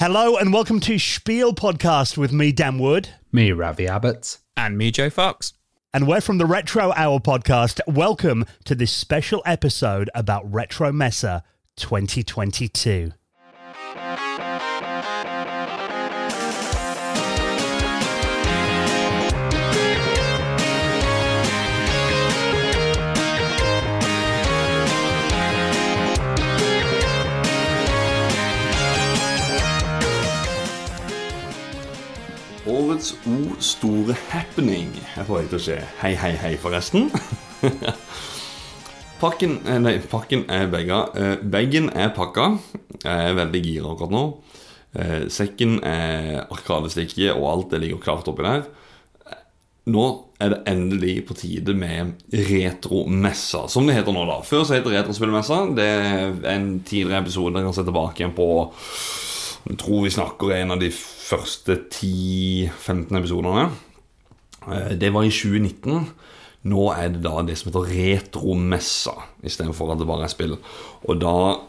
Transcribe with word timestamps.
Hello 0.00 0.36
and 0.36 0.52
welcome 0.52 0.80
to 0.80 0.98
Spiel 0.98 1.54
Podcast 1.54 2.18
with 2.18 2.32
me, 2.32 2.50
Dan 2.50 2.80
Wood. 2.80 3.10
Me, 3.30 3.52
Ravi 3.52 3.86
Abbott. 3.86 4.38
And 4.56 4.76
me, 4.76 4.90
Joe 4.90 5.08
Fox. 5.08 5.52
And 5.92 6.08
we're 6.08 6.20
from 6.20 6.38
the 6.38 6.46
Retro 6.46 6.92
Hour 6.96 7.20
podcast. 7.20 7.80
Welcome 7.86 8.44
to 8.64 8.74
this 8.74 8.90
special 8.90 9.40
episode 9.46 10.10
about 10.12 10.52
Retro 10.52 10.90
Messa 10.90 11.44
2022. 11.76 13.12
Årets 32.94 33.14
O 33.26 33.56
store 33.58 34.14
happening 34.30 34.92
Jeg 34.94 35.26
får 35.26 35.54
å 35.56 35.58
skje. 35.58 35.80
Hei, 35.98 36.12
hei, 36.14 36.30
hei, 36.38 36.52
forresten. 36.62 37.08
pakken 39.24 39.56
eh, 39.66 39.80
Nei, 39.82 39.96
pakken 39.98 40.44
er 40.52 40.68
begga. 40.70 41.00
Eh, 41.18 41.42
Bagen 41.42 41.88
er 41.90 42.12
pakka. 42.14 42.52
Jeg 43.02 43.32
er 43.32 43.34
veldig 43.40 43.62
gira 43.64 43.90
akkurat 43.90 44.14
nå. 44.14 44.22
Eh, 44.94 45.26
Sekken 45.26 45.80
er 45.82 46.44
arkadestikke, 46.44 47.32
og 47.34 47.48
alt 47.50 47.74
det 47.74 47.82
ligger 47.82 48.04
klart 48.04 48.30
oppi 48.30 48.46
der. 48.46 48.62
Nå 49.90 50.06
er 50.38 50.54
det 50.54 50.62
endelig 50.70 51.16
på 51.26 51.34
tide 51.40 51.74
med 51.74 52.14
retromessa, 52.30 53.66
som 53.74 53.90
det 53.90 53.98
heter 53.98 54.14
nå, 54.14 54.22
da. 54.30 54.38
Før 54.46 54.62
så 54.62 54.78
het 54.78 54.86
det 54.86 54.94
Retrospillmessa. 55.00 55.64
Det 55.74 55.90
er 55.98 56.38
en 56.54 56.76
tidligere 56.86 57.26
episode 57.26 57.58
jeg 57.58 57.72
kan 57.72 57.74
se 57.80 57.88
tilbake 57.90 58.22
igjen 58.22 58.38
på 58.38 58.52
Jeg 59.64 59.78
tror 59.80 60.02
vi 60.04 60.12
snakker 60.12 60.52
en 60.52 60.74
av 60.74 60.80
de 60.82 60.90
første 60.92 61.78
10-15 61.88 63.16
episodene. 63.16 63.70
Eh, 64.68 64.92
Det 65.00 65.12
var 65.12 65.24
i 65.24 65.32
2019. 65.32 66.10
Nå 66.64 66.84
er 66.92 67.08
det 67.12 67.22
da 67.24 67.42
det 67.44 67.56
som 67.58 67.70
heter 67.70 67.88
retromessa, 67.88 69.14
istedenfor 69.44 69.92
at 69.92 70.00
det 70.00 70.08
bare 70.08 70.24
er 70.24 70.32
spill. 70.32 70.58
Og 71.08 71.20
da 71.20 71.60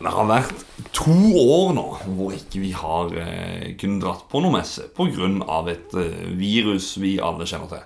Det 0.00 0.08
har 0.08 0.24
vært 0.24 0.64
to 0.96 1.12
år 1.12 1.74
nå 1.76 1.86
hvor 2.16 2.32
ikke 2.32 2.60
vi 2.62 2.70
har 2.72 3.10
eh, 3.20 3.76
kunnet 3.76 4.00
dratt 4.00 4.22
på 4.30 4.40
noe 4.40 4.54
messe 4.54 4.88
pga. 4.96 5.68
et 5.68 5.94
eh, 5.94 6.30
virus 6.40 6.96
vi 6.96 7.18
alle 7.20 7.44
kjenner 7.44 7.68
til. 7.68 7.82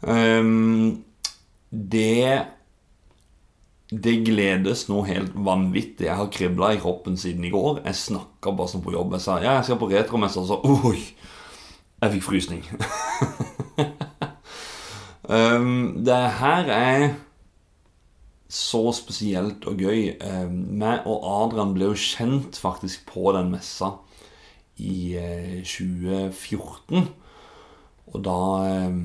Um, 0.00 1.04
det 1.70 2.46
det 3.90 4.16
gledes 4.26 4.88
noe 4.90 5.06
helt 5.06 5.34
vanvittig. 5.46 6.08
Jeg 6.08 6.18
har 6.18 6.30
kribla 6.34 6.72
i 6.74 6.80
kroppen 6.82 7.14
siden 7.20 7.44
i 7.46 7.52
går. 7.54 7.84
Jeg 7.84 7.98
snakka 8.00 8.50
bare 8.56 8.72
sånn 8.72 8.82
på 8.82 8.94
jobb. 8.94 9.14
Jeg 9.14 9.22
sa 9.22 9.36
ja, 9.38 9.58
jeg 9.60 9.68
skal 9.68 9.78
på 9.78 9.90
retromessa, 9.92 10.42
og 10.42 10.48
så 10.50 10.88
oi! 10.90 10.98
Jeg 12.02 12.12
fikk 12.12 12.24
frysning. 12.26 12.64
um, 15.36 16.02
det 16.04 16.18
her 16.40 16.72
er 16.74 17.04
så 18.52 18.82
spesielt 18.96 19.64
og 19.70 19.80
gøy. 19.80 20.16
Um, 20.18 20.82
og 20.82 21.28
Adrian 21.30 21.76
ble 21.76 21.92
jo 21.92 22.00
kjent 22.00 22.58
faktisk 22.58 23.06
på 23.08 23.30
den 23.38 23.54
messa 23.54 23.94
i 24.82 25.14
uh, 25.14 25.62
2014. 25.62 27.06
Og 28.12 28.18
da 28.26 28.40
um, 28.90 29.00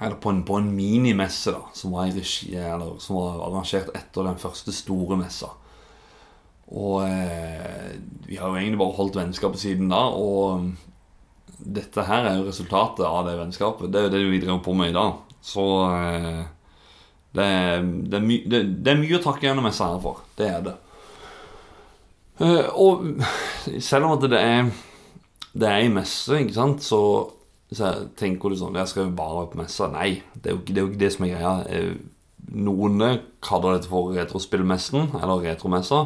eller 0.00 0.18
på 0.22 0.30
en, 0.30 0.42
på 0.46 0.58
en 0.60 0.68
minimesse 0.76 1.52
da, 1.54 1.64
som 1.74 1.94
var, 1.96 2.10
regi, 2.14 2.52
eller, 2.54 2.98
som 3.02 3.18
var 3.18 3.40
arrangert 3.48 3.90
etter 3.98 4.28
den 4.28 4.38
første 4.38 4.74
store 4.74 5.18
messa. 5.18 5.50
Og 6.68 7.00
eh, 7.08 7.96
vi 8.28 8.36
har 8.36 8.50
jo 8.50 8.58
egentlig 8.58 8.80
bare 8.82 8.96
holdt 8.98 9.16
vennskapet 9.16 9.62
siden 9.62 9.88
da. 9.90 10.02
Og 10.12 10.68
dette 11.58 12.04
her 12.06 12.28
er 12.28 12.38
jo 12.38 12.48
resultatet 12.50 13.06
av 13.08 13.24
det 13.26 13.38
vennskapet. 13.40 13.90
Det 13.90 14.00
er 14.00 14.06
jo 14.06 14.14
det 14.14 14.24
vi 14.28 14.42
driver 14.42 14.60
på 14.64 14.76
med 14.76 14.92
i 14.92 14.96
dag. 14.96 15.16
Så 15.40 15.64
eh, 15.88 16.44
det, 17.32 17.46
er, 17.46 17.80
det, 17.82 18.20
er 18.20 18.28
my, 18.28 18.42
det, 18.44 18.60
det, 18.76 18.92
er 18.92 19.00
mye 19.00 19.18
å 19.18 19.24
takke 19.24 19.48
gjennom 19.48 19.66
messa 19.66 19.88
her 19.94 20.04
for. 20.04 20.22
Det 20.38 20.50
er 20.52 20.68
det. 20.68 20.76
Eh, 22.44 22.68
og 22.78 23.24
selv 23.82 24.06
om 24.06 24.14
at 24.14 24.28
det 24.30 24.38
er 24.38 24.68
Det 25.58 25.66
er 25.66 25.80
i 25.82 25.90
messe, 25.90 26.36
ikke 26.38 26.54
sant, 26.54 26.84
så 26.84 27.00
så 27.68 28.08
tenker 28.16 28.48
du 28.48 28.56
sånn 28.56 28.80
Jeg 28.80 28.88
skal 28.88 29.04
jo 29.06 29.18
bare 29.18 29.50
på 29.50 29.58
messa. 29.60 29.84
Nei, 29.92 30.10
det 30.34 30.50
er, 30.50 30.54
jo, 30.56 30.60
det 30.64 30.78
er 30.78 30.84
jo 30.84 30.90
ikke 30.92 31.04
det 31.04 31.14
som 31.14 31.24
er 31.26 31.32
greia. 31.34 31.54
Noen 32.48 32.94
kaller 33.44 33.70
dette 33.76 33.90
for 33.90 34.04
retrospillmessen, 34.16 35.02
eller 35.18 35.44
retromessa. 35.44 35.98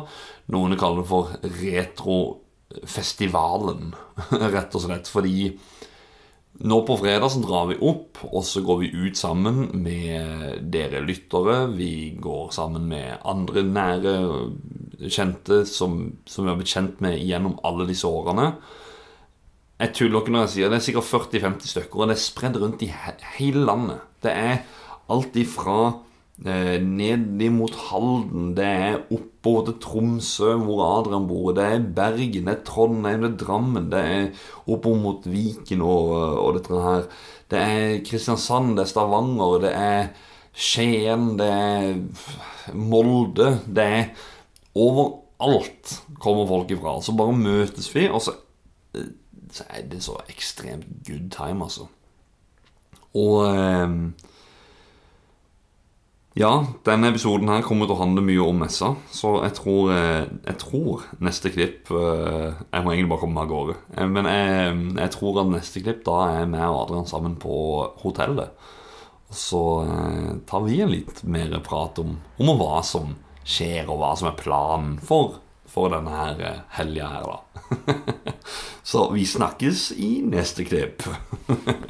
Noen 0.50 0.80
kaller 0.80 0.98
det 1.04 1.12
for 1.12 1.24
retrofestivalen, 1.60 3.82
rett 4.56 4.72
og 4.74 4.82
slett. 4.88 5.06
Fordi 5.12 5.36
nå 6.62 6.76
på 6.84 6.96
fredag 7.00 7.30
så 7.32 7.40
drar 7.44 7.66
vi 7.70 7.76
opp, 7.80 8.18
og 8.28 8.44
så 8.44 8.60
går 8.66 8.76
vi 8.82 8.92
ut 9.06 9.16
sammen 9.18 9.56
med 9.84 10.58
dere 10.74 11.00
lyttere. 11.06 11.66
Vi 11.78 11.92
går 12.22 12.46
sammen 12.54 12.84
med 12.90 13.08
andre 13.22 13.62
nære 13.66 14.14
kjente 15.08 15.64
som, 15.66 16.12
som 16.26 16.44
vi 16.44 16.50
har 16.50 16.58
blitt 16.60 16.74
kjent 16.74 17.00
med 17.02 17.22
gjennom 17.22 17.58
alle 17.66 17.86
disse 17.88 18.06
årene. 18.06 18.52
Jeg 19.80 19.94
tuller 19.96 20.20
ikke 20.20 20.32
når 20.34 20.46
jeg 20.46 20.52
sier 20.54 20.70
det. 20.70 20.78
er 20.78 20.86
sikkert 20.86 21.10
40-50 21.10 21.72
stykker, 21.72 22.00
og 22.00 22.10
det 22.10 22.16
er 22.16 22.22
spredd 22.22 22.58
rundt 22.60 22.82
i 22.84 22.90
he 22.92 23.12
hele 23.38 23.64
landet. 23.66 24.02
Det 24.22 24.32
er 24.32 24.58
alt 25.10 25.36
ifra 25.40 25.78
eh, 26.46 26.76
ned 26.82 27.42
mot 27.50 27.74
Halden, 27.88 28.52
det 28.56 28.66
er 28.66 29.00
oppover 29.10 29.66
til 29.66 29.78
Tromsø, 29.82 30.52
hvor 30.62 30.84
Adrian 30.86 31.26
bor, 31.26 31.50
det 31.56 31.64
er 31.66 31.86
Bergen, 31.96 32.46
det 32.46 32.54
er 32.54 32.64
Trondheim, 32.68 33.24
det 33.24 33.32
er 33.32 33.40
Drammen, 33.42 33.88
det 33.90 34.02
er 34.16 34.28
oppover 34.66 35.00
mot 35.02 35.26
Viken 35.26 35.82
og, 35.82 36.12
og 36.44 36.58
dette 36.58 36.84
her. 36.86 37.08
Det 37.50 37.58
er 37.62 37.98
Kristiansand, 38.06 38.76
det 38.76 38.86
er 38.86 38.92
Stavanger, 38.92 39.58
det 39.66 39.74
er 39.74 40.12
Skien, 40.52 41.32
det 41.40 41.48
er 41.48 42.74
Molde 42.76 43.54
Det 43.64 43.84
er 43.84 44.10
overalt 44.76 45.96
kommer 46.20 46.46
folk 46.46 46.70
ifra. 46.70 46.98
Så 47.02 47.16
bare 47.16 47.34
møtes 47.34 47.88
vi, 47.94 48.06
og 48.08 48.22
så 48.22 48.36
så 49.52 49.66
er 49.68 49.88
det 49.88 50.02
så 50.04 50.16
ekstremt 50.32 50.88
good 51.06 51.30
time, 51.34 51.64
altså. 51.64 51.88
Og 53.12 53.44
eh, 53.48 53.96
Ja, 56.32 56.62
denne 56.86 57.10
episoden 57.12 57.50
her 57.52 57.60
kommer 57.60 57.84
til 57.84 57.92
å 57.92 58.00
handle 58.00 58.22
mye 58.24 58.40
om 58.40 58.62
messa, 58.62 58.94
så 59.12 59.34
jeg 59.42 59.52
tror, 59.58 59.90
eh, 59.92 60.30
jeg 60.46 60.56
tror 60.62 61.02
neste 61.20 61.50
klipp 61.52 61.90
eh, 61.92 62.54
Jeg 62.56 62.84
må 62.84 62.94
egentlig 62.94 63.10
bare 63.10 63.20
komme 63.20 63.36
meg 63.36 63.44
av 63.44 63.50
gårde. 63.50 63.74
Eh, 63.98 64.06
men 64.08 64.28
jeg, 64.30 64.78
jeg, 64.96 65.12
tror 65.12 65.42
at 65.42 65.50
neste 65.52 65.82
klipp 65.84 66.00
da 66.06 66.14
er 66.30 66.38
jeg 66.46 66.70
og 66.70 66.78
Adrian 66.78 67.10
sammen 67.10 67.36
på 67.36 67.58
hotellet. 68.00 68.64
Og 69.28 69.36
så 69.36 69.62
tar 70.48 70.64
vi 70.64 70.80
en 70.80 70.92
litt 70.92 71.20
mer 71.28 71.52
prat 71.64 72.00
om, 72.00 72.16
om 72.40 72.54
hva 72.56 72.80
som 72.84 73.12
skjer, 73.44 73.84
og 73.92 74.00
hva 74.00 74.14
som 74.16 74.30
er 74.32 74.40
planen 74.40 74.96
for, 75.04 75.36
for 75.72 75.92
denne 75.92 76.12
her 76.12 76.42
eh, 76.44 76.60
helga 76.76 77.08
her, 77.14 77.30
da. 77.30 78.32
Så 78.82 79.06
vi 79.14 79.24
snakkes 79.26 79.92
i 79.96 80.18
neste 80.24 80.66
klipp. 80.68 81.06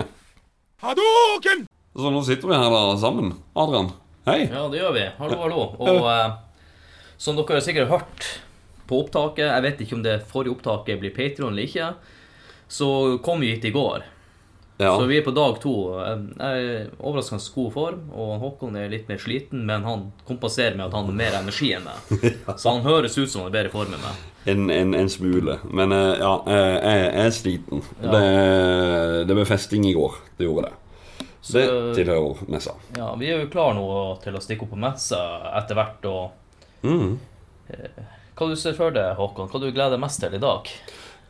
Hadoken! 0.85 1.67
Så 1.93 2.13
nå 2.15 2.23
sitter 2.25 2.49
vi 2.49 2.61
her 2.61 2.71
da 2.71 2.83
sammen. 3.01 3.35
Adrian, 3.59 3.91
hei. 4.29 4.47
Ja, 4.47 4.69
det 4.71 4.81
gjør 4.81 4.95
vi. 4.97 5.05
Hallo, 5.19 5.41
hallo. 5.43 5.67
Og 5.83 6.09
eh, 6.15 6.39
som 7.19 7.39
dere 7.39 7.59
har 7.59 7.67
sikkert 7.67 7.91
hørt 7.91 8.31
på 8.87 9.03
opptaket, 9.03 9.49
jeg 9.49 9.67
vet 9.67 9.83
ikke 9.85 9.99
om 9.99 10.07
det 10.07 10.17
forrige 10.31 10.55
opptaket 10.55 11.03
blir 11.03 11.15
Patron 11.17 11.55
eller 11.55 11.67
ikke, 11.67 11.93
så 12.73 12.89
kom 13.25 13.43
vi 13.43 13.53
hit 13.55 13.67
i 13.69 13.75
går. 13.75 14.07
Ja. 14.81 14.97
Så 14.99 15.05
vi 15.07 15.19
er 15.21 15.23
på 15.27 15.31
dag 15.37 15.59
to. 15.63 15.73
Jeg 16.01 16.39
er 16.41 16.87
overraskende 16.99 17.45
god 17.55 17.73
form, 17.75 18.01
og 18.19 18.31
Håkon 18.43 18.77
er 18.81 18.89
litt 18.91 19.07
mer 19.11 19.21
sliten, 19.23 19.65
men 19.69 19.85
han 19.87 20.07
kompenserer 20.27 20.75
med 20.79 20.87
at 20.89 20.97
han 20.97 21.07
har 21.11 21.19
mer 21.21 21.37
energi 21.39 21.69
enn 21.77 21.85
meg. 21.87 22.25
Så 22.61 22.73
han 22.73 22.83
høres 22.87 23.15
ut 23.21 23.31
som 23.31 23.45
han 23.45 23.51
er 23.53 23.57
bedre 23.59 23.71
i 23.71 23.75
form 23.77 23.95
enn 23.95 24.03
meg. 24.03 24.23
En, 24.51 24.65
en, 24.75 24.95
en 24.99 25.11
smule. 25.13 25.59
Men 25.71 25.93
eh, 25.95 26.15
ja, 26.19 26.33
jeg, 26.51 26.79
jeg 26.83 27.27
er 27.27 27.35
sliten. 27.37 27.85
Ja. 28.03 28.11
Det, 28.17 29.27
det 29.29 29.37
ble 29.39 29.45
festing 29.47 29.87
i 29.87 29.93
går. 29.95 30.17
Det 30.41 30.49
gjorde 30.49 30.71
det. 30.73 30.79
Så 31.43 31.59
det 31.59 31.69
tilhører 32.01 32.43
messa. 32.51 32.75
Ja, 32.97 33.13
vi 33.19 33.31
er 33.31 33.41
jo 33.45 33.51
klare 33.53 33.75
nå 33.79 33.87
til 34.25 34.35
å 34.39 34.43
stikke 34.43 34.67
opp 34.67 34.75
på 34.75 34.83
messa 34.83 35.21
etter 35.63 35.79
hvert, 35.79 36.07
og 36.11 36.39
Mm. 36.83 37.13
hva 38.35 38.47
du 38.51 38.57
ser 38.59 38.75
for 38.75 38.91
deg, 38.91 39.13
Håkon? 39.15 39.47
Hva 39.53 39.61
du 39.63 39.69
gleder 39.71 39.93
deg 39.95 40.01
mest 40.03 40.19
til 40.25 40.35
i 40.35 40.41
dag? 40.43 40.67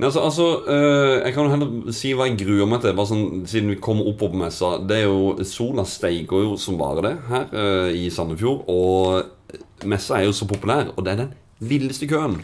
Nei, 0.00 0.09
altså, 0.09 0.23
altså 0.25 0.47
øh, 0.67 1.21
Jeg 1.21 1.35
kan 1.35 1.44
jo 1.44 1.50
heller 1.53 1.93
si 1.94 2.12
hva 2.17 2.27
jeg 2.27 2.41
gruer 2.41 2.67
meg 2.67 2.83
til, 2.83 2.94
bare 2.97 3.11
sånn, 3.11 3.44
siden 3.47 3.71
vi 3.75 3.79
kommer 3.83 4.09
opp 4.11 4.19
på 4.25 4.33
messa. 4.41 4.75
Det 4.83 5.03
er 5.03 5.06
jo 5.06 5.47
Sola 5.47 5.85
steiger 5.87 6.47
jo 6.47 6.56
som 6.59 6.81
bare 6.81 7.05
det 7.06 7.15
her 7.29 7.53
øh, 7.53 7.89
i 7.94 8.09
Sandefjord. 8.11 8.65
Og 8.73 9.87
messa 9.89 10.19
er 10.19 10.27
jo 10.27 10.37
så 10.37 10.49
populær, 10.50 10.91
og 10.97 11.06
det 11.06 11.15
er 11.15 11.25
den 11.25 11.35
villeste 11.62 12.09
køen 12.11 12.41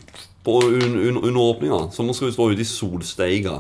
på 0.47 0.55
un, 0.65 0.95
un, 1.09 1.19
under 1.19 1.41
åpninga. 1.41 1.81
Så 1.93 2.05
nå 2.05 2.15
skal 2.17 2.31
vi 2.31 2.37
stå 2.37 2.49
ute 2.53 2.65
i 2.65 2.69
solsteiga 2.69 3.59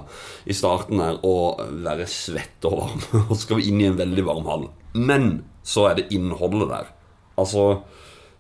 i 0.49 0.57
starten 0.57 1.03
her 1.03 1.19
og 1.27 1.61
være 1.85 2.07
svette 2.09 2.71
og 2.71 2.85
varme. 2.85 3.25
Og 3.33 3.37
skal 3.41 3.61
vi 3.61 3.69
inn 3.73 3.83
i 3.83 3.89
en 3.91 3.99
veldig 3.99 4.25
varm 4.29 4.47
hall. 4.49 4.69
Men 4.95 5.43
så 5.67 5.91
er 5.91 5.99
det 5.99 6.09
innholdet 6.15 6.71
der. 6.71 6.93
Altså 7.39 7.83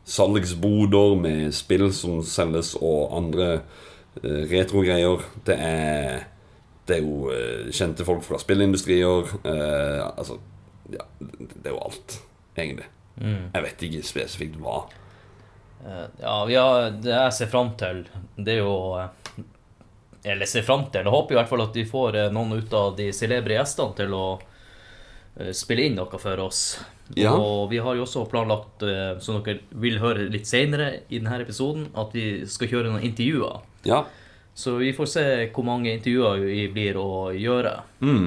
salgsboder 0.08 1.18
med 1.20 1.52
spill 1.52 1.90
som 1.92 2.22
selges, 2.24 2.72
og 2.80 3.12
andre 3.18 3.60
retro-greier. 4.22 5.22
Det 5.46 5.56
er 5.58 6.24
Det 6.88 6.96
er 6.96 7.02
jo 7.04 7.28
eh, 7.28 7.66
kjente 7.70 8.04
folk 8.08 8.22
fra 8.24 8.38
spillindustrier. 8.40 9.28
Eh, 9.44 10.04
altså 10.16 10.38
Ja, 10.90 11.04
det 11.20 11.66
er 11.68 11.74
jo 11.74 11.82
alt, 11.84 12.14
egentlig. 12.56 12.86
Jeg 13.20 13.62
vet 13.64 13.82
ikke 13.84 14.02
spesifikt 14.08 14.56
hva. 14.62 14.78
Eh, 15.84 16.06
Ja, 16.22 16.44
vi 16.48 16.54
har, 16.56 16.90
det 16.96 17.12
jeg 17.12 17.32
ser 17.36 17.50
fram 17.52 17.74
til, 17.76 18.06
det 18.38 18.54
er 18.54 18.62
jo 18.62 18.96
eh, 18.96 19.08
Eller 20.24 20.46
ser 20.46 20.62
fram 20.66 20.86
til 20.90 21.04
Jeg 21.04 21.12
håper 21.12 21.34
i 21.34 21.38
hvert 21.38 21.48
fall 21.52 21.62
at 21.66 21.76
vi 21.76 21.84
får 21.84 22.16
eh, 22.16 22.30
noen 22.32 22.56
ut 22.56 22.72
av 22.74 22.96
de 22.96 23.12
celebre 23.12 23.54
gjestene 23.58 23.94
til 24.00 24.14
å 24.16 24.24
eh, 25.38 25.52
spille 25.52 25.84
inn 25.90 25.94
noe 26.00 26.18
for 26.18 26.40
oss. 26.48 26.78
Ja. 27.16 27.36
Og 27.36 27.68
vi 27.70 27.78
har 27.84 27.94
jo 27.96 28.02
også 28.08 28.24
planlagt, 28.32 28.82
eh, 28.82 29.18
som 29.20 29.42
dere 29.44 29.60
vil 29.76 30.00
høre 30.00 30.26
litt 30.32 30.48
senere 30.48 31.02
i 31.08 31.20
denne 31.20 31.38
episoden, 31.44 31.90
at 31.94 32.16
vi 32.16 32.46
skal 32.48 32.68
kjøre 32.72 32.90
noen 32.94 33.04
intervjuer. 33.04 33.60
Ja. 33.86 34.04
Så 34.58 34.72
vi 34.80 34.88
får 34.92 35.06
se 35.06 35.22
hvor 35.54 35.62
mange 35.68 35.92
intervjuer 35.94 36.40
vi 36.42 36.64
blir 36.74 36.96
å 36.98 37.28
gjøre. 37.30 37.76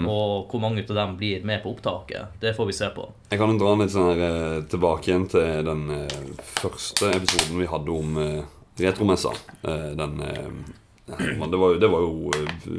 Og 0.07 0.48
hvor 0.53 0.62
mange 0.63 0.86
av 0.88 0.95
dem 0.95 1.18
blir 1.19 1.44
med 1.44 1.59
på 1.63 1.74
opptaket. 1.74 2.38
Det 2.39 2.53
får 2.56 2.69
vi 2.69 2.75
se 2.77 2.88
på. 2.95 3.09
Jeg 3.33 3.39
kan 3.42 3.57
dra 3.59 3.74
litt 3.81 3.92
sånn 3.92 4.13
her 4.13 4.21
eh, 4.30 4.62
tilbake 4.71 5.09
igjen 5.12 5.25
til 5.33 5.65
den 5.68 5.81
eh, 5.98 6.21
første 6.62 7.12
episoden 7.18 7.59
vi 7.59 7.68
hadde 7.68 7.92
om 7.98 8.15
eh, 8.24 8.39
retromessa. 8.80 9.33
Den 9.62 10.15
det, 10.21 11.57
var, 11.57 11.74
jo- 11.74 11.80
det 11.83 11.88
var 11.92 12.00
jo 12.06 12.31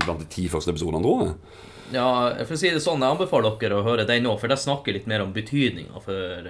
blant 0.07 0.23
de 0.25 0.31
ti 0.33 0.47
første 0.49 0.73
episodene, 0.73 1.03
tror 1.05 1.27
jeg. 1.27 1.35
Ja, 1.93 2.07
for 2.49 2.57
å 2.57 2.59
si 2.63 2.71
det 2.73 2.81
sånn, 2.81 3.03
jeg 3.05 3.13
anbefaler 3.19 3.59
dere 3.61 3.83
å 3.83 3.85
høre 3.85 4.07
den 4.09 4.25
nå, 4.25 4.33
for 4.41 4.49
der 4.49 4.57
snakker 4.57 4.97
litt 4.97 5.05
mer 5.11 5.21
om 5.27 5.35
betydninga 5.37 6.01
for 6.01 6.47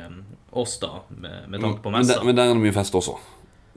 oss, 0.62 0.76
da, 0.78 1.00
med, 1.10 1.48
med 1.50 1.64
tanke 1.64 1.82
på 1.82 1.90
Men, 1.90 2.04
messa. 2.04 2.20
der, 2.20 2.28
men 2.28 2.38
der 2.38 2.52
er 2.52 2.54
det 2.54 2.62
mye 2.62 2.76
fest 2.76 2.94
også. 2.94 3.16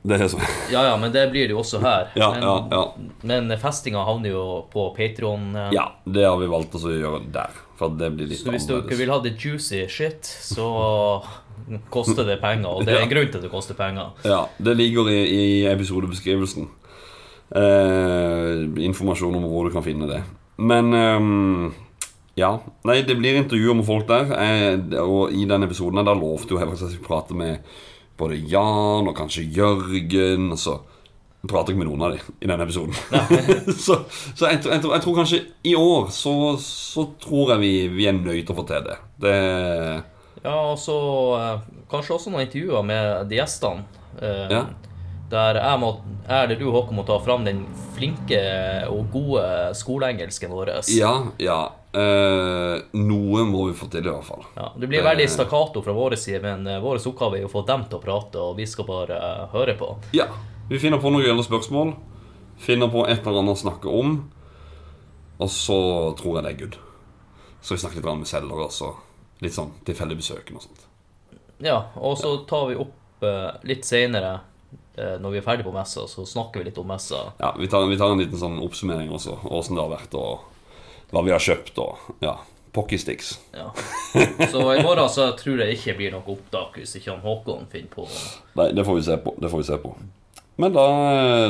Det 0.05 0.19
er 0.21 0.29
sånn. 0.29 0.43
Ja, 0.73 0.83
ja, 0.91 0.95
men 1.01 1.13
det 1.13 1.23
blir 1.33 1.47
det 1.49 1.55
jo 1.55 1.61
også 1.63 1.79
her. 1.81 2.11
Ja, 2.19 2.31
men, 2.35 2.43
ja, 2.45 2.55
ja. 2.71 3.09
men 3.25 3.55
festinga 3.61 4.03
havner 4.05 4.33
jo 4.35 4.43
på 4.73 4.89
Patron. 4.97 5.51
eh, 5.55 5.71
Ja, 5.75 5.87
det 6.05 6.27
har 6.27 6.37
vi 6.41 6.49
valgt 6.51 6.77
å 6.77 6.91
gjøre 6.93 7.23
der. 7.33 7.55
For 7.79 7.91
det 7.91 8.11
blir 8.15 8.29
litt 8.29 8.39
Så 8.39 8.53
hvis 8.53 8.67
dere 8.69 8.97
vil 9.01 9.11
ha 9.11 9.17
det 9.23 9.33
juicy 9.41 9.81
shit, 9.91 10.23
så 10.23 10.67
koster 11.95 12.27
det 12.27 12.39
penger. 12.43 12.69
Og 12.69 12.85
det 12.87 12.95
er 12.95 13.03
en 13.03 13.11
grunn 13.11 13.31
til 13.31 13.41
at 13.41 13.47
det 13.47 13.51
koster 13.53 13.77
penger. 13.77 14.13
Ja, 14.27 14.43
det 14.61 14.77
ligger 14.77 15.09
i, 15.11 15.21
i 15.25 15.45
episodebeskrivelsen. 15.73 16.69
Eh, 17.55 18.61
informasjon 18.85 19.35
om 19.37 19.45
hvor 19.49 19.67
du 19.67 19.73
kan 19.75 19.85
finne 19.85 20.07
det. 20.09 20.21
Men 20.57 20.93
ehm, 20.95 21.73
ja. 22.39 22.55
Nei, 22.87 23.01
det 23.07 23.17
blir 23.19 23.37
intervjuer 23.39 23.77
med 23.77 23.87
folk 23.87 24.07
der. 24.09 24.31
Eh, 24.33 25.01
og 25.03 25.33
i 25.35 25.45
den 25.49 25.67
episoden 25.67 26.03
da 26.05 26.15
lovte 26.15 26.55
jo 26.55 26.61
faktisk 26.61 26.83
at 26.83 26.89
jeg 26.89 26.97
skulle 26.97 27.11
prate 27.11 27.37
med 27.37 27.75
både 28.19 28.37
Jan 28.51 29.07
og 29.09 29.15
kanskje 29.17 29.47
Jørgen. 29.55 30.51
Og 30.55 30.59
så 30.61 30.77
prater 31.45 31.73
jeg 31.75 31.77
med 31.81 31.89
noen 31.91 32.01
av 32.07 32.15
dem 32.15 32.37
i 32.41 32.47
denne 32.49 32.65
episoden. 32.65 32.95
så 33.85 33.99
så 34.33 34.47
jeg, 34.49 34.63
jeg, 34.65 34.81
jeg 34.81 35.03
tror 35.03 35.19
kanskje 35.19 35.41
i 35.69 35.75
år 35.77 36.07
så, 36.15 36.33
så 36.61 37.05
tror 37.21 37.53
jeg 37.55 37.61
vi, 37.61 37.73
vi 37.93 38.07
er 38.09 38.17
nødt 38.17 38.45
til 38.47 38.55
å 38.55 38.57
få 38.61 38.65
til 38.71 38.87
det. 38.87 38.97
Det 39.21 39.35
Ja, 40.45 40.55
og 40.71 40.79
så 40.81 40.95
eh, 41.39 41.61
kanskje 41.89 42.17
også 42.17 42.33
noen 42.33 42.45
intervjuer 42.47 42.83
med 42.85 43.29
de 43.31 43.39
gjestene. 43.41 43.85
eh, 44.21 44.49
Ja. 44.59 44.65
Der 45.25 45.57
jeg, 45.57 45.79
må, 45.81 45.87
jeg 46.27 46.43
eller 46.45 46.59
du, 46.59 46.67
Håkon, 46.69 46.99
må 46.99 47.03
ta 47.03 47.15
fram 47.19 47.41
den 47.47 47.63
flinke 47.95 48.37
og 48.93 49.07
gode 49.11 49.41
skoleengelsken 49.73 50.53
vår. 50.53 50.69
Ja, 50.93 51.15
ja. 51.41 51.55
Eh, 51.95 52.81
noe 52.99 53.43
må 53.47 53.69
vi 53.69 53.75
få 53.77 53.87
til, 53.87 54.03
i 54.03 54.11
hvert 54.11 54.27
fall. 54.27 54.41
Ja, 54.57 54.65
det 54.75 54.89
blir 54.91 55.05
veldig 55.05 55.27
stakkato 55.31 55.79
fra 55.85 55.93
vår 55.95 56.17
side, 56.19 56.41
men 56.43 56.67
eh, 56.67 56.81
vår 56.83 56.99
oppgave 56.99 57.39
er 57.39 57.47
å 57.47 57.51
få 57.51 57.61
dem 57.67 57.85
til 57.87 57.99
å 57.99 58.03
prate, 58.03 58.41
og 58.41 58.57
vi 58.59 58.65
skal 58.67 58.87
bare 58.89 59.15
eh, 59.15 59.45
høre 59.53 59.77
på. 59.79 59.93
Ja, 60.17 60.27
vi 60.67 60.79
finner 60.81 60.99
på 60.99 61.13
noen 61.13 61.23
gøyale 61.23 61.45
spørsmål. 61.45 61.93
Finner 62.59 62.91
på 62.91 63.05
et 63.07 63.21
eller 63.23 63.43
annet 63.43 63.55
å 63.55 63.61
snakke 63.63 63.91
om. 63.91 64.17
Og 65.39 65.51
så 65.51 65.77
tror 66.19 66.37
jeg 66.39 66.45
det 66.45 66.51
er 66.51 66.59
good. 66.63 66.75
Så 67.61 67.75
vi 67.75 67.81
snakker 67.83 67.99
litt 68.01 68.19
med 68.23 68.29
selger 68.29 68.65
også. 68.67 68.91
Litt 69.43 69.55
sånn 69.55 69.71
tilfeldig 69.87 70.17
besøkende 70.19 70.59
og 70.59 70.65
sånt. 70.67 70.83
Ja, 71.63 71.77
og 71.95 72.17
så 72.19 72.33
tar 72.47 72.69
vi 72.69 72.77
opp 72.79 73.23
eh, 73.23 73.53
litt 73.67 73.87
seinere, 73.87 74.33
eh, 74.99 75.15
når 75.23 75.31
vi 75.31 75.39
er 75.39 75.47
ferdig 75.47 75.67
på 75.67 75.73
messa, 75.75 76.03
så 76.11 76.27
snakker 76.27 76.59
vi 76.59 76.69
litt 76.69 76.79
om 76.81 76.87
messa. 76.91 77.21
Ja, 77.39 77.53
Vi 77.59 77.67
tar, 77.71 77.87
vi 77.87 77.99
tar 77.99 78.11
en 78.11 78.19
liten 78.19 78.39
sånn 78.39 78.59
oppsummering 78.63 79.11
også. 79.15 79.37
Åssen 79.47 79.79
det 79.79 79.83
har 79.83 79.91
vært, 79.95 80.15
og 80.19 80.54
hva 81.15 81.23
vi 81.23 81.31
har 81.31 81.39
kjøpt, 81.39 81.77
og 81.79 82.19
ja. 82.19 82.35
pockysticks. 82.75 83.37
Ja. 83.55 83.69
Så 84.51 84.63
i 84.73 84.83
morgen 84.83 85.07
så 85.11 85.29
tror 85.39 85.63
jeg 85.63 85.77
ikke 85.77 85.95
blir 85.95 86.15
noe 86.15 86.27
opptak 86.35 86.75
hvis 86.81 86.97
ikke 86.99 87.13
han 87.13 87.23
Håkon 87.23 87.69
finner 87.71 87.91
på 87.91 88.07
Nei, 88.59 88.69
det 88.75 88.83
får 88.87 88.99
vi 88.99 89.05
se 89.07 89.17
på. 89.23 89.35
Det 89.39 89.51
får 89.51 89.63
vi 89.63 89.67
se 89.69 89.77
på. 89.79 89.93
Men 90.55 90.75
da, 90.75 90.85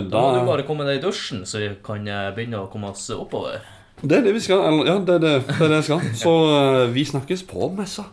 Da 0.09 0.21
må 0.21 0.33
du 0.33 0.45
bare 0.47 0.65
komme 0.65 0.85
deg 0.87 0.99
i 0.99 1.01
dusjen, 1.03 1.43
så 1.45 1.61
vi 1.61 1.71
kan 1.85 2.05
eh, 2.09 2.29
begynne 2.33 2.63
å 2.63 2.69
komme 2.69 2.89
oss 2.93 3.07
oppover. 3.13 3.61
Det 4.01 4.19
er 4.19 4.25
det 4.25 4.33
vi 4.35 4.41
skal. 4.43 4.65
Eller, 4.69 4.89
ja, 4.89 4.95
det 5.01 5.17
er 5.17 5.23
det, 5.23 5.33
det, 5.47 5.57
er 5.59 5.73
det 5.73 5.81
jeg 5.81 5.87
skal. 5.89 6.07
Så 6.21 6.35
eh, 6.53 6.85
vi 6.93 7.05
snakkes 7.09 7.45
på 7.49 7.69
messa. 7.77 8.09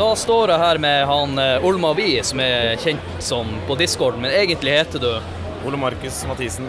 Da 0.00 0.14
står 0.16 0.54
jeg 0.54 0.60
her 0.62 0.78
med 0.80 1.02
han 1.08 1.40
eh, 1.40 1.64
Olma 1.68 1.90
Vi, 1.96 2.14
som 2.24 2.40
er 2.40 2.76
kjent 2.80 3.24
som 3.24 3.48
på 3.68 3.76
Discord, 3.80 4.16
men 4.20 4.32
egentlig 4.32 4.78
heter 4.78 5.02
du 5.02 5.39
Ole 5.66 5.80
Markus 5.80 6.22
Mathisen. 6.28 6.68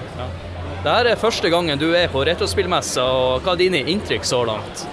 Dette 0.82 1.12
er 1.14 1.20
første 1.20 1.50
gangen 1.54 1.80
du 1.80 1.92
er 1.96 2.10
på 2.12 2.24
retrospillmessa, 2.26 3.04
og 3.06 3.46
hva 3.46 3.54
er 3.54 3.62
dine 3.62 3.84
inntrykk 3.94 4.26
så 4.28 4.42
langt? 4.48 4.86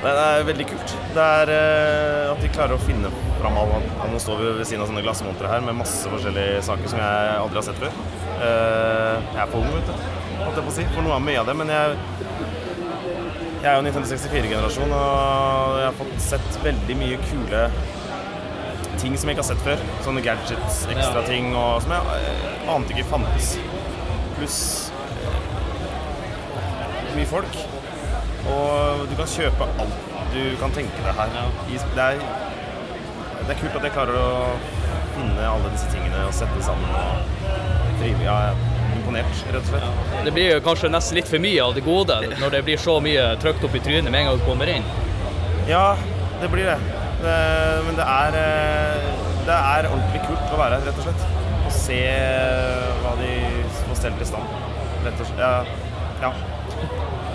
Det 0.00 0.12
er 0.16 0.46
veldig 0.48 0.66
kult. 0.68 0.92
Det 1.14 1.24
er 1.24 1.50
uh, 1.52 2.30
at 2.32 2.40
de 2.40 2.48
klarer 2.54 2.76
å 2.76 2.80
finne 2.80 3.10
fram 3.40 3.56
alle 3.60 3.80
Nå 4.10 4.20
står 4.20 4.38
vi 4.40 4.52
ved 4.56 4.68
siden 4.68 4.84
av 4.84 4.88
sånne 4.88 5.02
glassmontre 5.04 5.48
her 5.50 5.60
med 5.64 5.76
masse 5.76 6.08
forskjellige 6.08 6.62
saker 6.64 6.92
som 6.92 7.02
jeg 7.02 7.34
aldri 7.36 7.60
har 7.60 7.66
sett 7.66 7.82
før. 7.82 7.98
Uh, 8.40 9.16
jeg 9.20 9.42
er 9.44 9.52
på 9.52 9.60
ung, 9.60 9.68
vet 9.74 9.90
du, 9.90 10.06
holdt 10.40 10.60
jeg 10.60 10.64
på 10.64 10.72
å 10.72 10.76
si, 10.78 10.86
for 10.94 11.06
noe 11.06 11.18
av 11.18 11.24
mye 11.26 11.42
av 11.42 11.50
det. 11.50 11.56
Men 11.60 11.72
jeg, 11.74 11.98
jeg 13.60 13.68
er 13.68 13.76
jo 13.76 13.84
Nintendo 13.84 14.12
64-generasjon, 14.14 14.96
og 14.96 15.80
jeg 15.82 15.88
har 15.90 15.98
fått 16.00 16.16
sett 16.30 16.60
veldig 16.64 17.00
mye 17.02 17.20
kule 17.28 17.64
ting 19.00 19.16
som 19.18 19.28
jeg 19.30 19.36
ikke 19.36 19.44
har 19.44 19.50
sett 19.54 19.64
før. 19.64 19.82
Sånne 20.04 20.22
gadgets, 20.24 20.82
ekstra 20.92 21.20
Ja. 21.22 21.26
ting 21.26 21.50
og, 21.56 21.82
som 21.82 21.92
jeg 21.96 22.20
eh, 22.20 22.70
ante 22.74 22.94
ikke 22.96 23.08
fantes. 23.10 23.54
Pluss 24.38 24.60
mye 27.16 27.26
folk. 27.28 27.56
Og 28.50 29.04
du 29.10 29.16
kan 29.18 29.28
kjøpe 29.28 29.66
alt 29.82 30.06
du 30.30 30.42
kan 30.60 30.70
tenke 30.70 31.02
deg 31.02 31.16
her. 31.18 31.32
Det 31.66 32.04
er, 32.04 32.20
det 33.42 33.54
er 33.56 33.58
kult 33.58 33.74
at 33.80 33.86
jeg 33.88 33.94
klarer 33.96 34.14
å 34.14 34.28
finne 35.16 35.42
alle 35.48 35.72
disse 35.74 35.88
tingene 35.90 36.20
og 36.28 36.34
sette 36.36 36.62
sammen. 36.62 36.86
Og 36.94 37.98
drive. 38.00 38.22
Ja, 38.24 38.36
jeg 38.46 38.54
er 38.54 38.94
imponert, 39.00 39.42
rett 39.50 39.58
og 39.58 39.68
slett. 39.72 40.22
Det 40.24 40.32
blir 40.36 40.52
jo 40.54 40.60
kanskje 40.64 40.92
nesten 40.92 41.18
litt 41.18 41.28
for 41.30 41.42
mye 41.42 41.64
av 41.66 41.74
det 41.76 41.82
gode 41.84 42.16
når 42.40 42.54
det 42.56 42.62
blir 42.68 42.80
så 42.80 42.96
mye 43.02 43.26
trykt 43.42 43.66
opp 43.66 43.74
i 43.76 43.82
trynet 43.84 44.08
med 44.10 44.20
en 44.22 44.30
gang 44.30 44.40
du 44.40 44.46
kommer 44.46 44.70
inn. 44.70 44.86
Ja, 45.68 45.96
det 46.40 46.48
blir 46.54 46.70
det. 46.70 46.78
Det 47.24 47.38
men 47.86 47.98
det 47.98 48.06
er, 48.06 48.38
eh, 48.40 49.10
det 49.46 49.58
er 49.58 49.88
ordentlig 49.90 50.22
kult 50.26 50.54
å 50.54 50.60
være 50.60 50.78
her, 50.78 50.88
rett 50.88 51.00
og 51.00 51.08
slett. 51.08 51.28
Og 51.60 51.72
se 51.74 52.00
hva 53.02 53.14
de 53.20 53.34
får 53.84 54.00
stelt 54.02 54.24
i 54.24 54.28
stand. 54.32 54.58
Rett 55.06 55.22
og 55.22 55.30
slett. 55.30 55.70
Ja. 56.24 56.32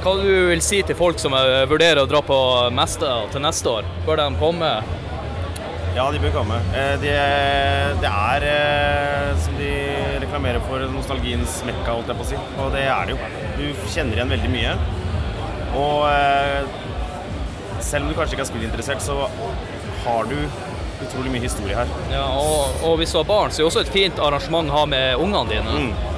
Hva 0.05 0.13
du 0.21 0.27
vil 0.51 0.61
si 0.61 0.83
til 0.85 0.97
folk 0.99 1.17
som 1.21 1.33
eh, 1.37 1.63
vurderer 1.69 2.03
å 2.03 2.09
dra 2.09 2.21
på 2.25 2.37
Mesta 2.75 3.23
til 3.33 3.41
neste 3.45 3.71
år? 3.79 3.87
Bør 4.05 4.21
de 4.21 4.27
komme? 4.41 4.69
Ja, 5.95 6.09
de 6.11 6.19
bør 6.19 6.33
komme. 6.35 6.59
Eh, 6.75 6.97
Det 7.01 7.15
det 8.01 8.11
er, 8.11 8.43
eh, 8.51 9.29
som 9.39 9.55
de 9.57 9.71
reklamerer 10.21 10.59
for, 10.67 10.83
nostalgiens 10.91 11.61
mekka, 11.65 11.93
holdt 11.95 12.11
jeg 12.11 12.17
på 12.19 12.25
å 12.25 12.29
si. 12.33 12.39
Og 12.59 12.71
det 12.75 12.83
er 12.83 13.05
det 13.07 13.15
jo. 13.15 13.29
Du 13.55 13.87
kjenner 13.93 14.19
igjen 14.19 14.33
veldig 14.35 14.51
mye. 14.51 14.73
Og 15.79 16.03
eh, 16.11 16.67
selv 17.79 18.05
om 18.05 18.11
du 18.11 18.17
kanskje 18.17 18.35
ikke 18.35 18.45
er 18.45 18.51
spillinteressert, 18.51 19.01
så 19.01 19.29
har 20.05 20.29
du 20.29 20.37
utrolig 21.05 21.31
mye 21.33 21.43
historie 21.43 21.75
her. 21.77 21.89
Ja, 22.11 22.25
og, 22.39 22.83
og 22.85 22.99
hvis 23.01 23.11
du 23.13 23.19
har 23.19 23.27
barn, 23.29 23.51
så 23.51 23.61
er 23.61 23.65
det 23.65 23.71
også 23.71 23.83
et 23.85 23.93
fint 23.93 24.21
arrangement 24.21 24.71
å 24.71 24.79
ha 24.79 24.85
med 24.89 25.21
ungene 25.21 25.45
dine. 25.51 25.79
Mm. 25.87 26.13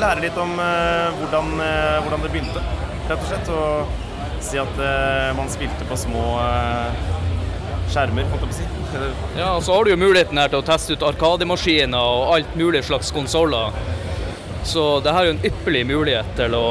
Lære 0.00 0.22
litt 0.22 0.36
om 0.38 0.52
uh, 0.60 1.12
hvordan, 1.18 1.52
uh, 1.58 1.98
hvordan 2.04 2.24
det 2.24 2.32
begynte, 2.32 2.62
rett 3.10 3.18
og 3.18 3.28
slett. 3.30 3.52
Og 3.52 4.42
si 4.46 4.60
at 4.62 4.78
uh, 4.78 5.34
man 5.36 5.50
spilte 5.50 5.88
på 5.88 5.98
små 5.98 6.24
skjermer, 7.90 8.26
holdt 8.30 8.46
jeg 8.46 8.50
på 8.50 8.54
å 8.54 8.58
si. 8.60 8.72
Ja, 9.36 9.50
og 9.56 9.62
så 9.66 9.74
har 9.74 9.84
du 9.84 9.92
jo 9.92 10.00
muligheten 10.00 10.38
her 10.38 10.50
til 10.52 10.62
å 10.62 10.66
teste 10.66 10.96
ut 10.96 11.04
arkademaskiner 11.06 11.98
og 11.98 12.34
alt 12.36 12.56
mulig 12.58 12.84
slags 12.86 13.12
konsoller. 13.14 13.74
Så 14.66 15.00
det 15.04 15.12
her 15.14 15.26
er 15.26 15.30
jo 15.30 15.36
en 15.36 15.44
ypperlig 15.46 15.84
mulighet 15.86 16.30
til 16.38 16.56
å 16.58 16.68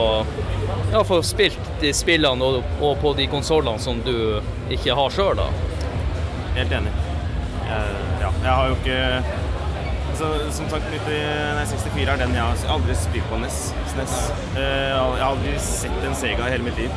ja, 0.92 1.04
få 1.08 1.22
spilt 1.24 1.70
de 1.82 1.94
spillene 1.96 2.44
og, 2.44 2.64
og 2.84 2.98
på 3.04 3.14
de 3.20 3.28
konsollene 3.32 3.80
som 3.80 4.02
du 4.04 4.42
ikke 4.74 4.96
har 4.98 5.14
sjøl, 5.14 5.36
da. 5.40 5.75
Helt 6.56 6.72
enig. 6.72 6.94
Jeg, 7.66 7.96
ja, 8.22 8.30
jeg 8.44 8.52
har 8.52 8.68
jo 8.70 8.76
ikke 8.78 8.98
altså, 10.12 10.28
Som 10.54 10.68
sagt, 10.70 10.86
90, 10.94 11.16
nei, 11.58 11.66
64 11.72 12.14
er 12.14 12.22
den 12.22 12.36
jeg 12.38 12.46
har 12.46 12.74
aldri 12.76 12.96
spilt 13.00 13.28
på 13.32 13.40
NES. 13.42 13.58
SNES. 13.94 14.16
Eh, 14.56 14.62
Jeg 14.62 14.96
har 15.02 15.26
aldri 15.32 15.56
sett 15.66 16.06
en 16.08 16.16
Sega 16.20 16.48
i 16.48 16.54
hele 16.56 16.68
mitt 16.70 16.80
liv. 16.80 16.94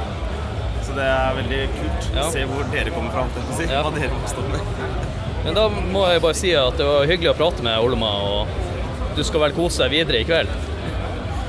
Så 0.87 0.95
det 0.97 1.05
er 1.09 1.35
veldig 1.41 1.62
kult 1.79 2.11
Ja. 2.15 2.23
å 2.27 2.31
se 2.33 2.45
hvor 2.49 2.69
dere 2.73 2.93
kommer 2.95 3.12
fra. 3.12 3.27
Si. 3.57 3.67
Ja. 3.69 3.83
Hva 3.83 3.93
dere 3.97 4.12
med. 4.53 4.62
Men 5.45 5.55
da 5.57 5.69
må 5.69 6.07
jeg 6.12 6.23
bare 6.25 6.37
si 6.37 6.55
at 6.59 6.77
det 6.79 6.87
var 6.87 7.07
hyggelig 7.09 7.31
å 7.35 7.38
prate 7.38 7.62
med 7.67 7.79
Olma. 7.81 8.15
og 8.29 8.57
du 9.19 9.25
skal 9.27 9.41
vel 9.43 9.53
kose 9.57 9.83
deg 9.83 9.91
videre 9.97 10.21
i 10.23 10.27
kveld? 10.29 10.50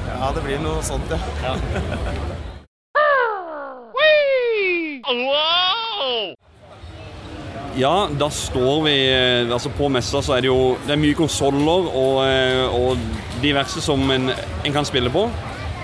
Ja, 0.10 0.32
det 0.36 0.42
blir 0.44 0.60
noe 0.64 0.82
sånt, 0.84 1.12
ja. 1.14 1.20
Ja, 1.44 1.54
da 7.80 8.30
står 8.30 8.84
vi 8.84 8.96
eh, 9.10 9.52
altså 9.54 9.70
På 9.70 9.88
messa 9.92 10.22
så 10.22 10.36
er 10.36 10.42
det 10.42 10.50
jo 10.50 10.76
det 10.86 10.96
er 10.96 11.00
mye 11.02 11.16
konsoller 11.18 11.88
og, 11.96 12.18
eh, 12.28 12.66
og 12.76 12.98
diverse 13.44 13.82
som 13.82 14.02
en, 14.12 14.30
en 14.66 14.74
kan 14.74 14.86
spille 14.86 15.10
på. 15.10 15.28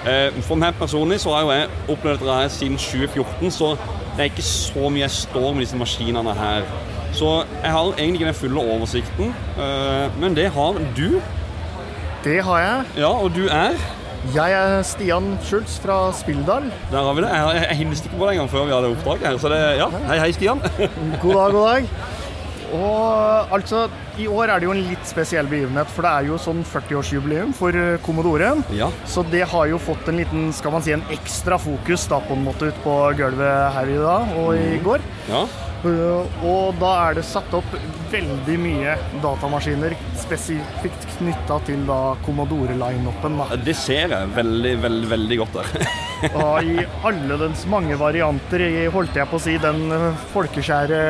Eh, 0.05 0.35
For 0.45 0.59
meg 0.59 0.75
personlig 0.79 1.21
så 1.23 1.33
har 1.33 1.45
jo 1.45 1.53
jeg 1.55 1.69
opplevd 1.89 2.19
dette 2.19 2.39
her 2.41 2.51
siden 2.51 2.77
2014, 2.77 3.51
så 3.51 3.71
det 4.15 4.25
er 4.25 4.29
ikke 4.31 4.47
så 4.47 4.89
mye 4.89 5.05
jeg 5.05 5.11
står 5.11 5.53
med 5.53 5.65
disse 5.65 5.79
maskinene 5.79 6.35
her. 6.35 6.67
Så 7.15 7.45
jeg 7.63 7.71
har 7.71 7.93
egentlig 7.95 8.19
ikke 8.19 8.31
den 8.31 8.37
fulle 8.41 8.59
oversikten, 8.75 9.33
men 10.19 10.35
det 10.35 10.49
har 10.51 10.79
du. 10.97 11.21
Det 12.25 12.41
har 12.43 12.59
jeg. 12.59 12.83
Ja, 12.97 13.11
og 13.23 13.31
du 13.35 13.45
er 13.47 13.77
Jeg 14.34 14.55
er 14.58 14.82
Stian 14.88 15.36
Schultz 15.46 15.77
fra 15.84 16.10
Spilldal. 16.17 16.72
Der 16.91 17.03
har 17.03 17.13
vi 17.13 17.22
det. 17.22 17.29
Jeg, 17.29 17.55
jeg, 17.55 17.65
jeg 17.70 17.77
hilste 17.84 18.10
ikke 18.10 18.17
på 18.17 18.27
deg 18.27 18.38
engang 18.38 18.51
før 18.51 18.65
vi 18.65 18.74
hadde 18.74 18.91
oppdrag 18.96 19.25
her, 19.27 19.38
så 19.41 19.51
det 19.53 19.60
Ja, 19.77 19.89
hei, 20.10 20.20
hei, 20.24 20.32
Stian. 20.36 20.62
God 21.24 21.36
dag, 21.38 21.51
god 21.53 21.67
dag. 21.70 21.89
Og 22.75 23.53
altså, 23.55 23.84
i 24.20 24.25
år 24.27 24.50
er 24.50 24.60
det 24.60 24.67
jo 24.67 24.74
en 24.74 24.82
litt 24.89 25.05
spesiell 25.08 25.48
begivenhet, 25.48 25.91
for 25.94 26.08
det 26.08 26.12
er 26.12 26.29
jo 26.32 26.39
sånn 26.41 26.63
40-årsjubileum 26.67 27.53
for 27.55 27.77
eh, 27.77 28.00
Commodore. 28.03 28.55
Ja. 28.75 28.89
Så 29.08 29.24
det 29.32 29.46
har 29.51 29.70
jo 29.70 29.77
fått 29.79 30.10
en 30.12 30.20
liten, 30.20 30.50
skal 30.58 30.74
man 30.74 30.84
si, 30.84 30.96
en 30.96 31.05
ekstra 31.13 31.60
fokus 31.62 32.08
da 32.12 32.20
på 32.25 32.36
en 32.36 32.44
måte 32.48 32.72
ut 32.72 32.82
på 32.84 32.98
gulvet 33.20 33.77
her 33.77 33.94
i 33.94 34.01
dag 34.01 34.36
og 34.41 34.51
i 34.58 34.82
går. 34.84 35.05
ja. 35.29 35.46
Og 35.86 36.80
da 36.82 36.92
er 37.08 37.18
det 37.20 37.25
satt 37.27 37.54
opp 37.56 37.75
veldig 38.12 38.56
mye 38.62 38.96
datamaskiner 39.24 39.96
spesifikt 40.20 41.06
knytta 41.18 41.60
til 41.68 41.84
da 41.88 42.00
Commodore-lineupen. 42.25 43.39
Det 43.65 43.75
ser 43.77 44.13
jeg 44.13 44.34
veldig, 44.36 44.75
veldig, 44.86 45.10
veldig 45.13 45.39
godt 45.44 45.60
der. 45.60 45.88
Og 46.39 46.70
i 46.72 46.86
alle 47.06 47.38
dens 47.42 47.65
mange 47.70 47.98
varianter, 48.00 48.63
i, 48.65 48.86
holdt 48.92 49.18
jeg 49.20 49.30
på 49.30 49.38
å 49.38 49.44
si, 49.44 49.58
den 49.62 49.84
eh, 49.94 50.24
folkeskjære 50.32 51.01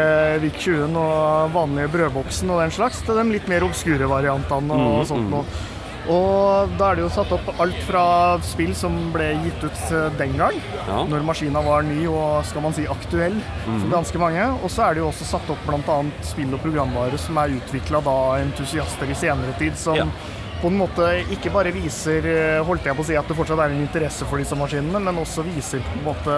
Vik 0.44 0.58
20 0.65 0.98
og 1.00 1.53
vanlige 1.55 1.94
brødboksen 1.94 2.51
og 2.51 2.63
den 2.63 2.74
slags, 2.75 3.03
til 3.05 3.20
de 3.20 3.25
litt 3.29 3.48
mer 3.51 3.63
obskure 3.67 4.10
variantene 4.12 4.82
og 4.89 5.05
sånt 5.08 5.32
noe. 5.32 5.46
Og 6.12 6.69
da 6.77 6.91
er 6.91 7.00
det 7.00 7.03
jo 7.05 7.09
satt 7.15 7.31
opp 7.33 7.47
alt 7.63 7.79
fra 7.88 8.03
spill 8.45 8.75
som 8.77 8.93
ble 9.13 9.31
gitt 9.41 9.63
ut 9.65 9.79
eh, 9.91 10.09
den 10.19 10.35
gang, 10.38 10.59
Ja. 10.85 11.00
når 11.09 11.24
maskina 11.25 11.63
var 11.65 11.81
ny 11.88 12.05
og 12.12 12.45
skal 12.45 12.62
man 12.62 12.74
si 12.77 12.85
aktuell 12.85 13.39
for 13.65 13.89
ganske 13.89 14.21
mange. 14.21 14.45
Og 14.62 14.69
så 14.69 14.85
er 14.85 14.93
det 14.93 15.01
jo 15.01 15.09
også 15.09 15.25
satt 15.31 15.50
opp 15.50 15.65
bl.a. 15.65 15.97
spill 16.21 16.53
og 16.53 16.62
programvare 16.62 17.17
som 17.17 17.38
er 17.41 17.55
utvikla 17.57 18.03
av 18.05 18.38
entusiaster 18.43 19.09
i 19.09 19.17
senere 19.17 19.57
tid, 19.57 19.77
som 19.81 19.95
Ja. 19.97 20.05
på 20.62 20.67
en 20.69 20.77
måte 20.77 21.09
ikke 21.33 21.51
bare 21.51 21.71
viser 21.74 22.25
eh, 22.25 22.63
holdt 22.63 22.85
jeg 22.85 22.95
på 22.95 23.01
å 23.01 23.05
si, 23.09 23.15
at 23.17 23.27
det 23.27 23.35
fortsatt 23.38 23.59
er 23.65 23.74
en 23.74 23.81
interesse 23.81 24.25
for 24.29 24.38
disse 24.38 24.55
maskinene, 24.55 25.01
men 25.01 25.17
også 25.25 25.43
viser 25.43 25.79
på 25.81 25.97
en 26.00 26.05
måte 26.13 26.38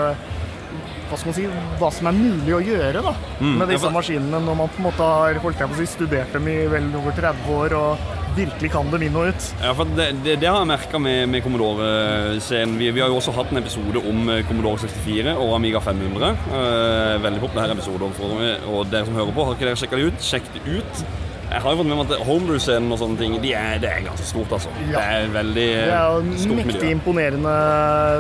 hva 1.08 1.16
skal 1.16 1.30
man 1.30 1.36
si, 1.38 1.46
hva 1.80 1.90
som 1.96 2.08
er 2.10 2.16
mulig 2.18 2.52
å 2.52 2.60
gjøre 2.60 3.02
da, 3.06 3.14
med 3.40 3.62
ja, 3.64 3.68
disse 3.78 3.92
maskinene 3.96 4.42
når 4.44 4.58
man 4.60 4.68
på 4.74 4.82
en 4.82 4.88
måte 4.90 5.06
har 5.08 5.38
holdt 5.40 5.60
jeg 5.62 5.70
på 5.72 5.78
å 5.78 5.80
si, 5.80 5.86
studert 5.88 6.34
dem 6.36 6.48
i 6.52 6.58
vel 6.68 6.90
over 7.00 7.16
30 7.16 7.54
år 7.56 7.76
og 7.80 8.17
virkelig 8.38 8.72
kan 8.74 8.90
dem 8.94 9.04
inn 9.08 9.18
og 9.20 9.30
ut. 9.34 9.50
Ja, 9.64 9.74
for 9.78 9.90
det, 9.98 10.08
det, 10.26 10.38
det 10.42 10.50
har 10.52 10.62
jeg 10.62 10.70
merka 10.72 11.02
med, 11.02 11.28
med 11.34 11.44
Commodore-scenen. 11.46 12.78
Vi, 12.80 12.92
vi 12.96 13.02
har 13.04 13.10
jo 13.12 13.20
også 13.20 13.34
hatt 13.38 13.52
en 13.54 13.62
episode 13.62 14.02
om 14.08 14.30
eh, 14.34 14.44
Commodore 14.48 14.80
64 14.86 15.36
og 15.38 15.56
Amiga 15.58 15.82
500. 15.84 16.34
Eh, 16.48 17.14
veldig 17.26 17.44
populære 17.44 17.78
episoder. 17.78 18.12
For, 18.18 18.44
og 18.74 18.92
dere 18.92 19.06
som 19.10 19.18
hører 19.18 19.34
på, 19.36 19.48
har 19.50 19.58
ikke 19.58 19.70
dere 19.72 19.80
sjekka 19.84 20.00
det 20.02 20.12
ut? 20.12 20.22
Sjekk 20.32 20.52
det 20.56 20.66
ut. 20.80 21.08
Jeg 21.48 21.62
har 21.64 21.72
jo 21.72 21.78
fått 21.80 21.88
med 21.88 21.96
meg 21.96 22.10
at 22.12 22.26
Homebrew-scenen 22.28 22.92
og 22.92 22.98
sånne 23.00 23.16
ting, 23.22 23.36
de 23.40 23.54
er, 23.56 23.78
det 23.80 23.88
er 23.88 24.02
ganske 24.04 24.26
stort, 24.28 24.52
altså. 24.58 24.68
Ja. 24.90 25.00
Det 25.00 25.04
er 25.22 25.30
veldig 25.32 25.68
Det 25.78 25.94
er 25.96 26.18
jo 26.18 26.40
stort 26.42 26.58
mektig 26.58 26.74
miljø. 26.74 26.90
imponerende 26.98 27.54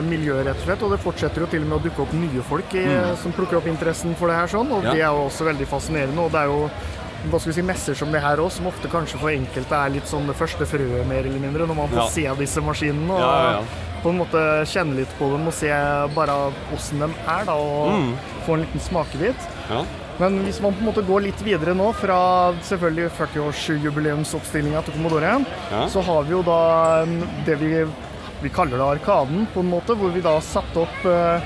miljø, 0.07 0.37
rett 0.47 0.61
og 0.61 0.63
slett. 0.69 0.85
Og 0.87 0.93
det 0.95 0.99
fortsetter 1.03 1.43
jo 1.43 1.49
til 1.51 1.65
og 1.65 1.67
med 1.73 1.75
å 1.75 1.83
dukke 1.89 2.05
opp 2.05 2.13
nye 2.15 2.45
folk 2.47 2.77
i, 2.79 2.85
som 3.19 3.35
plukker 3.35 3.59
opp 3.59 3.67
interessen 3.67 4.15
for 4.15 4.31
det 4.31 4.37
her 4.39 4.53
sånn. 4.55 4.71
Og 4.71 4.79
Mm. 4.79 4.87
Ja. 4.87 4.93
det 4.95 5.03
er 5.03 5.11
jo 5.11 5.25
også 5.27 5.43
veldig 5.49 5.67
fascinerende. 5.67 6.23
Og 6.23 6.31
det 6.31 6.39
er 6.39 6.53
jo 6.53 6.69
hva 7.29 7.39
skal 7.39 7.51
vi 7.51 7.55
si, 7.57 7.65
messer 7.65 7.95
som 7.97 8.11
det 8.11 8.21
her 8.21 8.37
òg, 8.37 8.51
som 8.51 8.67
ofte 8.69 8.87
kanskje 8.91 9.19
for 9.19 9.29
enkelte 9.33 9.75
er 9.75 9.89
litt 9.89 10.07
sånn 10.07 10.27
det 10.29 10.35
første 10.37 10.65
frøet, 10.69 11.05
mer 11.09 11.25
eller 11.25 11.39
mindre, 11.39 11.67
når 11.67 11.75
man 11.75 11.89
får 11.89 12.03
Ja. 12.03 12.07
se 12.07 12.35
disse 12.39 12.61
maskinene. 12.61 13.11
Og 13.11 13.19
Ja, 13.19 13.51
ja, 13.51 13.61
på 14.03 14.09
en 14.09 14.19
måte 14.19 14.41
kjenne 14.69 14.95
litt 14.95 15.09
på 15.19 15.31
dem 15.31 15.47
og 15.47 15.53
se 15.53 15.67
bare 16.15 16.53
åssen 16.73 16.99
de 16.99 17.09
er, 17.27 17.45
da. 17.45 17.53
Og 17.53 17.91
Mm. 17.91 18.13
få 18.45 18.53
en 18.53 18.59
liten 18.65 18.79
smakebit. 18.79 19.35
Ja. 19.69 19.83
Men 20.19 20.39
hvis 20.45 20.59
man 20.61 20.73
på 20.73 20.79
en 20.79 20.85
måte 20.93 21.05
går 21.05 21.21
litt 21.23 21.41
videre 21.43 21.75
nå, 21.75 21.93
fra 21.93 22.53
selvfølgelig 22.63 23.11
40-årsjubileumsoppstillinga 23.17 24.83
til 24.85 24.93
Commodore, 24.93 25.45
Ja. 25.71 25.87
så 25.87 26.01
har 26.03 26.23
vi 26.23 26.31
jo 26.31 26.41
da 26.43 27.05
det 27.45 27.59
vi, 27.59 27.85
vi 28.41 28.49
kaller 28.49 28.77
det 28.77 29.01
Arkaden, 29.01 29.47
på 29.53 29.59
en 29.59 29.69
måte, 29.71 29.95
hvor 29.95 30.11
vi 30.11 30.21
da 30.21 30.39
satte 30.39 30.67
satt 30.67 30.77
opp 30.77 31.05
eh, 31.05 31.41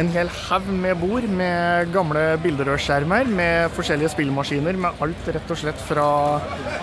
en 0.00 0.08
hel 0.14 0.30
haug 0.48 0.66
med 0.80 0.96
bord 1.00 1.26
med 1.36 1.90
gamle 1.92 2.22
bilderørsskjermer 2.40 3.28
med 3.36 3.72
forskjellige 3.76 4.12
spillmaskiner, 4.14 4.78
med 4.80 5.00
alt 5.04 5.28
rett 5.34 5.50
og 5.52 5.58
slett 5.60 5.80
fra 5.84 6.06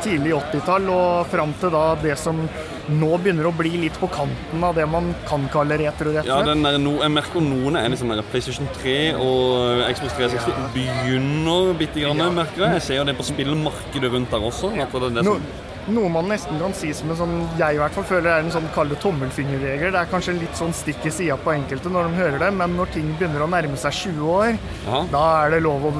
tidlig 0.03 0.35
80-tall 0.37 0.89
og 0.93 1.29
fram 1.31 1.55
til 1.61 1.73
da 1.73 1.85
det 2.03 2.13
som 2.21 2.43
nå 2.87 3.09
begynner 3.19 3.49
å 3.49 3.53
bli 3.57 3.73
litt 3.81 3.97
på 3.99 4.07
kanten 4.13 4.61
av 4.63 4.77
det 4.77 4.85
man 4.87 5.09
kan 5.27 5.47
kalle 5.51 5.75
retro, 5.81 6.13
rett 6.13 6.27
Ja, 6.29 6.37
og 6.37 6.45
slett. 6.45 6.53
den 6.53 6.63
der, 6.67 6.77
no, 6.79 6.93
jeg 7.03 7.11
merker 7.17 7.43
noen 7.43 7.79
er 7.81 7.89
liksom 7.91 8.13
der 8.13 8.21
PlayStation 8.31 8.69
3 8.77 8.93
og 9.17 9.81
Xbox 9.97 10.13
360 10.19 10.69
begynner 10.77 11.73
bitte 11.81 12.03
grann, 12.05 12.21
merker 12.37 12.63
jeg. 12.67 12.77
Jeg 12.77 12.85
ser 12.85 13.01
jo 13.01 13.07
det 13.09 13.17
på 13.19 13.25
spillmarkedet 13.27 14.13
rundt 14.13 14.31
der 14.31 14.45
også. 14.51 14.71
At 14.77 14.93
det 14.93 15.09
er 15.09 15.17
det 15.17 15.25
No, 15.27 15.35
som, 15.35 15.49
noe 15.87 16.09
man 16.11 16.27
nesten 16.27 16.59
kan 16.59 16.73
si 16.75 16.91
som 16.93 17.09
en 17.13 17.19
sånn, 17.19 17.35
jeg 17.59 17.77
i 17.77 17.81
hvert 17.81 17.95
fall 17.95 18.03
føler 18.09 18.29
er 18.33 18.43
en 18.43 18.51
sånn 18.51 18.67
kalde 18.75 18.95
tommelfingerregel. 19.03 19.91
Det 19.95 19.99
er 20.01 20.11
kanskje 20.11 20.35
litt 20.39 20.55
sånn 20.59 20.73
stikk 20.75 21.05
i 21.07 21.11
sida 21.15 21.37
på 21.39 21.53
enkelte 21.55 21.91
når 21.93 22.09
de 22.09 22.21
hører 22.21 22.39
det, 22.43 22.53
men 22.59 22.75
når 22.75 22.91
ting 22.95 23.11
begynner 23.17 23.45
å 23.45 23.49
nærme 23.51 23.77
seg 23.79 23.91
20 24.13 24.31
år, 24.35 24.57
Ja. 24.87 25.03
da 25.11 25.25
er 25.45 25.51
det 25.51 25.61
lov 25.63 25.85
å 25.91 25.93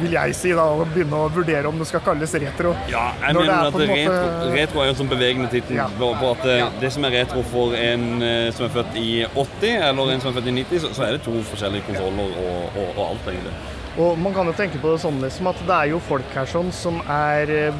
vil 0.00 0.12
jeg 0.14 0.34
si 0.38 0.52
da, 0.54 0.62
å 0.64 0.84
begynne 0.86 1.12
å 1.18 1.26
vurdere 1.34 1.66
om 1.68 1.76
det 1.76 1.84
skal 1.86 2.00
kalles 2.00 2.32
retro. 2.32 2.70
Ja, 2.88 3.10
jeg 3.20 3.34
Når 3.34 3.40
det 3.42 3.50
mener 3.50 3.52
er 3.52 3.66
at 3.66 3.74
retro, 3.74 3.96
måte- 4.14 4.54
retro 4.54 4.80
er 4.80 4.84
jo 4.86 4.90
en 4.94 4.96
sånn 5.00 5.10
bevegende 5.10 5.50
tittel 5.50 5.76
Ja. 5.76 5.88
på, 5.98 6.30
at 6.30 6.44
ja. 6.46 6.68
det 6.80 6.92
som 6.92 7.04
er 7.04 7.10
retro 7.10 7.42
for 7.42 7.74
en 7.74 8.22
eh, 8.22 8.50
som 8.52 8.64
er 8.64 8.70
født 8.70 8.94
i 8.96 9.26
80, 9.34 9.76
eller 9.90 10.12
en 10.14 10.20
som 10.20 10.30
er 10.30 10.40
født 10.40 10.46
i 10.48 10.52
90, 10.62 10.78
så, 10.80 10.94
så 10.94 11.02
er 11.04 11.12
det 11.18 11.22
to 11.24 11.32
forskjellige 11.50 11.82
konsoller 11.90 12.32
og, 12.32 12.70
og, 12.78 12.88
og 12.96 13.08
alt, 13.10 13.26
egentlig. 13.28 13.52
Og 13.98 14.16
man 14.18 14.32
kan 14.32 14.46
jo 14.46 14.52
tenke 14.52 14.78
på 14.80 14.92
det 14.94 15.00
sånn 15.02 15.20
liksom 15.20 15.48
at 15.50 15.58
det 15.66 15.76
er 15.76 15.90
jo 15.90 15.98
folk 15.98 16.32
her 16.34 16.46
sånn 16.46 16.72
som 16.72 17.02
er 17.10 17.50
eh, 17.50 17.72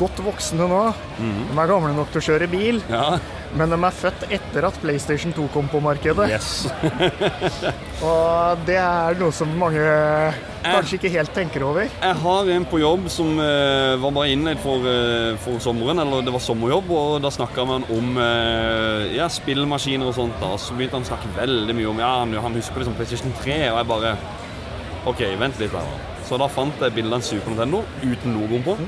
godt 0.00 0.22
voksne 0.24 0.66
nå. 0.70 0.80
De 1.20 1.58
er 1.60 1.70
gamle 1.70 1.92
nok 1.96 2.10
til 2.14 2.22
å 2.22 2.26
kjøre 2.30 2.48
bil, 2.50 2.80
Ja, 2.90 3.18
men 3.58 3.72
de 3.72 3.76
er 3.82 3.94
født 3.96 4.28
etter 4.30 4.66
at 4.68 4.76
PlayStation 4.80 5.32
2 5.36 5.48
kom 5.54 5.68
på 5.68 5.80
markedet. 5.82 6.28
yes. 6.30 6.68
Og 8.06 8.62
det 8.68 8.78
er 8.80 9.18
noe 9.20 9.34
som 9.34 9.50
mange 9.60 9.82
kanskje 10.64 10.96
ikke 10.98 11.10
helt 11.12 11.32
tenker 11.36 11.64
over. 11.66 11.88
Jeg 11.88 12.16
har 12.22 12.50
en 12.54 12.66
på 12.68 12.80
jobb 12.80 13.08
som 13.12 13.34
uh, 13.40 13.96
var 14.00 14.14
bare 14.16 14.30
innleid 14.32 14.60
for, 14.62 14.84
uh, 14.86 15.36
for 15.44 15.60
sommeren, 15.62 16.00
eller 16.02 16.24
det 16.24 16.32
var 16.32 16.44
sommerjobb, 16.44 16.90
og 16.96 17.18
da 17.24 17.32
snakka 17.34 17.66
man 17.68 17.84
om 17.92 18.16
uh, 18.20 19.04
ja, 19.12 19.28
spillmaskiner 19.32 20.08
og 20.08 20.16
sånt. 20.16 20.36
da, 20.40 20.54
Så 20.60 20.76
begynte 20.78 20.96
han 21.00 21.08
å 21.08 21.10
snakke 21.12 21.34
veldig 21.36 21.76
mye 21.76 21.90
om 21.92 22.00
ja, 22.00 22.12
han, 22.24 22.56
husker 22.56 22.84
liksom 22.84 22.96
PlayStation 22.96 23.36
3, 23.42 23.58
og 23.72 23.80
jeg 23.82 23.90
bare 23.92 24.14
OK, 25.10 25.22
vent 25.40 25.60
litt. 25.60 25.74
her. 25.76 25.94
Så 26.28 26.38
da 26.38 26.46
fant 26.52 26.84
jeg 26.84 26.94
bildet 26.94 27.16
av 27.16 27.20
en 27.20 27.26
Super 27.26 27.52
Nintendo 27.52 27.84
uten 28.04 28.36
logoen 28.38 28.64
på. 28.64 28.78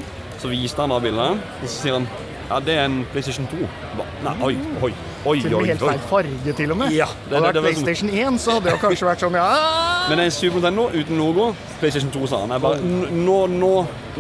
Så 0.43 0.51
viste 0.51 0.83
han 0.83 0.91
da 0.91 0.99
bildet, 1.03 1.43
og 1.63 1.67
så 1.69 1.75
sier 1.77 1.99
han 2.01 2.07
ja, 2.53 2.59
det 2.61 2.75
er 2.75 2.85
en 2.85 2.97
PlayStation 3.13 3.47
2. 3.49 3.67
Ba, 3.97 4.05
Nei, 4.27 4.33
oi, 4.45 4.57
oi, 4.85 4.91
oi, 5.31 5.37
Til 5.41 5.55
og 5.55 5.61
oi, 5.63 5.63
med 5.63 5.71
helt 5.71 5.85
feil 5.87 6.01
farge, 6.11 6.53
til 6.59 6.73
og 6.75 6.77
med. 6.83 6.91
Ja, 6.93 7.07
det- 7.07 7.39
Hadde 7.39 7.39
det 7.39 7.43
vært 7.47 7.55
det 7.55 7.63
PlayStation 7.63 8.11
1, 8.11 8.41
så 8.43 8.57
hadde 8.57 8.71
det 8.71 8.81
kanskje 8.83 9.07
vært 9.09 9.23
sånn 9.25 9.39
ja 9.39 9.47
Men 10.09 10.19
det 10.19 10.25
er 10.25 10.29
en 10.29 10.35
Super 10.37 10.59
Nintendo 10.59 10.89
uten 10.93 11.17
logo. 11.23 11.47
PlayStation 11.81 12.11
2, 12.13 12.27
sa 12.29 12.41
han. 12.43 12.51
Jeg 12.51 12.61
bare 12.61 12.83
Nå, 12.83 13.39
nå, 13.47 13.73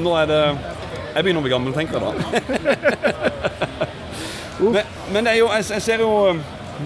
nå 0.06 0.14
er 0.22 0.30
det 0.30 0.40
Jeg 0.46 1.24
begynner 1.26 1.42
å 1.42 1.44
bli 1.44 1.52
gammel, 1.52 1.74
tenker 1.76 1.98
jeg 1.98 2.02
da. 2.06 2.12
men, 4.78 4.82
men 5.12 5.24
det 5.26 5.34
er 5.34 5.38
jo 5.42 5.50
Jeg, 5.52 5.68
jeg 5.74 5.82
ser 5.90 6.06
jo 6.06 6.12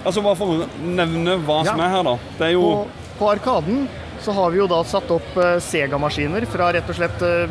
Altså 0.03 0.25
Bare 0.25 0.41
for 0.41 0.57
å 0.57 0.67
nevne 0.83 1.39
hva 1.47 1.61
som 1.69 1.79
er 1.85 1.95
her, 1.95 2.03
da. 2.11 2.17
Det 2.41 2.49
er 2.49 2.57
jo 2.57 2.65
På, 2.65 3.07
på 3.21 3.31
Arkaden 3.37 3.87
så 4.27 4.33
har 4.33 4.51
vi 4.51 4.59
jo 4.59 4.67
da 4.67 4.81
satt 4.89 5.11
opp 5.13 5.37
uh, 5.39 5.59
Sega-maskiner 5.63 6.43
fra 6.51 6.73
rett 6.75 6.89
og 6.91 6.97
slett 6.99 7.21
eh, 7.23 7.45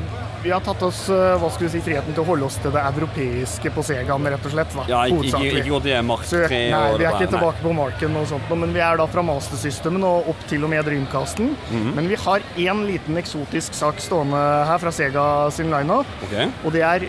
Vi 0.46 0.52
har 0.52 0.62
tatt 0.62 0.82
oss 0.86 1.08
eh, 1.10 1.32
hva 1.42 1.48
skal 1.50 1.66
vi 1.66 1.70
si, 1.74 1.80
friheten 1.82 2.14
til 2.14 2.22
å 2.22 2.26
holde 2.28 2.46
oss 2.46 2.60
til 2.62 2.70
det 2.70 2.82
europeiske 2.86 3.72
på 3.74 3.84
Segaen, 3.88 4.28
rett 4.30 4.44
og 4.46 4.52
slett. 4.54 4.76
Da, 4.78 4.84
Ja, 4.92 5.00
ikke, 5.10 5.40
ikke, 5.42 5.64
gå 5.72 5.80
til 5.82 6.04
Mark 6.06 6.22
3 6.22 6.30
Så, 6.30 6.42
nei, 6.54 6.82
vi 7.00 7.08
er 7.08 7.18
ikke 7.18 7.32
tilbake 7.32 7.58
nei. 7.58 7.64
på 7.64 7.72
Marken 7.80 8.20
og 8.20 8.28
sånt, 8.30 8.52
men 8.62 8.76
vi 8.76 8.84
er 8.86 9.00
da 9.02 9.08
fra 9.10 9.24
Master 9.26 9.58
Systemen 9.58 10.06
og 10.06 10.30
opp 10.36 10.44
til 10.52 10.68
og 10.68 10.70
med 10.76 10.86
Dreamcasten. 10.86 11.56
Mhm. 11.72 11.90
Men 11.98 12.12
vi 12.14 12.20
har 12.28 12.46
én 12.62 12.84
liten 12.86 13.18
eksotisk 13.18 13.74
sak 13.74 13.98
stående 14.06 14.44
her 14.70 14.86
fra 14.86 14.94
Sega 14.94 15.26
sin 15.56 15.74
lineup. 15.74 16.14
okay. 16.28 16.54
Og 16.62 16.78
det 16.78 16.86
er 16.86 17.08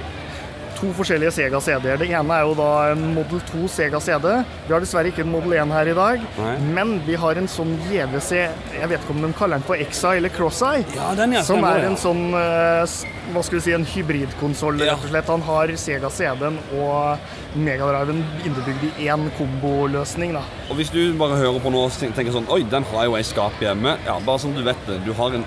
to 0.76 0.90
forskjellige 0.96 1.32
Sega 1.32 1.60
CD-er. 1.64 1.96
Det 2.00 2.08
ene 2.10 2.36
er 2.36 2.44
jo 2.46 2.54
da 2.58 2.68
en 2.92 3.02
Model 3.16 3.40
2 3.48 3.68
Sega 3.72 4.00
CD. 4.00 4.26
Vi 4.66 4.74
har 4.74 4.80
dessverre 4.84 5.10
ikke 5.12 5.24
en 5.24 5.32
Model 5.32 5.56
1 5.58 5.72
her 5.72 5.90
i 5.92 5.96
dag, 5.96 6.24
Nei. 6.38 6.54
men 6.76 6.94
vi 7.06 7.16
har 7.18 7.38
en 7.40 7.48
sånn 7.48 7.74
JVC 7.90 8.30
Jeg 8.36 8.88
vet 8.90 9.00
ikke 9.00 9.14
om 9.16 9.22
de 9.24 9.32
kaller 9.38 9.56
den 9.60 9.66
for 9.66 9.76
XI 9.80 10.16
eller 10.20 10.32
Cross-Eye. 10.36 10.84
Ja, 10.96 11.42
som 11.42 11.64
er 11.64 11.86
en 11.88 11.96
sånn 12.00 12.22
eh, 12.36 12.96
hva 13.34 13.42
skal 13.42 13.58
vi 13.58 13.64
si, 13.64 13.72
en 13.74 13.84
hybridkonsoll, 13.90 14.78
Ja. 14.84 14.94
rett 14.94 15.04
og 15.04 15.10
slett. 15.10 15.26
Han 15.32 15.42
har 15.48 15.72
Sega 15.76 16.10
CD-en 16.10 16.58
og 16.78 17.18
Megadriven 17.56 18.22
innebygd 18.44 18.84
i 19.00 19.08
én 19.08 19.30
komboløsning. 19.38 20.32
da. 20.36 20.42
Og 20.70 20.76
hvis 20.76 20.90
du 20.92 21.12
bare 21.18 21.36
hører 21.40 21.60
på 21.62 21.70
nå 21.72 21.84
og 21.86 21.92
tenker 21.92 22.32
sånn 22.32 22.48
Oi, 22.52 22.62
den 22.70 22.84
har 22.92 23.04
jo 23.08 23.16
jeg 23.16 23.24
i 23.26 23.30
skapet 23.32 23.60
hjemme. 23.68 23.96
Ja, 24.06 24.18
bare 24.20 24.38
sånn 24.38 24.54
du 24.54 24.62
vet 24.62 24.76
det. 24.86 25.00
Du 25.04 25.12
har 25.16 25.34
en 25.34 25.44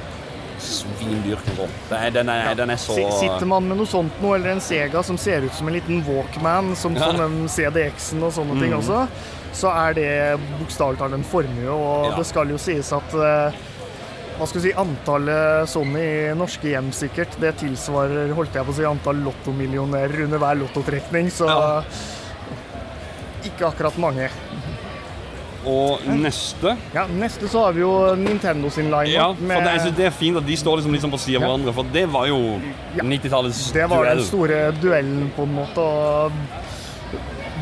svindyr 0.60 1.40
kontroll. 1.46 1.70
Den, 2.14 2.30
er, 2.30 2.54
den 2.56 2.70
er 2.74 2.80
så 2.82 2.96
Sitter 3.20 3.46
man 3.50 3.68
med 3.70 3.78
noe 3.80 3.90
sånt 3.90 4.20
noe, 4.22 4.36
eller 4.38 4.52
en 4.56 4.62
Sega 4.64 5.04
som 5.04 5.18
ser 5.18 5.42
ut 5.48 5.54
som 5.58 5.68
en 5.68 5.74
liten 5.78 6.04
Walkman, 6.08 6.76
som 6.76 6.96
Ja. 6.96 7.12
sånn 7.14 7.48
CDX-en 7.50 8.24
og 8.24 8.34
sånne 8.36 8.60
ting 8.62 8.74
også, 8.78 9.08
så 9.54 9.72
er 9.88 9.94
det 9.98 10.40
bokstavelig 10.60 11.00
talt 11.00 11.14
en 11.14 11.24
formue. 11.24 11.68
Og 11.72 12.12
Ja. 12.12 12.16
det 12.18 12.26
skal 12.30 12.50
jo 12.50 12.58
sies 12.58 12.92
at 12.94 13.14
eh, 13.14 13.52
hva 14.40 14.48
skal 14.48 14.62
vi 14.62 14.70
si, 14.70 14.76
antallet 14.80 15.68
sånne 15.68 16.00
i 16.00 16.34
norske 16.38 16.70
hjem 16.72 16.92
sikkert, 16.96 17.34
det 17.42 17.58
tilsvarer 17.60 18.32
holdt 18.34 18.54
jeg 18.56 18.64
på 18.66 18.72
å 18.72 18.76
si, 18.78 18.86
antall 18.88 19.16
lottomillionærer 19.26 20.24
under 20.24 20.40
hver 20.40 20.56
lottotrekning, 20.62 21.28
så 21.32 21.48
Ja. 21.50 21.84
ikke 23.44 23.68
akkurat 23.72 23.98
mange. 23.98 24.30
Og 25.68 26.00
neste 26.08 26.78
Ja, 26.94 27.04
Neste 27.08 27.50
så 27.52 27.66
har 27.66 27.74
vi 27.76 27.82
jo 27.82 28.16
Nintendo 28.16 28.70
sin 28.72 28.90
line 28.92 29.12
Ja, 29.12 29.34
for 29.34 29.46
det, 29.46 29.74
jeg 29.74 29.82
synes 29.82 29.98
det 29.98 30.06
er 30.06 30.16
fint 30.16 30.38
at 30.38 30.46
de 30.48 30.56
står 30.56 30.78
liksom 30.80 30.96
sånn 31.02 31.12
på 31.12 31.20
siden 31.20 31.36
av 31.36 31.42
Ja. 31.42 31.48
hverandre, 31.50 31.74
for 31.74 31.84
det 31.94 32.06
var 32.10 32.28
jo 32.28 32.38
Ja. 32.96 33.04
90-tallets 33.04 33.72
duell. 33.74 33.74
Det 33.74 33.90
var 33.90 34.06
den 34.06 34.24
store 34.24 34.72
duellen, 34.82 35.32
på 35.36 35.44
en 35.44 35.56
måte. 35.56 35.78
og 35.78 36.32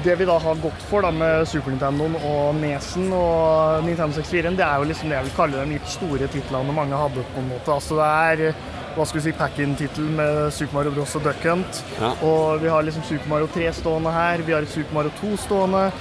Det 0.03 0.15
vi 0.19 0.25
da 0.25 0.37
har 0.39 0.55
gått 0.55 0.81
for 0.89 1.01
da 1.01 1.09
med 1.11 1.47
Super 1.47 1.71
Nintendoen 1.71 2.15
og 2.23 2.55
Nesen 2.55 3.11
og 3.11 3.83
Nintendo 3.83 4.13
64, 4.21 4.55
det 4.55 4.63
er 4.63 4.77
jo 4.77 4.83
liksom 4.83 5.09
det 5.09 5.17
jeg 5.17 5.23
vil 5.25 5.35
kalle 5.35 5.65
de 5.65 5.71
litt 5.73 5.87
store 5.89 6.27
titlene 6.27 6.73
mange 6.73 6.93
hadde. 6.95 7.23
på 7.33 7.39
en 7.41 7.49
måte. 7.49 7.67
Altså 7.73 7.95
Det 7.97 8.47
er 8.51 8.53
hva 8.95 9.05
skal 9.05 9.19
vi 9.21 9.31
si, 9.31 9.37
pack-in-tittel 9.37 10.03
med 10.09 10.53
Super 10.53 10.73
Mario 10.75 10.91
Bros. 10.91 11.15
og 11.15 11.23
Duck 11.23 11.43
Hunt. 11.43 11.83
Ja. 11.99 12.13
Og 12.25 12.61
vi 12.61 12.67
har 12.69 12.81
liksom 12.83 13.03
Super 13.03 13.27
Mario 13.29 13.47
3 13.47 13.73
stående 13.73 14.11
her, 14.13 14.37
vi 14.45 14.53
har 14.53 14.65
Super 14.65 14.93
Mario 14.93 15.11
2 15.21 15.35
stående. 15.37 15.91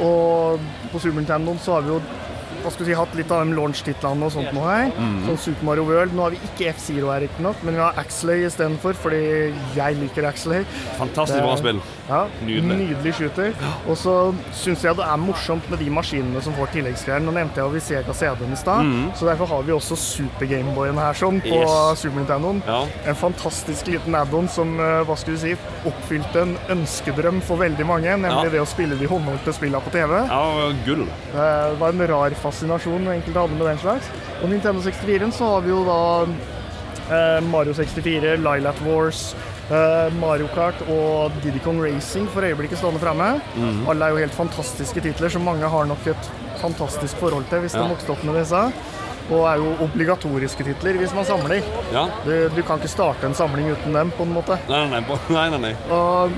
Og 0.00 0.60
på 0.92 0.98
Super 0.98 1.20
Nintendo 1.20 1.56
så 1.60 1.76
har 1.76 1.80
vi 1.86 1.94
jo 1.94 2.00
hva 2.62 2.70
skal 2.72 2.86
vi 2.86 2.92
si, 2.92 2.96
hatt 2.98 3.14
litt 3.18 3.30
av 3.32 3.44
de 3.46 3.54
launch-titlene 3.56 4.26
og 4.28 4.32
sånt 4.32 4.52
nå 4.56 4.64
her. 4.66 4.90
Mhm. 4.96 5.26
Sånn 5.28 5.38
Super 5.38 5.64
Mario 5.70 5.84
World. 5.88 6.12
Nå 6.14 6.22
har 6.26 6.30
vi 6.30 6.40
ikke 6.50 6.68
F-Zero 6.74 7.10
her, 7.12 7.20
riktignok, 7.26 7.56
men 7.62 7.74
vi 7.74 7.80
har 7.80 7.94
Axley 8.00 8.44
istedenfor, 8.46 8.94
fordi 8.94 9.52
jeg 9.76 9.96
liker 10.00 10.26
Axley. 10.28 10.64
Fantastisk 10.98 11.40
bra 11.42 11.56
spill. 11.56 11.80
Ja, 12.10 12.24
Nydelig. 12.44 12.76
Nydelig 12.80 13.14
shooter. 13.14 13.52
Og 13.86 13.96
så 13.96 14.14
syns 14.52 14.82
jeg 14.82 14.96
det 14.96 15.04
er 15.06 15.16
morsomt 15.22 15.68
med 15.70 15.78
de 15.78 15.90
maskinene 15.94 16.42
som 16.42 16.52
får 16.58 16.72
tilleggsgreier. 16.74 17.22
Nå 17.22 17.32
nevnte 17.36 17.60
jeg 17.60 17.64
jo 17.68 17.74
vi 17.76 17.80
Sega 17.80 18.12
CD-en 18.14 18.52
i 18.52 18.56
stad, 18.58 18.82
så 19.16 19.26
derfor 19.28 19.46
har 19.46 19.62
vi 19.62 19.72
også 19.72 19.96
Super 19.96 20.46
Gameboyen 20.50 20.98
her 20.98 21.12
sånn 21.14 21.40
på. 21.40 21.54
Yes. 21.60 22.00
Super 22.02 22.18
Nintendoen. 22.18 22.62
Ja. 22.66 22.80
En 23.06 23.14
fantastisk 23.14 23.86
liten 23.86 24.14
add-on 24.18 24.48
som 24.50 24.74
eh, 24.80 25.04
hva 25.06 25.16
skal 25.16 25.34
vi 25.36 25.38
si, 25.38 25.54
oppfylte 25.86 26.42
en 26.42 26.56
ønskedrøm 26.74 27.40
for 27.46 27.56
veldig 27.62 27.86
mange, 27.86 28.10
nemlig 28.18 28.44
Ja. 28.44 28.50
det 28.50 28.60
å 28.60 28.66
spille 28.66 28.98
de 28.98 29.06
håndholdte 29.06 29.52
spillene 29.54 29.80
på 29.84 29.90
TV. 29.94 30.16
Ja, 30.26 30.72
gull. 30.86 31.06
Det 31.32 31.78
var 31.78 31.88
en 31.94 32.06
rar 32.08 32.30
fascinasjon 32.50 33.06
enkelte 33.14 33.40
hadde 33.46 33.56
med 33.58 33.66
den 33.70 33.78
slags. 33.78 34.10
Og 34.42 34.50
Nintendo 34.50 34.82
64-en 34.82 35.32
så 35.32 35.54
har 35.54 35.64
vi 35.64 35.70
jo 35.72 35.80
da 35.86 36.00
eh, 37.10 37.40
Mario 37.50 37.74
64, 37.74 38.36
Lilat 38.44 38.80
Wars, 38.86 39.34
eh, 39.70 40.12
Mario 40.20 40.48
Kart 40.54 40.80
og 40.90 41.32
Diddy 41.44 41.62
Kong 41.64 41.80
Racing 41.82 42.28
for 42.34 42.42
øyeblikket 42.46 42.78
stående 42.82 43.00
framme. 43.02 43.32
Mhm. 43.56 43.84
Alle 43.90 44.04
er 44.10 44.14
jo 44.16 44.22
helt 44.24 44.34
fantastiske 44.36 45.00
titler 45.06 45.32
som 45.32 45.44
mange 45.46 45.68
har 45.68 45.84
nok 45.90 46.06
et 46.12 46.30
fantastisk 46.60 47.16
forhold 47.16 47.46
til 47.50 47.62
hvis 47.64 47.72
de 47.72 47.80
Ja. 47.84 47.88
vokste 47.88 48.10
opp 48.12 48.24
med 48.24 48.34
disse. 48.42 48.64
Og 49.30 49.44
er 49.46 49.56
jo 49.62 49.76
obligatoriske 49.84 50.64
titler 50.66 50.96
hvis 50.98 51.14
man 51.14 51.24
samler. 51.24 51.62
Ja. 51.94 52.08
Du, 52.24 52.32
du 52.50 52.62
kan 52.66 52.78
ikke 52.80 52.88
starte 52.90 53.26
en 53.28 53.34
samling 53.34 53.70
uten 53.70 53.92
dem, 53.94 54.10
på 54.16 54.24
en 54.26 54.32
måte. 54.34 54.58
Nei, 54.68 54.86
nei. 54.90 55.00
nei, 55.30 55.48
nei, 55.54 55.58
nei. 55.58 55.74
Og 55.90 56.32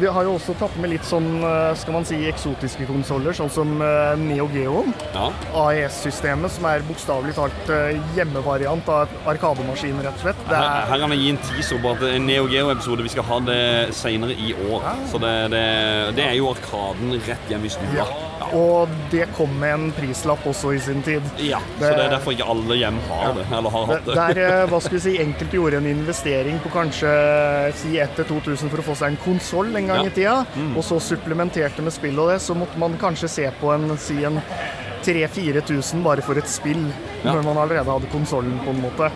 vi 0.00 0.06
har 0.12 0.26
jo 0.26 0.34
også 0.36 0.54
tatt 0.60 0.74
med 0.80 0.92
litt 0.92 1.06
sånn, 1.08 1.28
eh, 1.40 1.72
skal 1.80 1.96
man 1.96 2.06
si, 2.08 2.18
eksotiske 2.28 2.86
konsoller, 2.88 3.36
sånn 3.36 3.52
som 3.52 3.74
eh, 3.84 4.12
Neo 4.20 4.48
Geo. 4.52 4.84
Ja. 5.14 5.30
AES-systemet, 5.64 6.52
som 6.56 6.68
er 6.70 6.84
bokstavelig 6.88 7.36
talt 7.38 7.72
eh, 7.72 7.96
hjemmevariant 8.16 8.88
av 8.92 9.12
arkademaskinen, 9.32 10.04
rett 10.04 10.20
og 10.20 10.26
slett. 10.28 10.44
Det 10.48 10.56
Her, 10.56 10.68
er, 10.68 10.88
her 10.92 11.04
kan 11.04 11.14
vi 11.14 11.20
gi 11.22 11.32
en 11.34 11.42
teaser 11.48 11.82
på 11.82 11.94
at 11.94 12.04
er 12.06 12.18
en 12.20 12.28
Neo 12.28 12.48
Geo-episode 12.52 13.06
vi 13.06 13.14
skal 13.16 13.28
ha 13.30 13.40
det 13.48 13.60
senere 13.96 14.36
i 14.36 14.52
år. 14.68 14.86
Så 15.10 15.22
det, 15.22 15.34
det, 15.54 15.66
det 16.18 16.28
er 16.28 16.38
jo 16.40 16.52
Arkaden 16.52 17.16
rett 17.26 17.52
hjemme 17.52 17.70
i 17.70 17.76
stua. 17.76 17.94
ja. 18.02 18.35
Og 18.54 18.88
det 19.10 19.26
kom 19.36 19.50
med 19.60 19.74
en 19.74 19.92
prislapp 19.96 20.44
også 20.46 20.74
i 20.76 20.78
sin 20.80 21.02
tid. 21.02 21.22
Ja, 21.42 21.58
så 21.78 21.90
det 21.96 22.04
er 22.06 22.10
derfor 22.14 22.32
ikke 22.36 22.46
alle 22.52 22.76
hjem 22.78 22.98
har 23.08 23.32
det, 23.34 23.46
eller 23.50 23.70
har 23.70 23.86
hatt 23.90 24.04
det. 24.06 24.14
der, 24.14 24.40
eh, 24.46 24.66
hva 24.70 24.80
skal 24.80 24.98
vi 24.98 25.00
si, 25.06 25.16
enkelte 25.26 25.56
gjorde 25.58 25.76
en 25.82 25.86
investering 25.86 26.58
på 26.62 26.70
kanskje 26.74 27.10
si 27.82 27.96
1000-2000 27.98 28.70
for 28.70 28.78
å 28.78 28.86
få 28.92 28.96
seg 29.02 29.14
en 29.14 29.20
konsoll 29.24 29.74
en 29.76 29.86
gang 29.86 29.96
Ja. 29.96 30.02
Mm. 30.02 30.10
i 30.12 30.14
tida, 30.14 30.36
og 30.76 30.84
så 30.84 31.00
supplementerte 31.00 31.82
med 31.82 31.92
spill 31.92 32.18
og 32.22 32.30
det, 32.30 32.40
så 32.44 32.54
måtte 32.54 32.78
man 32.78 32.96
kanskje 33.00 33.28
se 33.28 33.50
på 33.60 33.72
en, 33.74 33.90
si 33.98 34.22
en 34.24 34.40
3000-4000 35.06 36.02
bare 36.02 36.22
for 36.22 36.38
et 36.38 36.48
spill, 36.50 36.86
Ja. 37.24 37.32
Mm. 37.32 37.36
når 37.36 37.42
man 37.44 37.56
allerede 37.62 37.90
hadde 37.90 38.06
konsollen, 38.12 38.58
på 38.64 38.70
en 38.70 38.82
måte. 38.82 39.10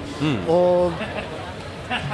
Og 0.48 0.92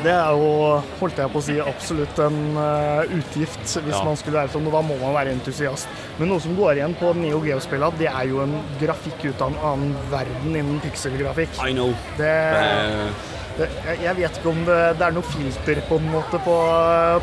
det 0.03 0.12
er 0.15 0.33
jo, 0.33 0.83
holdt 1.01 1.19
jeg 1.21 1.33
på 1.35 1.41
å 1.43 1.45
si, 1.45 1.57
absolutt 1.61 2.19
en 2.25 2.41
eh, 2.57 3.15
utgift 3.19 3.62
hvis 3.77 3.93
Ja. 3.95 4.03
man 4.07 4.17
skulle 4.17 4.41
være 4.41 4.53
sånn, 4.57 4.67
og 4.71 4.73
da 4.79 4.83
må 4.89 4.97
man 5.03 5.15
være 5.17 5.35
entusiast. 5.37 5.89
Men 6.19 6.29
noe 6.33 6.41
som 6.41 6.57
går 6.57 6.79
igjen 6.81 6.97
på 6.99 7.12
Neo 7.17 7.41
Geo-spillene, 7.45 7.99
det 8.01 8.09
er 8.11 8.27
jo 8.31 8.43
en 8.47 8.57
grafikk 8.81 9.25
ut 9.31 9.41
av 9.47 9.53
en 9.53 9.62
annen 9.73 9.97
verden 10.12 10.53
innen 10.57 10.81
pikselgrafikk. 10.85 11.57
I 11.62 11.73
know. 11.77 11.95
Det, 12.17 12.35
Eh, 12.37 13.11
det, 13.59 13.69
jeg- 14.03 14.17
vet 14.17 14.37
ikke 14.37 14.51
om 14.51 14.65
det, 14.67 14.99
det 14.99 15.05
er 15.07 15.12
noe 15.17 15.23
filter 15.25 15.79
på 15.89 15.97
en 15.97 16.11
måte 16.12 16.37
på 16.45 16.57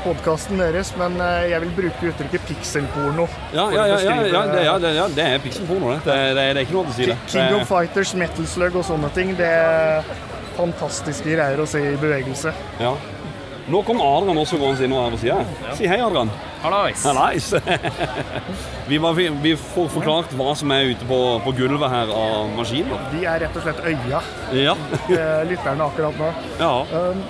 podkasten 0.04 0.58
deres, 0.58 0.90
men 0.98 1.20
eh, 1.22 1.50
jeg 1.52 1.62
vil 1.62 1.74
bruke 1.78 2.10
uttrykket 2.10 2.48
pikselporno. 2.50 3.28
ja, 3.54 3.68
ja, 3.70 3.86
ja, 3.86 3.98
ja, 4.00 4.16
ja, 4.26 4.42
det, 4.50 4.64
ja, 4.66 4.78
det, 4.82 4.96
ja, 4.98 5.08
det 5.14 5.26
er 5.36 5.40
pikselporno, 5.44 5.94
det. 5.94 6.04
Det, 6.06 6.46
er 6.50 6.62
ikke 6.64 6.74
noe 6.80 6.90
å 6.90 6.96
si 6.98 7.06
det. 7.12 7.18
King 7.30 7.54
of 7.60 7.68
Fighters, 7.70 8.14
Metal 8.16 8.46
Slug 8.50 8.76
og 8.82 8.86
sånne 8.88 9.12
ting, 9.14 9.36
det 9.38 9.52
fantastiske 10.58 11.30
greier 11.34 11.60
å 11.64 11.68
se 11.70 11.82
i 11.94 11.98
bevegelse. 12.00 12.54
ja. 12.80 12.94
Nå 13.64 13.80
kom 13.88 14.02
Adrian 14.04 14.36
også 14.42 14.58
gående 14.60 14.84
inn 14.84 14.92
her 14.92 15.14
på 15.14 15.18
sida. 15.22 15.38
Si 15.78 15.88
hei, 15.88 15.96
Adrian. 16.04 16.28
Hallais! 16.60 17.00
Hallais! 17.08 17.46
vi, 18.90 18.98
var- 19.00 19.14
vi, 19.16 19.30
vi 19.46 19.54
får 19.56 19.88
forklart 19.94 20.34
hva 20.36 20.50
som 20.60 20.74
er 20.76 20.90
ute 20.92 21.08
på, 21.08 21.20
på 21.46 21.54
gulvet 21.56 21.94
her 21.94 22.12
av 22.12 22.50
maskiner. 22.58 23.06
De 23.14 23.22
er 23.24 23.40
rett 23.46 23.56
og 23.56 23.64
slett 23.64 23.80
øya, 23.88 24.20
Ja. 24.52 24.76
eh, 25.16 25.46
lytterne 25.48 25.88
akkurat 25.88 26.20
nå. 26.20 26.34
ja. 26.60 26.74
Um, 26.92 27.24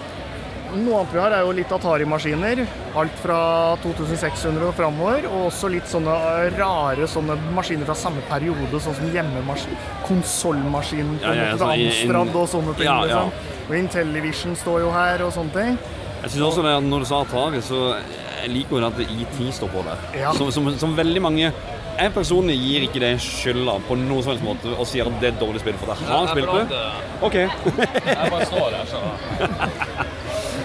Noe 0.73 0.99
annet 1.03 1.11
vi 1.13 1.19
har, 1.21 1.33
er 1.37 1.43
jo 1.45 1.51
litt 1.53 1.71
Atari-maskiner. 1.75 2.63
Alt 2.97 3.17
fra 3.21 3.39
2600 3.83 4.65
og 4.71 4.73
framover. 4.77 5.27
Og 5.29 5.47
også 5.51 5.69
litt 5.69 5.85
sånne 5.91 6.15
rare 6.57 7.05
sånne 7.09 7.35
maskiner 7.53 7.85
fra 7.89 7.95
samme 7.97 8.23
periode, 8.29 8.79
sånn 8.81 8.95
som 8.97 9.11
hjemmemaskin, 9.13 9.77
konsollmaskinen 10.07 11.19
Ja, 11.21 11.33
ja, 11.37 11.51
sånn 11.57 11.75
i- 11.77 11.87
Amstrad 11.91 12.35
og 12.41 12.47
sånne 12.49 12.73
ting. 12.77 12.85
Ja, 12.89 13.05
ja. 13.05 13.23
Liksom. 13.25 13.69
Og 13.69 13.75
Intellivision 13.79 14.55
står 14.55 14.79
jo 14.81 14.91
her 14.91 15.21
og 15.23 15.31
sånne 15.33 15.53
ting. 15.53 15.77
Jeg 16.23 16.31
synes 16.31 16.45
også 16.49 16.63
det 16.63 16.73
at 16.77 16.83
Når 16.83 16.99
du 16.99 17.05
sa 17.05 17.21
Atari, 17.21 17.61
så 17.61 17.95
jeg 18.43 18.49
liker 18.51 18.79
jo 18.79 18.87
at 18.87 18.99
IT 18.99 19.53
står 19.53 19.69
på 19.69 19.83
der. 19.85 19.97
Ja. 20.19 20.33
Som, 20.33 20.51
som, 20.51 20.71
som 20.77 20.95
veldig 20.97 21.21
mange 21.21 21.51
Jeg 21.99 22.11
personlig 22.11 22.55
gir 22.57 22.81
ikke 22.87 22.99
det 22.99 23.19
skylda 23.21 23.75
på 23.87 23.95
noen 23.95 24.23
som 24.23 24.31
helst 24.31 24.43
måte 24.43 24.71
og 24.79 24.87
sier 24.89 25.05
at 25.05 25.19
det 25.21 25.27
er 25.29 25.33
et 25.35 25.39
dårlig 25.39 25.59
spill, 25.61 25.75
for 25.77 25.85
det 25.93 25.97
har 26.09 26.27
spilt 26.31 26.69
det. 26.71 26.79
OK. 27.21 27.35
Jeg 28.17 28.31
bare 28.33 28.45
står 28.49 28.71
der, 28.73 28.85
så 28.89 29.01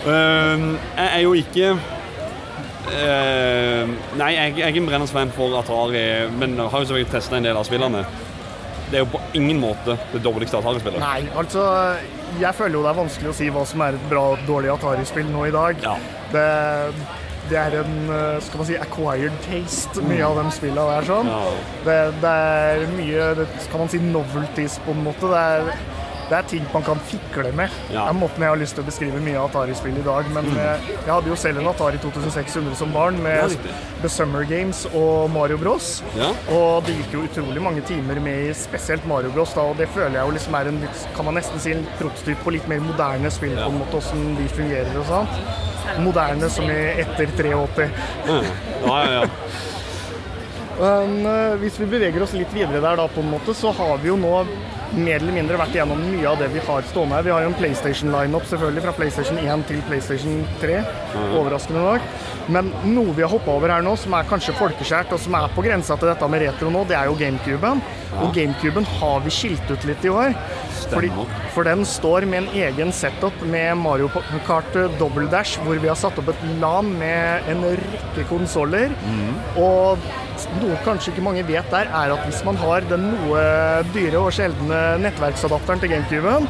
jeg 0.07 1.09
er 1.09 1.21
jo 1.25 1.35
ikke 1.37 1.73
ehm, 2.93 3.93
Nei, 4.19 4.31
jeg, 4.35 4.55
jeg 4.57 4.65
er 4.65 4.73
ikke 4.73 4.83
en 4.83 4.89
brennende 4.89 5.37
for 5.37 5.59
Atari, 5.59 6.05
men 6.39 6.59
har 6.59 6.79
jo 6.79 6.89
selvfølgelig 6.89 7.13
testa 7.13 7.39
en 7.39 7.49
del 7.49 7.59
av 7.59 7.67
spillene. 7.69 8.05
Det 8.89 8.97
er 8.97 9.05
jo 9.05 9.11
på 9.13 9.21
ingen 9.37 9.61
måte 9.61 9.99
det 10.15 10.23
dårligste 10.25 10.57
Atari-spillet. 10.63 11.01
Nei, 11.03 11.29
altså 11.37 11.67
Jeg 12.41 12.55
føler 12.57 12.79
jo 12.79 12.85
det 12.87 12.93
er 12.93 13.01
vanskelig 13.03 13.33
å 13.33 13.37
si 13.37 13.49
hva 13.53 13.65
som 13.69 13.85
er 13.85 13.99
et 13.99 14.09
bra 14.09 14.25
dårlig 14.49 14.73
Atari-spill 14.73 15.29
nå 15.33 15.49
i 15.49 15.53
dag. 15.55 15.83
Ja. 15.85 15.97
Det, 16.33 16.47
det 17.51 17.59
er 17.61 17.77
en 17.83 18.11
eh, 18.13 18.41
skal 18.45 18.63
man 18.63 18.69
si, 18.69 18.77
acquired 18.81 19.37
taste, 19.45 20.03
mye 20.09 20.25
av 20.25 20.41
de 20.41 20.51
spillene 20.57 20.89
der. 20.89 21.09
sånn. 21.09 21.31
Ja. 21.33 21.53
Det, 21.87 21.99
det 22.25 22.33
er 22.33 22.85
mye 22.95 23.31
det, 23.43 23.49
kan 23.73 23.85
man 23.85 23.93
si, 23.93 24.01
novelties, 24.05 24.79
på 24.85 24.97
en 24.97 25.05
måte. 25.07 25.31
Det 25.33 25.45
er, 25.53 25.73
det 26.29 26.37
er 26.37 26.49
ting 26.51 26.65
man 26.73 26.85
kan 26.85 27.01
fikle 27.09 27.53
med. 27.57 27.73
Ja. 27.89 28.05
Det 28.05 28.13
er 28.13 28.17
måten 28.19 28.45
jeg 28.45 28.53
har 28.53 28.61
lyst 28.61 28.77
til 28.77 28.85
å 28.85 28.89
beskrive 28.89 29.21
mye 29.25 29.39
av 29.41 29.49
Atari-spill 29.49 29.97
i 29.97 30.05
dag. 30.05 30.29
Men 30.35 30.51
mm. 30.53 30.59
jeg 30.59 31.09
hadde 31.09 31.31
jo 31.31 31.39
selv 31.41 31.63
en 31.63 31.71
Atari 31.71 32.01
2600 32.03 32.77
som 32.79 32.93
barn 32.93 33.21
med. 33.25 33.57
The 34.03 34.11
Summer 34.13 34.45
Games 34.49 34.85
og 34.93 35.31
Mario 35.35 35.59
Bros. 35.61 35.89
Ja. 36.19 36.31
Og 36.55 36.85
det 36.87 36.99
gikk 36.99 37.17
jo 37.17 37.25
utrolig 37.27 37.63
mange 37.65 37.85
timer 37.89 38.21
med 38.23 38.53
spesielt 38.59 39.07
Mario 39.09 39.33
Bros. 39.35 39.55
Da, 39.57 39.65
og 39.73 39.81
det 39.81 39.89
føler 39.95 40.21
jeg 40.21 40.29
jo 40.29 40.37
liksom 40.37 40.59
er 40.61 40.73
en 40.73 40.83
litt, 40.85 41.09
kan 41.17 41.29
man 41.29 41.39
nesten 41.41 41.65
si 41.65 41.75
en 41.75 41.87
prototyp 41.99 42.45
på 42.45 42.55
litt 42.55 42.69
mer 42.71 42.85
moderne 42.85 43.33
spill, 43.33 43.57
på 43.59 43.73
en 43.73 43.81
måte, 43.81 44.03
hvordan 44.03 44.37
de 44.39 44.53
fungerer 44.53 45.01
og 45.01 45.09
sånt. 45.09 45.43
moderne 46.05 46.51
som 46.53 46.69
i 46.69 46.79
etter 47.01 47.33
83. 47.39 47.89
Ja, 48.29 48.43
ja, 48.87 49.23
ja. 49.23 49.25
Men 50.79 51.27
eh, 51.27 51.57
hvis 51.59 51.79
vi 51.81 51.89
beveger 51.91 52.23
oss 52.23 52.37
litt 52.37 52.53
videre 52.55 52.79
der, 52.79 53.01
da, 53.01 53.09
på 53.11 53.25
en 53.25 53.33
måte, 53.33 53.55
så 53.57 53.73
har 53.75 53.97
vi 54.03 54.13
jo 54.13 54.19
nå 54.21 54.35
mer 54.97 55.19
eller 55.21 55.35
mindre 55.37 55.59
vært 55.61 55.77
igjennom 55.77 56.01
mye 56.01 56.27
av 56.31 56.39
det 56.41 56.49
vi 56.53 56.63
har 56.65 56.87
stående 56.89 57.19
her. 57.19 57.27
Vi 57.27 57.33
har 57.35 57.45
jo 57.45 57.51
en 57.51 57.59
PlayStation-lineup 57.59 58.47
selvfølgelig 58.49 58.85
fra 58.87 58.95
PlayStation 58.97 59.41
1 59.43 59.65
til 59.69 59.83
PlayStation 59.89 60.43
3, 60.63 60.81
overraskende 61.39 61.85
nok. 61.85 62.09
Men 62.49 62.71
noe 62.89 63.13
vi 63.17 63.25
har 63.25 63.33
hoppa 63.33 63.53
over 63.55 63.75
her 63.75 63.85
nå, 63.85 63.95
som 64.01 64.17
er 64.17 64.29
kanskje 64.29 64.57
folkeskjært, 64.59 65.13
og 65.13 65.21
som 65.21 65.37
er 65.37 65.53
på 65.55 65.65
grensa 65.67 65.99
til 65.99 66.11
dette 66.11 66.31
med 66.33 66.45
retro 66.47 66.73
nå, 66.73 66.87
det 66.89 66.97
er 66.97 67.11
jo 67.11 67.19
GameCuben. 67.21 67.83
Og 68.17 68.33
GameCuben 68.35 68.87
har 68.99 69.21
vi 69.25 69.31
skilt 69.35 69.69
ut 69.71 69.85
litt 69.89 70.05
i 70.05 70.13
år. 70.13 70.33
Fordi, 70.89 71.11
for 71.53 71.69
den 71.69 71.83
står 71.85 72.25
med 72.31 72.47
en 72.47 72.55
egen 72.57 72.93
setup 72.97 73.37
med 73.45 73.77
Mario 73.77 74.09
Kart 74.47 74.73
Double 74.99 75.27
Dash, 75.29 75.59
hvor 75.65 75.77
vi 75.83 75.91
har 75.91 75.99
satt 76.01 76.17
opp 76.23 76.31
et 76.33 76.47
LAN 76.63 76.89
med 76.99 77.51
en 77.53 77.67
rekke 77.77 78.25
konsoller. 78.31 78.95
Og 79.61 79.99
noe 80.63 80.79
kanskje 80.87 81.13
ikke 81.13 81.27
mange 81.27 81.45
vet 81.49 81.69
der, 81.75 81.91
er 81.93 82.15
at 82.15 82.25
hvis 82.25 82.41
man 82.47 82.57
har 82.57 82.87
den 82.89 83.11
noe 83.13 83.45
dyre 83.93 84.25
og 84.25 84.33
sjeldne 84.33 84.83
nettverksadapteren 85.05 85.83
til 85.85 85.93
GameCuben, 85.93 86.49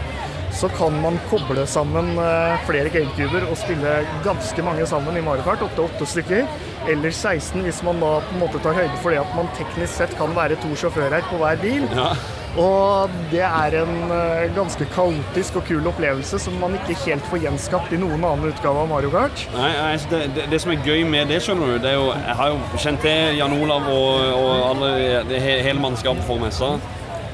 så 0.59 0.69
kan 0.73 0.95
man 1.03 1.19
koble 1.29 1.67
sammen 1.69 2.15
eh, 2.19 2.63
flere 2.67 2.89
GameCuber 2.91 3.45
og 3.51 3.59
spille 3.61 3.99
ganske 4.25 4.63
mange 4.65 4.87
sammen 4.89 5.19
i 5.19 5.23
Mario 5.23 5.45
Kart, 5.45 5.63
opptil 5.63 5.85
åtte 5.85 6.09
stykker. 6.09 6.47
Eller 6.89 7.13
16 7.13 7.63
hvis 7.67 7.83
man 7.85 8.01
da 8.01 8.19
på 8.25 8.35
en 8.35 8.43
måte 8.43 8.61
tar 8.65 8.77
høyde 8.79 8.97
for 9.03 9.13
det 9.13 9.21
at 9.21 9.37
man 9.37 9.51
teknisk 9.59 9.93
sett 10.01 10.15
kan 10.19 10.35
være 10.37 10.57
to 10.63 10.73
sjåfører 10.79 11.27
på 11.29 11.41
hver 11.43 11.61
bil. 11.61 11.89
Ja. 11.93 12.13
Og 12.59 13.13
det 13.31 13.43
er 13.45 13.75
en 13.83 14.11
eh, 14.11 14.49
ganske 14.57 14.87
kaotisk 14.95 15.61
og 15.61 15.67
kul 15.69 15.85
opplevelse 15.87 16.41
som 16.43 16.57
man 16.59 16.75
ikke 16.79 16.97
helt 17.05 17.27
får 17.31 17.43
gjenskapt 17.45 17.93
i 17.95 18.01
noen 18.01 18.25
annen 18.25 18.49
utgave 18.51 18.83
av 18.83 18.89
Mario 18.91 19.13
Kart. 19.13 19.45
Nei, 19.55 19.69
nei, 19.77 19.93
det, 20.11 20.23
det, 20.35 20.47
det 20.51 20.61
som 20.65 20.73
er 20.75 20.83
gøy 20.87 21.05
med 21.07 21.31
det, 21.31 21.43
skjønner 21.45 21.75
du, 21.75 21.83
det 21.85 21.93
er 21.93 21.99
jo 22.01 22.09
Jeg 22.15 22.39
har 22.41 22.55
jo 22.55 22.81
kjent 22.83 23.05
til 23.05 23.39
Jan 23.39 23.55
Olav 23.59 23.91
og, 23.93 24.25
og 24.41 24.51
alle, 24.73 24.93
det, 25.29 25.43
hele 25.45 25.79
mannskapet 25.85 26.25
for 26.27 26.43
messa. 26.43 26.73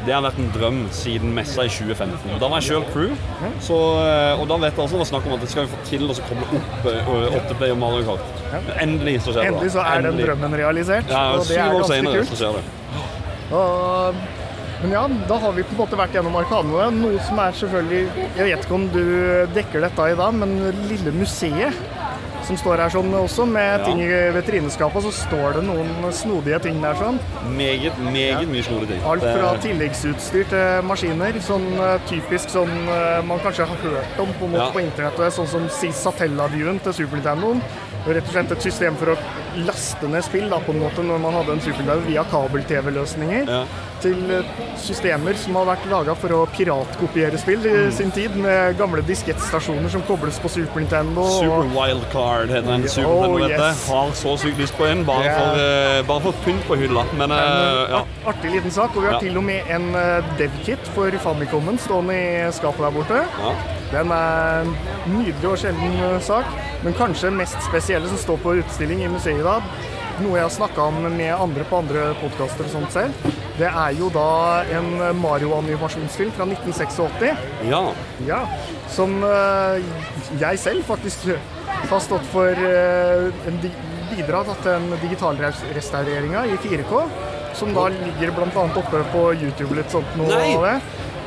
Det 0.04 0.12
har 0.12 0.20
vært 0.24 0.36
en 0.42 0.50
drøm 0.52 0.78
siden 0.92 1.32
messa 1.36 1.64
i 1.64 1.70
2015. 1.72 2.36
Da 2.40 2.48
var 2.52 2.60
jeg 2.60 2.68
sjøl 2.68 2.84
crew, 2.92 3.14
så, 3.64 3.78
eh, 4.02 4.40
og 4.40 4.46
da 4.50 4.58
vet 4.60 4.76
jeg 4.76 4.84
også 4.84 4.98
det 4.98 5.00
var 5.00 5.10
snakk 5.10 5.28
om 5.30 5.36
at 5.38 5.44
det 5.44 5.50
skal 5.52 5.64
vi 5.64 5.72
få 5.72 5.80
til 5.88 6.04
å 6.12 6.16
koble 6.28 6.60
opp 6.60 6.84
uh, 6.84 7.70
og 7.70 7.78
Mario 7.80 8.04
Kart. 8.10 8.44
Endelig 8.84 9.18
så 9.24 9.32
skjer 9.32 9.48
det. 9.48 9.52
Endelig 9.54 9.74
så 9.74 9.84
er 9.88 10.04
den 10.04 10.20
drømmen 10.20 10.56
realisert, 10.60 11.08
Ja, 11.08 11.26
og 11.38 11.48
det 11.48 11.56
er 11.56 11.72
ganske 11.78 12.00
kult. 12.10 12.32
så 12.34 12.40
skjer 12.42 12.58
det. 12.58 12.64
Og, 13.54 14.20
men 14.82 14.92
ja, 14.92 15.06
da 15.30 15.40
har 15.40 15.56
vi 15.56 15.64
på 15.64 15.76
en 15.76 15.80
måte 15.80 15.98
vært 15.98 16.16
gjennom 16.18 16.36
Arkadene. 16.36 16.90
Noe 16.98 17.24
som 17.24 17.40
er 17.40 17.56
selvfølgelig 17.56 18.28
Jeg 18.36 18.48
vet 18.50 18.64
ikke 18.66 18.76
om 18.76 18.88
du 18.92 19.04
dekker 19.56 19.84
dette 19.86 20.08
i 20.12 20.18
dag, 20.20 20.40
men 20.42 20.56
Lille 20.90 21.16
museet 21.16 21.80
som 22.46 22.56
står 22.56 22.76
her 22.84 22.90
sånn 22.92 23.10
også, 23.14 23.46
med 23.46 23.80
Ja. 23.80 23.84
ting 23.86 24.00
i 24.00 24.08
veterineskapet, 24.36 25.02
så 25.02 25.12
står 25.12 25.54
det 25.54 25.62
noen 25.64 26.12
snodige 26.12 26.60
ting 26.62 26.80
der 26.82 26.94
sånn. 26.94 27.18
Meget, 27.56 27.96
meget 27.98 28.48
mye 28.48 28.62
snodige 28.62 28.88
ting. 28.94 29.02
Alt 29.04 29.22
fra 29.22 29.54
tilleggsutstyr 29.64 30.44
til 30.48 30.82
maskiner. 30.88 31.32
Sånn 31.40 31.66
eh, 31.78 31.98
typisk 32.08 32.48
sånn 32.50 32.72
eh, 32.88 33.22
man 33.22 33.38
kanskje 33.40 33.66
har 33.66 33.76
hørt 33.76 34.18
om 34.20 34.32
på, 34.40 34.50
Ja. 34.56 34.70
på 34.70 34.80
internettet, 34.80 35.32
sånn 35.32 35.48
som 35.48 35.68
Satellaviewen 35.68 36.80
til 36.82 36.92
Super 36.92 37.16
Nintendo. 37.16 37.54
Er 38.06 38.14
Rett 38.14 38.26
og 38.28 38.32
slett 38.34 38.52
et 38.52 38.62
system 38.62 38.96
for 38.96 39.14
å 39.14 39.16
laste 39.66 40.08
ned 40.10 40.24
spill 40.26 40.48
da, 40.50 40.58
på 40.64 40.72
en 40.74 40.80
måte 40.82 41.02
når 41.06 41.18
man 41.22 41.34
hadde 41.38 41.52
en 41.56 41.60
Super 41.64 42.00
via 42.06 42.24
kabel-TV-løsninger. 42.30 43.48
Ja. 43.50 43.64
Til 44.04 44.18
eh, 44.36 44.48
systemer 44.82 45.36
som 45.40 45.56
har 45.56 45.68
vært 45.70 45.86
laga 45.88 46.14
for 46.18 46.34
å 46.36 46.40
piratkopiere 46.52 47.38
spill 47.40 47.64
i 47.70 47.74
sin 47.94 48.10
tid, 48.12 48.34
med 48.36 48.76
gamle 48.80 49.00
diskettstasjoner 49.06 49.88
som 49.92 50.02
kobles 50.08 50.36
på 50.42 50.50
Super 50.52 50.82
Nintendo. 50.82 51.24
Super 51.38 51.62
og 51.62 51.72
Wildcard 51.76 52.52
heter 52.52 52.68
den. 52.74 52.88
Super 52.88 53.08
Oh, 53.14 53.22
Nintendo, 53.38 53.46
vet 53.46 53.60
yes. 53.60 53.84
Har 53.88 54.12
så 54.18 54.34
sykt 54.42 54.60
lyst 54.60 54.76
på 54.76 54.88
en, 54.90 55.04
bare, 55.08 55.24
yeah. 55.24 55.38
for, 55.38 55.62
uh, 55.62 56.08
bare 56.10 56.24
for 56.26 56.42
pynt 56.44 56.66
på 56.68 56.76
hylla. 56.82 57.06
Men 57.16 57.32
uh, 57.32 57.38
En 57.38 57.94
ja. 57.94 58.02
art- 58.02 58.28
artig 58.34 58.52
liten 58.58 58.74
sak. 58.74 58.96
Og 58.96 59.02
vi 59.06 59.08
har 59.08 59.16
Ja. 59.20 59.22
til 59.24 59.38
og 59.40 59.44
med 59.46 59.70
en 59.70 59.88
uh, 59.94 60.36
dev-kit 60.40 60.92
for 60.96 61.10
Famicomen 61.24 61.78
stående 61.78 62.18
i 62.18 62.52
skapet 62.52 62.84
der 62.88 62.90
borte. 62.98 63.24
ja. 63.40 63.54
Den 63.94 64.10
er 64.10 64.64
en 64.64 64.70
nydelig 65.12 65.44
og 65.46 65.58
sjelden 65.60 65.92
eh, 66.02 66.16
sak, 66.24 66.48
men 66.82 66.96
kanskje 66.98 67.28
mest 67.30 67.60
spesielle 67.62 68.08
som 68.10 68.18
står 68.18 68.40
på 68.42 68.54
utstilling 68.58 69.04
i 69.04 69.10
museet 69.12 69.43
i 69.44 69.46
dag, 69.46 69.64
noe 70.24 70.38
jeg 70.38 70.46
har 70.46 70.52
snakka 70.54 70.84
om 70.88 71.02
med 71.18 71.32
andre 71.34 71.64
på 71.68 71.80
andre 71.82 72.04
podkaster 72.20 72.64
og 72.64 72.72
sånt 72.72 72.94
selv, 72.94 73.26
det 73.58 73.68
er 73.68 73.96
jo 73.98 74.08
da 74.14 74.62
en 74.72 74.88
Mario-animasjonsfilm 75.20 76.32
fra 76.34 76.46
1986. 76.48 77.34
ja. 77.68 77.82
Ja, 78.24 78.40
som 78.94 79.18
eh, 79.26 79.84
jeg 80.40 80.62
selv 80.62 80.86
faktisk 80.88 81.28
har 81.90 82.00
stått 82.00 82.24
for 82.32 82.48
eh, 82.56 83.28
en 83.50 83.60
bidrag 84.14 84.54
til 84.62 84.72
en 84.78 84.88
digitalrestaureringa 85.02 86.46
i 86.48 86.58
4K, 86.64 87.04
som 87.58 87.74
da 87.76 87.90
ligger 87.92 88.32
bl.a. 88.34 88.68
oppe 88.80 89.04
på 89.12 89.26
YouTube 89.36 89.76
litt 89.76 89.92
sånt 89.92 90.16
nå. 90.18 90.30
Nei. 90.30 90.54
av 90.56 90.70
det. 90.70 90.76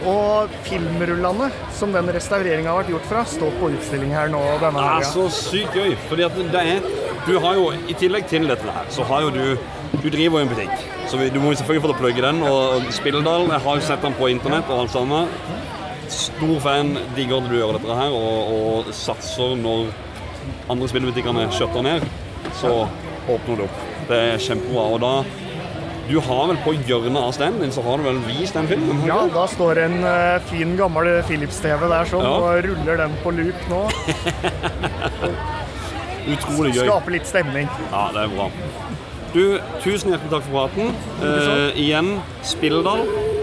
Og 0.06 0.52
filmrullene 0.68 1.50
som 1.74 1.94
den 1.96 2.12
restaureringa 2.14 2.70
har 2.70 2.84
vært 2.84 2.92
gjort 2.94 3.08
fra, 3.10 3.24
står 3.26 3.56
på 3.58 3.72
utstilling 3.74 4.14
her 4.14 4.30
nå 4.30 4.42
denne 4.62 4.84
Det 4.84 5.08
er 5.08 5.10
så 5.10 5.26
sykt 5.34 5.78
gøy. 5.78 5.96
Fordi 6.10 6.28
at 6.28 6.38
det 6.54 6.64
er 6.76 6.92
Du 7.28 7.40
har 7.44 7.58
jo, 7.58 7.72
i 7.90 7.96
tillegg 7.98 8.28
til 8.30 8.48
dette 8.48 8.72
her, 8.72 8.86
så 8.94 9.04
har 9.10 9.26
jo 9.26 9.32
du 9.34 9.58
Du 10.04 10.10
driver 10.10 10.40
jo 10.40 10.46
en 10.46 10.52
butikk. 10.52 10.86
Så 11.08 11.18
du 11.18 11.40
må 11.40 11.54
selvfølgelig 11.56 11.82
få 11.82 11.88
til 11.88 11.96
å 11.96 12.02
plugge 12.02 12.22
den. 12.22 12.44
Og 12.44 12.92
Spilledal, 12.94 13.48
jeg 13.48 13.64
har 13.66 13.80
jo 13.80 13.86
sett 13.88 14.04
den 14.04 14.16
på 14.20 14.30
internett 14.30 14.70
og 14.70 14.84
alt 14.84 14.92
sammen. 14.94 15.30
Stor 16.12 16.60
fan, 16.64 16.94
digger 17.16 17.42
at 17.42 17.50
du 17.50 17.56
gjør 17.58 17.78
dette 17.80 17.96
her, 17.96 18.14
og, 18.16 18.52
og 18.54 18.92
satser 18.96 19.56
når 19.60 19.90
andre 20.72 20.88
spillbutikkene 20.92 21.48
skjøtter 21.56 21.84
ned, 21.84 22.06
så 22.60 22.74
åpner 23.32 23.60
du 23.60 23.64
opp. 23.66 23.82
Det 24.08 24.20
er 24.34 24.44
kjempebra. 24.44 24.86
Og 24.96 25.02
da 25.04 25.14
Du 26.08 26.16
har 26.24 26.46
vel 26.48 26.58
på 26.64 26.72
hjørnet 26.88 27.20
av 27.20 27.34
standen 27.36 27.60
din, 27.66 27.72
så 27.76 27.82
har 27.84 28.00
du 28.00 28.06
vel 28.08 28.20
vist 28.30 28.56
den 28.56 28.68
filmen? 28.70 29.02
Ja, 29.08 29.18
da 29.34 29.44
står 29.52 29.78
en 29.84 29.98
uh, 30.06 30.38
fin, 30.48 30.72
gammel 30.80 31.10
Philips-TV 31.28 31.82
der 31.92 32.06
sånn, 32.08 32.24
Ja. 32.24 32.30
og 32.38 32.64
ruller 32.64 32.96
den 33.04 33.14
på 33.24 33.30
loop 33.36 33.60
nå. 33.72 33.82
Utrolig 36.34 36.72
gøy. 36.76 36.86
Skaper 36.88 37.12
litt 37.16 37.28
stemning. 37.28 37.68
Ja, 37.92 38.04
det 38.16 38.22
er 38.26 38.30
bra. 38.36 38.48
Du, 39.34 39.42
tusen 39.84 40.12
hjertelig 40.14 40.32
takk 40.32 40.44
for 40.48 40.54
praten. 40.56 40.86
Eh, 41.24 41.70
igjen, 41.84 42.10
Spilledal, 42.48 43.02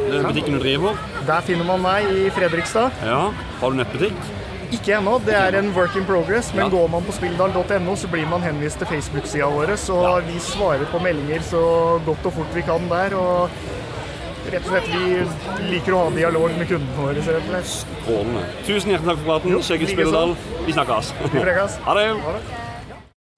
er 0.09 0.25
butikken 0.25 0.57
du 0.57 0.61
driver. 0.65 0.93
Der 1.29 1.41
finner 1.45 1.67
man 1.69 1.81
meg 1.85 1.99
i 2.13 2.15
Fredrikstad. 2.35 2.89
Ja, 3.05 3.23
Har 3.61 3.69
du 3.73 3.77
nettbutikk? 3.81 4.17
Ikke 4.75 4.95
ennå, 4.99 5.19
det 5.27 5.35
er 5.39 5.57
en 5.59 5.71
work 5.77 5.95
in 5.97 6.05
progress, 6.09 6.51
men 6.55 6.65
Ja. 6.65 6.69
går 6.73 6.89
man 6.91 7.05
på 7.07 7.13
spilldal.no, 7.15 7.95
så 7.97 8.09
blir 8.11 8.27
man 8.29 8.43
henvist 8.43 8.79
til 8.79 8.87
Facebook-sida 8.91 9.47
vår, 9.53 9.75
så 9.77 9.99
vi 10.27 10.39
svarer 10.41 10.85
på 10.91 10.99
meldinger 11.03 11.41
så 11.43 11.63
godt 12.07 12.27
og 12.27 12.33
fort 12.33 12.55
vi 12.55 12.63
kan 12.63 12.89
der. 12.89 13.15
Og 13.15 13.51
rett 14.53 14.67
og 14.67 14.71
slett, 14.73 14.89
vi 14.89 15.71
liker 15.71 15.95
å 15.95 16.05
ha 16.05 16.11
dialog 16.17 16.51
med 16.59 16.69
kundene 16.69 16.97
våre, 16.99 17.15
rett 17.15 17.37
og 17.37 17.51
slett. 17.53 17.73
Strålende. 18.05 18.45
Tusen 18.67 18.91
hjertelig 18.91 19.09
takk 19.13 19.19
for 19.19 19.31
praten. 19.31 19.63
Sjekk 19.63 19.83
ut 19.83 19.89
likeså. 19.89 19.95
Spilledal. 19.95 20.37
Vi 20.67 20.73
snakkes. 20.73 21.13
Vi. 21.33 21.39
Ha 21.85 21.95
det. 21.95 22.09
Ha 22.25 22.33
det. 22.33 22.43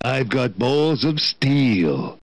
I've 0.05 0.29
got 0.29 0.59
balls 0.59 1.05
of 1.05 1.19
steel. 1.21 2.15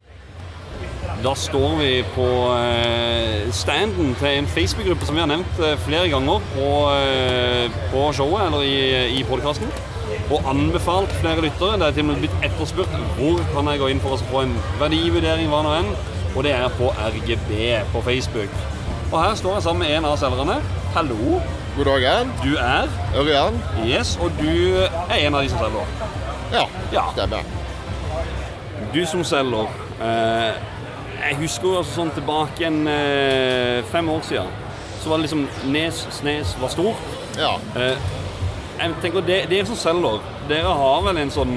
Da 1.24 1.32
står 1.40 1.76
vi 1.80 1.90
på 2.16 2.26
eh, 2.58 3.52
standen 3.56 4.16
til 4.20 4.28
en 4.28 4.48
Facebook-gruppe 4.48 5.06
som 5.08 5.16
vi 5.16 5.22
har 5.24 5.30
nevnt 5.32 5.60
eh, 5.64 5.78
flere 5.86 6.10
ganger 6.12 6.42
på, 6.52 6.66
eh, 6.98 7.78
på 7.94 8.02
showet 8.18 8.50
eller 8.50 8.66
i, 8.68 8.74
i 9.20 9.24
podkasten. 9.30 9.72
Og 10.34 10.44
anbefalt 10.52 11.14
flere 11.22 11.46
lyttere. 11.46 11.78
Det 11.80 11.88
er 11.88 11.96
til 11.96 12.04
og 12.04 12.10
med 12.10 12.26
blitt 12.26 12.36
etterspurt 12.50 12.92
hvor 13.16 13.40
kan 13.54 13.70
jeg 13.72 13.80
gå 13.80 13.88
inn 13.94 14.04
for 14.04 14.18
å 14.18 14.20
få 14.34 14.44
en 14.44 14.58
verdivurdering, 14.82 15.48
hva 15.54 15.62
nå 15.64 15.72
enn. 15.78 15.94
Og 16.34 16.44
det 16.44 16.58
er 16.58 16.68
på 16.76 16.92
RGB 16.92 17.54
på 17.94 18.04
Facebook. 18.04 18.60
Og 19.14 19.18
her 19.22 19.40
står 19.40 19.60
jeg 19.60 19.68
sammen 19.70 19.86
med 19.86 19.96
en 19.96 20.10
av 20.10 20.20
selgerne. 20.20 20.60
Hallo, 20.98 21.40
God 21.78 21.88
dag, 21.88 22.04
jeg. 22.04 22.28
du 22.44 22.52
er 22.60 22.92
Ørjan. 23.22 23.62
Yes, 23.88 24.18
og 24.20 24.36
du 24.42 24.52
er 24.84 25.18
en 25.22 25.40
av 25.40 25.46
de 25.46 25.54
som 25.56 25.64
selger. 25.64 25.96
Ja, 26.52 26.68
Ja. 26.92 27.08
stemmer. 27.16 27.48
Du 28.94 29.06
som 29.10 29.24
selger 29.26 29.72
eh, 30.04 30.73
Jeg 31.24 31.38
husker 31.40 31.70
jo 31.70 31.78
altså 31.80 31.94
sånn 32.02 32.12
tilbake 32.18 32.60
igjen 32.64 32.82
eh, 32.92 33.80
fem 33.92 34.10
år 34.12 34.22
siden. 34.28 34.50
Så 35.04 35.10
var 35.12 35.20
det 35.22 35.28
liksom 35.30 35.46
Nes, 35.72 36.02
Snes 36.18 36.52
var 36.62 36.72
stor. 36.74 37.00
Ja. 37.40 37.54
Eh, 37.80 38.10
jeg 38.80 38.98
tenker 39.04 39.24
det, 39.28 39.38
Dere 39.52 39.68
som 39.70 39.78
selger, 39.80 40.20
dere 40.50 40.74
har 40.76 41.04
vel 41.06 41.22
en 41.22 41.32
sånn 41.32 41.56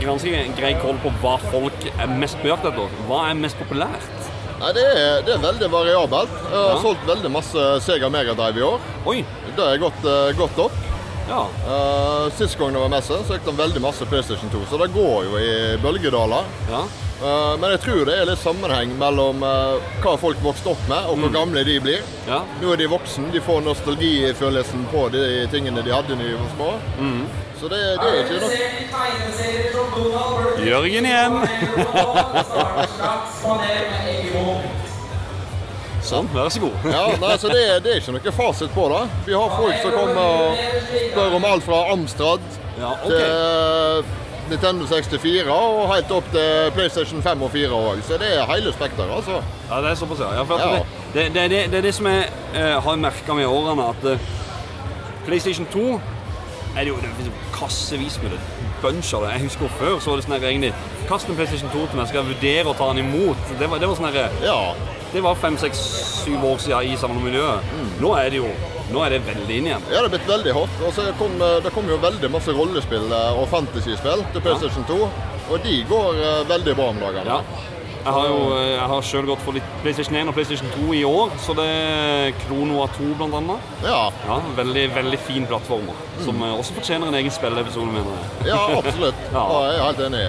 ganske 0.00 0.40
grei 0.58 0.72
koll 0.82 0.96
på 1.02 1.12
hva 1.22 1.36
folk 1.50 1.84
er 1.92 2.08
mest 2.18 2.38
på 2.42 2.48
jakt 2.50 2.64
etter? 2.70 2.96
Hva 3.06 3.26
er 3.30 3.36
mest 3.38 3.58
populært? 3.60 4.08
Nei, 4.56 4.70
det 4.72 4.82
er, 4.88 5.20
det 5.26 5.34
er 5.36 5.42
veldig 5.44 5.68
variabelt. 5.70 6.32
Jeg 6.48 6.56
har 6.56 6.70
Ja. 6.72 6.80
solgt 6.82 7.04
veldig 7.06 7.30
masse 7.34 7.64
Sega 7.84 8.08
Megadrive 8.10 8.62
i 8.62 8.64
år. 8.64 8.80
Oi! 9.06 9.18
Det 9.56 9.62
har 9.62 9.76
gått 9.84 10.04
eh, 10.08 10.32
godt 10.38 10.58
opp. 10.64 10.78
Ja. 11.26 11.42
Uh, 11.66 12.30
Sist 12.38 12.54
gang 12.58 12.72
det 12.72 12.78
var 12.80 12.88
messe, 12.92 13.16
så 13.26 13.34
gikk 13.36 13.44
det 13.48 13.56
veldig 13.58 13.80
masse 13.82 14.06
PlayStation 14.06 14.50
2, 14.52 14.60
så 14.70 14.78
det 14.78 14.92
går 14.94 15.24
jo 15.26 15.40
i 15.42 15.50
bølgedaler. 15.82 16.46
ja. 16.70 16.84
Eh, 17.22 17.56
men 17.60 17.70
jeg 17.72 17.80
tror 17.80 18.04
det 18.04 18.14
er 18.20 18.26
litt 18.28 18.38
sammenheng 18.42 18.90
mellom 19.00 19.40
eh, 19.46 19.76
hva 20.04 20.16
folk 20.20 20.36
vokste 20.44 20.68
opp 20.74 20.82
med, 20.90 21.02
og 21.08 21.16
hvor 21.22 21.30
gamle 21.32 21.62
de 21.64 21.78
blir. 21.80 22.02
ja. 22.28 22.42
Nå 22.60 22.72
er 22.74 22.78
de 22.82 22.86
voksne, 22.92 23.30
de 23.32 23.40
får 23.40 23.60
nostalgifølelsen 23.64 24.84
på 24.92 25.08
de 25.14 25.22
tingene 25.52 25.80
de 25.86 25.92
hadde 25.94 26.12
da 26.12 26.16
de 26.20 26.34
var 26.36 26.50
små. 26.56 26.70
Så 27.56 27.64
det, 27.72 27.80
det 28.02 28.08
er 28.12 28.18
ikke 28.20 28.36
noe 28.44 28.52
Jørgen 30.66 31.04
igjen. 31.08 31.34
Sånn, 36.06 36.28
vær 36.30 36.46
så 36.52 36.60
god. 36.62 36.74
Ja, 36.86 37.06
nei, 37.18 37.34
så 37.40 37.48
det, 37.50 37.62
det 37.82 37.90
er 37.96 37.98
ikke 37.98 38.12
noe 38.14 38.30
fasit 38.36 38.70
på 38.76 38.84
det. 38.92 39.00
Vi 39.26 39.32
har 39.34 39.50
folk 39.56 39.74
som 39.82 39.90
kommer 39.96 40.26
og 40.44 40.54
spør 40.92 41.34
om 41.40 41.44
alt 41.48 41.64
fra 41.66 41.78
Amstrad 41.96 42.38
Ja, 42.76 42.92
okay. 42.92 43.10
til 43.10 43.26
Nintendo 44.50 44.86
64 44.86 45.50
og 45.50 45.94
helt 45.94 46.12
opp 46.14 46.28
til 46.32 46.72
PlayStation 46.76 47.22
5 47.22 47.42
og 47.42 47.50
4 47.54 47.70
òg. 47.74 48.02
Så 48.06 48.18
det 48.20 48.32
er 48.36 48.46
hele 48.50 48.72
spekteret, 48.74 49.10
altså. 49.16 49.40
Ja, 49.70 49.80
det 49.82 49.90
er 49.90 49.94
såpass, 49.98 50.20
ja. 50.22 50.32
ja. 50.38 50.82
Det, 51.14 51.24
det, 51.34 51.50
det, 51.50 51.62
det, 51.72 51.78
er 51.80 51.86
det 51.88 51.94
som 51.94 52.06
jeg 52.06 52.28
eh, 52.54 52.76
har 52.82 53.00
merka 53.00 53.34
med 53.34 53.46
årene, 53.46 53.88
at 53.90 54.10
eh, 54.12 54.28
PlayStation 55.26 55.66
2 55.72 55.86
er 56.76 56.84
det 56.84 56.88
jo 56.92 56.96
det 57.00 57.26
jo 57.26 57.32
kassevis 57.56 58.20
med 58.22 58.36
det. 58.36 58.40
Bunch 58.82 59.14
av 59.16 59.24
det. 59.24 59.32
Jeg 59.32 59.48
husker 59.48 59.72
før 59.78 59.98
så 59.98 60.10
var 60.12 60.20
det 60.20 60.26
sånn 60.26 60.36
her 60.36 60.44
egentlig 60.50 60.74
Kast 61.08 61.30
en 61.30 61.38
PlayStation 61.38 61.70
2 61.72 61.86
til 61.86 62.00
meg, 62.00 62.08
skal 62.10 62.20
jeg 62.20 62.34
vurdere 62.34 62.70
å 62.70 62.76
ta 62.76 62.90
den 62.92 63.06
imot. 63.06 63.50
Det 63.58 63.70
var, 63.70 63.80
det 63.80 63.88
var 63.88 63.98
sånn 63.98 64.10
her, 64.10 64.38
Ja. 64.44 64.60
Det 65.16 65.22
var 65.24 65.36
fem, 65.40 65.56
seks, 65.56 65.78
syv 66.26 66.42
år 66.44 66.58
siden 66.60 66.90
i 66.92 66.96
samlemiljøet. 67.00 67.70
Nå 68.04 68.10
er 68.20 68.32
det 68.34 68.42
jo 68.42 68.50
Nå 68.86 69.00
er 69.02 69.16
det 69.16 69.22
veldig 69.26 69.54
inn 69.56 69.66
igjen. 69.66 69.86
Ja, 69.90 69.98
det 70.04 70.06
er 70.06 70.12
blitt 70.12 70.28
veldig 70.28 70.52
hot. 70.54 70.74
Og 70.86 70.92
så 70.94 71.08
kom, 71.18 71.32
eh, 71.42 71.56
det 71.64 71.72
kom 71.74 71.88
jo 71.90 71.96
veldig 71.98 72.28
masse 72.30 72.52
rollespill 72.54 73.08
eh, 73.10 73.40
og 73.40 73.48
fantasyspill 73.50 74.22
til 74.34 74.44
PlayStation 74.44 74.84
2. 74.86 74.98
Og 75.50 75.64
de 75.64 75.80
går 75.88 76.20
eh, 76.22 76.44
veldig 76.52 76.74
bra 76.78 76.86
om 76.92 77.00
dagene. 77.02 77.24
Ja. 77.26 77.64
Jeg 78.06 78.14
har 78.14 78.28
jo 78.30 78.42
jeg 78.54 78.86
har 78.92 79.00
selv 79.02 79.26
gått 79.32 79.40
for 79.42 79.56
litt 79.58 79.70
PlayStation 79.82 80.14
1 80.20 80.28
og 80.30 80.36
PlayStation 80.36 80.68
2 80.76 80.92
i 80.94 81.02
år, 81.08 81.32
så 81.42 81.56
det 81.58 81.64
er 81.66 82.36
Kronoa 82.44 82.86
2 82.94 83.08
blant 83.18 83.34
annet. 83.40 83.72
Ja, 83.82 84.04
Ja, 84.28 84.36
veldig, 84.60 84.84
veldig 84.94 85.18
fin 85.26 85.48
plattformer, 85.50 85.98
som 86.22 86.38
eh, 86.46 86.52
også 86.60 86.76
fortjener 86.78 87.10
en 87.10 87.18
egen 87.18 87.34
spilleepisode, 87.34 87.90
mener 87.90 88.14
jeg. 88.20 88.52
ja 88.52 88.60
absolutt. 88.78 89.18
Ja. 89.34 89.42
Ja, 89.42 89.64
jeg 89.66 89.80
er 89.80 89.88
helt 89.88 90.04
enig. 90.06 90.22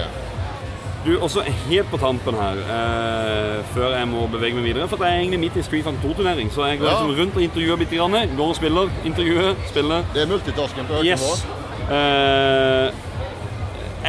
Du, 1.06 1.12
også 1.22 1.40
helt 1.42 1.90
på 1.90 1.96
tampen 1.96 2.34
her, 2.34 2.58
eh, 2.58 3.64
før 3.74 3.94
jeg 3.96 4.08
må 4.10 4.26
bevege 4.32 4.54
meg 4.58 4.64
videre, 4.64 4.88
for 4.90 5.04
jeg 5.04 5.14
er 5.14 5.20
egentlig 5.22 5.40
midt 5.40 5.56
i 5.56 5.62
Street 5.62 5.84
Fighter 5.86 6.02
2-turnering, 6.02 6.50
så 6.52 6.64
jeg 6.66 6.78
går 6.80 6.86
Ja. 6.88 6.96
liksom 6.98 7.20
rundt 7.20 7.36
og 7.36 7.42
intervjuer 7.42 7.78
litt. 7.78 7.90
grann. 7.90 8.36
Går 8.36 8.48
og 8.48 8.56
spiller, 8.56 8.90
intervjuer, 9.04 9.54
spiller. 9.68 10.02
Det 10.14 10.22
er 10.22 10.26
multitasking 10.26 10.86
på 10.88 10.94
høyt 10.98 11.04
Yes. 11.06 11.22
nivå. 11.22 11.94
Eh, 11.94 12.90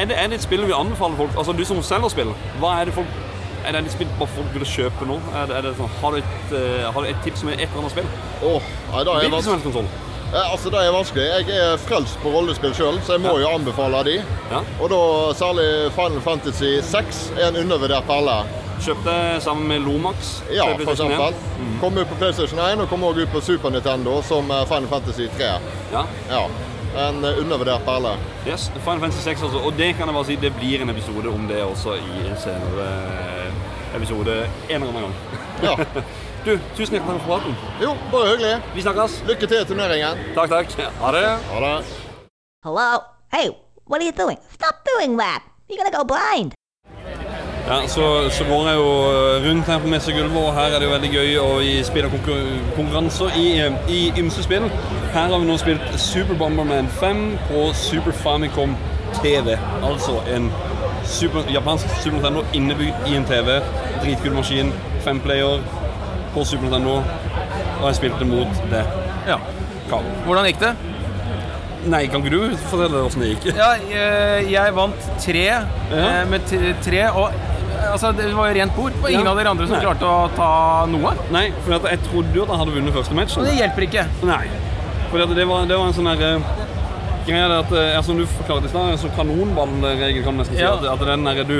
er, 0.01 0.05
det, 0.05 0.15
er 0.17 0.27
det 0.27 0.33
et 0.33 0.41
spill 0.41 0.65
vi 0.65 0.71
anbefaler 0.73 1.15
folk? 1.15 1.29
Altså, 1.37 1.51
du 1.53 1.63
som 1.65 1.81
selger 1.83 2.09
spill, 2.09 2.33
hva 2.59 2.81
er 2.81 2.85
det 2.85 2.93
folk 2.93 3.07
er 3.65 3.71
det 3.71 3.85
et 3.85 3.91
spill 3.91 4.07
bare 4.17 4.27
folk 4.27 4.47
burde 4.53 4.65
kjøpe 4.65 5.05
nå? 5.07 5.19
Er 5.35 5.45
det, 5.45 5.55
er 5.57 5.61
det 5.61 5.73
sånn, 5.77 5.89
har, 6.01 6.11
du 6.11 6.17
et, 6.17 6.51
uh, 6.51 6.91
har 6.93 7.01
du 7.01 7.07
et 7.09 7.15
tips 7.23 7.43
med 7.43 7.53
et 7.59 7.67
eller 7.69 7.79
annet 7.83 7.91
spill? 7.91 8.05
Åh, 8.43 8.61
nei, 8.93 9.03
da 9.03 9.11
det... 9.13 9.19
Hvilken 9.29 9.43
som 9.43 9.53
helst 9.53 9.65
konsoll. 9.67 9.89
Altså, 10.33 10.69
det 10.69 10.77
er 10.85 10.91
vanskelig. 10.93 11.23
Jeg 11.25 11.57
er 11.57 11.77
frelst 11.81 12.19
på 12.21 12.29
rollespill 12.33 12.73
sjøl, 12.77 12.99
så 13.05 13.15
jeg 13.17 13.23
må 13.23 13.33
jo 13.41 13.49
anbefale 13.49 14.03
de. 14.05 14.17
Ja. 14.51 14.59
Og 14.79 14.91
da 14.93 14.99
særlig 15.39 15.67
Final 15.95 16.21
Fantasy 16.21 16.75
6 16.85 17.21
er 17.39 17.47
en 17.49 17.57
undervurdert 17.63 18.05
perle. 18.09 18.35
Kjøpte 18.79 19.15
sammen 19.43 19.67
med 19.67 19.79
Lomax. 19.83 20.35
Ja, 20.53 20.69
for 20.69 20.83
PlayStation 20.83 21.11
1. 21.11 21.17
eksempel. 21.17 21.79
Kom 21.81 21.97
ut 21.97 22.07
på 22.07 22.15
PlayStation 22.21 22.59
1 22.63 22.83
og 22.85 22.89
kom 22.91 23.03
også 23.03 23.25
ut 23.25 23.33
på 23.33 23.41
Super 23.43 23.73
Nintendo 23.73 24.19
som 24.23 24.51
eh, 24.51 24.65
Final 24.69 24.87
Fantasy 24.93 25.27
3. 25.37 25.49
Ja. 25.91 26.05
Ja, 26.29 26.45
En 27.09 27.25
eh, 27.25 27.41
undervurdert 27.41 27.83
perle. 27.85 28.13
Yes, 28.47 28.69
Final 28.85 28.99
Fantasy 29.03 29.23
6 29.23 29.43
altså. 29.49 29.65
Og 29.65 29.73
det 29.77 29.91
kan 29.97 30.07
jeg 30.07 30.15
bare 30.15 30.29
si, 30.29 30.37
det 30.45 30.53
blir 30.61 30.81
en 30.85 30.93
episode 30.93 31.27
om 31.33 31.49
det 31.49 31.59
også 31.65 31.97
i 31.99 32.23
en 32.29 32.39
senere 32.39 32.87
eh, 32.87 33.69
episode 33.97 34.39
en 34.69 34.81
eller 34.81 34.87
annen 34.93 35.01
gang. 35.09 35.15
Ja. 35.63 35.75
Du, 36.45 36.53
tusen 36.77 36.95
hjertelig 36.95 37.05
takk 37.05 37.21
for 37.25 37.27
praten. 37.27 37.55
Jo, 37.83 37.91
bare 38.11 38.29
hyggelig. 38.31 38.53
Vi 38.75 38.81
snakkes. 38.85 39.17
Lykke 39.27 39.47
til 39.51 39.61
i 39.61 39.65
turneringen. 39.69 40.21
Takk, 40.37 40.49
takk. 40.53 40.77
Ha 41.01 41.11
det. 41.15 41.25
Ha 41.51 41.59
det. 41.65 41.73
Hello? 42.65 42.87
Hey, 43.33 43.49
what 43.89 44.01
are 44.01 44.05
you 44.07 44.15
doing? 44.15 44.37
Stop 44.53 44.75
doing 44.87 45.17
that! 45.19 45.41
You're 45.69 45.77
gonna 45.77 45.91
go 45.97 46.03
blind! 46.03 46.53
Ja, 47.69 47.87
så, 47.87 48.29
så 48.33 48.43
går 48.49 48.67
jeg 48.67 48.77
jo 48.79 48.87
eh, 48.89 49.43
rundt 49.49 49.65
her 49.69 49.79
på 49.79 49.87
messegulvet, 49.87 50.37
og 50.47 50.53
her 50.57 50.73
er 50.73 50.79
det 50.81 50.87
jo 50.87 50.93
veldig 50.95 51.09
gøy 51.13 51.35
å 51.37 51.49
gi- 51.61 51.83
spille 51.85 52.09
konkur- 52.09 52.63
konkurranser 52.75 53.35
i, 53.37 53.45
eh, 53.61 53.91
i 53.93 53.99
ymse 54.17 54.41
spill. 54.43 54.65
Her 55.13 55.27
har 55.29 55.37
vi 55.43 55.45
nå 55.45 55.57
spilt 55.61 55.85
Super 56.01 56.33
Bomberman 56.39 56.87
5 56.99 57.21
på 57.51 57.67
Super 57.77 58.11
Famicom 58.23 58.73
TV. 59.21 59.53
Altså 59.85 60.17
en 60.33 60.49
super, 61.05 61.45
japansk 61.53 61.85
Super 62.01 62.17
Nintendo 62.17 62.43
innebygd 62.57 63.05
i 63.11 63.15
en 63.19 63.25
TV. 63.29 63.59
Dritkul 64.01 64.33
maskin. 64.39 64.73
Femplayer 65.05 65.61
på 66.33 66.45
Super 66.45 66.67
Nintendo. 66.67 66.99
Og 67.79 67.85
jeg 67.89 67.99
spilte 67.99 68.27
mot 68.27 68.63
det. 68.71 68.85
Ja. 69.27 69.37
Karl. 69.89 70.07
Hvordan 70.27 70.49
gikk 70.49 70.61
det? 70.63 70.73
Nei, 71.89 72.01
kan 72.11 72.19
ikke 72.23 72.33
du 72.35 72.57
fortelle 72.69 73.03
åssen 73.07 73.23
det 73.23 73.29
gikk? 73.33 73.45
Ja, 73.55 73.69
jeg, 73.89 74.49
jeg 74.51 74.73
vant 74.75 75.05
tre 75.23 75.45
ja. 75.47 75.59
med 76.27 76.49
tre, 76.83 77.05
og 77.13 77.29
eh, 77.31 77.85
altså, 77.93 78.11
det 78.17 78.27
var 78.35 78.51
jo 78.51 78.57
rent 78.59 78.75
bord. 78.75 78.97
Det 78.97 79.05
var 79.05 79.13
ingen 79.13 79.29
Ja. 79.29 79.31
av 79.31 79.39
dere 79.39 79.53
andre 79.53 79.67
som 79.69 79.77
Nei. 79.77 79.83
klarte 79.85 80.09
å 80.09 80.25
ta 80.35 80.49
noe. 80.91 81.13
Nei, 81.31 81.45
for 81.63 81.87
jeg 81.87 82.01
trodde 82.09 82.35
jo 82.35 82.43
at 82.43 82.51
jeg 82.51 82.61
hadde 82.63 82.75
vunnet 82.75 82.97
første 82.99 83.15
matchen. 83.15 83.45
Men 83.45 83.51
det 83.53 83.61
hjelper 83.61 83.87
ikke. 83.87 84.05
Nei. 84.27 84.43
For 85.09 85.23
det, 85.23 85.47
var, 85.49 85.69
det 85.71 85.79
var 85.79 85.87
en 85.87 85.95
sånn 85.95 86.11
eh, 86.13 86.51
Greia 87.29 87.45
er 87.47 87.55
at, 87.61 87.71
eh, 87.71 87.93
ja, 87.95 88.03
som 88.05 88.19
du 88.19 88.25
forklarte 88.27 88.67
i 88.67 88.73
stad, 88.73 88.91
en 88.91 89.01
sånn 89.01 89.15
kanonballregel 89.15 90.23
kan 90.25 90.35
du 90.35 90.43
nesten 90.43 90.59
si. 90.59 90.61
Ja. 90.61 90.75
At, 90.75 90.85
at 90.97 91.07
den 91.07 91.25
der, 91.29 91.41
du, 91.47 91.59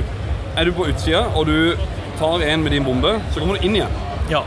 er 0.57 0.67
du 0.67 0.75
på 0.75 0.89
utsida, 0.91 1.23
og 1.31 1.47
du 1.47 1.79
tar 2.19 2.43
en 2.43 2.63
med 2.65 2.75
din 2.75 2.83
bombe, 2.83 3.15
så 3.31 3.39
kommer 3.39 3.55
du 3.55 3.65
inn 3.67 3.79
igjen. 3.79 3.99
Ja. 4.29 4.43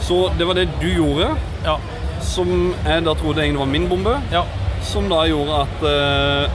Så 0.00 0.30
det 0.38 0.46
var 0.46 0.54
det 0.54 0.68
du 0.80 0.88
gjorde, 0.88 1.30
Ja. 1.64 1.76
som 2.20 2.74
jeg 2.86 3.04
da 3.04 3.14
trodde 3.14 3.42
egentlig 3.42 3.58
var 3.58 3.66
min 3.66 3.88
bombe, 3.88 4.16
Ja. 4.32 4.42
som 4.82 5.08
da 5.08 5.24
gjorde 5.26 5.60
at 5.62 5.82
eh, 5.82 6.50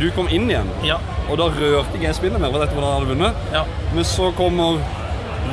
du 0.00 0.10
kom 0.10 0.28
inn 0.28 0.48
igjen. 0.50 0.68
Ja. 0.84 0.96
Og 1.30 1.38
da 1.38 1.44
rørte 1.44 1.94
ikke 1.96 2.06
jeg 2.06 2.14
spillet 2.14 2.40
mer, 2.40 2.50
for 2.52 2.58
dette 2.62 2.74
var 2.76 2.82
da 2.82 2.92
jeg 2.92 3.00
hadde 3.00 3.16
vunnet. 3.16 3.34
Ja. 3.52 3.64
Men 3.94 4.04
så 4.04 4.30
kommer 4.36 4.78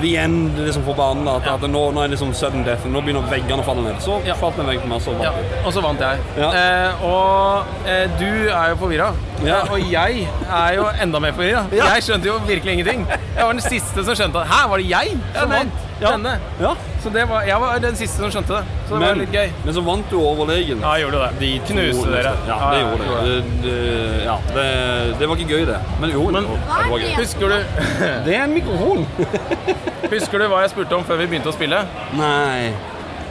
the 0.01 0.17
end 0.17 0.57
liksom 0.57 0.83
for 0.83 0.93
banen, 0.97 1.27
at, 1.27 1.45
at 1.47 1.61
nå, 1.69 1.91
nå 1.93 2.01
er 2.01 2.07
det 2.09 2.15
liksom 2.17 2.33
sudden 2.33 2.63
death, 2.65 2.85
nå 2.89 3.01
begynner 3.05 3.21
veggene 3.29 3.61
å 3.61 3.65
falle 3.65 3.83
ned. 3.85 3.99
Så 4.01 4.17
falt 4.39 4.57
en 4.59 4.67
vegg 4.67 4.81
på 4.81 4.87
meg, 4.89 5.01
så 5.05 5.13
vant 5.13 5.23
jeg. 5.23 5.61
Og 5.65 5.73
så 5.75 5.83
vant 5.85 6.01
jeg. 6.01 6.19
Eh, 6.37 7.03
og 7.05 7.87
eh, 7.87 8.07
du 8.19 8.49
er 8.49 8.73
jo 8.73 8.79
forvirra. 8.81 9.11
Eh, 9.43 9.71
og 9.71 9.79
jeg 9.91 10.27
er 10.49 10.73
jo 10.79 10.87
enda 11.05 11.19
mer 11.23 11.31
forvirra. 11.37 11.65
Jeg 11.71 12.03
skjønte 12.07 12.25
jo 12.31 12.39
virkelig 12.47 12.73
ingenting. 12.73 13.05
Jeg 13.07 13.45
var 13.45 13.53
den 13.53 13.61
siste 13.61 14.03
som 14.03 14.15
skjønte 14.17 14.41
at 14.43 14.47
Hæ, 14.51 14.67
var 14.73 14.77
det 14.81 14.89
jeg 14.89 15.15
som 15.37 15.49
vant 15.53 15.71
denne? 16.01 16.35
Ja. 16.59 16.73
Så 17.03 17.09
det 17.11 17.25
var, 17.29 17.41
jeg 17.43 17.59
var 17.59 17.79
den 17.83 17.95
siste 17.99 18.21
som 18.21 18.31
skjønte 18.31 18.55
det. 18.55 18.77
Så 18.87 18.95
det 18.99 19.07
var 19.07 19.17
litt 19.19 19.33
gøy. 19.35 19.49
men 19.65 19.75
så 19.75 19.81
vant 19.83 20.09
du 20.11 20.15
overlegen. 20.21 20.79
Ja, 20.81 20.93
gjorde 21.01 21.19
gjorde 21.19 21.25
det. 21.27 21.39
De 21.41 21.49
Knuste 21.67 22.11
dere. 22.13 22.31
neste. 22.31 22.47
Ja, 22.47 22.69
det 22.71 22.79
gjorde 22.83 23.03
det. 23.03 23.17
det, 23.27 23.63
det 23.65 24.23
ja, 24.23 24.37
det. 24.55 25.19
Det 25.19 25.27
var 25.29 25.35
ikke 25.43 25.57
gøy, 25.57 25.65
det. 25.67 25.79
Men 25.99 26.09
jo, 26.15 26.23
Men- 26.31 26.47
det 26.47 26.89
var 26.93 26.97
gøy. 27.03 27.13
Husker 27.19 27.47
du, 27.47 27.57
Det 28.25 28.35
er 28.37 28.43
en 28.43 28.53
mikrofon. 28.53 29.05
husker 30.11 30.39
du 30.39 30.47
hva 30.47 30.61
jeg 30.63 30.69
spurte 30.73 30.95
om 30.95 31.03
før 31.03 31.19
vi 31.23 31.27
begynte 31.27 31.51
å 31.51 31.55
spille? 31.55 31.83
Nei. 32.17 32.71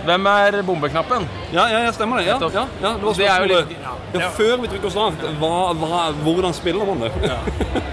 Hvem 0.05 0.27
er 0.27 0.63
bombeknappen? 0.67 1.29
Ja, 1.53 1.67
ja, 1.71 1.79
ja, 1.85 1.91
stemmer 1.95 2.19
det. 2.19 2.27
Ja, 2.27 2.39
ja, 2.41 2.65
ja, 2.83 2.93
det 2.97 3.03
var 3.03 3.13
Det 3.13 3.17
spørsmålet. 3.17 3.69
litt- 3.69 3.79
Ja, 4.21 4.29
før 4.37 4.57
vi 4.61 4.69
trykker 4.69 4.91
hva, 5.41 5.73
hva, 5.73 6.01
hvordan 6.25 6.53
spiller 6.53 6.85
man 6.85 7.01
det? 7.01 7.13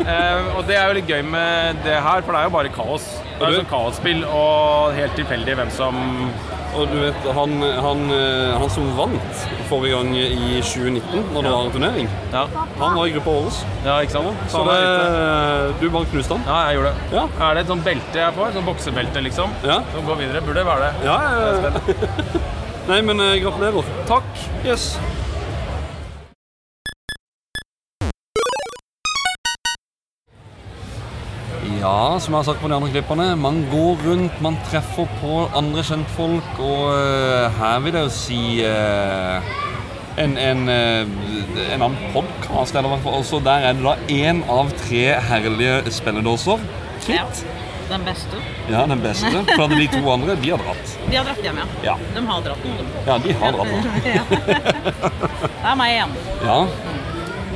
Eh, 0.10 0.58
og 0.58 0.66
det 0.68 0.76
er 0.76 0.88
jo 0.88 0.94
litt 0.98 1.08
gøy 1.08 1.22
med 1.24 1.78
det 1.86 1.94
her, 2.02 2.22
for 2.22 2.32
det 2.34 2.40
er 2.40 2.44
jo 2.44 2.50
bare 2.50 2.70
kaos. 2.70 3.06
Det 3.38 3.48
er 3.48 3.52
jo 3.54 3.60
sånn 3.62 3.70
kaosspill 3.70 4.24
og 4.26 4.94
helt 4.98 5.14
tilfeldig 5.16 5.56
hvem 5.56 5.70
som 5.72 5.96
Og 6.78 6.86
du 6.92 6.98
vet, 7.02 7.24
han, 7.36 7.54
han, 7.82 8.02
eh, 8.14 8.52
han 8.62 8.70
som 8.72 8.86
vant 8.98 9.40
forrige 9.70 9.98
gang 9.98 10.12
i 10.18 10.60
2019, 10.62 11.24
når 11.34 11.48
det 11.48 11.52
var 11.54 11.64
en 11.66 11.72
turnering, 11.74 12.10
Ja, 12.34 12.44
han 12.80 12.96
var 13.00 13.06
i 13.10 13.14
gruppa 13.16 13.34
vår. 13.40 13.58
ja 13.88 13.96
ikke 14.06 14.14
sant? 14.20 14.44
Så 14.54 14.62
det, 14.68 14.78
du 15.82 15.88
bare 15.90 16.06
knuste 16.14 16.38
han. 16.38 16.46
Ja, 16.48 16.60
jeg 16.70 16.78
gjorde 16.80 16.92
det. 16.94 17.18
Ja. 17.18 17.26
Er 17.50 17.54
det 17.58 17.64
et 17.66 17.74
sånt 17.74 17.84
belte 17.88 18.22
jeg 18.22 18.38
får? 18.38 18.54
Sånn 18.56 18.68
boksebelte, 18.70 19.24
liksom? 19.26 19.56
Ja. 19.66 19.80
Som 19.96 20.06
går 20.08 20.22
videre? 20.22 20.44
Burde 20.46 20.62
det 20.62 20.68
være 20.70 20.90
det. 20.90 21.10
Ja, 21.10 21.18
ja, 21.26 21.40
ja. 21.66 22.44
Nei, 22.90 23.02
men 23.06 23.20
eh, 23.22 23.36
gratulerer. 23.44 23.90
Takk. 24.10 24.30
Yes. 24.66 24.92
Ja, 31.80 32.20
som 32.20 32.34
jeg 32.34 32.40
har 32.42 32.44
sagt 32.50 32.60
på 32.60 32.68
de 32.68 32.76
andre 32.76 32.90
klippene, 32.92 33.26
man 33.40 33.62
går 33.72 34.02
rundt, 34.04 34.42
man 34.44 34.58
treffer 34.68 35.08
på 35.22 35.36
andre 35.56 35.84
kjentfolk, 35.88 36.58
og 36.60 36.90
eh, 36.92 37.46
her 37.56 37.78
vil 37.86 37.96
jeg 37.96 38.08
jo 38.10 38.12
si 38.12 38.40
eh, 38.68 39.54
en, 40.20 40.36
en, 40.36 40.66
eh, 40.74 41.14
en 41.70 41.86
annen 41.86 41.96
podkast, 42.12 42.76
eller 42.76 42.98
i 42.98 43.14
også 43.14 43.40
der 43.46 43.70
er 43.70 43.80
det 43.80 43.86
da 43.88 43.96
én 44.12 44.44
av 44.52 44.74
tre 44.82 45.06
herlige 45.30 45.80
spilledåser. 45.96 46.68
Ja, 47.08 47.24
den 47.90 48.04
beste. 48.06 48.44
Ja, 48.68 48.84
den 48.92 49.00
beste. 49.06 49.46
For 49.56 49.72
de 49.72 49.88
to 49.96 50.04
andre, 50.12 50.36
de 50.44 50.52
har 50.52 50.60
dratt. 50.66 50.96
De 51.08 51.16
har 51.16 51.30
dratt 51.32 51.44
hjem, 51.48 51.62
ja. 51.64 51.94
Ja, 51.94 51.98
De 52.18 52.26
har 52.28 52.44
dratt 52.50 52.66
nå. 52.68 52.90
ja 53.08 53.22
de 53.24 53.38
har 53.40 53.56
dratt 53.56 53.72
nå. 53.72 53.80
Det 55.64 55.70
er 55.72 55.80
meg 55.80 55.96
igjen. 55.96 56.18
Ja. 56.44 56.60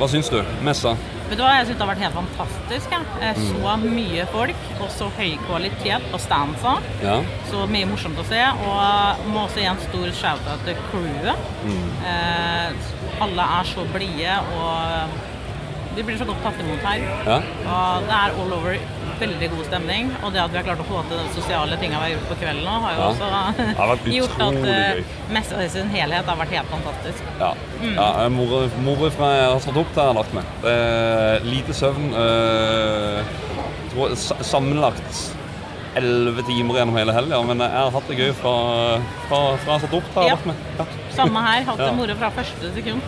Hva 0.00 0.08
syns 0.10 0.32
du? 0.32 0.40
Messa? 0.64 0.96
Vet 1.28 1.38
du 1.38 1.42
hva, 1.42 1.54
jeg 1.56 1.66
synes 1.66 1.78
det 1.78 1.84
har 1.86 1.90
vært 1.94 2.02
helt 2.04 2.16
fantastisk. 2.18 2.90
Jeg. 2.94 3.06
Eh, 3.20 3.34
Mm. 3.34 3.44
Så 3.54 3.76
mye 3.82 4.26
folk, 4.32 4.56
og 4.80 4.90
så 4.92 5.06
høy 5.16 5.30
kvalitet 5.46 6.02
på 6.12 6.18
standsa. 6.20 6.74
Ja. 7.02 7.16
Så 7.50 7.66
mye 7.70 7.86
morsomt 7.88 8.18
å 8.20 8.24
se. 8.28 8.40
Og 8.68 9.24
må 9.32 9.44
også 9.46 9.60
gi 9.62 9.66
en 9.70 9.80
stor 9.88 10.08
shout-out 10.20 10.64
til 10.66 10.76
crewet. 10.90 11.36
Mm. 11.64 11.86
Eh, 12.10 12.90
alle 13.24 13.42
er 13.58 13.64
så 13.72 13.86
blide, 13.94 14.36
og 14.58 15.96
de 15.96 16.02
blir 16.02 16.18
så 16.18 16.26
godt 16.28 16.42
tatt 16.42 16.60
imot 16.60 16.84
her. 16.84 17.00
Ja. 17.26 17.36
Og 17.72 18.06
det 18.08 18.16
er 18.20 18.38
all 18.42 18.52
over 18.52 18.76
veldig 19.20 19.48
god 19.54 19.64
stemning. 19.68 20.10
Og 20.22 20.32
det 20.34 20.40
at 20.42 20.50
vi 20.52 20.56
har 20.60 20.64
klart 20.68 20.82
å 20.84 20.86
få 20.88 21.02
til 21.08 21.16
de 21.20 21.28
sosiale 21.36 21.76
tingene 21.80 22.00
vi 22.02 22.06
har 22.08 22.14
gjort 22.16 22.28
på 22.32 22.38
kvelden 22.42 22.64
nå, 22.64 22.74
har 22.84 22.94
jo 22.94 23.00
Ja. 23.00 23.08
også 23.12 23.28
gjort 24.18 24.34
at 24.34 24.40
utrolig 24.40 24.74
eh, 24.74 25.04
messa 25.36 25.62
i 25.64 25.68
sin 25.68 25.88
helhet 25.94 26.24
har 26.26 26.36
vært 26.36 26.54
helt 26.56 26.70
fantastisk. 26.74 27.22
Ja. 27.40 27.52
Mm. 27.80 27.94
ja 27.94 28.28
moro 28.34 29.10
fra 29.10 29.30
jeg 29.36 29.48
har 29.52 29.60
stått 29.66 29.76
opp 29.84 29.92
til 29.94 30.02
jeg 30.02 30.10
har 30.12 30.18
lagt 30.20 30.34
meg. 30.34 30.44
Lite 31.44 31.72
søvn. 31.74 32.12
øh, 32.14 33.24
sammenlagt 34.42 35.34
elleve 35.94 36.42
timer 36.42 36.74
gjennom 36.80 36.96
hele 36.98 37.12
helga, 37.14 37.38
men 37.46 37.60
jeg 37.62 37.70
har 37.70 37.90
hatt 37.94 38.08
det 38.10 38.16
gøy 38.18 38.32
fra, 38.34 38.54
fra, 39.28 39.38
fra 39.62 39.68
jeg 39.68 39.74
har 39.76 39.82
stått 39.84 39.94
opp 40.00 40.08
til 40.10 40.22
har 40.22 40.28
Ja. 40.32 40.38
meg. 40.50 40.56
Ja. 40.80 40.86
Samme 41.14 41.38
her. 41.44 41.62
Hatt 41.68 41.78
det 41.78 41.86
Ja. 41.86 41.92
moro 41.92 42.14
fra 42.18 42.30
første 42.34 42.72
sekund. 42.74 43.00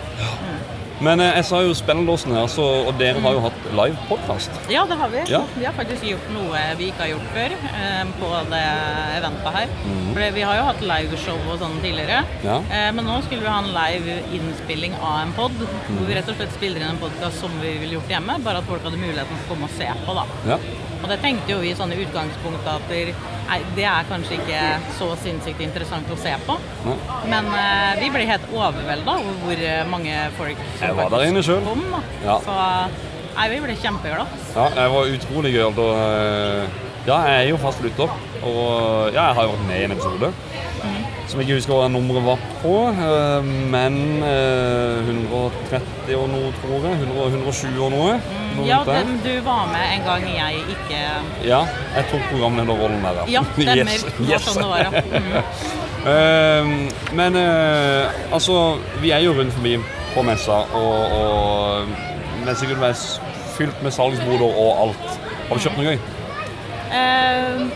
Men 1.04 1.20
eh, 1.20 1.34
jeg 1.36 1.44
sa 1.44 1.58
jo 1.60 1.74
Spennelåsen 1.76 2.32
her, 2.32 2.46
så, 2.48 2.64
og 2.88 2.94
dere 3.00 3.20
har 3.20 3.34
jo 3.36 3.42
hatt 3.44 3.66
live 3.76 3.98
podkast. 4.08 4.54
Ja, 4.72 4.86
det 4.88 4.96
har 4.96 5.10
vi. 5.12 5.24
Ja. 5.28 5.42
Vi 5.56 5.66
har 5.68 5.74
faktisk 5.76 6.06
gjort 6.08 6.30
noe 6.32 6.62
vi 6.78 6.88
ikke 6.88 7.04
har 7.04 7.10
gjort 7.12 7.26
før 7.34 7.52
eh, 7.52 8.12
på 8.20 8.30
det 8.52 8.62
eventet 9.18 9.50
her. 9.58 9.74
Mm. 9.84 10.06
For 10.16 10.32
vi 10.38 10.46
har 10.48 10.56
jo 10.60 10.64
hatt 10.70 10.80
liveshow 10.88 11.50
og 11.52 11.60
sånn 11.60 11.76
tidligere. 11.84 12.22
Ja. 12.46 12.56
Eh, 12.72 12.88
men 12.96 13.04
nå 13.08 13.18
skulle 13.26 13.44
vi 13.44 13.52
ha 13.52 13.58
en 13.60 13.72
live 13.76 14.18
innspilling 14.38 14.96
av 15.02 15.20
en 15.26 15.36
pod, 15.36 15.52
Mm. 15.56 15.96
hvor 15.98 16.06
vi 16.08 16.14
rett 16.16 16.28
og 16.28 16.36
slett 16.38 16.52
spiller 16.56 16.82
inn 16.82 16.88
en 16.94 16.98
podkast 17.00 17.40
som 17.40 17.52
vi 17.62 17.76
ville 17.80 17.96
gjort 17.96 18.10
hjemme, 18.10 18.34
bare 18.44 18.58
at 18.62 18.66
folk 18.68 18.82
hadde 18.86 18.98
muligheten 18.98 19.36
til 19.38 19.44
å 19.46 19.48
komme 19.52 19.68
og 19.68 19.74
se 19.76 19.86
på, 20.06 20.14
da. 20.16 20.24
Ja. 20.48 20.56
Og 21.06 21.12
det 21.12 21.20
tenkte 21.22 21.52
jo 21.52 21.60
vi 21.62 21.68
i 21.70 21.74
sånne 21.78 21.94
utgangspunktet 22.02 22.66
at 22.66 22.88
det, 23.76 23.84
er 23.86 24.06
kanskje 24.08 24.40
ikke 24.40 24.62
så 24.96 25.06
sinnssykt 25.22 25.60
interessant 25.62 26.08
å 26.10 26.16
se 26.18 26.32
på. 26.48 26.56
Nei. 26.82 26.96
Men 27.30 27.46
eh, 27.54 28.00
vi 28.00 28.08
ble 28.10 28.24
helt 28.26 28.48
overvelda 28.50 29.14
over 29.20 29.36
hvor 29.44 29.62
eh, 29.68 29.84
mange 29.86 30.16
folk 30.34 30.64
som 30.80 30.88
Jeg 30.88 30.98
var 30.98 31.14
der 31.14 31.28
inne 31.28 31.44
selv. 31.46 31.62
kom. 31.70 31.86
Ja. 32.24 32.40
Så 32.42 32.56
nei, 33.36 33.46
vi 33.54 33.62
ble 33.68 33.78
kjempeglade. 33.84 34.42
Ja, 34.56 34.66
det 34.74 34.88
var 34.96 35.14
utrolig 35.14 35.54
gøy. 35.54 35.64
Og, 35.68 35.78
øh, 35.94 36.82
ja, 37.06 37.20
jeg 37.30 37.36
er 37.38 37.48
jo 37.52 37.62
fast 37.62 37.86
lytter, 37.86 38.18
og 38.42 39.14
ja, 39.14 39.28
jeg 39.28 39.38
har 39.38 39.46
jo 39.46 39.54
vært 39.54 39.68
med 39.70 39.78
i 39.78 39.86
en 39.86 39.94
episode. 39.94 40.34
Som 41.26 41.40
jeg 41.40 41.48
ikke 41.48 41.56
husker 41.58 41.74
hva 41.74 41.86
nummeret 41.90 42.22
var 42.22 42.42
på, 42.62 42.74
øh, 42.90 43.46
men 43.72 43.96
øh, 44.22 45.08
130 45.08 46.16
og 46.20 46.28
noe, 46.30 46.52
tror 46.60 46.86
jeg. 46.86 47.00
100, 47.00 47.26
120 47.32 47.80
og 47.82 47.90
noe. 47.90 48.12
noe 48.54 48.66
Ja, 48.68 48.78
den, 48.86 49.16
du 49.24 49.32
var 49.44 49.64
med 49.72 49.96
en 49.96 50.06
gang 50.06 50.28
jeg 50.36 50.62
ikke 50.76 51.00
Ja, 51.48 51.64
jeg 51.96 52.06
tok 52.12 52.22
programlederrollen 52.30 53.02
der, 53.02 53.24
Ja, 53.32 53.42
stemmer. 53.58 53.90
Yes, 53.90 54.06
yes. 54.22 54.46
sånn 54.46 54.62
det 54.62 54.70
var, 54.70 54.86
ja. 54.86 55.02
Mm. 56.06 56.12
Ehm, 56.12 56.90
men 57.18 57.36
eh, 57.36 58.32
altså, 58.32 58.76
vi 59.02 59.10
er 59.10 59.24
jo 59.24 59.32
rundt 59.34 59.52
forbi 59.56 59.72
på 60.14 60.22
messa, 60.22 60.60
og, 60.78 61.16
og 61.16 61.88
messa 62.44 62.60
sikkert 62.60 62.78
mest 62.84 63.34
fylt 63.56 63.82
med 63.82 63.90
salgsboder 63.90 64.46
og 64.46 64.84
alt. 64.84 65.16
Har 65.48 65.58
du 65.58 65.64
kjøpt 65.64 65.80
noe 65.80 65.88
gøy? 65.88 65.98
Uh, 66.94 67.66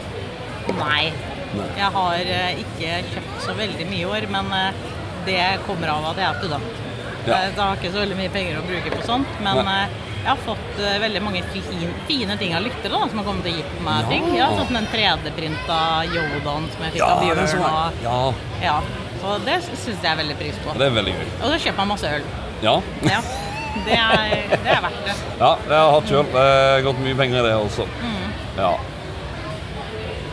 nei. 0.78 1.10
Nei. 1.56 1.66
Jeg 1.78 1.90
har 1.96 2.28
eh, 2.36 2.60
ikke 2.62 3.00
kjøpt 3.14 3.40
så 3.46 3.54
veldig 3.58 3.86
mye 3.90 4.04
i 4.04 4.06
år, 4.06 4.26
men 4.30 4.52
eh, 4.54 4.84
det 5.26 5.40
kommer 5.66 5.90
av 5.96 6.04
at 6.12 6.20
jeg 6.22 6.28
er 6.28 6.38
student. 6.44 6.78
Ja. 7.26 7.34
Eh, 7.36 7.48
jeg 7.50 7.58
har 7.58 7.76
ikke 7.80 7.90
så 7.96 8.00
veldig 8.04 8.16
mye 8.20 8.30
penger 8.36 8.60
å 8.60 8.62
bruke 8.68 8.92
på 8.94 9.02
sånt, 9.08 9.34
men 9.44 9.60
Nei. 9.66 9.74
eh, 9.82 9.98
jeg 10.20 10.28
har 10.28 10.40
fått 10.44 10.80
eh, 10.84 10.96
veldig 11.00 11.22
mange 11.24 11.42
fine, 11.52 11.90
fine 12.08 12.36
ting 12.40 12.54
av 12.56 12.62
lyttere 12.66 12.92
da, 12.92 13.02
som 13.08 13.20
har 13.22 13.26
kommet 13.30 13.46
og 13.50 13.58
gitt 13.60 13.76
meg 13.86 14.02
Ja. 14.04 14.08
ting. 14.12 14.26
Har 14.40 14.56
fått 14.58 14.72
den 14.76 14.88
3D-printa 14.92 15.78
Yodaen 16.12 16.66
som 16.74 16.84
jeg 16.86 16.92
fikk 16.96 17.00
Ja, 17.02 17.10
av 17.14 17.22
Bjørn. 17.24 18.02
Ja, 18.04 18.18
ja. 18.62 18.78
Så 19.20 19.34
det 19.44 19.58
syns 19.68 19.88
jeg 20.00 20.10
er 20.12 20.16
veldig 20.22 20.36
pris 20.40 20.58
på. 20.64 20.72
det 20.80 20.86
er 20.86 20.94
veldig 20.96 21.12
gøy. 21.18 21.26
Og 21.42 21.46
så 21.52 21.56
kjøper 21.66 21.82
jeg 21.84 21.88
masse 21.94 22.12
øl. 22.18 22.28
Ja, 22.64 22.76
Ja. 23.08 23.20
Det 23.86 23.94
er, 23.94 24.30
det 24.50 24.66
er 24.74 24.80
verdt 24.82 25.04
det. 25.06 25.12
ja 25.38 25.48
det 25.62 25.76
har 25.76 25.84
jeg 25.84 25.92
hatt 25.94 26.08
sjøl. 26.10 26.32
Gått 26.88 27.02
mye 27.04 27.14
penger 27.20 27.38
i 27.38 27.42
det 27.46 27.52
også. 27.54 27.84
Mm. 28.00 28.32
Ja. 28.56 28.70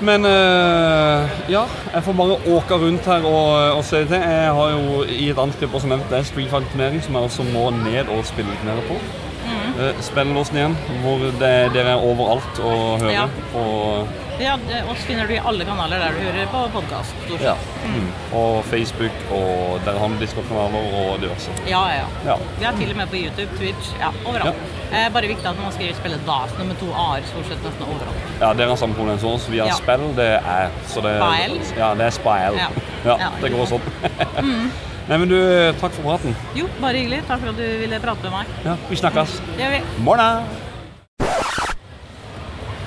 Men 0.01 0.25
eh, 0.29 1.38
ja, 1.49 1.63
jeg 1.93 2.03
får 2.05 2.17
bare 2.19 2.38
åke 2.53 2.77
rundt 2.77 3.07
her 3.10 3.23
og, 3.25 3.77
og 3.77 3.83
se 3.86 4.03
til. 4.05 4.19
Jeg 4.21 4.51
har 4.60 4.75
jo 4.75 5.01
i 5.03 5.29
et 5.31 5.39
annet 5.41 5.57
klipp 5.57 5.73
også 5.73 5.89
nevnt 5.89 6.12
det 6.12 6.19
er 6.19 6.27
Street 6.27 6.51
Fight-turnering, 6.51 7.01
som 7.01 7.17
jeg 7.17 7.29
også 7.31 7.47
må 7.49 7.69
ned 7.81 8.12
og 8.13 8.25
spille 8.29 8.53
litt 8.53 8.67
mer 8.67 8.83
på. 8.89 8.99
Mm. 9.47 10.01
Spillelåsen 10.03 10.60
igjen, 10.60 10.77
hvor 11.01 11.21
det, 11.41 11.51
dere 11.73 11.95
er 11.95 12.05
overalt 12.05 12.62
og 12.62 13.01
hører. 13.01 13.13
Ja. 13.13 13.27
Og, 13.57 14.07
Ja, 14.39 14.58
det- 14.67 14.84
oss 14.91 15.00
finner 15.08 15.28
du 15.28 15.34
i 15.34 15.39
alle 15.39 15.65
kanaler 15.65 15.97
der 16.00 16.12
du 16.13 16.19
hører 16.26 16.45
på 16.52 16.60
podkast. 16.73 17.13
ja. 17.41 17.56
mm. 17.86 18.08
og 18.38 18.63
Facebook, 18.65 19.12
og 19.32 19.80
dere 19.86 19.97
har 20.00 20.10
Discord-kanaler 20.19 20.93
og 21.00 21.21
diverse. 21.21 21.50
Ja, 21.67 21.82
ja. 21.95 22.06
Ja. 22.26 22.36
Vi 22.60 22.65
er 22.65 22.71
til 22.78 22.91
og 22.91 22.97
med 22.97 23.08
på 23.10 23.15
YouTube, 23.15 23.58
Twitch, 23.58 23.93
ja, 24.00 24.12
overalt. 24.26 24.56
Eh, 24.91 25.08
bare 25.13 25.28
viktig 25.28 25.45
at 25.50 25.58
man 25.63 25.71
skriver 25.73 25.95
spille 25.97 26.19
DAS 26.28 26.54
nummer 26.60 26.76
to 26.80 26.91
A-er 26.93 27.26
stort 27.32 27.47
sett 27.50 27.63
nesten 27.65 27.84
overalt. 27.88 28.30
Ja, 28.41 28.54
dere 28.54 28.69
har 28.69 28.76
samme 28.78 28.95
problem 28.95 29.19
som 29.19 29.30
oss. 29.34 29.47
Vi 29.50 29.58
har 29.60 29.67
Ja. 29.67 29.73
spill, 29.73 30.06
det 30.15 30.30
er 30.43 30.69
så 30.88 31.02
det, 31.02 31.15
Spile. 31.17 31.80
Ja, 31.82 31.93
det 31.95 32.06
er 32.06 32.10
spile. 32.10 32.54
Ja. 32.62 32.67
Ja, 33.08 33.17
Ja. 33.19 33.30
det 33.41 33.52
går 33.52 33.65
sånn. 33.65 33.82
Mm. 34.43 34.71
Nei, 35.08 35.17
men 35.17 35.30
du, 35.30 35.73
takk 35.80 35.91
for 35.93 36.04
praten. 36.04 36.36
Jo, 36.56 36.67
bare 36.82 36.93
hyggelig. 37.00 37.21
Takk 37.28 37.39
for 37.39 37.50
at 37.50 37.58
du 37.58 37.63
ville 37.80 38.00
prate 38.00 38.23
med 38.23 38.32
meg. 38.32 38.45
Ja, 38.65 38.76
vi 38.89 38.95
snakkes. 38.95 39.39
Det 39.56 39.63
gjør 39.63 39.71
vi. 39.71 39.82
Morgen! 40.04 40.66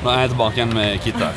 Nå 0.00 0.12
er 0.12 0.24
jeg 0.24 0.32
tilbake 0.32 0.60
igjen 0.60 0.74
med 0.76 1.02
Kit 1.04 1.18
her. 1.20 1.34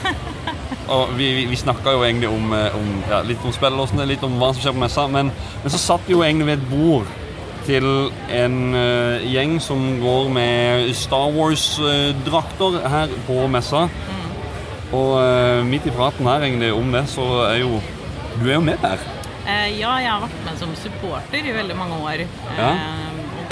Og 0.93 1.13
vi, 1.17 1.29
vi, 1.37 1.43
vi 1.51 1.57
snakka 1.59 1.95
jo 1.95 2.03
egentlig 2.03 2.29
om, 2.29 2.53
eh, 2.55 2.75
om 2.75 2.89
ja, 3.09 3.21
litt 3.25 3.43
om 3.47 3.53
spillelåsene, 3.55 4.07
litt 4.07 4.23
om 4.25 4.35
hva 4.39 4.51
som 4.53 4.63
skjer 4.63 4.75
på 4.75 4.83
messa, 4.83 5.05
men, 5.11 5.31
men 5.63 5.73
så 5.73 5.79
satt 5.79 6.07
vi 6.07 6.15
jo 6.15 6.23
egentlig 6.25 6.49
ved 6.51 6.59
et 6.59 6.71
bord 6.71 7.11
til 7.63 7.87
en 8.35 8.57
uh, 8.75 9.23
gjeng 9.23 9.55
som 9.63 9.79
går 10.01 10.27
med 10.35 10.89
Star 10.99 11.31
Wars-drakter 11.31 12.81
her 12.91 13.13
på 13.27 13.37
messa. 13.51 13.85
Og 14.93 15.13
uh, 15.15 15.63
midt 15.65 15.87
i 15.87 15.93
praten 15.95 16.27
her 16.27 16.43
egentlig 16.43 16.73
om 16.75 16.91
det, 16.93 17.05
så 17.09 17.27
er 17.47 17.61
jo 17.63 17.79
Du 18.33 18.49
er 18.49 18.57
jo 18.57 18.65
med 18.65 18.81
der. 18.81 18.99
Eh, 19.43 19.75
ja, 19.77 19.91
jeg 19.99 20.09
har 20.09 20.21
vært 20.23 20.45
med 20.47 20.59
som 20.59 20.71
supporter 20.79 21.45
i 21.45 21.51
veldig 21.53 21.75
mange 21.77 21.99
år. 22.01 22.23
Ja. 22.57 22.69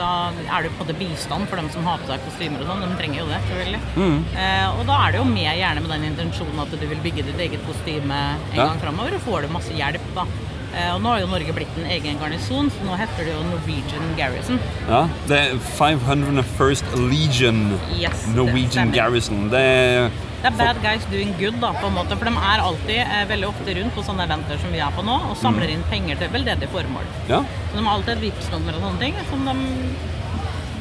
Da 0.02 0.12
er 0.50 0.64
det 0.66 0.72
jo 0.72 0.78
på 0.80 0.88
det 0.90 0.96
bistand 0.98 1.46
for 1.52 1.62
dem 1.62 1.68
som 1.74 1.86
har 1.86 2.00
på 2.02 2.10
seg 2.10 2.24
kostymer 2.26 2.64
og 2.64 2.72
sånn. 2.72 2.82
De 2.88 2.96
trenger 2.98 3.20
jo 3.22 3.28
det, 3.30 3.42
selvfølgelig. 3.50 3.82
Mm. 4.02 4.22
Eh, 4.34 4.70
og 4.80 4.86
da 4.90 4.96
er 5.06 5.12
det 5.14 5.20
jo 5.22 5.28
med 5.30 5.52
gjerne 5.60 5.84
med 5.86 5.92
den 5.94 6.08
intensjonen 6.12 6.64
at 6.64 6.72
du 6.74 6.88
vil 6.90 7.04
bygge 7.06 7.28
ditt 7.30 7.44
eget 7.48 7.62
kostyme 7.68 8.18
en 8.18 8.58
Ja. 8.58 8.66
gang 8.72 8.80
framover, 8.82 9.14
og 9.20 9.22
får 9.28 9.46
du 9.46 9.54
masse 9.54 9.76
hjelp, 9.78 10.08
da. 10.16 10.26
Eh, 10.74 10.90
og 10.96 11.02
nå 11.04 11.10
har 11.12 11.20
jo 11.20 11.28
Norge 11.28 11.54
blitt 11.54 11.78
en 11.78 11.86
egen 11.92 12.18
garnison, 12.18 12.70
så 12.72 12.86
nå 12.88 12.96
heter 12.98 13.26
det 13.28 13.34
jo 13.36 13.44
Norwegian 13.52 14.16
Garrison. 14.18 14.60
Ja, 14.88 15.02
det 15.28 15.38
er 15.38 15.58
501st 15.78 16.96
Legion 17.12 17.78
Yes, 18.00 18.26
Norwegian 18.34 18.90
det 18.92 18.96
Garrison. 18.98 19.50
Det 19.52 19.60
er 19.60 20.10
Det 20.41 20.49
er 20.49 20.56
bad 20.58 20.77
guys 20.82 21.04
doing 21.12 21.34
good, 21.38 21.58
da, 21.62 21.69
på 21.77 21.86
en 21.88 21.93
måte. 21.93 22.15
For 22.17 22.25
de 22.25 22.32
er 22.34 22.63
alltid 22.65 22.97
eh, 23.04 23.25
veldig 23.30 23.47
ofte 23.51 23.75
rundt 23.77 23.93
på 23.93 24.04
sånne 24.08 24.23
eventer 24.25 24.58
som 24.58 24.71
vi 24.73 24.80
er 24.82 24.93
på 24.95 25.04
nå, 25.06 25.17
og 25.30 25.36
samler 25.38 25.67
Mm. 25.69 25.73
inn 25.75 25.84
penger 25.91 26.15
til 26.17 26.30
veldedig 26.34 26.69
formål. 26.73 27.06
Ja. 27.30 27.43
Så 27.69 27.77
de 27.77 27.84
har 27.86 27.93
alltid 27.93 28.15
et 28.17 28.21
Vipps-nummer 28.25 28.73
og 28.80 28.82
sånne 28.88 28.99
ting 28.99 29.15
som 29.30 29.45
de 29.45 29.54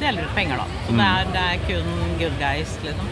deler 0.01 0.23
ut 0.25 0.33
penger, 0.35 0.57
da. 0.57 0.65
Så 0.87 0.91
det, 0.91 0.97
Mm. 0.97 1.05
er, 1.05 1.23
det 1.35 1.43
er 1.51 1.57
kun 1.67 2.17
good 2.19 2.35
guys, 2.39 2.73
liksom. 2.83 3.07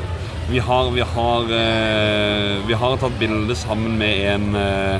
Vi 0.49 0.57
har, 0.57 0.89
vi 0.89 1.01
har, 1.01 1.41
eh, 1.53 2.67
vi 2.67 2.73
har 2.73 2.97
tatt 2.97 3.19
bilde 3.19 3.55
sammen 3.55 3.97
med 3.99 4.25
en 4.33 4.55
eh, 4.55 4.99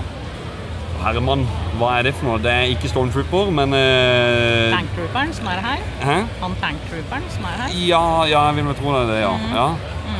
Herman, 1.01 1.47
hva 1.79 1.97
er 1.99 2.03
det 2.03 2.13
for 2.13 2.25
noe? 2.27 2.37
Det 2.43 2.51
er 2.51 2.67
ikke 2.75 2.89
Stormtrooper, 2.91 3.49
men 3.51 3.73
eh, 3.73 4.69
Tanktrooperen 4.75 5.33
som 5.33 5.47
er 5.47 5.61
her. 5.63 5.79
Hæ? 6.03 6.17
Han 6.41 6.55
tanktrooperen 6.61 7.23
som 7.33 7.43
er 7.45 7.55
her. 7.63 7.69
Ja, 7.87 8.03
ja, 8.27 8.45
jeg 8.49 8.55
vil 8.57 8.65
vel 8.65 8.75
tro 8.75 8.91
det, 8.93 9.01
er 9.01 9.13
det, 9.13 9.21
ja. 9.23 9.31
Mhm. 9.37 9.55
ja. 9.55 9.69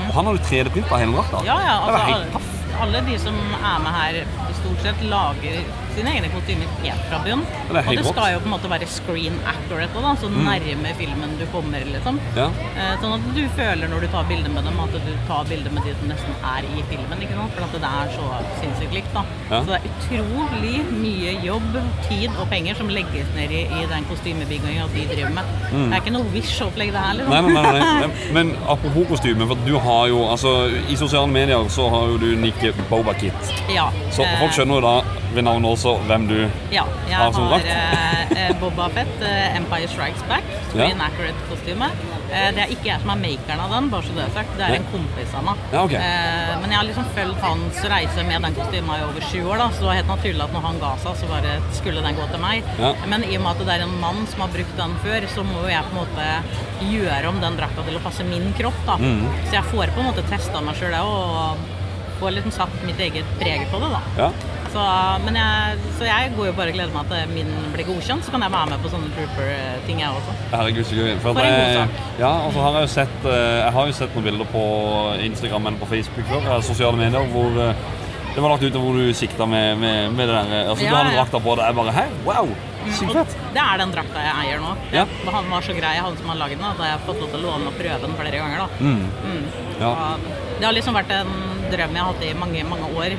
Og 0.10 0.16
han 0.18 0.26
har 0.26 0.38
jo 0.38 0.42
3D-printa 0.50 0.98
hele 0.98 1.14
drakta. 1.14 1.44
Ja, 1.46 1.58
ja. 1.62 1.76
Altså, 1.86 2.16
alle, 2.16 2.42
alle 2.82 3.02
de 3.06 3.18
som 3.22 3.38
er 3.60 3.78
med 3.84 3.94
her, 3.94 4.20
stort 4.60 4.82
sett 4.88 5.04
lager 5.12 5.60
sine 6.00 6.16
egne 6.16 6.32
kostymer 6.34 6.72
helt 6.84 7.06
fra 7.12 7.20
bunn. 7.28 7.44
det 7.70 7.84
Og 7.86 7.96
det 8.00 8.06
skal 8.08 8.34
jo 8.34 8.40
på 8.44 8.50
en 8.50 8.56
måte 8.56 8.70
være 8.72 8.88
screen 8.90 9.36
accurate, 9.54 9.94
da, 10.08 10.16
så 10.22 10.30
Mm. 10.30 10.42
nærme 10.48 10.92
filmen 10.98 11.38
du 11.40 11.46
kommer, 11.54 11.84
liksom. 11.94 12.20
Ja. 12.36 12.48
Eh, 12.78 12.96
Sånn 13.02 13.14
at 13.16 13.24
du 13.36 13.44
føler 13.56 13.88
når 13.90 14.02
du 14.02 14.08
tar 14.08 14.24
bilde 14.30 14.50
med 14.50 14.64
dem, 14.66 14.80
at 14.80 14.92
du 14.92 15.14
tar 15.28 15.44
bilde 15.50 15.70
med 15.72 15.84
de 15.84 15.94
som 16.00 16.08
nesten 16.10 16.34
er 16.56 16.64
i 16.78 16.84
filmen. 16.90 17.22
ikke 17.22 17.36
sant? 17.38 17.54
For 17.56 17.64
at 17.64 17.72
det 17.72 17.92
er 18.00 18.08
så 18.18 18.26
sinnssykt 18.62 18.94
likt. 18.94 19.14
da. 19.14 19.24
Ja. 19.52 19.62
Så 19.62 19.66
det 19.66 19.78
er 19.80 19.90
utrolig 19.90 20.78
mye 20.92 21.32
jobb, 21.44 21.72
tid 22.10 22.30
og 22.40 22.50
penger 22.50 22.76
som 22.76 22.88
legges 22.90 23.28
ned 23.36 23.52
i, 23.52 23.62
i 23.66 23.86
den 23.90 24.06
kostymebygginga 24.10 24.88
de 24.94 25.06
driver 25.14 25.34
med. 25.34 25.44
Mm. 25.72 25.90
Det 25.90 25.98
er 25.98 26.02
ikke 26.04 26.14
noe 26.18 26.28
Wish-opplegg, 26.34 26.92
det 26.92 27.02
her. 27.06 27.14
liksom. 27.14 27.32
Nei, 27.34 27.42
nei, 27.42 27.72
nei, 27.80 28.02
nei. 28.02 28.10
Men 28.36 28.56
apropos 28.68 29.08
kostyme, 29.14 29.48
for 29.48 29.56
du 29.66 29.78
har 29.80 30.08
jo 30.12 30.20
altså 30.30 30.54
I 30.90 30.96
sosiale 30.96 31.28
medier 31.28 31.70
så 31.70 31.90
har 31.90 32.08
jo 32.14 32.18
du 32.22 32.30
nikket 32.36 32.76
Boba 32.90 33.14
Kit. 33.14 33.54
Ja. 33.74 33.90
Så 34.12 34.24
eh, 34.24 34.38
folk 34.40 34.54
skjønner 34.56 34.80
jo 34.80 34.82
da 34.82 34.96
ved 35.34 35.44
navnet 35.46 35.70
også 35.78 35.89
hvem 36.08 36.28
du 36.30 36.38
Ja, 36.72 36.84
har 37.12 37.32
som 37.34 37.48
drakt. 37.50 37.66
jeg 37.66 38.38
har 38.48 38.54
Boba 38.60 38.90
Fett, 38.90 39.22
eh, 39.24 39.56
Empire 39.58 39.88
Strikes 39.88 40.24
Back, 40.28 40.44
Ja. 40.50 40.70
Screen 40.72 41.02
Accurate-kostyme. 41.02 41.88
Eh, 42.32 42.52
Det 42.54 42.62
er 42.64 42.70
ikke 42.76 42.86
jeg 42.92 43.00
som 43.02 43.10
er 43.10 43.20
makeren 43.24 43.60
av 43.64 43.70
den, 43.72 43.90
bare 43.90 44.04
så 44.04 44.14
det 44.16 44.24
er 44.28 44.34
sagt. 44.36 44.52
Det 44.58 44.66
er 44.70 44.76
en 44.76 44.86
kompis 44.94 45.32
av 45.34 45.44
meg. 45.48 45.56
Ja, 45.74 45.84
ok. 45.84 45.94
Eh, 45.94 46.60
Men 46.62 46.70
jeg 46.70 46.78
har 46.80 46.86
liksom 46.90 47.06
fulgt 47.16 47.42
hans 47.42 47.78
reise 47.94 48.24
med 48.28 48.42
den 48.42 48.54
kostyma 48.56 48.98
i 49.00 49.04
over 49.08 49.22
sju 49.32 49.42
år, 49.50 49.58
da, 49.58 49.68
så 49.70 49.80
det 49.80 49.88
var 49.90 49.96
helt 50.00 50.12
naturlig 50.14 50.44
at 50.44 50.54
når 50.54 50.62
han 50.62 50.80
ga 50.80 50.92
seg, 50.98 51.16
så 51.18 51.26
bare 51.30 51.52
skulle 51.74 52.02
den 52.04 52.16
gå 52.16 52.26
til 52.32 52.40
meg. 52.40 52.64
Ja. 52.80 52.94
Men 53.08 53.24
i 53.24 53.36
og 53.38 53.42
med 53.44 53.52
at 53.52 53.66
det 53.66 53.74
er 53.80 53.84
en 53.88 54.00
mann 54.02 54.28
som 54.28 54.42
har 54.42 54.50
brukt 54.50 54.76
den 54.78 54.94
før, 55.04 55.22
så 55.34 55.44
må 55.44 55.62
jo 55.64 55.70
jeg 55.70 55.84
på 55.84 55.92
en 55.96 56.02
måte 56.06 56.26
gjøre 56.92 57.28
om 57.30 57.40
den 57.42 57.58
drakta 57.58 57.84
til 57.86 57.98
å 57.98 58.04
passe 58.04 58.24
min 58.24 58.54
kropp, 58.54 58.80
da. 58.86 58.96
Mm. 58.98 59.26
Så 59.50 59.52
jeg 59.54 59.64
får 59.64 59.88
på 59.96 60.00
en 60.00 60.10
måte 60.14 60.24
testa 60.30 60.62
meg 60.62 60.76
sjøl 60.76 60.94
og 61.02 61.58
får 62.20 62.32
liksom 62.36 62.52
satt 62.52 62.84
mitt 62.86 63.00
eget 63.00 63.26
preg 63.40 63.66
på 63.72 63.80
det, 63.80 63.90
da. 63.96 64.02
Ja. 64.18 64.32
Så, 64.70 64.82
men 65.26 65.34
jeg, 65.40 65.78
så 65.98 66.06
jeg 66.06 66.32
går 66.38 66.46
jo 66.52 66.54
bare 66.60 66.70
og 66.70 66.76
gleder 66.78 66.92
meg 66.94 67.08
til 67.10 67.32
min 67.34 67.48
blir 67.74 67.88
godkjent, 67.88 68.26
så 68.28 68.34
kan 68.36 68.44
jeg 68.46 68.52
være 68.54 68.70
med 68.70 68.84
på 68.84 68.92
sånne 68.94 69.08
trooper-ting 69.16 70.02
jeg 70.04 70.18
også. 70.20 70.36
Herregud, 70.52 70.84
så 70.86 70.98
gøy. 71.00 71.14
For, 71.24 71.34
For 71.34 71.42
en 71.42 71.56
god 71.58 71.80
sak. 71.80 72.04
ja, 72.22 72.30
og 72.46 72.54
så 72.54 72.66
har 72.68 72.78
jeg 72.78 72.86
jo 72.86 72.92
sett 72.94 73.26
eh, 73.32 73.56
Jeg 73.64 73.72
har 73.80 73.88
jo 73.90 73.96
sett 73.98 74.14
noen 74.14 74.28
bilder 74.30 74.52
på 74.54 74.62
Instagram 75.26 75.72
eller 75.72 75.82
på 75.82 75.90
Facebook 75.96 76.30
før, 76.30 76.46
eh, 76.54 76.62
sosiale 76.70 77.02
medier, 77.02 77.26
hvor 77.34 77.58
eh, 77.66 77.88
det 78.30 78.44
var 78.46 78.54
lagt 78.54 78.64
ut 78.70 78.76
hvor 78.78 78.94
du 78.94 79.10
sikta 79.18 79.48
med, 79.50 79.80
med, 79.82 80.14
med 80.14 80.30
det 80.30 80.36
der 80.38 80.70
Altså, 80.70 80.86
Ja, 80.86 80.92
du 80.92 80.96
hadde 81.00 81.16
ja. 81.16 81.18
drakta 81.24 81.40
på 81.48 81.56
det. 81.58 81.66
Jeg 81.66 81.76
bare 81.80 81.96
her? 81.98 82.12
Wow! 82.28 82.52
Sykt 82.96 83.16
fett. 83.18 83.34
Det 83.58 83.64
er 83.64 83.82
den 83.82 83.92
drakta 83.98 84.22
jeg 84.24 84.36
eier 84.46 84.62
nå. 84.64 84.76
Ja. 84.96 85.04
Han 85.34 85.50
var 85.52 85.66
så 85.66 85.74
grei, 85.76 85.96
han 85.98 86.16
som 86.22 86.30
har 86.32 86.38
lagd 86.40 86.56
den, 86.56 86.68
at 86.70 86.80
jeg 86.86 86.94
har 86.94 87.02
fått 87.10 87.20
lov 87.26 87.34
til 87.34 87.42
å 87.42 87.48
låne 87.50 87.74
og 87.74 87.76
prøve 87.82 87.98
den 88.06 88.14
flere 88.22 88.38
ganger. 88.38 88.62
da. 88.62 88.68
Mm. 88.86 89.02
Mm. 89.26 89.44
Ja. 89.82 89.90
Og 89.90 90.30
Det 90.60 90.66
har 90.70 90.78
liksom 90.78 90.96
vært 91.02 91.12
en 91.18 91.34
drøm 91.74 91.98
jeg 91.98 92.04
har 92.06 92.14
hatt 92.14 92.24
i 92.30 92.32
mange, 92.38 92.64
mange 92.70 92.94
år. 93.02 93.18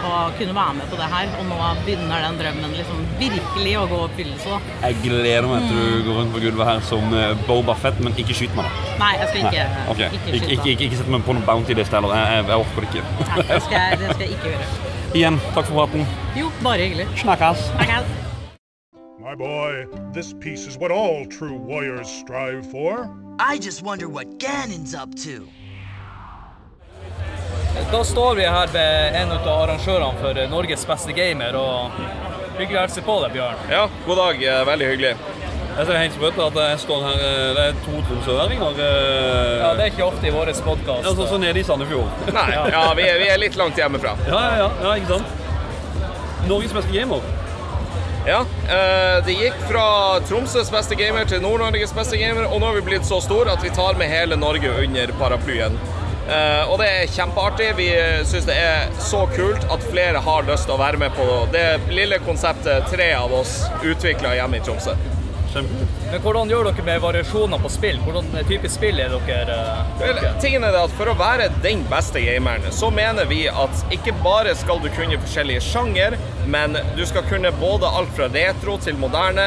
Å 0.00 0.10
kunne 0.38 0.54
være 0.56 0.74
med 0.78 0.86
på 0.88 0.96
det 0.96 1.06
her, 1.12 1.28
og 1.36 1.44
nå 1.50 1.56
begynner 1.84 2.22
den 2.24 2.38
drømmen 2.40 2.72
liksom 2.78 3.02
virkelig 3.20 3.72
å 3.76 3.82
gå 3.90 3.98
i 3.98 4.04
oppfyllelse. 4.06 4.60
Jeg 4.84 4.96
gleder 5.04 5.48
meg 5.50 5.66
til 5.68 5.80
du 5.80 6.06
går 6.06 6.16
rundt 6.20 6.32
på 6.34 6.40
gulvet 6.46 6.70
her 6.70 6.80
som 6.88 7.12
eh, 7.16 7.34
Boba 7.48 7.74
Fett, 7.82 8.00
men 8.00 8.16
ikke 8.20 8.36
skyt 8.38 8.56
meg, 8.56 8.64
da. 8.70 8.94
Nei, 9.02 9.10
jeg 9.20 9.28
skal 9.28 9.44
ikke, 9.50 9.66
Nei, 9.74 9.84
ok. 9.92 10.00
ikke 10.00 10.14
Ikke, 10.16 10.30
skyte. 10.30 10.52
ikke, 10.56 10.70
ikke, 10.72 10.88
ikke 10.88 11.00
sett 11.02 11.12
meg 11.12 11.26
på 11.28 11.36
noen 11.36 11.44
bounty 11.50 11.76
list 11.76 11.92
heller. 11.96 12.16
Jeg, 12.16 12.40
jeg, 12.40 12.48
jeg 12.48 12.64
orker 12.64 12.86
det 12.86 12.90
ikke. 12.94 13.04
Nei, 13.20 13.44
det 13.50 13.60
skal, 13.66 13.76
jeg, 13.76 14.00
det 14.00 14.08
skal 14.14 14.24
jeg 14.24 14.38
ikke 14.38 14.54
gjøre. 14.54 14.72
Igjen, 15.20 15.38
takk 15.52 15.68
for 15.68 15.76
praten. 15.82 16.08
Jo, 16.38 16.48
bare 16.64 16.86
hyggelig. 16.88 17.06
Snakkes. 17.20 17.68
Snakkes. 17.76 18.16
My 19.20 19.34
boy, 19.36 19.84
this 20.14 20.32
piece 20.40 20.66
is 20.66 20.78
what 20.78 20.90
all 20.90 21.26
true 21.26 21.56
warriors 21.58 22.08
strive 22.08 22.64
for. 22.70 23.04
I 23.38 23.58
just 23.58 23.82
wonder 23.82 24.08
what 24.08 24.38
Ganon's 24.40 24.94
up 24.94 25.14
to. 25.26 25.44
Da 27.92 28.04
står 28.04 28.34
vi 28.36 28.46
her 28.46 28.66
ved 28.72 29.14
en 29.22 29.32
av 29.34 29.46
arrangørene 29.48 30.18
for 30.20 30.38
eh, 30.38 30.48
Norges 30.50 30.82
beste 30.86 31.14
gamer, 31.16 31.56
og 31.58 31.98
hyggelig 32.58 32.78
å 32.78 32.82
hilse 32.84 33.02
på 33.06 33.16
deg, 33.24 33.34
Bjørn. 33.36 33.62
Ja, 33.70 33.84
god 34.06 34.20
dag. 34.20 34.42
eh, 34.42 34.62
Veldig 34.68 34.88
hyggelig. 34.92 35.12
Jeg 35.70 35.86
ser 35.86 35.98
helt 36.00 36.16
sprøtt 36.16 36.38
at 36.44 36.56
jeg 36.60 36.78
står 36.82 37.04
her 37.06 37.20
eh, 37.24 37.50
Det 37.56 37.66
er 37.70 37.76
to 37.84 38.00
tromsøværinger. 38.08 38.80
Ja, 38.82 39.68
det 39.78 39.84
er 39.86 39.92
ikke 39.92 40.08
ofte 40.08 40.26
i 40.28 40.32
vår 40.34 40.50
podkast. 40.66 41.06
Ja, 41.06 41.28
så 41.30 41.38
nede 41.38 41.62
i 41.62 41.66
Sandefjord. 41.66 42.24
Nei, 42.38 42.48
ja, 42.56 42.86
vi 42.98 43.06
er, 43.06 43.20
vi 43.22 43.28
er 43.30 43.38
litt 43.42 43.58
langt 43.60 43.78
hjemmefra. 43.78 44.16
Ja, 44.26 44.40
ja, 44.40 44.56
ja, 44.64 44.70
ja, 44.88 44.96
ikke 44.98 45.18
sant? 45.18 45.36
Norges 46.50 46.74
beste 46.74 46.94
gamer. 46.94 47.22
Ja, 48.26 48.42
eh, 48.68 49.16
det 49.24 49.38
gikk 49.38 49.62
fra 49.70 49.86
Tromsøs 50.28 50.68
beste 50.74 50.98
gamer 50.98 51.24
til 51.30 51.40
Nord-Norges 51.42 51.94
beste 51.96 52.18
gamer, 52.20 52.50
og 52.50 52.60
nå 52.60 52.68
har 52.68 52.76
vi 52.76 52.84
blitt 52.90 53.06
så 53.08 53.22
store 53.24 53.54
at 53.54 53.62
vi 53.64 53.70
tar 53.74 53.96
med 54.00 54.10
hele 54.12 54.36
Norge 54.36 54.74
under 54.82 55.14
paraplyen. 55.22 55.78
Eh, 56.30 56.64
og 56.70 56.78
det 56.78 56.88
er 56.88 57.14
kjempeartig. 57.14 57.70
Vi 57.80 57.88
syns 58.30 58.46
det 58.48 58.58
er 58.58 58.92
så 59.02 59.24
kult 59.34 59.66
at 59.72 59.86
flere 59.90 60.22
har 60.26 60.46
lyst 60.46 60.68
til 60.68 60.76
å 60.76 60.82
være 60.82 61.00
med 61.02 61.16
på 61.18 61.26
det 61.54 61.66
lille 61.90 62.20
konseptet 62.26 62.86
tre 62.92 63.12
av 63.18 63.34
oss 63.42 63.64
utvikla 63.82 64.36
hjemme 64.38 64.60
i 64.60 64.64
Tromsø. 64.64 64.94
Men 65.54 66.22
hvordan 66.22 66.50
gjør 66.50 66.68
dere 66.70 66.84
med 66.86 67.00
variasjoner 67.02 67.58
på 67.62 67.70
spill? 67.72 67.98
Hvordan 68.04 68.28
type 68.48 68.70
spill 68.70 69.00
er 69.02 69.14
dere 69.26 69.56
eh, 69.56 69.92
Vel, 70.00 70.20
tingen 70.42 70.64
er 70.66 70.74
det 70.74 70.84
at 70.86 70.94
For 70.98 71.10
å 71.10 71.16
være 71.18 71.50
den 71.64 71.82
beste 71.90 72.22
gameren, 72.22 72.68
så 72.74 72.90
mener 72.94 73.26
vi 73.30 73.42
at 73.50 73.84
ikke 73.94 74.14
bare 74.24 74.54
skal 74.58 74.82
du 74.82 74.88
kunne 74.94 75.18
forskjellige 75.20 75.64
sjanger, 75.64 76.16
men 76.50 76.78
du 76.96 77.04
skal 77.08 77.26
kunne 77.28 77.52
både 77.60 77.88
alt 77.88 78.12
fra 78.16 78.30
retro 78.30 78.76
til 78.82 78.98
moderne, 79.00 79.46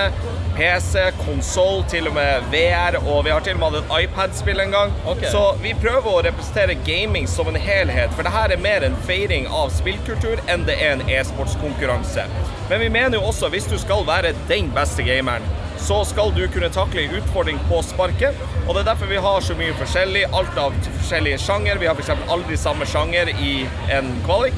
PC, 0.53 1.07
konsoll, 1.23 1.81
til 1.89 2.07
og 2.11 2.13
med 2.17 2.45
VR, 2.53 2.99
og 3.01 3.23
vi 3.25 3.31
har 3.33 3.41
til 3.45 3.57
og 3.57 3.63
med 3.63 3.79
hatt 3.79 3.79
et 3.79 4.05
iPad-spill 4.05 4.61
en 4.61 4.75
gang. 4.75 4.93
Okay. 5.15 5.31
Så 5.33 5.41
vi 5.63 5.73
prøver 5.81 6.09
å 6.11 6.21
representere 6.27 6.77
gaming 6.85 7.25
som 7.29 7.49
en 7.49 7.57
helhet, 7.57 8.13
for 8.13 8.27
det 8.27 8.35
her 8.35 8.53
er 8.53 8.61
mer 8.61 8.85
en 8.85 8.97
feiring 9.07 9.49
av 9.49 9.73
spillkultur 9.73 10.43
enn 10.51 10.67
det 10.69 10.77
er 10.77 10.97
en 10.97 11.05
e-sportskonkurranse. 11.09 12.27
Men 12.69 12.85
vi 12.85 12.91
mener 12.93 13.17
jo 13.17 13.25
også, 13.31 13.49
hvis 13.53 13.69
du 13.71 13.79
skal 13.81 14.05
være 14.07 14.35
den 14.51 14.69
beste 14.75 15.05
gameren, 15.07 15.47
så 15.83 15.99
skal 16.07 16.31
du 16.35 16.43
kunne 16.53 16.69
takle 16.73 17.03
en 17.03 17.15
utfordring 17.19 17.59
på 17.69 17.81
sparket. 17.83 18.37
Og 18.67 18.73
det 18.75 18.83
er 18.83 18.89
derfor 18.93 19.09
vi 19.11 19.19
har 19.25 19.41
så 19.43 19.55
mye 19.59 19.75
forskjellig. 19.79 20.25
Alt 20.35 20.59
av 20.61 20.75
forskjellige 20.99 21.41
sjanger. 21.43 21.81
Vi 21.81 21.89
har 21.89 21.97
f.eks. 21.99 22.13
aldri 22.31 22.57
samme 22.59 22.87
sjanger 22.87 23.33
i 23.35 23.55
en 23.91 24.13
kvalik. 24.27 24.55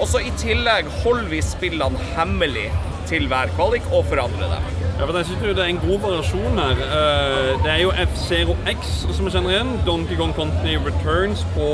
Og 0.00 0.08
så 0.10 0.18
i 0.26 0.32
tillegg 0.40 0.88
holder 1.04 1.30
vi 1.30 1.38
spillene 1.46 2.00
hemmelig 2.16 2.66
til 3.06 3.28
hver 3.30 3.50
kvalik 3.54 3.84
og 3.92 4.06
forandrer 4.10 4.48
dem. 4.50 4.70
Ja, 4.94 5.04
for 5.06 5.16
jeg 5.18 5.26
synes 5.28 5.42
jo 5.44 5.54
det 5.58 5.62
er 5.64 5.70
en 5.72 5.80
god 5.82 5.98
variasjon 6.04 6.58
her. 6.58 6.82
Eh, 6.86 7.48
Det 7.64 7.70
er 7.72 7.80
jo 7.82 7.90
F-Zero 8.04 8.54
X 8.70 8.92
som 9.14 9.26
jeg 9.26 9.34
kjenner 9.36 9.50
igjen. 9.54 9.72
Donkey 9.86 10.16
Kong 10.18 10.32
Country 10.36 10.76
Returns 10.86 11.42
på 11.54 11.66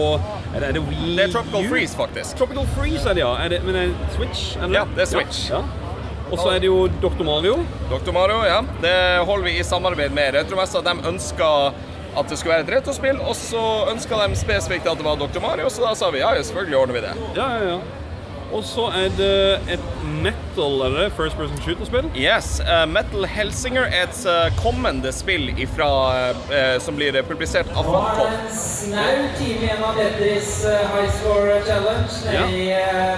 Er 0.55 0.61
det, 0.61 0.69
er 0.69 0.73
det 0.79 0.83
Wii 0.89 1.13
U? 1.13 1.17
Det 1.17 1.25
er 1.29 1.33
Tropical 1.37 1.69
Freeze, 1.71 1.97
faktisk. 1.97 2.37
Tropical 2.41 2.67
Freeze 2.77 3.05
er 3.09 3.15
det, 3.15 3.23
ja. 3.23 3.33
Er 3.45 3.49
det, 3.55 3.61
men 3.65 3.77
er 3.77 3.93
det 3.93 4.11
Switch? 4.17 4.57
Er 4.57 4.67
det? 4.67 4.75
Ja, 4.81 4.85
det 4.97 5.05
er 5.07 5.11
Switch. 5.13 5.45
Ja. 5.51 5.61
ja. 5.61 5.90
Og 6.31 6.39
så 6.39 6.49
er 6.55 6.59
det 6.63 6.71
jo 6.71 6.89
Dr. 7.03 7.23
Mario. 7.27 7.57
Dr. 7.91 8.13
Mario, 8.15 8.43
ja. 8.47 8.61
Det 8.83 8.97
holder 9.27 9.45
vi 9.51 9.59
i 9.59 9.65
samarbeid 9.67 10.15
med 10.15 10.35
Retromessa. 10.35 10.83
De 10.87 10.95
ønska 11.11 11.49
at 12.19 12.27
det 12.29 12.39
skulle 12.39 12.57
være 12.57 12.67
et 12.67 12.73
retrospill, 12.75 13.21
og 13.23 13.37
så 13.39 13.61
ønska 13.93 14.19
de 14.27 14.37
spesifikt 14.39 14.87
at 14.91 14.99
det 14.99 15.07
var 15.07 15.19
Dr. 15.21 15.39
Mario, 15.43 15.69
så 15.71 15.85
da 15.87 15.95
sa 15.95 16.11
vi 16.11 16.19
ja, 16.19 16.35
selvfølgelig 16.43 16.79
ordner 16.79 16.95
vi 16.99 17.03
det. 17.07 17.13
Ja, 17.37 17.49
ja, 17.55 17.69
ja. 17.75 17.81
Og 18.51 18.65
så 18.67 18.89
er 18.99 19.13
det 19.15 19.61
et 19.71 19.85
metal, 20.23 20.81
er 20.83 20.91
det 20.91 21.05
det? 21.05 21.13
First 21.15 21.37
person 21.39 21.61
shooter-spill? 21.63 22.09
Yes, 22.19 22.59
Uh, 22.61 22.83
Metal 22.91 23.25
Helsinger 23.31 23.87
er 23.87 24.09
et 24.09 24.19
uh, 24.27 24.51
kommende 24.59 25.13
spill 25.15 25.53
ifra, 25.55 25.91
uh, 26.51 26.81
som 26.83 26.99
blir 26.99 27.15
publisert 27.29 27.71
av 27.79 27.87
Funcom. 27.87 28.35
Snau 28.51 29.23
time 29.39 29.69
igjen 29.69 29.87
av 29.87 30.03
eh, 30.03 30.11
High 30.11 31.15
Score 31.21 31.61
Challenge 31.67 32.11
nede 32.27 32.35
Ja. 32.35 32.49
i 32.51 32.67
eh, 32.75 33.15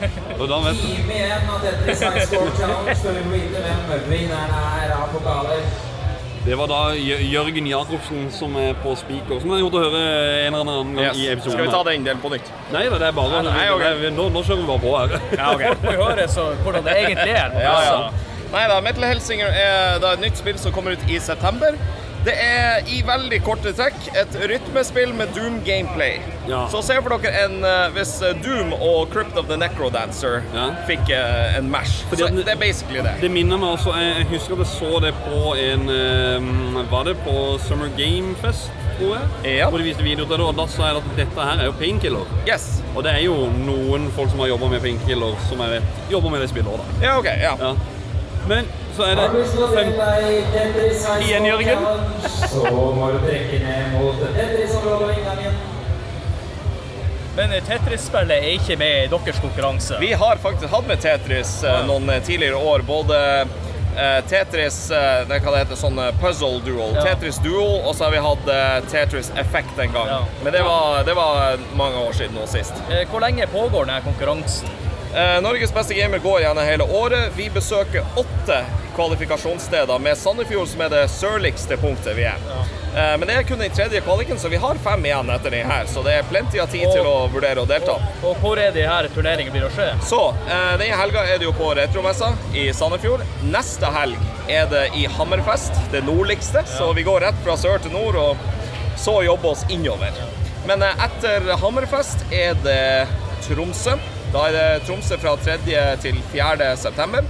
Da 0.00 0.58
vet 0.66 0.80
du. 0.80 0.86
Time 0.86 1.14
igjen 1.16 1.50
av 1.50 1.60
dette 1.64 1.94
High 1.96 2.24
Score 2.28 2.50
Challenge 2.58 2.94
vi 2.94 2.94
får 3.02 3.20
vite 3.32 3.62
hvem 3.66 4.08
vinneren 4.10 4.56
er 4.60 4.92
av 4.96 5.06
pokaler. 5.14 5.62
Det 6.46 6.54
var 6.54 6.68
da 6.70 6.80
Jørgen 6.94 7.66
Jacobsen 7.66 8.28
som 8.30 8.52
er 8.60 8.76
på 8.84 8.92
speaker, 9.00 9.40
som 9.42 9.50
jeg 9.50 9.64
gjort 9.64 9.78
å 9.80 9.80
høre 9.82 10.02
en 10.44 10.54
eller 10.54 10.60
annen 10.62 10.92
gang 10.94 11.08
Yes. 11.08 11.16
i 11.18 11.24
episoden. 11.32 11.56
Skal 11.56 11.64
vi 11.66 11.72
ta 11.74 11.80
den 11.88 12.04
delen 12.06 12.20
på 12.22 12.30
nytt? 12.30 12.52
Nei 12.70 12.84
da, 12.92 13.00
det 13.02 13.08
er 13.08 13.16
bare 13.16 13.40
Nei, 13.48 13.64
ok. 13.74 13.82
Nei, 13.82 14.12
nå, 14.14 14.28
nå 14.30 14.42
kjører 14.46 14.60
vi 14.62 14.68
bare 14.68 14.84
på 14.84 14.92
her. 14.94 15.16
Ja, 15.40 15.48
ok. 15.56 15.64
Folk 15.82 15.98
må 15.98 16.06
høre 16.12 16.28
så, 16.30 16.44
hvordan 16.62 16.86
det 16.86 16.94
egentlig 17.00 17.34
er. 17.34 17.56
Ja, 17.64 17.74
ja. 17.88 17.96
Nei 18.52 18.62
da, 18.70 18.76
Metal 18.84 19.08
Helsinger 19.10 19.50
er 19.58 19.98
da 20.04 20.12
et 20.14 20.22
nytt 20.22 20.38
spill 20.38 20.60
som 20.62 20.70
kommer 20.76 20.94
ut 20.94 21.02
i 21.10 21.18
september. 21.18 21.74
Det 22.26 22.34
er 22.42 22.88
i 22.90 22.96
veldig 23.06 23.38
korte 23.46 23.70
trekk 23.78 24.08
et 24.18 24.32
rytmespill 24.50 25.12
med 25.14 25.30
Doom 25.36 25.60
gameplay. 25.66 26.16
Ja. 26.50 26.64
Så 26.72 26.80
se 26.82 26.96
for 26.98 27.14
dere 27.22 27.44
en, 27.44 27.60
eh, 27.62 27.84
hvis 27.94 28.16
eh, 28.26 28.32
Doom 28.42 28.72
og 28.74 29.12
Crypt 29.12 29.36
of 29.38 29.46
the 29.46 29.54
Necrodancer 29.60 30.40
fikk 30.88 31.12
eh, 31.14 31.58
en 31.58 31.68
mash. 31.70 32.00
Fordi 32.10 32.24
Så 32.24 32.30
det 32.40 32.48
er 32.56 32.58
basically 32.58 33.04
det. 33.06 33.12
Det 33.20 33.30
minner 33.30 33.60
meg 33.62 33.76
også 33.76 33.94
Jeg 33.94 34.16
jeg 34.16 34.26
husker 34.32 34.56
at 34.56 34.64
jeg 34.64 34.72
så 34.72 34.98
det 35.04 35.12
på 35.22 35.54
en 35.54 35.86
Var 36.90 37.04
det 37.06 37.14
på 37.22 37.34
Summer 37.62 37.92
Game 37.98 38.34
Fest, 38.42 38.72
tror 38.98 39.14
jeg? 39.14 39.54
Ja. 39.60 39.68
Hvor 39.70 39.78
de 39.78 39.86
viste 39.86 40.02
video 40.02 40.24
til 40.24 40.34
det, 40.34 40.46
og 40.46 40.56
da 40.58 40.66
sa 40.66 40.90
jeg 40.90 40.96
at 40.96 41.12
dette 41.20 41.46
her 41.50 41.62
er 41.62 41.70
jo 41.70 41.76
Painkiller. 41.78 42.26
Yes. 42.48 42.82
Og 42.96 43.04
det 43.06 43.12
er 43.12 43.22
jo 43.22 43.36
noen 43.62 44.10
folk 44.16 44.34
som 44.34 44.42
har 44.42 44.50
jobba 44.50 44.72
med 44.74 44.82
Painkiller, 44.82 45.38
som 45.46 45.62
jeg 45.62 45.78
vet 45.78 46.10
jobber 46.10 46.34
med 46.34 46.42
det 46.42 46.50
spillet 46.50 46.74
òg, 46.74 46.82
da. 46.82 47.06
Ja, 47.06 47.18
ok. 47.20 47.30
Ja. 47.42 47.54
Ja. 47.60 47.72
Men 48.50 48.66
så 48.96 49.06
er 49.10 49.18
det 49.20 49.26
fem 49.76 51.20
Igjen, 51.22 51.46
Jørgen. 51.46 51.86
Så 52.26 52.62
må 52.96 53.10
du 53.12 53.18
trekke 53.26 53.58
ned 53.62 53.94
mot 53.96 54.20
Tetris-området 54.36 55.16
inngangen. 55.18 55.58
Men 57.36 57.52
Tetris-spillet 57.68 58.38
er 58.40 58.54
ikke 58.56 58.78
med 58.80 59.04
i 59.04 59.08
deres 59.12 59.40
konkurranse. 59.44 59.98
Vi 60.00 60.12
har 60.16 60.38
faktisk 60.40 60.72
hatt 60.72 60.86
med 60.88 61.02
Tetris 61.04 61.58
eh, 61.68 61.82
noen 61.84 62.08
eh, 62.08 62.22
tidligere 62.24 62.56
år. 62.56 62.80
Både 62.88 63.18
eh, 63.44 64.22
Tetris 64.30 64.78
eh, 64.90 65.26
det 65.28 65.42
hva 65.44 65.52
det 65.52 65.60
heter, 65.66 65.76
sånn 65.76 66.00
puzzle 66.22 66.62
duel, 66.64 66.96
Ja. 66.96 67.04
Tetris 67.10 67.36
duel, 67.44 67.82
og 67.84 67.92
så 67.98 68.06
har 68.08 68.16
vi 68.16 68.22
hatt 68.24 68.48
eh, 68.54 68.78
Tetris 68.88 69.28
Effect 69.36 69.76
en 69.84 69.92
gang. 69.92 70.08
Ja. 70.14 70.22
Men 70.46 70.56
det 70.56 70.64
var, 70.64 71.04
det 71.04 71.18
var 71.18 71.60
mange 71.76 72.06
år 72.08 72.16
siden 72.16 72.40
nå 72.40 72.48
sist. 72.48 72.72
Eh, 72.88 73.04
Hvor 73.12 73.20
lenge 73.26 73.44
pågår 73.52 73.84
denne 73.84 74.00
konkurransen? 74.08 74.72
Eh, 75.16 75.42
Norges 75.42 75.74
beste 75.74 75.94
gamer 75.94 76.18
går 76.18 76.40
gjennom 76.40 76.64
hele 76.64 76.84
året. 76.84 77.32
Vi 77.36 77.50
besøker 77.50 78.04
åtte 78.16 78.64
kvalifikasjonssteder, 78.96 79.98
med 79.98 80.18
Sandefjord 80.18 80.68
som 80.68 80.80
er 80.84 80.90
det 80.92 81.04
sørligste 81.08 81.76
punktet 81.80 82.16
vi 82.16 82.26
er. 82.28 82.42
Ja. 82.48 82.64
Men 83.20 83.28
det 83.28 83.34
er 83.36 83.42
kun 83.44 83.60
den 83.60 83.72
tredje 83.76 84.00
kvaliken, 84.00 84.38
så 84.40 84.48
vi 84.48 84.56
har 84.56 84.78
fem 84.80 85.02
igjen 85.04 85.28
etter 85.28 85.52
den 85.52 85.68
her. 85.68 85.84
Så 85.88 86.00
det 86.04 86.14
er 86.16 86.28
plenty 86.30 86.60
av 86.62 86.70
tid 86.72 86.86
til 86.88 87.04
å 87.04 87.26
vurdere 87.32 87.60
å 87.60 87.68
delta. 87.68 87.98
Og 88.24 88.40
hvor 88.40 88.56
er 88.60 88.72
de 88.72 88.86
her 88.88 89.08
turneringene 89.12 89.52
blir 89.52 89.66
å 89.66 89.72
skje? 89.74 89.90
Så 90.08 90.20
eh, 90.32 90.72
denne 90.80 90.96
helga 90.96 91.26
er 91.28 91.40
det 91.40 91.44
jo 91.44 91.52
på 91.56 91.74
Retromessa 91.76 92.32
i 92.56 92.70
Sandefjord. 92.76 93.24
Neste 93.52 93.92
helg 93.92 94.20
er 94.48 94.68
det 94.72 94.86
i 94.96 95.04
Hammerfest, 95.12 95.76
det 95.92 96.06
nordligste. 96.08 96.64
Så 96.72 96.88
vi 96.96 97.04
går 97.04 97.24
rett 97.28 97.44
fra 97.44 97.56
sør 97.60 97.84
til 97.84 97.92
nord 97.96 98.16
og 98.20 98.48
så 99.00 99.18
jobber 99.28 99.52
oss 99.52 99.64
innover. 99.68 100.16
Men 100.68 100.84
eh, 100.84 101.04
etter 101.08 101.52
Hammerfest 101.60 102.24
er 102.32 102.56
det 102.64 102.84
Tromsø. 103.44 103.98
Da 104.36 104.42
er 104.50 104.52
det 104.52 104.82
Tromsø 104.84 105.16
fra 105.16 105.30
3. 105.40 105.54
til 106.02 106.16
4. 106.28 106.66
september. 106.76 107.24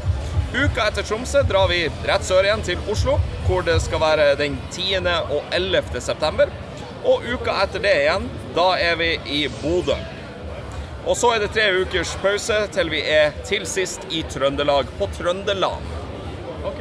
Uka 0.56 0.88
etter 0.88 1.04
Tromsø 1.06 1.44
drar 1.46 1.68
vi 1.70 1.84
rett 2.08 2.24
sør 2.26 2.48
igjen 2.48 2.64
til 2.66 2.80
Oslo, 2.90 3.14
hvor 3.46 3.62
det 3.62 3.76
skal 3.84 4.02
være 4.02 4.24
den 4.40 4.56
10. 4.72 5.04
og 5.36 5.54
11. 5.54 6.00
september. 6.02 6.50
Og 7.06 7.22
uka 7.30 7.54
etter 7.62 7.84
det 7.84 7.92
igjen, 8.00 8.26
da 8.56 8.66
er 8.88 8.98
vi 8.98 9.12
i 9.36 9.44
Bodø. 9.60 9.94
Og 11.06 11.14
så 11.14 11.30
er 11.36 11.44
det 11.44 11.52
tre 11.54 11.68
ukers 11.78 12.16
pause 12.24 12.58
til 12.74 12.90
vi 12.90 13.04
er 13.06 13.38
til 13.46 13.70
sist 13.70 14.08
i 14.10 14.24
Trøndelag, 14.26 14.90
på 14.98 15.06
Trøndeland. 15.14 15.86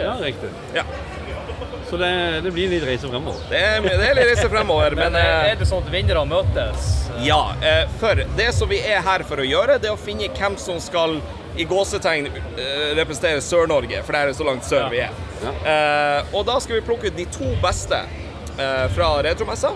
Ja, 0.01 0.15
riktig. 0.25 0.49
Ja. 0.73 0.87
Så 1.89 1.97
det, 2.01 2.41
det 2.41 2.51
blir 2.51 2.69
litt 2.71 2.83
reise 2.87 3.09
fremover. 3.11 3.41
Det 3.49 3.61
er, 3.61 3.81
det 3.85 4.09
er 4.09 4.17
litt 4.17 4.29
reise 4.31 4.49
fremover, 4.49 4.97
men, 4.97 5.13
Men 5.13 5.21
eh, 5.21 5.31
eh, 5.31 5.51
er 5.53 5.59
det 5.59 5.67
sånn 5.69 5.83
at 5.85 5.91
vinnere 5.93 6.25
møtes? 6.29 6.91
Ja, 7.23 7.41
eh, 7.61 7.85
for 8.01 8.21
det 8.37 8.51
som 8.57 8.71
vi 8.71 8.81
er 8.81 9.05
her 9.05 9.25
for 9.27 9.43
å 9.43 9.45
gjøre, 9.45 9.77
det 9.81 9.91
er 9.91 9.97
å 9.97 10.01
finne 10.01 10.31
hvem 10.33 10.57
som 10.61 10.81
skal 10.81 11.19
i 11.55 11.63
gåsetegn 11.63 12.25
representere 12.97 13.39
Sør-Norge, 13.39 14.01
for 14.03 14.11
det 14.11 14.23
er 14.25 14.33
så 14.35 14.43
langt 14.43 14.65
sør 14.67 14.89
vi 14.91 14.99
er. 15.05 15.13
Ja. 15.45 15.51
og 16.33 16.43
da 16.47 16.55
skal 16.63 16.79
vi 16.79 16.83
plukke 16.87 17.11
ut 17.11 17.15
de 17.15 17.25
to 17.31 17.47
beste 17.63 18.01
eh, 18.59 18.87
fra 18.91 19.23
Retromessa, 19.23 19.71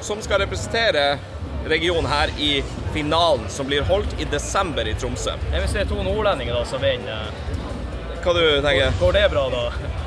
som 0.00 0.20
skal 0.22 0.38
representere 0.38 1.18
regionen 1.66 2.06
her 2.06 2.28
i 2.38 2.64
finalen, 2.92 3.48
som 3.48 3.66
blir 3.66 3.82
holdt 3.82 4.20
i 4.20 4.24
desember 4.24 4.88
i 4.88 4.94
Tromsø. 4.94 5.36
Jeg 5.52 5.60
vil 5.60 5.68
si 5.68 5.78
det 5.78 5.84
er 5.86 5.90
to 5.92 6.02
nordlendinger 6.02 6.58
da 6.58 6.64
som 6.68 6.82
vinner. 6.82 7.30
Hva 8.22 8.32
du 8.36 8.40
tenker 8.62 8.84
Går, 8.86 8.98
går 9.00 9.12
det 9.18 9.24
bra, 9.32 9.42
da? 9.52 9.62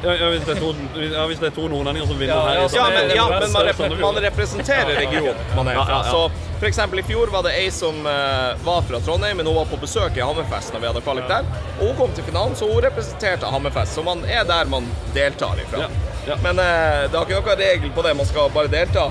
Ja, 0.06 0.14
ja, 0.22 0.30
hvis, 0.34 0.44
det 0.48 0.56
er 0.56 0.60
to, 0.62 0.72
ja, 1.02 1.24
hvis 1.30 1.40
det 1.42 1.48
er 1.50 1.56
to 1.56 1.68
nordlendinger 1.72 2.08
som 2.10 2.20
vinner 2.20 2.36
Ja, 2.36 2.42
her 2.48 2.76
ja, 2.78 2.88
men, 2.94 3.14
ja, 3.16 3.26
men 3.34 3.52
man, 3.52 3.70
repre 3.70 3.90
man 4.02 4.20
representerer 4.28 4.92
regionen 5.02 5.56
man 5.56 5.68
er 5.72 5.80
Ja, 5.80 5.86
fra. 5.86 6.00
ja, 6.00 6.04
ja. 6.06 6.12
Så 6.12 6.56
for 6.60 6.70
eksempel 6.70 7.02
i 7.02 7.04
fjor 7.04 7.28
var 7.34 7.44
det 7.44 7.52
ei 7.60 7.68
som 7.74 7.98
uh, 8.08 8.56
var 8.64 8.82
fra 8.88 9.00
Trondheim, 9.04 9.38
men 9.38 9.48
hun 9.50 9.58
var 9.58 9.66
på 9.68 9.80
besøk 9.82 10.16
i 10.18 10.24
Hammerfest 10.24 10.72
når 10.74 10.84
vi 10.86 10.88
hadde 10.88 11.02
kvalik 11.04 11.28
der. 11.28 11.48
Og 11.82 11.90
hun 11.90 11.96
kom 12.00 12.14
til 12.16 12.24
finalen, 12.30 12.56
så 12.56 12.70
hun 12.70 12.80
representerte 12.86 13.50
Hammerfest. 13.52 13.98
Så 13.98 14.04
man 14.08 14.24
er 14.24 14.48
der 14.48 14.70
man 14.72 14.88
deltar 15.14 15.60
ifra. 15.66 15.90
Men 16.44 16.62
uh, 16.64 17.04
det 17.12 17.18
har 17.18 17.28
ikke 17.28 17.42
noen 17.42 17.60
regel 17.60 17.92
på 17.98 18.06
det. 18.08 18.16
Man 18.22 18.30
skal 18.30 18.54
bare 18.56 18.72
delta 18.72 19.10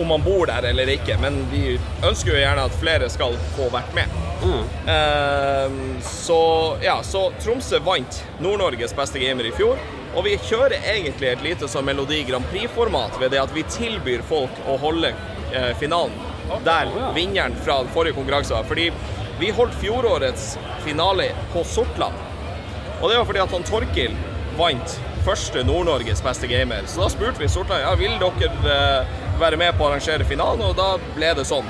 om 0.00 0.08
man 0.08 0.24
bor 0.24 0.46
der 0.46 0.68
eller 0.70 0.90
ikke. 0.96 1.18
Men 1.22 1.38
vi 1.52 1.78
ønsker 2.04 2.34
jo 2.34 2.40
gjerne 2.40 2.66
at 2.68 2.80
flere 2.80 3.10
skal 3.12 3.36
få 3.56 3.68
vært 3.74 3.94
med. 3.96 4.22
Eh, 4.92 5.76
så 6.04 6.40
ja, 6.84 7.00
så 7.02 7.30
Tromsø 7.42 7.80
vant 7.84 8.22
Nord-Norges 8.40 8.94
beste 8.96 9.22
gamer 9.22 9.48
i 9.48 9.54
fjor. 9.56 9.80
Og 10.16 10.24
vi 10.24 10.36
kjører 10.48 10.80
egentlig 10.94 11.32
et 11.32 11.44
lite 11.44 11.68
sånn 11.68 11.84
Melodi 11.84 12.22
Grand 12.28 12.46
Prix-format 12.52 13.18
ved 13.20 13.34
det 13.34 13.42
at 13.42 13.52
vi 13.52 13.66
tilbyr 13.68 14.24
folk 14.28 14.64
å 14.68 14.78
holde 14.80 15.12
eh, 15.52 15.72
finalen 15.80 16.34
der 16.64 16.86
vinneren 17.14 17.56
fra 17.64 17.80
den 17.82 17.90
forrige 17.92 18.14
konkurranse 18.14 18.54
var. 18.54 18.64
Fordi 18.68 18.90
vi 19.40 19.50
holdt 19.50 19.74
fjorårets 19.80 20.54
finale 20.84 21.32
på 21.52 21.64
Sortland. 21.64 22.14
Og 23.02 23.10
det 23.10 23.18
var 23.18 23.28
fordi 23.28 23.42
at 23.42 23.52
han 23.52 23.66
Torkil 23.66 24.16
vant 24.56 24.98
første 25.26 25.64
Nord-Norges 25.66 26.22
beste 26.24 26.48
gamer. 26.48 26.86
Så 26.88 27.02
da 27.02 27.10
spurte 27.12 27.42
vi 27.42 27.50
Sortland 27.50 27.82
ja, 27.82 27.92
vil 27.98 28.14
dere 28.22 28.76
eh, 28.76 29.24
være 29.40 29.58
med 29.60 29.76
på 29.76 29.84
å 29.84 29.90
arrangere 29.90 30.26
finalen, 30.28 30.64
og 30.66 30.76
da 30.78 30.96
ble 31.16 31.32
det 31.38 31.46
sånn. 31.48 31.66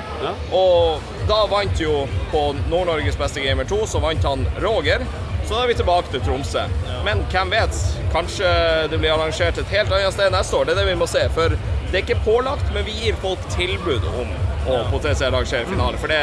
Og 0.55 1.03
da 1.29 1.43
vant 1.51 1.79
jo 1.81 2.05
på 2.31 2.43
Nord-Norges 2.71 3.17
beste 3.19 3.43
gamer 3.43 3.67
2, 3.69 3.81
så 3.93 4.01
vant 4.03 4.27
han 4.27 4.45
Roger. 4.63 5.03
Så 5.47 5.55
da 5.55 5.63
er 5.63 5.71
vi 5.71 5.77
tilbake 5.79 6.11
til 6.11 6.23
Tromsø. 6.25 6.65
Men 7.05 7.21
hvem 7.31 7.51
vet? 7.53 7.75
Kanskje 8.11 8.49
det 8.91 8.99
blir 8.99 9.13
arrangert 9.13 9.59
et 9.61 9.69
helt 9.71 9.93
annet 9.95 10.15
sted 10.15 10.33
neste 10.33 10.57
år. 10.57 10.67
Det 10.67 10.75
er 10.75 10.81
det 10.81 10.89
vi 10.89 10.97
må 10.99 11.07
se. 11.07 11.23
For 11.31 11.55
det 11.55 11.93
er 11.93 12.03
ikke 12.03 12.19
pålagt, 12.25 12.67
men 12.75 12.83
vi 12.87 12.95
gir 12.99 13.19
folk 13.21 13.43
tilbud 13.53 14.03
om 14.11 14.33
å 14.67 14.81
potensielt 14.91 15.31
arrangere 15.31 15.69
finale. 15.69 15.99
For 16.01 16.11
det, 16.11 16.19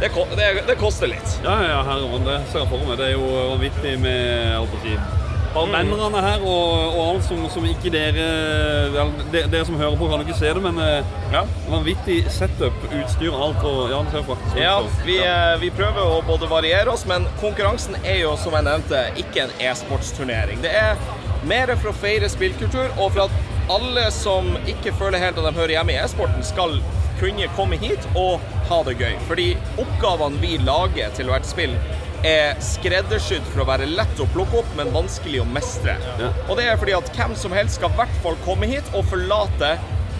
det, 0.00 0.08
det, 0.38 0.48
det 0.70 0.78
koster 0.80 1.12
litt. 1.12 1.36
Ja, 1.44 1.58
ja, 1.68 1.82
herregud, 1.84 2.24
det 2.24 2.40
ser 2.48 2.64
jeg 2.64 2.72
for 2.72 2.88
meg. 2.88 2.96
Det 3.00 3.10
er 3.10 3.14
jo 3.18 3.28
vanvittig 3.52 3.94
med 4.00 4.24
jeg 4.54 4.72
på 4.72 4.80
å 4.80 4.84
si, 4.86 4.96
bare 5.54 6.22
her 6.24 6.44
og, 6.44 6.96
og 6.96 7.00
alt 7.04 7.26
som, 7.28 7.44
som 7.52 7.66
ikke 7.68 7.92
dere 7.94 8.26
vel, 8.94 9.12
dere 9.32 9.50
Dere 9.52 9.66
som 9.68 9.78
hører 9.78 9.96
på, 10.00 10.08
kan 10.10 10.24
ikke 10.24 10.36
se 10.38 10.50
det, 10.56 10.62
men 10.64 10.80
ja. 11.32 11.44
vanvittig 11.70 12.18
setup, 12.32 12.76
utstyr 12.90 13.30
og 13.30 13.42
alt. 13.48 13.66
Og, 13.70 13.80
ja, 13.92 14.00
det 14.02 14.14
ser 14.14 14.26
faktisk 14.28 14.58
Ja, 14.60 14.74
vi, 15.06 15.18
ja. 15.20 15.36
vi 15.62 15.70
prøver 15.74 16.02
å 16.16 16.20
både 16.26 16.50
variere 16.50 16.90
oss, 16.92 17.06
men 17.10 17.28
konkurransen 17.42 17.96
er 18.02 18.24
jo, 18.24 18.34
som 18.40 18.56
jeg 18.58 18.66
nevnte, 18.66 19.04
ikke 19.20 19.46
en 19.46 19.56
e-sportsturnering. 19.70 20.62
Det 20.64 20.74
er 20.74 20.98
mer 21.48 21.74
for 21.76 21.92
å 21.92 21.96
feire 21.96 22.30
spillkultur, 22.32 22.90
og 22.98 23.14
for 23.14 23.26
at 23.28 23.52
alle 23.72 24.10
som 24.12 24.50
ikke 24.68 24.92
føler 24.98 25.22
helt 25.22 25.38
at 25.40 25.46
de 25.46 25.56
hører 25.56 25.76
hjemme 25.78 25.94
i 25.94 26.00
e-sporten, 26.02 26.44
skal 26.44 26.78
kunne 27.20 27.46
komme 27.56 27.78
hit 27.80 28.08
og 28.18 28.42
ha 28.68 28.80
det 28.86 28.96
gøy. 29.00 29.14
Fordi 29.28 29.52
oppgavene 29.80 30.40
vi 30.42 30.56
lager 30.64 31.14
til 31.16 31.30
hvert 31.30 31.46
spill, 31.48 31.76
er 32.24 32.60
skreddersydd 32.64 33.44
for 33.52 33.62
å 33.62 33.68
være 33.68 33.88
lett 33.90 34.20
å 34.20 34.28
plukke 34.32 34.62
opp, 34.62 34.70
men 34.78 34.92
vanskelig 34.94 35.42
å 35.42 35.48
mestre. 35.48 35.96
Og 36.48 36.56
det 36.58 36.68
er 36.70 36.78
fordi 36.80 36.96
at 36.96 37.10
hvem 37.16 37.34
som 37.36 37.52
helst 37.56 37.78
skal 37.78 37.92
i 37.92 37.98
hvert 38.00 38.22
fall 38.24 38.38
komme 38.46 38.68
hit 38.70 38.88
og 38.94 39.04
forlate 39.10 39.74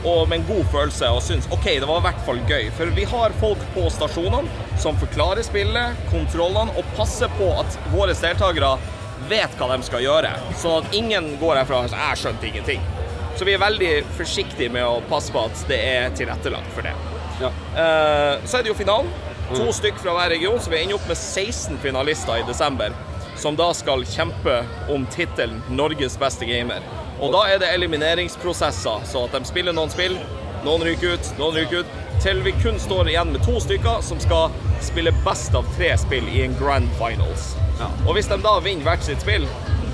og 0.05 0.28
med 0.28 0.42
en 0.42 0.48
god 0.48 0.66
følelse 0.72 1.09
og 1.16 1.22
synes 1.24 1.46
OK, 1.55 1.64
det 1.80 1.88
var 1.88 2.02
i 2.02 2.05
hvert 2.05 2.24
fall 2.26 2.40
gøy. 2.48 2.68
For 2.76 2.92
vi 2.96 3.07
har 3.09 3.36
folk 3.40 3.62
på 3.76 3.86
stasjonene 3.92 4.66
som 4.80 4.98
forklarer 5.00 5.46
spillet, 5.46 6.02
kontrollene, 6.11 6.74
og 6.76 6.90
passer 6.98 7.32
på 7.38 7.48
at 7.62 7.78
våre 7.94 8.12
deltakere 8.12 8.74
vet 9.30 9.57
hva 9.57 9.70
de 9.72 9.86
skal 9.86 10.05
gjøre. 10.05 10.34
Sånn 10.61 10.84
at 10.84 10.96
ingen 10.96 11.32
går 11.40 11.62
herfra 11.62 11.84
og 11.84 11.88
sier 11.88 12.05
'jeg 12.05 12.20
skjønte 12.20 12.46
ingenting'. 12.50 12.84
Så 13.36 13.44
vi 13.44 13.55
er 13.55 13.59
veldig 13.59 14.05
forsiktige 14.18 14.70
med 14.70 14.84
å 14.84 15.00
passe 15.09 15.32
på 15.32 15.44
at 15.44 15.64
det 15.68 15.78
er 15.80 16.11
tilrettelagt 16.11 16.70
for 16.74 16.82
det. 16.82 16.92
Eh, 17.40 18.38
så 18.46 18.59
er 18.59 18.62
det 18.62 18.68
jo 18.68 18.74
finalen. 18.74 19.11
To 19.53 19.72
stykk 19.76 19.99
fra 20.01 20.14
hver 20.16 20.30
region, 20.32 20.61
så 20.61 20.70
vi 20.72 20.78
ender 20.80 20.97
opp 20.97 21.09
med 21.09 21.18
16 21.18 21.76
finalister 21.82 22.38
i 22.40 22.47
desember. 22.49 22.95
Som 23.36 23.57
da 23.57 23.66
skal 23.76 24.07
kjempe 24.09 24.62
om 24.88 25.05
tittelen 25.12 25.62
'Norges 25.68 26.16
beste 26.18 26.45
gamer'. 26.49 26.86
Og 27.20 27.32
da 27.32 27.42
er 27.53 27.59
det 27.59 27.74
elimineringsprosesser, 27.74 29.05
så 29.05 29.24
at 29.24 29.36
de 29.36 29.45
spiller 29.45 29.72
noen 29.72 29.90
spill, 29.90 30.16
noen 30.64 30.82
ryker 30.82 31.14
ut, 31.14 31.38
noen 31.38 31.55
ryker 31.57 31.84
ut, 31.84 31.92
til 32.22 32.40
vi 32.42 32.55
kun 32.62 32.80
står 32.80 33.09
igjen 33.09 33.32
med 33.32 33.45
to 33.45 33.61
stykker 33.61 34.01
som 34.03 34.20
skal 34.20 34.51
spille 34.80 35.12
best 35.26 35.55
av 35.55 35.68
tre 35.76 35.92
spill 35.99 36.28
i 36.28 36.42
en 36.47 36.57
grand 36.57 36.88
finals. 36.99 37.53
Og 38.07 38.14
hvis 38.14 38.30
de 38.30 38.38
da 38.42 38.59
vinner 38.64 38.84
hvert 38.84 39.05
sitt 39.05 39.20
spill, 39.20 39.45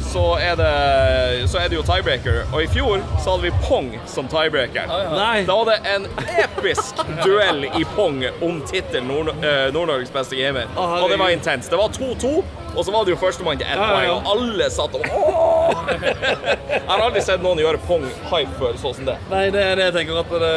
så 0.01 0.25
er, 0.41 0.55
det, 0.57 1.49
så 1.51 1.59
er 1.59 1.69
det 1.69 1.77
jo 1.79 1.83
tiebreaker. 1.87 2.41
Og 2.53 2.63
i 2.65 2.69
fjor 2.73 3.03
så 3.23 3.35
hadde 3.35 3.43
vi 3.49 3.53
Pong 3.69 3.91
som 4.11 4.29
tiebreaker. 4.31 4.91
Nei. 5.15 5.45
Da 5.49 5.57
var 5.61 5.71
det 5.71 5.79
en 5.95 6.07
episk 6.45 7.01
duell 7.25 7.65
i 7.71 7.85
Pong 7.97 8.25
om 8.43 8.61
tittelen 8.67 9.09
Nord 9.11 9.33
eh, 9.45 9.69
Nord-Norges 9.75 10.13
beste 10.15 10.37
gamer. 10.39 10.71
og 10.77 11.11
det 11.11 11.19
var 11.21 11.31
intenst. 11.35 11.71
Det 11.71 11.79
var 11.79 11.89
2-2, 11.95 12.33
og 12.77 12.85
så 12.87 12.93
var 12.95 13.07
det 13.07 13.15
jo 13.15 13.19
førstemann 13.21 13.61
til 13.61 13.67
ett 13.69 13.81
poeng, 13.81 14.11
og 14.15 14.31
alle 14.35 14.69
satt 14.73 14.95
og 14.97 15.07
Åh! 15.11 15.81
Jeg 15.91 16.87
har 16.87 17.03
aldri 17.03 17.23
sett 17.25 17.43
noen 17.43 17.61
gjøre 17.61 17.81
Pong 17.87 18.05
hype 18.31 18.53
før 18.59 18.79
sånn 18.81 18.97
som 18.99 19.09
det. 19.09 19.17
Nei, 19.31 19.45
det 19.55 19.63
er 19.65 19.79
det 19.79 19.89
jeg 19.89 19.97
tenker. 19.99 20.21
At, 20.21 20.33
det, 20.43 20.53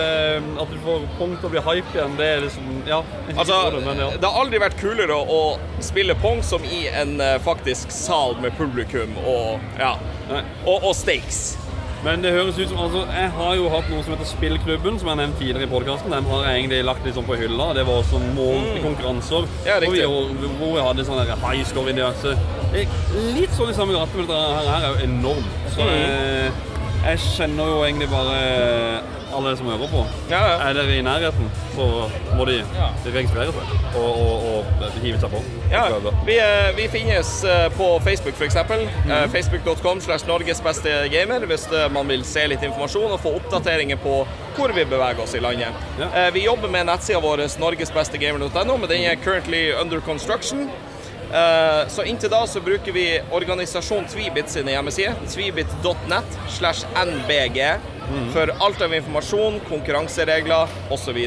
at 0.64 0.74
du 0.74 0.78
får 0.84 1.08
pong 1.18 1.36
til 1.38 1.50
å 1.50 1.54
bli 1.54 1.64
hype 1.68 1.98
igjen, 1.98 2.18
det 2.20 2.30
er 2.36 2.46
liksom 2.46 2.70
Ja. 2.90 3.02
Altså, 3.36 3.60
det, 3.74 3.84
men 3.88 4.02
ja. 4.04 4.10
det 4.18 4.30
har 4.30 4.40
aldri 4.44 4.62
vært 4.62 4.78
kulere 4.82 5.18
å, 5.18 5.26
å 5.34 5.84
spille 5.84 6.16
pong 6.22 6.44
som 6.46 6.66
i 6.68 6.86
en 6.92 7.16
eh, 7.24 7.38
faktisk 7.44 7.94
sal 7.94 8.38
med 8.44 8.56
publikum 8.60 9.18
og 9.24 9.64
ja, 9.80 9.96
og, 10.66 10.78
og 10.78 10.94
stakes. 10.98 11.63
Men 12.04 12.20
det 12.24 12.34
høres 12.36 12.58
ut 12.60 12.68
som 12.68 12.80
altså, 12.84 13.06
Jeg 13.16 13.30
har 13.32 13.54
jo 13.56 13.70
hatt 13.72 13.86
noe 13.92 14.04
som 14.04 14.12
heter 14.14 14.28
Spillklubben, 14.28 14.98
som 15.00 15.08
jeg 15.08 15.20
nevnte 15.22 15.40
tidligere 15.40 15.68
i 15.70 15.72
podkasten. 15.72 16.12
Den 16.12 16.26
har 16.28 16.44
jeg 16.44 16.58
egentlig 16.60 16.82
lagt 16.84 17.06
litt 17.08 17.16
sånn 17.16 17.28
på 17.30 17.38
hylla. 17.40 17.70
Det 17.78 17.86
var 17.88 18.02
også 18.02 18.20
månedlige 18.36 18.82
Mm. 18.82 18.84
konkurranser. 18.90 19.48
Ja, 19.66 19.78
hvor, 19.80 19.96
vi, 20.36 20.50
hvor 20.60 20.76
jeg 20.78 20.86
hadde 20.90 21.06
sånn 21.08 21.22
high 21.46 21.64
score 21.70 21.90
i 21.90 21.96
diverse 21.96 22.36
er 22.74 22.88
Litt 23.38 23.56
sånn 23.56 23.70
i 23.72 23.74
samme 23.78 23.94
gate, 23.96 24.18
men 24.18 24.28
dette 24.28 24.42
her, 24.68 24.84
er 24.84 24.88
jo 24.90 25.08
enormt. 25.08 25.52
Så 25.76 25.82
Mm. 25.82 25.90
eh, 25.90 26.52
jeg 27.08 27.20
kjenner 27.38 27.66
jo 27.72 27.84
egentlig 27.86 28.10
bare 28.10 29.00
alle 29.34 29.56
som 29.58 29.70
hører 29.72 29.90
på. 29.92 30.04
Er 30.34 30.74
dere 30.78 30.98
i 30.98 31.02
nærheten, 31.06 31.50
så 31.76 31.88
må 32.38 32.46
de 32.50 32.60
registrere 33.06 33.54
seg 33.54 33.98
og, 34.00 34.22
og, 34.24 34.46
og 34.82 34.98
hive 35.04 35.20
seg 35.22 35.34
på. 35.34 35.42
Ja, 35.72 35.86
vi, 36.28 36.38
eh, 36.38 36.70
vi 36.78 36.88
finnes 36.92 37.32
eh, 37.44 37.68
på 37.78 38.00
Facebook 38.06 38.36
f.eks. 38.36 38.56
eksempel 38.56 38.80
-hmm. 38.80 39.12
Eh, 39.14 39.30
Facebook.com 39.30 40.02
slash 40.02 40.28
Norges 40.28 40.62
beste 40.62 40.90
gamer 41.12 41.46
hvis 41.46 41.68
man 41.92 42.08
vil 42.08 42.26
se 42.26 42.48
litt 42.48 42.64
informasjon 42.64 43.12
og 43.12 43.20
få 43.20 43.36
oppdateringer 43.36 43.96
på 43.96 44.28
hvor 44.56 44.72
vi 44.76 44.86
beveger 44.86 45.20
oss 45.24 45.36
i 45.36 45.40
landet. 45.40 45.68
Vi 46.34 46.46
jobber 46.46 46.70
med 46.70 46.86
nettsida 46.86 47.20
vår 47.20 47.60
norgesbestegamer.no, 47.60 48.78
men 48.78 48.90
den 48.90 49.04
er 49.04 49.16
currently 49.16 49.72
under 49.82 50.00
construction. 50.00 50.70
Så 51.88 52.04
inntil 52.04 52.30
da 52.30 52.48
så 52.48 52.62
bruker 52.62 52.92
vi 52.92 53.22
organisasjon 53.32 54.06
Tvibit 54.06 54.50
sine 54.50 54.72
hjemmesider. 54.72 55.14
Tvibit.net 55.28 56.40
slash 56.50 56.86
nbg 57.06 57.80
for 58.34 58.52
alt 58.60 58.82
av 58.82 58.94
informasjon, 58.94 59.60
konkurranseregler 59.70 60.68
osv. 60.94 61.20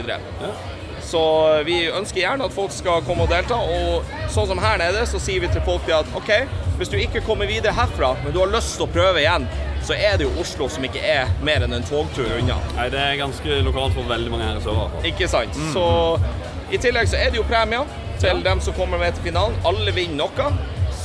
Så 1.06 1.20
vi 1.66 1.84
ønsker 1.94 2.20
gjerne 2.24 2.48
at 2.48 2.54
folk 2.54 2.72
skal 2.74 3.04
komme 3.06 3.26
og 3.26 3.30
delta. 3.30 3.54
Og 3.54 4.08
sånn 4.34 4.48
som 4.50 4.58
her 4.62 4.80
nede, 4.82 5.04
så 5.06 5.20
sier 5.22 5.44
vi 5.44 5.50
til 5.54 5.62
folk 5.66 5.86
at 5.94 6.08
OK, 6.18 6.32
hvis 6.80 6.90
du 6.92 6.96
ikke 6.98 7.22
kommer 7.26 7.46
videre 7.48 7.72
herfra, 7.76 8.14
men 8.24 8.34
du 8.34 8.40
har 8.42 8.50
lyst 8.52 8.74
til 8.76 8.88
å 8.88 8.92
prøve 8.92 9.22
igjen, 9.22 9.46
så 9.86 9.94
er 9.94 10.18
det 10.18 10.26
jo 10.26 10.32
Oslo 10.42 10.66
som 10.72 10.82
ikke 10.84 11.02
er 11.06 11.30
mer 11.46 11.62
enn 11.62 11.76
en 11.76 11.86
togtur 11.86 12.26
unna. 12.40 12.56
Nei, 12.74 12.88
Det 12.90 12.98
er 12.98 13.20
ganske 13.20 13.60
lokalt 13.62 13.94
for 13.94 14.08
veldig 14.10 14.32
mange 14.32 14.48
her 14.48 14.58
i 14.58 14.64
sør. 14.64 14.80
fall. 14.82 15.06
Ikke 15.12 15.28
sant? 15.30 15.54
Mm. 15.54 15.72
Så 15.76 15.84
i 16.74 16.80
tillegg 16.82 17.06
så 17.12 17.20
er 17.22 17.30
det 17.30 17.38
jo 17.38 17.46
premier 17.46 17.86
til 18.18 18.42
dem 18.42 18.60
som 18.60 18.74
kommer 18.74 18.98
med 18.98 19.14
til 19.14 19.28
finalen. 19.30 19.54
Alle 19.64 19.94
vinner 19.94 20.26
noe. 20.26 20.50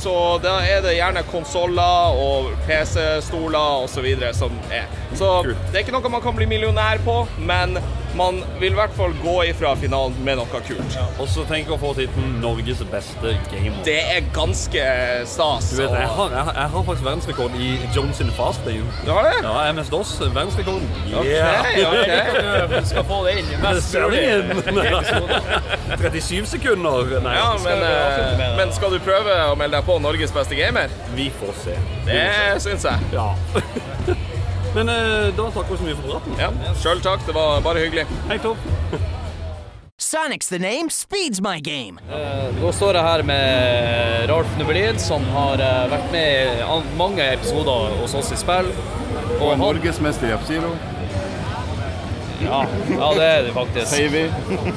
Så 0.02 0.12
da 0.42 0.56
er 0.66 0.80
det 0.82 0.96
gjerne 0.96 1.22
konsoller 1.30 2.16
og 2.18 2.48
PC-stoler 2.66 3.84
osv. 3.84 4.08
som 4.34 4.56
er. 4.74 4.88
Så 5.14 5.28
det 5.46 5.76
er 5.76 5.84
ikke 5.84 5.94
noe 5.94 6.10
man 6.10 6.24
kan 6.24 6.34
bli 6.34 6.48
millionær 6.50 6.98
på, 7.04 7.20
men 7.38 7.78
man 8.18 8.42
vil 8.60 8.72
i 8.72 8.76
hvert 8.76 8.92
fall 8.96 9.12
gå 9.22 9.34
ifra 9.48 9.74
finalen 9.80 10.16
med 10.26 10.36
noe 10.40 10.60
kult. 10.66 10.96
Og 11.20 11.28
så 11.30 11.44
tenk 11.48 11.70
å 11.72 11.78
få 11.80 11.94
tittelen 11.96 12.38
Norges 12.42 12.82
beste 12.92 13.34
gamer. 13.50 13.78
Det 13.86 13.98
er 14.16 14.26
ganske 14.34 14.82
stas. 15.30 15.70
Du 15.72 15.82
vet, 15.82 15.90
jeg 15.96 16.08
og- 16.08 16.16
har, 16.18 16.30
jeg, 16.36 16.44
har, 16.48 16.54
jeg 16.60 16.70
har 16.74 16.84
faktisk 16.88 17.06
verdensrekord 17.06 17.56
i 17.56 17.70
Jones 17.96 18.20
in 18.20 18.30
fast 18.36 18.64
game. 18.66 18.86
Du 19.06 19.10
har 19.12 19.22
det? 19.30 19.34
Ja, 19.42 19.54
MS-DOS, 19.72 20.12
verdensrekorden. 20.34 20.88
Ok, 21.14 21.32
ok. 21.92 22.10
Du 22.82 22.86
skal 22.88 23.04
få 23.04 23.22
det 23.26 23.36
inn 23.40 23.48
i 23.52 23.56
mest 23.62 23.94
mulig. 23.94 24.22
37 25.98 26.46
sekunder. 26.56 27.20
Nei, 27.22 27.34
Ja, 27.36 27.52
skal 27.58 27.70
men, 27.70 27.78
vi 27.78 27.86
med 27.86 27.92
eh, 27.92 28.38
det? 28.38 28.50
men 28.58 28.72
skal 28.76 28.90
du 28.94 28.98
prøve 29.04 29.38
å 29.52 29.56
melde 29.58 29.76
deg 29.78 29.86
på 29.88 29.98
Norges 30.02 30.32
beste 30.34 30.58
gamer? 30.58 30.92
Vi 31.16 31.30
får 31.40 31.54
se. 31.64 31.78
Det 32.08 32.28
syns 32.64 32.84
jeg. 32.88 33.12
Ja. 33.14 33.30
Men 34.74 34.88
eh, 34.88 35.28
da 35.36 35.50
takker 35.52 35.70
vi 35.74 35.78
så 35.78 35.84
mye 35.88 35.96
for 35.98 36.12
praten. 36.14 36.38
Ja, 36.40 36.50
Sjøl 36.80 37.02
takk. 37.04 37.26
Det 37.26 37.34
var 37.36 37.60
bare 37.64 37.82
hyggelig. 37.84 38.06
Hei, 38.30 38.38
topp. 38.40 38.70
Sonic's 40.02 40.48
the 40.48 40.58
name, 40.58 40.90
speed's 40.90 41.40
my 41.40 41.60
game. 41.60 42.00
nå 42.08 42.66
uh, 42.66 42.72
står 42.74 42.96
jeg 42.98 43.04
her 43.06 43.22
med 43.28 44.24
Ralf 44.28 44.56
Nubelin, 44.58 44.98
som 45.00 45.22
har 45.32 45.60
uh, 45.62 45.84
vært 45.92 46.08
med 46.12 46.58
i 46.58 46.96
mange 46.98 47.28
episoder 47.36 47.94
hos 48.00 48.16
oss 48.18 48.32
i 48.34 48.38
spill. 48.40 48.72
Og 49.38 49.52
han- 49.52 49.62
norgesmester 49.62 50.28
i 50.32 50.34
F-Zero. 50.40 50.72
Ja, 52.42 52.64
ja, 52.90 53.08
det 53.14 53.28
er 53.28 53.42
det 53.46 53.54
faktisk. 53.54 53.92
Sier 53.92 54.10
vi. 54.10 54.24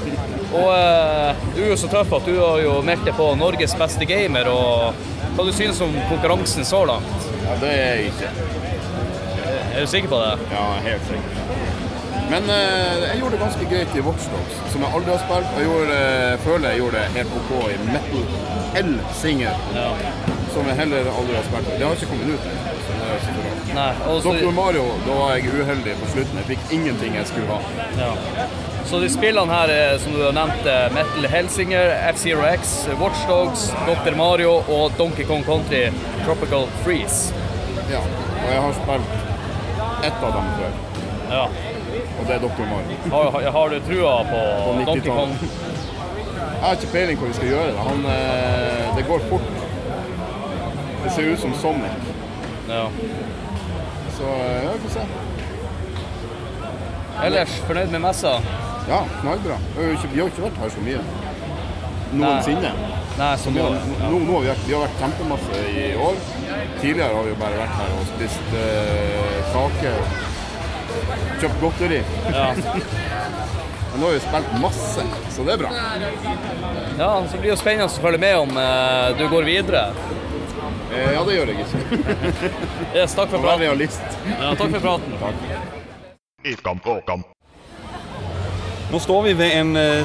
Og 0.59 0.69
uh, 0.69 1.47
du 1.55 1.63
er 1.65 1.71
jo 1.73 1.79
så 1.81 1.89
tøff 1.91 2.13
at 2.19 2.29
du 2.29 2.35
har 2.37 2.61
jo 2.61 2.75
meldt 2.85 3.07
deg 3.09 3.17
på 3.17 3.31
Norges 3.39 3.73
beste 3.79 4.05
gamer. 4.07 4.51
og 4.51 5.01
Hva 5.35 5.47
du 5.47 5.51
synes 5.55 5.81
om 5.83 5.95
konkurransen 6.11 6.67
så 6.67 6.83
langt? 6.87 7.31
Ja, 7.47 7.57
det 7.63 7.73
er 7.73 7.83
jeg 7.95 8.13
ikke. 8.13 8.64
Er 9.75 9.81
du 9.81 9.87
sikker 9.87 10.07
på 10.09 10.19
det? 10.23 10.35
Ja, 10.51 10.65
helt 10.83 11.07
sikker. 11.07 11.31
Men 12.29 12.43
eh, 12.49 13.01
jeg 13.09 13.17
gjorde 13.19 13.35
det 13.35 13.41
ganske 13.41 13.65
greit 13.71 13.95
i 13.99 14.03
Watchdogs, 14.05 14.53
som 14.71 14.85
jeg 14.85 14.91
aldri 14.97 15.11
har 15.11 15.19
spilt. 15.25 15.57
Jeg 15.59 15.67
gjorde, 15.67 15.97
eh, 16.03 16.37
føler 16.45 16.69
jeg 16.69 16.79
gjorde 16.81 17.01
det 17.01 17.09
helt 17.17 17.33
OK 17.39 17.51
i 17.73 17.75
Metal 17.89 18.23
L-Singer, 18.81 19.59
som 20.53 20.69
jeg 20.71 20.79
heller 20.79 21.11
aldri 21.11 21.35
har 21.35 21.43
spilt. 21.49 21.73
Det 21.73 21.83
har 21.83 21.99
ikke 21.99 22.09
kommet 22.13 22.31
ut 22.37 22.47
bra. 22.47 22.71
Nei, 23.75 23.89
og 24.07 24.23
Dr. 24.23 24.49
Mario, 24.55 24.87
da 25.03 25.19
var 25.19 25.35
jeg 25.35 25.51
uheldig 25.51 25.97
på 25.99 26.09
slutten. 26.13 26.39
Jeg 26.39 26.49
fikk 26.53 26.73
ingenting 26.79 27.19
jeg 27.19 27.27
skulle 27.33 27.59
ha. 27.59 27.59
Ja. 27.99 28.09
Så 28.87 29.03
de 29.03 29.11
spillene 29.11 29.59
her 29.59 29.99
som 29.99 30.15
du 30.15 30.23
har 30.23 30.33
nevnt, 30.39 30.65
eh, 30.71 30.87
Metal 30.95 31.29
Helsinger, 31.35 31.91
F-Zero 32.13 32.47
X, 32.55 32.73
Watchdogs, 33.03 33.69
Dr. 33.91 34.15
Mario 34.15 34.55
og 34.71 34.95
Donkey 34.97 35.27
Kong 35.27 35.43
Country 35.43 35.89
Tropical 36.23 36.71
Freeze. 36.85 37.35
Ja, 37.91 37.99
og 37.99 38.51
jeg 38.53 38.61
har 38.61 38.77
spilt 38.79 39.34
ett 40.07 40.23
av 40.23 40.33
dem 40.37 40.49
før. 40.59 40.71
Ja. 41.29 41.45
Og 42.19 42.27
det 42.27 42.35
er 42.35 42.39
Dr. 42.43 42.65
Mario. 42.71 42.97
Har, 43.11 43.51
har, 43.57 43.69
du 43.69 43.79
trua 43.87 44.17
på, 44.29 44.41
På 44.65 44.85
Donkey 44.85 45.09
Kong? 45.09 45.37
Jeg 46.55 46.63
har 46.63 46.77
ikke 46.79 46.91
peiling 46.91 47.19
på 47.19 47.25
hva 47.25 47.31
vi 47.31 47.37
skal 47.39 47.51
gjøre. 47.51 47.85
Han, 47.87 48.05
eh, 48.15 48.95
det 48.97 49.05
går 49.07 49.25
fort. 49.29 49.49
Det 51.03 51.11
ser 51.13 51.31
ut 51.33 51.39
som 51.39 51.53
Sonic. 51.61 52.11
Ja. 52.69 52.85
Så 54.17 54.23
eh, 54.23 54.63
ja, 54.63 54.71
vi 54.73 54.79
får 54.87 54.93
se. 54.97 55.07
Ellers, 57.25 57.59
fornøyd 57.67 57.93
med 57.93 58.05
messa? 58.07 58.37
Ja, 58.89 59.03
knallbra. 59.21 59.57
Vi 59.77 60.19
har 60.19 60.29
ikke 60.29 60.47
vært 60.47 60.61
her 60.63 60.73
så 60.73 60.85
mye. 60.85 61.01
Noensinne. 62.13 62.71
Nei, 62.75 62.94
så 63.39 63.49
vi 63.49 63.59
nå- 63.59 63.69
nå, 64.11 64.19
nå 64.19 64.33
har 64.33 64.41
vi, 64.41 64.47
vært, 64.49 64.65
vi 64.67 64.73
har 64.75 64.81
vært 64.85 64.99
kjempemasse 64.99 65.55
i 65.71 65.95
år. 65.95 66.15
Tidligere 66.81 67.13
har 67.15 67.23
vi 67.23 67.29
jo 67.31 67.35
bare 67.39 67.55
vært 67.61 67.75
her 67.79 67.89
og 67.95 68.05
spist 68.09 68.47
eh, 68.59 69.37
kake 69.53 69.91
kjøpt 71.39 71.59
godteri. 71.61 72.01
Ja. 72.33 72.49
Men 73.95 74.01
nå 74.03 74.07
har 74.09 74.15
vi 74.17 74.23
spilt 74.25 74.49
masse, 74.59 75.03
så 75.31 75.39
det 75.47 75.53
er 75.55 75.59
bra. 75.61 75.69
Ja, 76.99 77.11
så 77.31 77.35
blir 77.39 77.47
det 77.47 77.53
jo 77.53 77.61
spennende 77.61 77.87
å 77.87 77.95
følge 78.03 78.19
med 78.25 78.35
om 78.41 78.51
eh, 78.59 79.07
du 79.15 79.23
går 79.31 79.43
videre. 79.47 79.83
Eh, 80.91 81.11
ja, 81.15 81.21
det 81.27 81.33
gjør 81.37 81.47
jeg 81.53 81.57
ikke. 81.63 81.79
Yes, 82.99 83.15
takk 83.15 83.31
for 83.31 83.39
praten. 83.39 83.47
Vær 83.47 83.63
realist. 83.63 84.03
Ja, 84.27 84.51
takk 84.59 84.75
for 84.75 84.83
praten. 84.83 85.15
Nå 88.91 88.97
står 89.01 89.23
vi 89.29 89.33
ved 89.39 89.51
en. 89.61 89.71
Eh, 89.79 90.03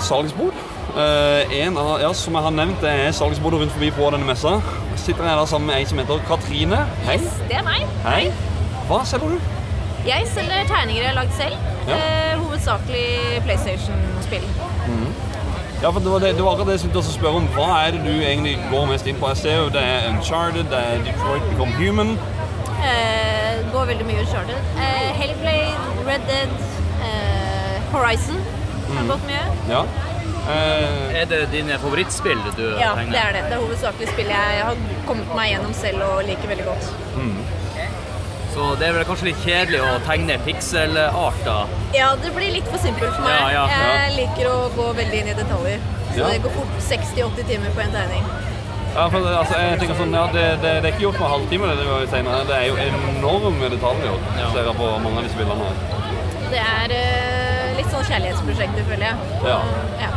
en 0.96 1.76
av, 1.78 2.00
ja, 2.00 2.12
som 2.12 2.34
jeg 2.34 2.42
har 2.42 2.50
nevnt, 2.50 2.80
det 2.82 2.90
er 2.90 3.12
salgsbordet 3.12 3.60
rundt 3.60 3.72
forbi 3.72 3.90
på 3.90 4.10
denne 4.14 4.26
messa. 4.26 4.56
Sitter 4.96 5.24
jeg 5.24 5.36
da 5.38 5.46
sammen 5.46 5.66
med 5.70 5.76
ei 5.76 5.84
som 5.88 5.98
heter 5.98 6.20
Katrine. 6.28 6.82
Hei. 7.06 7.18
Det 7.48 7.56
er 7.60 7.62
meg. 7.66 7.86
Hei. 8.04 8.32
Hva 8.88 9.02
selger 9.06 9.28
du? 9.36 9.38
Jeg 10.06 10.26
selger 10.34 10.64
terninger 10.68 11.02
jeg 11.02 11.10
har 11.12 11.18
lagd 11.20 11.32
selv. 11.36 11.56
Ja. 11.88 11.96
Eh, 11.96 12.38
hovedsakelig 12.40 13.42
PlayStation-spill. 13.46 14.46
Ja, 15.82 15.88
for 15.90 16.00
det 16.00 16.10
var, 16.12 16.18
det, 16.20 16.34
det 16.36 16.44
var 16.44 16.52
akkurat 16.52 16.66
det 16.68 16.74
jeg 16.76 16.80
skulle 16.84 17.04
spørre 17.04 17.38
om. 17.40 17.46
Hva 17.56 17.68
er 17.86 17.94
det 17.96 18.02
du 18.04 18.12
egentlig 18.20 18.58
går 18.70 18.86
mest 18.90 19.06
inn 19.08 19.16
på? 19.20 19.28
Jeg 19.32 19.36
ser 19.40 19.56
jo 19.62 19.68
det 19.72 19.80
er 19.80 20.10
Uncharted, 20.10 20.66
det 20.72 20.80
er 20.90 21.04
Detroit 21.06 21.46
Become 21.52 21.72
Human. 21.78 22.10
Eh, 22.80 23.60
går 23.72 23.84
veldig 23.92 24.06
mye 24.08 24.20
Uncharted. 24.26 24.58
Eh, 24.76 25.08
Hellblade, 25.20 25.72
Red 26.08 26.26
Dead, 26.28 26.52
eh, 27.06 27.76
Horizon 27.92 28.36
har 28.90 29.02
Mhm. 29.02 29.08
gått 29.08 29.24
mye. 29.26 29.44
Ja. 29.70 29.82
Eh, 30.50 31.20
Er 31.20 31.26
det 31.30 31.40
dine 31.52 31.76
favorittspill 31.82 32.38
du 32.56 32.64
Ja, 32.80 32.94
tegner? 32.96 33.12
det 33.12 33.20
er 33.22 33.32
det. 33.36 33.42
Det 33.50 33.56
er 33.58 33.62
hovedsakelig 33.64 34.08
spill 34.12 34.28
jeg 34.32 34.62
har 34.66 34.76
kommet 35.06 35.32
meg 35.36 35.50
gjennom 35.54 35.74
selv 35.74 36.02
og 36.08 36.22
liker 36.28 36.48
veldig 36.52 36.64
godt. 36.70 36.90
Mm. 37.16 37.36
Så 38.54 38.64
det 38.80 38.88
er 38.88 38.92
vel 38.96 39.04
kanskje 39.06 39.28
litt 39.30 39.42
kjedelig 39.44 39.80
å 39.86 39.90
tegne 40.06 40.36
pikselarter? 40.46 41.68
Ja, 41.94 42.08
det 42.22 42.32
blir 42.34 42.50
litt 42.56 42.66
for 42.72 42.78
simpelt 42.82 43.14
for 43.14 43.22
meg. 43.22 43.36
Ja, 43.36 43.50
ja, 43.54 43.64
ja. 43.70 43.90
Jeg 44.08 44.16
liker 44.16 44.50
å 44.50 44.56
gå 44.74 44.86
veldig 44.98 45.20
inn 45.22 45.28
i 45.30 45.36
detaljer. 45.38 45.78
Så 46.14 46.18
Ja. 46.18 46.28
det 46.32 46.42
går 46.42 46.50
fort 46.56 46.72
60-80 46.88 47.44
timer 47.46 47.70
på 47.76 47.80
en 47.84 47.92
tegning. 47.94 48.24
Ja, 48.96 49.08
for 49.08 49.20
det- 49.20 49.36
altså, 49.38 49.54
jeg 49.54 49.78
tenker 49.78 49.94
sånn, 49.94 50.12
ja, 50.12 50.26
det, 50.32 50.46
det, 50.62 50.82
det 50.82 50.84
er 50.84 50.92
ikke 50.96 51.04
gjort 51.06 51.18
på 51.20 51.24
en 51.24 51.30
halvtime, 51.30 51.66
det, 51.70 51.76
det, 52.10 52.46
det 52.48 52.56
er 52.56 52.66
jo 52.66 52.76
enorme 52.76 53.68
detaljer. 53.70 54.18
Ser 54.52 54.64
jeg 54.66 54.74
på 54.82 54.88
mange 55.04 55.16
av 55.18 55.22
disse 55.22 55.38
bildene. 55.38 55.70
Det 56.50 56.58
er 56.58 56.88
uh, 56.90 57.76
litt 57.78 57.86
sånn 57.94 58.02
kjærlighetsprosjekter, 58.10 58.82
føler 58.90 59.06
jeg. 59.06 59.16
Ja. 59.46 59.60
Ja. 60.02 60.10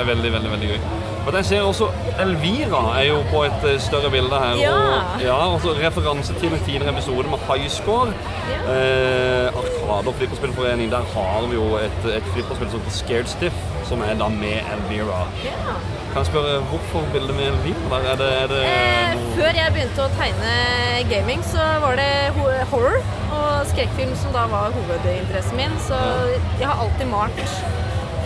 Er 0.00 0.06
veldig, 0.08 0.32
veldig 0.32 0.50
veldig 0.54 0.68
gøy. 0.70 0.78
Men 1.26 1.34
jeg 1.36 1.44
ser 1.50 1.66
også 1.68 1.90
Elvira 2.22 2.78
er 2.96 3.06
jo 3.10 3.18
på 3.28 3.42
et 3.44 3.64
eh, 3.68 3.76
større 3.84 4.08
bilde 4.10 4.38
her. 4.40 4.54
Ja. 4.62 4.70
Og, 4.78 5.24
ja, 5.26 5.36
altså 5.52 5.74
referanse 5.76 6.34
til 6.40 6.54
en 6.56 6.62
tidligere 6.64 6.94
episode 6.94 7.28
med 7.28 7.42
Highscore. 7.48 8.14
Eh, 8.48 9.58
Arkade- 9.60 10.08
og 10.08 10.14
flipperspillforening. 10.18 10.90
Der 10.90 11.04
har 11.14 11.46
vi 11.50 11.54
jo 11.58 11.66
et, 11.76 12.00
et 12.16 12.30
flipperspill 12.32 12.70
som 12.72 12.80
heter 12.80 12.96
Scared 12.96 13.28
Stiff, 13.34 13.60
som 13.90 14.00
er 14.06 14.14
da 14.22 14.28
med 14.32 14.64
Elvira. 14.74 15.20
Ja. 15.44 15.76
Kan 16.10 16.22
jeg 16.22 16.26
spørre 16.26 16.56
hvorfor 16.70 17.04
bildet 17.12 17.36
med 17.36 17.46
Elvira? 17.52 18.00
Er 18.12 18.16
det, 18.22 18.30
er 18.42 18.46
det 18.54 18.62
Eh, 18.70 19.20
før 19.36 19.52
jeg 19.60 19.74
begynte 19.76 20.06
å 20.06 20.10
tegne 20.16 20.54
gaming, 21.12 21.44
så 21.52 21.68
var 21.84 22.00
det 22.00 22.10
horror 22.72 22.96
og 23.36 23.68
skrekkfilm 23.74 24.16
som 24.22 24.32
da 24.34 24.48
var 24.50 24.72
hovedinteressen 24.78 25.60
min. 25.60 25.76
Så 25.84 26.00
jeg 26.58 26.66
har 26.66 26.80
alltid 26.86 27.12
malt 27.12 27.44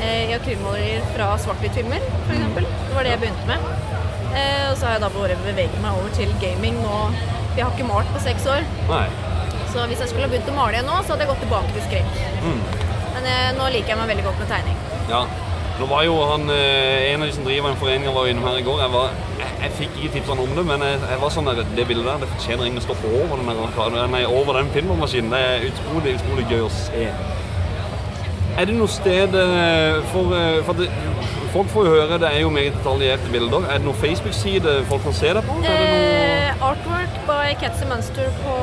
eh, 0.01 0.31
i 0.31 0.35
akrylmalerier 0.37 1.05
fra 1.15 1.35
svart-hvitt-filmer, 1.45 2.03
f.eks. 2.25 2.59
Det 2.59 2.97
var 2.97 3.07
det 3.07 3.15
jeg 3.15 3.23
begynte 3.25 3.47
med. 3.51 3.69
Eh, 4.35 4.65
og 4.71 4.77
så 4.79 4.89
har 4.89 4.97
jeg 4.97 5.05
da 5.05 5.13
bare 5.15 5.39
beveget 5.45 5.79
meg 5.85 6.01
over 6.01 6.11
til 6.17 6.33
gaming 6.43 6.81
nå. 6.83 6.99
Jeg 7.55 7.63
har 7.63 7.71
ikke 7.77 7.87
malt 7.87 8.11
på 8.11 8.23
seks 8.25 8.49
år, 8.51 8.67
Nei. 8.91 9.07
så 9.71 9.87
hvis 9.87 10.01
jeg 10.03 10.11
skulle 10.11 10.27
ha 10.27 10.33
begynt 10.33 10.51
å 10.51 10.57
male 10.57 10.75
igjen 10.75 10.89
nå, 10.91 10.99
så 11.05 11.15
hadde 11.15 11.23
jeg 11.27 11.31
gått 11.31 11.45
tilbake 11.47 11.75
til 11.77 11.85
skrekk. 11.87 12.23
Mm. 12.43 12.61
Men 13.15 13.29
eh, 13.31 13.51
nå 13.59 13.71
liker 13.77 13.95
jeg 13.95 14.01
meg 14.01 14.11
veldig 14.11 14.27
godt 14.27 14.43
med 14.43 14.51
tegning. 14.57 14.81
Ja. 15.13 15.25
Nå 15.75 15.89
var 15.91 16.05
jo 16.07 16.15
han, 16.23 16.45
eh, 16.55 17.13
En 17.13 17.23
av 17.23 17.27
de 17.27 17.35
som 17.35 17.47
driver 17.47 17.71
en 17.71 17.79
forening, 17.79 18.11
var 18.15 18.29
innom 18.31 18.45
her 18.47 18.59
i 18.61 18.67
går. 18.67 18.81
Jeg, 18.85 18.91
var, 18.93 19.15
jeg, 19.39 19.49
jeg 19.63 19.73
fikk 19.79 19.97
ikke 19.99 20.13
tips 20.17 20.35
om 20.35 20.43
det, 20.59 20.67
men 20.67 20.83
jeg, 20.87 21.01
jeg 21.11 21.23
var 21.23 21.33
sånn 21.35 21.51
der, 21.51 21.63
det 21.79 21.87
bildet 21.89 22.07
der 22.07 22.23
det 22.23 22.31
fortjener 22.35 22.69
ingen 22.69 22.83
å 22.83 22.85
stå 22.85 22.95
over 23.11 23.43
den, 23.43 23.51
der, 23.51 24.07
nei, 24.11 24.23
over 24.27 24.59
den 24.61 24.71
filmmaskinen. 24.75 25.35
Det 25.35 25.41
er 25.47 25.67
utrolig, 25.71 26.15
utrolig 26.21 26.47
gøy 26.51 26.63
å 26.67 26.71
se. 26.75 27.09
Er 28.55 28.69
det 28.71 28.75
noe 28.79 28.91
sted 28.91 29.35
eh, 29.35 29.97
for, 30.13 30.35
eh, 30.39 30.61
for 30.67 30.79
det, 30.79 30.91
Folk 31.55 31.69
får 31.71 31.87
jo 31.87 31.91
høre 31.95 32.17
det 32.19 32.29
er 32.35 32.41
jo 32.43 32.49
meget 32.51 32.75
detaljerte 32.75 33.29
bilder. 33.31 33.63
Er 33.71 33.79
det 33.79 33.87
noen 33.87 33.99
Facebook-side 34.01 34.73
folk 34.89 35.05
kan 35.07 35.15
se 35.15 35.29
det 35.37 35.43
på? 35.47 35.59
Er 35.63 35.77
det. 35.79 35.91
Eh, 36.49 36.65
artwork 36.67 37.21
by 37.29 37.53
Ketzy 37.61 37.87
Munster 37.91 38.33
på 38.43 38.57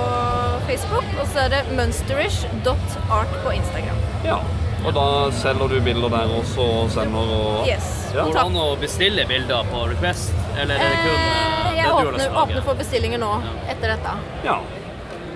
Facebook, 0.68 1.08
og 1.22 1.30
så 1.32 1.46
er 1.46 1.54
det 1.54 1.62
munsterish.art 1.78 3.38
på 3.46 3.54
Instagram. 3.56 4.02
Ja. 4.28 4.42
Og 4.82 4.92
da 4.98 5.06
selger 5.38 5.72
du 5.72 5.78
bilder 5.86 6.10
der 6.10 6.36
også 6.40 6.68
og 6.82 6.92
sender 6.92 7.32
og 7.38 7.68
Yes. 7.70 7.88
Ja. 8.16 8.26
Går 8.26 8.34
det 8.36 8.44
an 8.44 8.60
å 8.60 8.68
bestille 8.82 9.28
bilder 9.30 9.68
på 9.72 9.86
request, 9.94 10.34
eller 10.58 10.76
er 10.76 10.92
det 10.92 11.02
kun 11.06 11.16
eh, 11.16 11.52
Eh, 11.72 11.72
det 11.72 11.78
jeg 11.80 11.94
åpner, 11.96 12.38
åpner 12.44 12.64
for 12.66 12.80
bestillinger 12.80 13.22
nå 13.22 13.32
etter 13.72 13.94
dette. 13.96 14.16
Ja. 14.46 14.58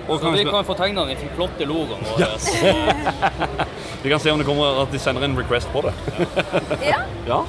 Og 0.08 0.18
Så 0.18 0.22
kan 0.22 0.32
vi 0.36 0.44
vi, 0.44 0.50
kan 0.50 0.64
få 0.64 0.74
tegna 0.78 1.04
den 1.08 1.18
flotte 1.34 1.66
logoen 1.66 2.02
vår. 2.06 2.20
vi 4.02 4.10
kan 4.12 4.20
se 4.22 4.30
om 4.30 4.38
det 4.38 4.46
kommer 4.46 4.82
at 4.84 4.92
de 4.94 4.98
sender 5.02 5.24
en 5.26 5.34
request 5.38 5.68
på 5.74 5.82
det. 5.86 5.94
Ja. 6.86 7.00
ja. 7.32 7.40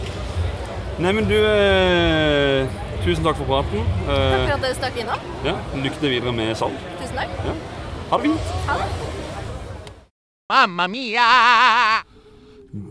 Nei, 0.97 1.11
men 1.13 1.27
du 1.29 1.35
eh, 1.37 2.65
Tusen 3.05 3.23
takk 3.23 3.37
for 3.37 3.45
praten. 3.45 3.85
Takk 4.07 4.17
Eh, 4.17 4.47
for 4.47 4.55
at 4.57 4.63
dere 4.65 4.75
stakk 4.79 4.97
innom. 4.99 5.27
ja, 5.45 5.53
lykke 5.77 6.01
til 6.01 6.15
videre 6.17 6.33
med 6.33 6.55
salg. 6.57 6.73
Tusen 6.99 7.21
takk. 7.21 7.37
Ja. 7.45 7.53
Ha 8.09 8.17
det 8.17 8.31
fint. 8.31 8.51
Ha 8.67 8.79
det. 8.81 8.89
Mamma 10.49 10.87
mia! 10.87 11.27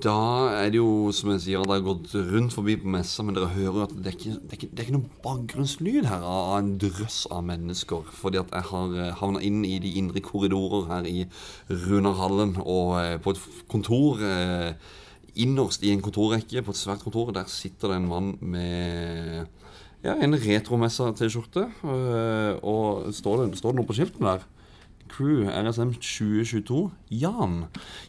Da 0.03 0.51
er 0.57 0.71
det 0.73 0.79
jo, 0.81 1.13
som 1.15 1.31
jeg 1.35 1.43
sier, 1.45 1.61
jeg 1.61 1.69
har 1.69 1.83
gått 1.85 2.15
rundt 2.17 2.55
forbi 2.55 2.75
på 2.81 2.89
messa, 2.91 3.23
men 3.23 3.37
dere 3.37 3.53
hører 3.53 3.77
jo 3.79 3.85
at 3.85 3.93
det 3.95 4.11
er 4.11 4.17
ikke, 4.17 4.33
det 4.41 4.55
er 4.55 4.59
ikke, 4.59 4.69
det 4.71 4.81
er 4.81 4.87
ikke 4.87 4.95
noen 4.97 5.21
bakgrunnslyd 5.25 6.09
her 6.11 6.25
av 6.27 6.55
en 6.57 6.71
drøss 6.83 7.19
av 7.35 7.45
mennesker. 7.47 8.09
Fordi 8.19 8.41
at 8.41 8.55
jeg 8.57 8.67
har 8.71 8.97
havna 9.21 9.43
inn 9.47 9.61
i 9.69 9.77
de 9.83 9.93
indre 10.01 10.23
korridorer 10.25 10.89
her 10.91 11.09
i 11.11 11.27
Runarhallen, 11.71 12.57
og 12.65 12.97
eh, 13.03 13.19
på 13.23 13.37
et 13.37 13.45
kontor 13.71 14.25
eh, 14.27 14.75
innerst 15.37 15.85
i 15.85 15.93
en 15.93 16.03
kontorrekke, 16.03 16.65
på 16.65 16.75
et 16.75 16.81
svært 16.81 17.05
kontor, 17.05 17.31
der 17.37 17.47
sitter 17.53 17.93
det 17.93 18.01
en 18.01 18.11
mann 18.11 18.35
med 18.41 19.47
ja, 20.03 20.17
en 20.17 20.41
retromessa-T-skjorte. 20.41 21.69
eh, 21.85 22.53
Og 22.65 23.13
står 23.15 23.45
det, 23.45 23.61
står 23.61 23.77
det 23.77 23.83
noe 23.83 23.91
på 23.93 24.01
skiltene 24.01 24.35
der? 24.35 24.53
Crew 25.09 25.45
RSM 25.49 25.93
2022. 26.01 26.91
Jan. 27.11 27.65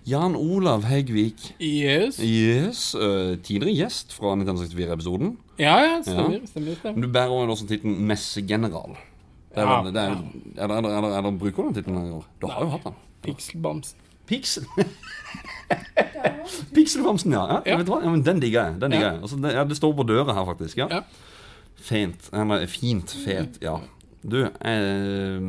Jan 0.07 0.35
Olav 0.35 0.83
Hegvik. 0.83 1.55
Yes. 1.61 2.19
Yes, 2.23 2.95
uh, 2.95 3.35
Tidligere 3.43 3.75
gjest 3.75 4.13
fra 4.13 4.35
1964-episoden. 4.35 5.35
Ja, 5.59 5.77
ja, 5.83 6.01
stemmer, 6.01 6.39
stemmer, 6.47 6.75
stemmer. 6.79 7.01
Du 7.01 7.07
bærer 7.13 7.49
også 7.49 7.67
tittelen 7.67 7.99
messegeneral. 8.07 8.97
Er, 9.57 9.61
Ja, 9.63 9.79
er, 9.81 9.87
er, 9.87 9.91
det- 9.91 10.01
er, 10.03 10.67
det- 10.67 10.75
er, 10.75 11.01
det- 11.01 11.13
er, 11.17 11.21
det- 11.21 11.39
Bruker 11.39 11.63
du 11.63 11.67
den 11.69 11.73
tittelen? 11.79 11.97
lenger? 12.03 12.21
Du 12.41 12.47
har 12.47 12.61
jo 12.63 12.69
hatt 12.69 12.83
den. 12.83 12.93
Pikselbamsen. 13.23 13.97
Pixel. 14.27 14.65
Pikselbamsen, 16.75 17.31
ja. 17.31 17.45
ja, 17.47 17.61
Ja. 17.65 17.77
Vet 17.77 17.87
du 17.87 17.91
hva? 17.93 18.01
ja 18.03 18.09
men 18.11 18.23
den 18.25 18.39
digger 18.41 18.65
jeg. 18.69 18.81
Den 18.81 18.91
digger 18.91 19.05
Ja. 19.07 19.13
jeg. 19.13 19.21
Altså, 19.21 19.37
det, 19.41 19.53
ja, 19.53 19.63
det 19.63 19.77
står 19.77 19.93
på 19.97 20.03
døra 20.07 20.33
her, 20.33 20.45
faktisk. 20.45 20.77
Ja. 20.77 20.87
Ja. 20.91 20.99
Fint. 21.75 22.29
Eller 22.33 22.65
fint, 22.67 23.11
fet. 23.25 23.57
Ja. 23.61 23.77
Du, 24.23 24.41
eh, 24.43 25.41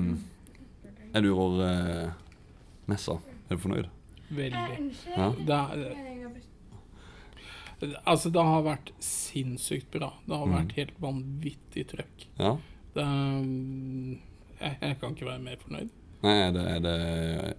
er 1.15 1.25
du 1.25 1.31
vår 1.35 1.63
eh, 1.67 2.11
messa? 2.91 3.19
Er 3.49 3.57
du 3.57 3.63
fornøyd? 3.63 3.89
Veldig. 4.31 4.93
Ja. 5.17 5.31
Det 5.39 5.61
det, 7.81 7.95
altså, 8.11 8.31
det 8.35 8.43
har 8.43 8.65
vært 8.67 8.89
sinnssykt 9.05 9.91
bra. 9.95 10.09
Det 10.27 10.35
har 10.37 10.47
Mm. 10.47 10.55
vært 10.57 10.73
helt 10.77 10.97
vanvittig 11.01 11.85
trøkk. 11.93 12.25
Ja. 12.39 12.57
Det 12.95 13.05
er, 13.05 13.45
jeg, 14.61 14.79
jeg 14.83 14.97
kan 15.01 15.15
ikke 15.15 15.27
være 15.29 15.43
mer 15.45 15.57
fornøyd. 15.63 15.91
Nei, 16.23 16.51
det, 16.51 16.65
er 16.67 16.81
det 16.83 16.95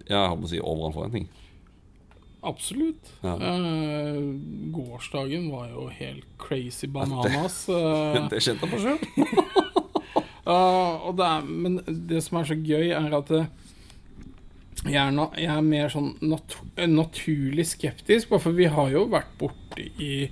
Jeg 0.10 0.28
holdt 0.28 0.42
på 0.42 0.50
å 0.50 0.52
si 0.52 0.60
over 0.60 0.86
all 0.90 0.94
forventning. 0.98 1.30
Absolutt. 2.44 3.14
Ja. 3.24 3.38
Eh, 3.40 4.20
gårsdagen 4.76 5.48
var 5.52 5.70
jo 5.72 5.88
helt 5.88 6.28
crazy 6.38 6.88
bananas. 6.88 7.62
eh. 7.72 8.28
Det 8.32 8.44
kjente 8.44 8.68
jeg 8.68 8.74
på 8.76 8.80
sjøl. 8.84 9.00
Uh, 10.50 11.08
og 11.10 11.18
det 11.20 11.26
er, 11.30 11.44
men 11.46 11.76
det 12.10 12.24
som 12.26 12.40
er 12.40 12.48
så 12.50 12.56
gøy, 12.58 12.88
er 12.98 13.12
at 13.20 13.28
eh, 13.38 13.46
jeg 14.88 14.98
er, 15.04 15.12
no, 15.14 15.28
jeg 15.38 15.52
er 15.54 15.62
mer 15.66 15.92
sånn 15.94 16.14
natu 16.26 16.56
eh, 16.80 16.88
naturlig 16.90 17.68
skeptisk. 17.70 18.32
For 18.42 18.56
vi 18.58 18.66
har 18.72 18.90
jo 18.96 19.04
vært 19.12 19.30
borte 19.38 19.86
i 20.02 20.30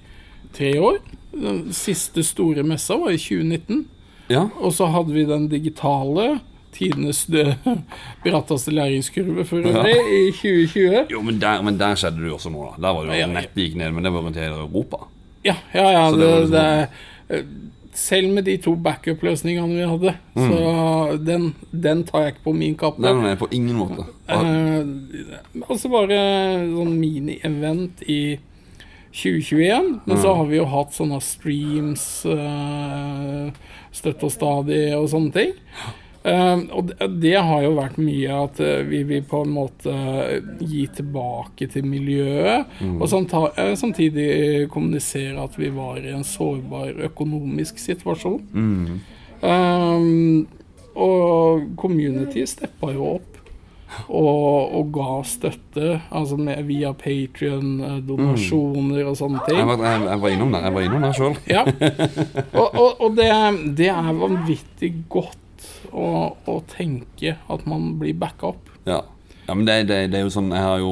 tre 0.55 0.71
år. 0.81 0.97
Den 1.35 1.67
siste 1.75 2.23
store 2.25 2.63
messa 2.65 2.97
var 2.97 3.13
i 3.13 3.19
2019. 3.21 3.83
Ja. 4.31 4.47
Og 4.57 4.73
så 4.75 4.87
hadde 4.91 5.13
vi 5.13 5.27
den 5.29 5.49
digitale. 5.51 6.39
Tidenes 6.77 7.23
bratteste 8.23 8.71
læringskurve 8.73 9.45
for 9.49 9.65
øvrig 9.65 9.95
i 9.97 10.23
2020. 10.31 11.05
Jo, 11.13 11.21
men 11.25 11.39
der, 11.41 11.61
men 11.65 11.77
der 11.79 11.95
skjedde 11.99 12.21
det 12.23 12.29
jo 12.31 12.35
også 12.39 12.51
noe. 12.53 12.71
da 12.75 12.87
Der 12.87 12.93
var 12.97 13.05
det 13.07 13.13
jo 13.13 13.19
Ja, 13.19 13.23
ja. 13.25 13.29
nettet 13.33 13.61
gikk 13.63 13.77
ned, 13.79 13.93
men 13.95 14.05
det 14.05 14.11
var 14.13 14.25
rundt 14.27 14.37
hele 14.41 14.59
Europa. 14.65 15.03
Ja, 15.45 15.55
ja, 15.73 15.87
ja 15.95 16.03
Så 16.11 16.15
det, 16.19 16.21
det 16.21 16.31
var 16.31 16.39
liksom- 16.39 16.53
det, 16.57 16.65
er- 17.41 17.45
Selv 17.97 18.29
med 18.29 18.45
de 18.45 18.53
to 18.61 18.75
backup-løsningene 18.77 19.73
vi 19.73 19.85
hadde, 19.89 20.11
Mm. 20.37 20.49
så 20.51 21.17
den, 21.25 21.47
den 21.73 22.03
tar 22.05 22.21
jeg 22.27 22.33
ikke 22.35 22.43
på 22.43 22.53
min 22.53 22.75
kappe. 22.77 23.01
Nei, 23.01 23.13
nei, 23.23 23.35
på 23.35 23.47
ingen 23.51 23.75
måte. 23.79 24.05
Eh, 24.29 25.63
altså 25.67 25.89
bare 25.89 26.19
sånn 26.69 26.93
mini-event 27.01 28.03
i 28.05 28.37
2021. 29.17 30.01
Men 30.05 30.17
så 30.21 30.29
Mm. 30.29 30.37
har 30.37 30.45
vi 30.45 30.57
jo 30.57 30.65
hatt 30.65 30.91
sånne 30.93 31.19
streams 31.21 32.05
eh, 32.29 33.51
støtt 33.91 34.23
og 34.23 34.31
stadig 34.31 34.93
og 34.95 35.09
sånne 35.09 35.33
ting. 35.33 35.53
Eh, 36.27 36.59
og 36.75 36.91
det, 37.21 37.35
har 37.39 37.61
jo 37.63 37.75
vært 37.77 37.99
mye 38.01 38.39
at 38.41 38.59
eh, 38.63 38.81
vi 38.87 39.03
vil 39.07 39.23
på 39.27 39.43
en 39.45 39.53
måte 39.55 39.93
gi 40.59 40.83
tilbake 40.97 41.69
til 41.71 41.87
miljøet. 41.87 42.67
Mm. 42.81 42.97
Og 42.99 43.15
eh, 43.53 43.73
samtidig 43.79 44.67
kommunisere 44.73 45.39
at 45.45 45.55
vi 45.59 45.71
var 45.75 46.01
i 46.01 46.11
en 46.11 46.27
sårbar 46.27 46.99
økonomisk 47.11 47.79
situasjon. 47.79 48.43
Mm. 48.51 48.99
Um, 49.37 50.47
og 50.97 51.67
community 51.77 52.41
steppa 52.49 52.89
jo 52.89 53.11
opp 53.19 53.33
og, 54.09 54.73
og 54.75 54.89
ga 54.95 55.19
støtte, 55.23 55.91
altså 56.09 56.39
med, 56.41 56.63
via 56.67 56.89
Patrion, 56.97 58.01
donasjoner 58.03 59.05
og 59.05 59.15
sånne 59.19 59.45
ting. 59.45 59.61
Jeg 59.61 59.69
var, 59.69 59.83
jeg, 59.85 60.03
jeg 60.09 60.23
var 60.25 60.33
innom 60.33 60.55
det 60.57 60.63
Jeg 60.65 60.75
var 60.75 60.87
innom 60.89 61.05
det 61.05 61.13
sjøl. 61.15 61.37
Ja. 61.47 61.63
Og, 62.59 62.67
og, 62.67 63.01
og 63.05 63.15
det, 63.15 63.29
det 63.77 63.91
er 63.93 64.09
vanvittig 64.17 64.91
godt 65.13 65.43
å, 65.91 66.07
å 66.47 66.57
tenke 66.69 67.37
at 67.49 67.63
man 67.69 67.95
blir 68.01 68.17
backa 68.17 68.51
opp. 68.53 68.73
Ja. 68.87 69.03
ja, 69.45 69.53
men 69.53 69.65
det, 69.67 69.83
det, 69.89 70.01
det 70.13 70.19
er 70.19 70.27
jo 70.27 70.31
sånn 70.31 70.53
Jeg 70.55 70.63
har 70.63 70.79
jo, 70.79 70.91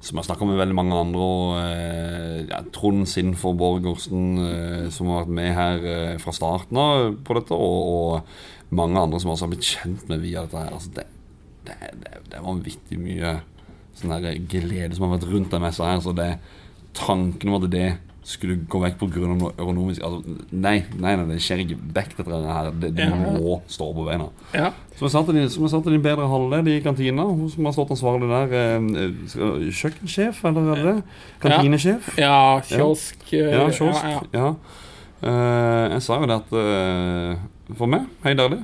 som 0.00 0.20
jeg 0.20 0.28
snakka 0.28 0.48
med 0.48 0.60
veldig 0.60 0.76
mange 0.78 1.00
andre, 1.00 1.24
og 1.24 1.56
eh, 1.60 2.38
ja, 2.50 2.60
Trond 2.74 3.08
Sinfor 3.10 3.56
Borgersen, 3.58 4.28
eh, 4.44 4.86
som 4.94 5.10
har 5.12 5.24
vært 5.24 5.36
med 5.40 5.52
her 5.56 5.90
eh, 5.92 6.14
fra 6.22 6.34
starten 6.36 6.80
av 6.80 7.18
på 7.26 7.36
dette, 7.38 7.56
og, 7.56 7.90
og 7.96 8.76
mange 8.76 9.02
andre 9.02 9.20
som 9.22 9.34
også 9.34 9.46
har 9.46 9.54
blitt 9.54 9.74
kjent 9.74 10.08
med 10.10 10.24
via 10.24 10.46
dette 10.46 10.62
her. 10.62 10.72
Altså, 10.76 10.94
det, 10.96 11.06
det, 11.68 11.78
det, 12.04 12.16
det 12.30 12.38
er 12.38 12.46
vanvittig 12.46 13.00
mye 13.02 13.38
sånn 13.96 14.12
glede 14.50 14.96
som 14.96 15.06
har 15.06 15.16
vært 15.16 15.28
rundt 15.30 15.54
den 15.54 15.64
messa 15.64 15.88
her. 15.88 16.02
Så 16.04 16.12
det 16.16 16.34
tanken 16.96 17.50
om 17.50 17.58
at 17.58 17.70
det 17.72 17.86
skulle 18.26 18.56
gå 18.66 18.80
vekk 18.82 18.96
pga. 18.98 19.26
noe 19.30 19.52
økonomisk 19.54 20.02
altså, 20.02 20.36
Nei, 20.50 20.80
nei, 20.98 21.12
nei, 21.16 21.26
det 21.30 21.36
skjer 21.44 21.60
ikke 21.62 21.76
vekk, 21.94 22.16
dette 22.18 22.40
her. 22.56 22.70
Det, 22.74 22.90
det 22.96 23.06
Ja. 23.06 23.14
må 23.14 23.60
stå 23.70 23.92
på 23.94 24.06
beina. 24.08 24.26
Ja. 24.52 24.72
Som 24.96 25.06
jeg 25.06 25.12
sa 25.14 25.22
til 25.28 25.34
din, 25.38 25.48
som 25.52 25.62
jeg 25.68 25.84
de 25.84 25.98
bedre 26.02 26.26
halvdel 26.28 26.68
i 26.72 26.80
kantina, 26.82 27.22
hun 27.22 27.50
som 27.52 27.64
har 27.68 27.72
stått 27.76 27.92
ansvarlig 27.94 28.28
der 28.32 28.56
eh, 28.56 29.12
skal- 29.30 29.70
Kjøkkensjef, 29.70 30.42
eller 30.50 30.72
er 30.74 30.82
det? 30.88 30.96
Kantinesjef? 31.44 32.10
Ja, 32.18 32.60
kiosk, 32.66 33.22
eh, 33.32 33.52
Ja, 33.54 33.68
kiosk. 33.70 34.04
ja, 34.34 34.54
Eh, 35.22 35.88
jeg 35.94 36.02
sa 36.04 36.18
jo 36.20 36.26
det 36.28 36.34
at 36.36 36.50
uh, 36.52 37.38
for 37.74 37.86
meg, 37.88 38.04
helt 38.22 38.40
ærlig, 38.40 38.58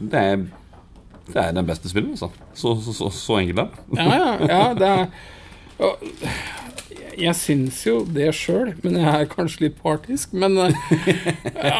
det 0.00 0.14
er, 0.14 0.36
det 1.28 1.36
er 1.36 1.52
den 1.52 1.66
beste 1.68 1.90
spillen, 1.90 2.14
altså. 2.16 2.30
Så, 2.54 2.72
så, 2.80 2.94
så, 2.96 3.10
så 3.12 3.36
enkelt 3.42 3.58
er 3.58 3.68
det. 3.68 3.98
Ja, 3.98 4.14
ja, 4.16 4.30
ja 4.48 4.62
det 4.74 4.88
er 4.88 5.04
og, 5.84 6.00
Jeg 7.18 7.34
syns 7.38 7.80
jo 7.86 8.00
det 8.14 8.30
sjøl, 8.36 8.74
men 8.84 8.98
jeg 9.00 9.22
er 9.24 9.30
kanskje 9.32 9.66
litt 9.66 9.78
partisk. 9.82 10.32
Men 10.38 10.56
eh, 10.58 10.72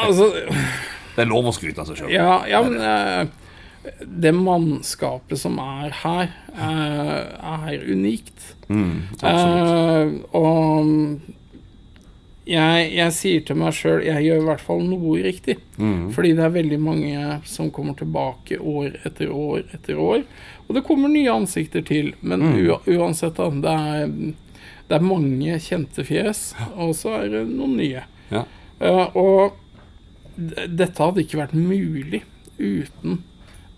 altså 0.07 0.30
Det 0.34 1.24
er 1.24 1.30
lov 1.30 1.49
å 1.51 1.55
skryte 1.57 1.82
av 1.82 1.91
seg 1.91 2.03
sjøl. 2.03 2.12
Ja, 2.14 2.41
ja 2.51 2.62
men 2.66 2.78
eh, 2.82 4.03
det 4.05 4.34
mannskapet 4.36 5.39
som 5.41 5.57
er 5.62 5.95
her, 6.03 6.30
eh, 6.53 7.72
er 7.72 7.84
unikt. 7.89 8.55
Mm, 8.68 9.07
absolutt. 9.22 10.24
Og 10.36 11.34
jeg, 12.49 12.84
jeg 12.97 13.12
sier 13.12 13.43
til 13.45 13.59
meg 13.61 13.74
sjøl 13.76 14.03
jeg 14.07 14.24
gjør 14.24 14.39
i 14.41 14.47
hvert 14.47 14.62
fall 14.64 14.82
noe 14.89 15.18
riktig. 15.24 15.59
Mm. 15.76 16.11
Fordi 16.16 16.30
det 16.39 16.45
er 16.47 16.55
veldig 16.55 16.78
mange 16.80 17.41
som 17.49 17.68
kommer 17.74 17.97
tilbake 17.99 18.57
år 18.61 18.95
etter 19.09 19.32
år 19.34 19.66
etter 19.76 20.01
år. 20.01 20.22
Og 20.68 20.76
det 20.76 20.84
kommer 20.89 21.12
nye 21.12 21.32
ansikter 21.32 21.84
til, 21.84 22.14
men 22.20 22.41
Mm. 22.45 22.84
uansett, 22.99 23.36
da. 23.36 23.49
Det 23.51 23.74
er, 23.74 24.07
det 24.89 24.97
er 24.97 25.05
mange 25.05 25.59
kjente 25.61 26.05
fjes, 26.07 26.53
og 26.74 26.95
så 26.97 27.18
er 27.22 27.32
det 27.34 27.45
noen 27.51 27.76
nye. 27.80 28.05
Ja. 28.32 28.45
Uh, 28.80 29.16
og 29.18 29.59
dette 30.39 31.03
hadde 31.03 31.24
ikke 31.24 31.41
vært 31.41 31.57
mulig 31.59 32.22
uten 32.59 33.22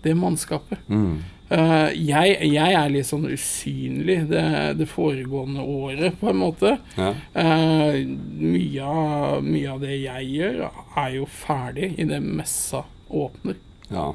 det 0.05 0.15
mannskapet. 0.17 0.81
Mm. 0.87 1.21
Uh, 1.51 1.91
jeg, 1.91 2.37
jeg 2.47 2.75
er 2.79 2.91
litt 2.93 3.09
sånn 3.09 3.27
usynlig 3.27 4.21
det, 4.29 4.43
det 4.79 4.87
foregående 4.87 5.65
året, 5.67 6.15
på 6.21 6.31
en 6.31 6.39
måte. 6.39 6.77
Ja. 6.95 7.11
Uh, 7.35 7.99
mye, 8.39 8.87
av, 8.87 9.43
mye 9.43 9.75
av 9.75 9.83
det 9.83 9.99
jeg 9.99 10.31
gjør, 10.37 10.61
er 11.03 11.15
jo 11.17 11.27
ferdig 11.27 11.93
idet 11.99 12.21
messa 12.23 12.85
åpner. 13.11 13.59
Ja. 13.91 14.13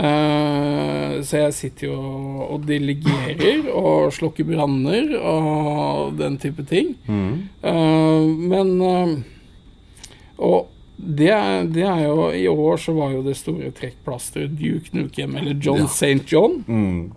Eh, 0.00 1.20
så 1.26 1.42
jeg 1.42 1.52
sitter 1.56 1.90
jo 1.90 1.96
og 2.46 2.62
delegerer 2.68 3.66
og 3.74 4.12
slokker 4.16 4.46
branner 4.48 5.12
og 5.18 6.14
den 6.16 6.38
type 6.40 6.64
ting. 6.70 6.94
Mm. 7.04 7.32
Eh, 7.60 8.28
men 8.52 8.70
eh, 8.80 9.16
Og 10.40 10.70
det, 10.96 11.32
det 11.74 11.84
er 11.84 12.04
jo 12.06 12.30
I 12.32 12.46
år 12.48 12.80
så 12.80 12.94
var 12.96 13.12
jo 13.12 13.24
det 13.24 13.36
store 13.36 13.72
trekkplasteret 13.76 14.56
Duke 14.56 14.94
Nukem, 14.96 15.36
eller 15.36 15.56
John 15.60 15.84
Ja. 15.84 15.88
St. 15.88 16.24
John. 16.28 16.62
Mm. 16.66 17.12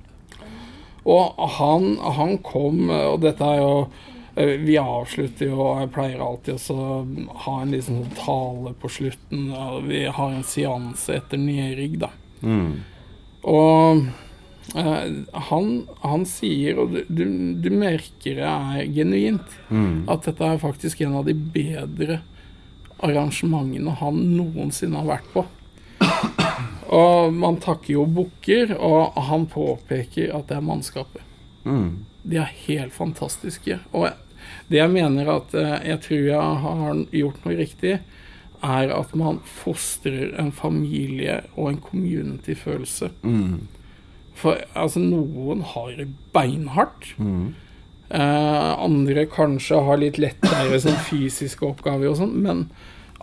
Og 1.04 1.40
han, 1.60 1.98
han 2.00 2.38
kom, 2.44 2.90
og 2.90 3.22
dette 3.24 3.44
er 3.44 3.60
jo 3.60 3.88
Vi 4.66 4.78
avslutter 4.80 5.50
jo, 5.52 5.58
og 5.62 5.82
jeg 5.84 5.92
pleier 5.94 6.22
alltid 6.24 6.72
å 6.74 6.86
ha 7.46 7.56
en 7.62 7.74
liten 7.76 8.06
tale 8.18 8.72
på 8.82 8.90
slutten. 8.90 9.52
Vi 9.86 10.06
har 10.08 10.32
en 10.34 10.48
seanse 10.48 11.20
etter 11.20 11.38
nedrigg, 11.38 12.00
da. 12.02 12.10
Mm. 12.44 12.84
Og 13.50 14.04
eh, 14.76 15.08
han, 15.50 15.72
han 16.04 16.26
sier, 16.30 16.78
og 16.84 16.94
du, 16.94 17.02
du, 17.10 17.24
du 17.64 17.70
merker 17.76 18.38
det 18.40 18.52
er 18.52 18.86
genuint, 18.94 19.58
Mm. 19.74 20.04
at 20.12 20.28
dette 20.28 20.46
er 20.46 20.62
faktisk 20.62 21.02
en 21.02 21.16
av 21.18 21.26
de 21.26 21.34
bedre 21.34 22.20
arrangementene 23.04 23.96
han 24.00 24.20
noensinne 24.38 25.02
har 25.02 25.10
vært 25.18 25.30
på. 25.34 25.46
Og 26.94 27.34
man 27.34 27.58
takker 27.64 27.96
jo 27.96 28.04
Bukker, 28.06 28.76
og 28.78 29.16
han 29.30 29.48
påpeker 29.50 30.34
at 30.38 30.46
det 30.52 30.60
er 30.60 30.66
mannskapet. 30.68 31.24
Mm. 31.66 32.04
De 32.24 32.38
er 32.38 32.52
helt 32.68 32.94
fantastiske. 32.94 33.80
Og 33.98 34.12
det 34.70 34.78
jeg 34.78 34.92
mener 34.94 35.32
at 35.40 35.56
eh, 35.58 35.78
jeg 35.90 36.02
tror 36.06 36.22
jeg 36.28 36.60
har 36.68 37.00
gjort 37.18 37.48
noe 37.48 37.58
riktig, 37.58 37.96
er 38.64 38.94
at 38.96 39.16
man 39.20 39.42
fostrer 39.44 40.34
en 40.40 40.52
familie 40.56 41.42
og 41.56 41.70
en 41.70 41.82
community-følelse. 41.84 43.12
Mm. 43.22 43.68
For 44.40 44.64
altså, 44.74 45.04
noen 45.04 45.62
har 45.74 45.94
det 45.98 46.08
beinhardt. 46.34 47.12
Mm. 47.18 47.54
Eh, 48.14 48.72
andre 48.84 49.26
kanskje 49.32 49.80
har 49.88 50.02
litt 50.02 50.20
lettere 50.22 50.80
sånn 50.82 51.00
fysiske 51.08 51.66
oppgaver 51.66 52.12
og 52.12 52.20
sånn, 52.20 52.36
men 52.46 52.68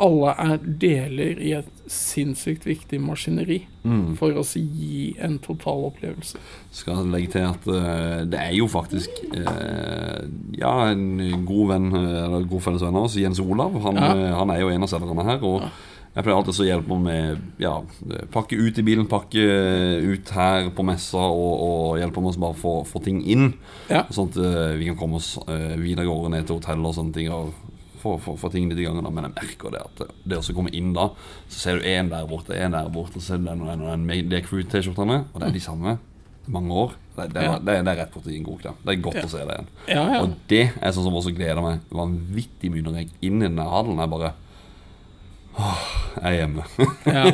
alle 0.01 0.32
er 0.40 0.59
deler 0.80 1.40
i 1.44 1.51
et 1.59 1.68
sinnssykt 1.90 2.64
viktig 2.68 3.01
maskineri 3.03 3.66
Mm. 3.80 4.11
for 4.18 4.36
å 4.36 4.42
gi 4.44 5.14
en 5.24 5.38
total 5.40 5.86
opplevelse. 5.88 6.36
Skal 6.76 7.07
legge 7.09 7.30
til 7.32 7.46
at 7.48 7.64
uh, 7.64 8.26
det 8.28 8.36
er 8.36 8.51
jo 8.59 8.66
faktisk 8.68 9.09
uh, 9.32 10.26
Ja, 10.59 10.74
en 10.90 11.46
god 11.48 11.70
venn 11.70 11.86
Eller 11.96 12.44
god 12.51 12.61
felles 12.66 12.84
venn 12.84 12.98
av 13.01 13.07
oss, 13.09 13.16
Jens 13.16 13.40
Olav. 13.40 13.78
Han, 13.86 13.96
Ja. 13.96 14.11
uh, 14.12 14.34
han 14.42 14.51
er 14.53 14.61
jo 14.61 14.68
en 14.68 14.84
av 14.84 14.92
selgerne 14.92 15.24
her. 15.24 15.40
Og 15.48 15.64
jeg 16.12 16.26
pleier 16.26 16.36
alltid 16.36 16.61
å 16.61 16.66
hjelpe 16.68 16.92
ham 16.92 17.03
med 17.09 17.40
ja, 17.62 17.72
pakke 18.34 18.59
ut 18.61 18.78
i 18.82 18.84
bilen, 18.84 19.07
pakke 19.09 19.44
ut 20.12 20.30
her 20.36 20.68
på 20.74 20.84
messa, 20.84 21.16
og, 21.22 21.53
og 21.64 21.98
hjelpe 22.03 22.18
ham 22.20 22.26
med 22.28 22.36
å 22.36 22.44
bare 22.48 22.59
få, 22.61 22.72
få 22.84 23.01
ting 23.05 23.22
inn. 23.24 23.53
Ja. 23.88 24.03
Sånn 24.11 24.28
at 24.28 24.40
vi 24.76 24.90
kan 24.90 24.98
komme 24.98 25.20
oss 25.22 25.36
videre 25.78 26.05
av 26.05 26.11
gårde 26.11 26.32
ned 26.34 26.48
til 26.51 26.59
hotellet 26.59 26.90
og 26.90 26.96
sånne 26.98 27.14
ting. 27.16 27.30
Og 27.32 27.55
for, 28.01 28.18
få 28.40 28.51
ting 28.53 28.68
litt 28.70 28.80
i 28.80 28.86
gangen. 28.88 29.07
Men 29.14 29.28
jeg 29.28 29.36
merker 29.38 29.74
det 29.76 29.82
at 29.86 30.03
det 30.24 30.38
å 30.40 30.57
komme 30.57 30.72
inn 30.76 30.92
da, 30.96 31.11
så 31.48 31.59
ser 31.64 31.80
du 31.80 31.86
en 31.90 32.11
der 32.12 32.26
borte, 32.30 32.57
en 32.57 32.76
der 32.76 32.88
borte, 32.92 33.16
og 33.20 33.22
så 33.24 33.34
ser 33.34 33.42
du 33.42 33.48
den 33.51 33.62
og 33.64 33.70
den 33.72 33.84
og 33.86 33.92
den 33.92 34.07
med 34.09 34.32
er 34.32 34.44
crew-T-skjortene, 34.46 35.24
og 35.32 35.40
det 35.42 35.51
er 35.51 35.57
de 35.59 35.62
samme 35.64 35.98
mange 36.51 36.72
år. 36.74 36.94
Det, 37.14 37.26
det, 37.34 37.42
Ja. 37.44 37.57
det, 37.61 37.74
det 37.84 37.92
er 37.92 37.98
rett 38.01 38.12
borti 38.14 38.34
en 38.36 38.44
god 38.46 38.61
klem. 38.62 38.76
Det 38.84 38.92
er 38.94 39.03
godt 39.05 39.18
Ja. 39.20 39.24
å 39.26 39.30
se 39.30 39.42
det 39.44 39.55
igjen. 39.55 39.66
Ja, 39.92 40.05
ja. 40.14 40.20
Og 40.24 40.36
det 40.48 40.62
er 40.80 40.92
sånn 40.96 41.05
som 41.07 41.14
også 41.18 41.34
gleder 41.36 41.61
meg 41.62 41.80
vanvittig 41.94 42.70
mye 42.72 42.82
når 42.86 42.96
jeg 42.96 43.11
er 43.11 43.26
inn 43.28 43.42
i 43.42 43.46
denne 43.48 43.66
hallen. 43.68 43.98
Jeg 44.01 44.11
bare 44.14 44.32
Åh, 45.61 45.80
jeg 46.14 46.24
er 46.30 46.36
hjemme. 46.38 46.64
Ja. 47.11 47.24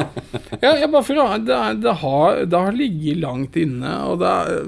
ja, 0.62 0.72
jeg 0.78 0.90
bare 0.92 1.02
føler 1.06 1.38
det, 1.42 1.60
det, 1.82 1.94
har, 2.04 2.42
det 2.44 2.60
har 2.60 2.76
ligget 2.76 3.22
langt 3.22 3.56
inne, 3.58 3.94
og 4.04 4.20
det 4.20 4.28
er 4.30 4.58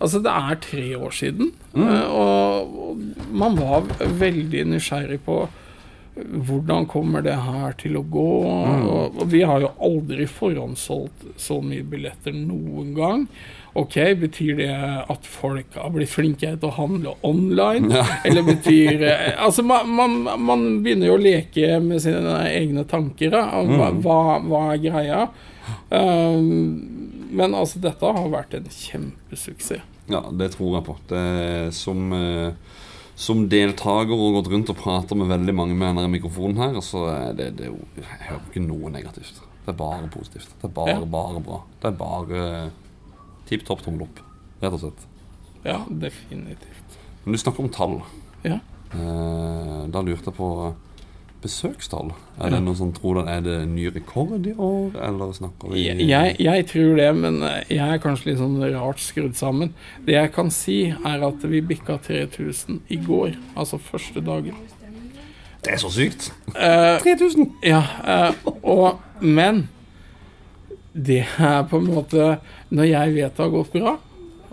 Altså, 0.00 0.18
det 0.24 0.32
er 0.34 0.56
tre 0.60 0.86
år 0.98 1.12
siden, 1.14 1.52
Mm. 1.74 1.88
eh, 1.88 2.08
og, 2.10 2.98
man 3.34 3.56
var 3.58 3.82
veldig 4.18 4.64
nysgjerrig 4.72 5.20
på 5.26 5.48
hvordan 6.14 6.84
kommer 6.86 7.24
det 7.26 7.34
her 7.42 7.72
til 7.80 7.96
å 7.98 8.04
gå? 8.06 8.26
Mm. 8.46 8.84
Og, 8.86 9.16
og 9.18 9.30
vi 9.32 9.40
har 9.42 9.60
jo 9.64 9.70
aldri 9.82 10.26
forhåndssolgt 10.30 11.24
så 11.42 11.56
mye 11.62 11.82
billetter 11.82 12.30
noen 12.36 12.92
gang. 12.94 13.24
Ok, 13.74 13.96
Betyr 14.20 14.56
det 14.60 14.68
at 15.10 15.26
folk 15.26 15.74
har 15.74 15.90
blitt 15.90 16.12
flinkere 16.12 16.54
til 16.62 16.68
å 16.70 16.76
handle 16.76 17.16
online? 17.26 17.90
Ja. 17.90 18.04
Eller 18.30 18.46
betyr 18.46 19.02
eh, 19.02 19.32
Altså, 19.42 19.64
man, 19.66 19.90
man, 19.90 20.14
man 20.38 20.62
begynner 20.84 21.10
jo 21.10 21.16
å 21.18 21.24
leke 21.24 21.80
med 21.82 21.98
sine 22.04 22.36
egne 22.46 22.86
tanker. 22.86 23.34
Da, 23.34 23.42
hva, 23.50 23.90
Mm. 23.90 24.02
hva, 24.06 24.20
hva 24.46 24.62
er 24.76 24.84
greia? 24.86 25.24
Um, 25.90 27.03
men 27.34 27.54
altså, 27.58 27.80
dette 27.82 28.10
har 28.16 28.28
vært 28.32 28.54
en 28.58 28.64
kjempesuksess. 28.70 29.82
Ja, 30.10 30.20
det 30.36 30.50
tror 30.54 30.74
jeg 30.78 30.84
på. 30.84 30.94
Det 31.08 31.72
som, 31.74 32.12
eh, 32.12 32.52
som 33.16 33.46
deltaker 33.48 34.12
og 34.12 34.34
gått 34.40 34.50
rundt 34.52 34.70
og 34.72 34.76
prater 34.76 35.16
med 35.16 35.30
veldig 35.32 35.54
mange 35.56 35.74
med 35.78 35.94
denne 35.96 36.10
mikrofonen 36.12 36.58
her, 36.60 36.80
så 36.84 37.06
det, 37.38 37.50
det 37.56 37.70
Jeg 37.70 38.04
hører 38.28 38.42
ikke 38.50 38.64
noe 38.66 38.90
negativt. 38.92 39.40
Det 39.64 39.72
er 39.72 39.78
bare 39.78 40.08
positivt. 40.12 40.50
Det 40.60 40.68
er 40.68 40.74
bare, 40.76 40.98
Ja. 40.98 41.04
bare 41.08 41.40
bra. 41.40 41.62
Det 41.80 41.88
er 41.88 41.96
bare 41.96 42.70
tipp 43.48 43.64
topp 43.64 43.80
tommel 43.84 44.02
opp, 44.08 44.20
rett 44.60 44.72
og 44.76 44.80
slett. 44.80 45.06
Ja, 45.64 45.78
definitivt. 45.88 46.98
Men 47.24 47.32
du 47.32 47.38
snakker 47.40 47.64
om 47.64 47.70
tall. 47.72 48.02
Ja. 48.44 48.58
Eh, 48.92 49.86
da 49.88 50.02
lurte 50.04 50.28
jeg 50.28 50.36
på 50.36 50.74
besøkstall. 51.44 52.10
Er 52.40 52.50
det 52.54 52.60
noen 52.64 52.76
som 52.78 52.92
tror 52.96 53.20
det 53.20 53.24
er 53.30 53.42
det 53.44 53.56
ny 53.70 53.86
rekord 53.94 54.46
i 54.48 54.54
år, 54.56 54.96
eller 55.06 55.32
snakker 55.36 55.70
vi 55.74 55.84
Jeg, 56.08 56.36
jeg, 56.42 56.66
tror 56.70 56.96
det, 56.98 57.08
men 57.20 57.38
jeg 57.70 57.84
er 57.84 58.00
kanskje 58.02 58.30
litt 58.32 58.40
sånn 58.40 58.56
rart 58.74 59.02
skrudd 59.04 59.36
sammen. 59.38 59.74
Det 60.06 60.16
jeg 60.16 60.32
kan 60.34 60.50
si, 60.54 60.78
er 60.90 61.26
at 61.28 61.44
vi 61.46 61.60
bikka 61.62 61.98
3000 62.08 62.80
i 62.88 62.98
går, 63.04 63.36
altså 63.54 63.78
første 63.78 64.24
dagen. 64.24 64.56
Det 65.64 65.72
er 65.72 65.80
så 65.80 65.88
sykt! 65.94 66.32
Eh, 66.56 66.98
3000! 67.00 67.52
Ja, 67.64 67.82
eh, 68.04 68.34
og 68.62 68.98
Men 69.24 69.68
det 70.92 71.22
er 71.40 71.62
på 71.70 71.78
en 71.80 71.86
måte 71.88 72.26
Når 72.70 72.84
jeg 72.90 73.14
vet 73.14 73.36
det 73.38 73.44
har 73.46 73.54
gått 73.54 73.72
bra, 73.72 73.94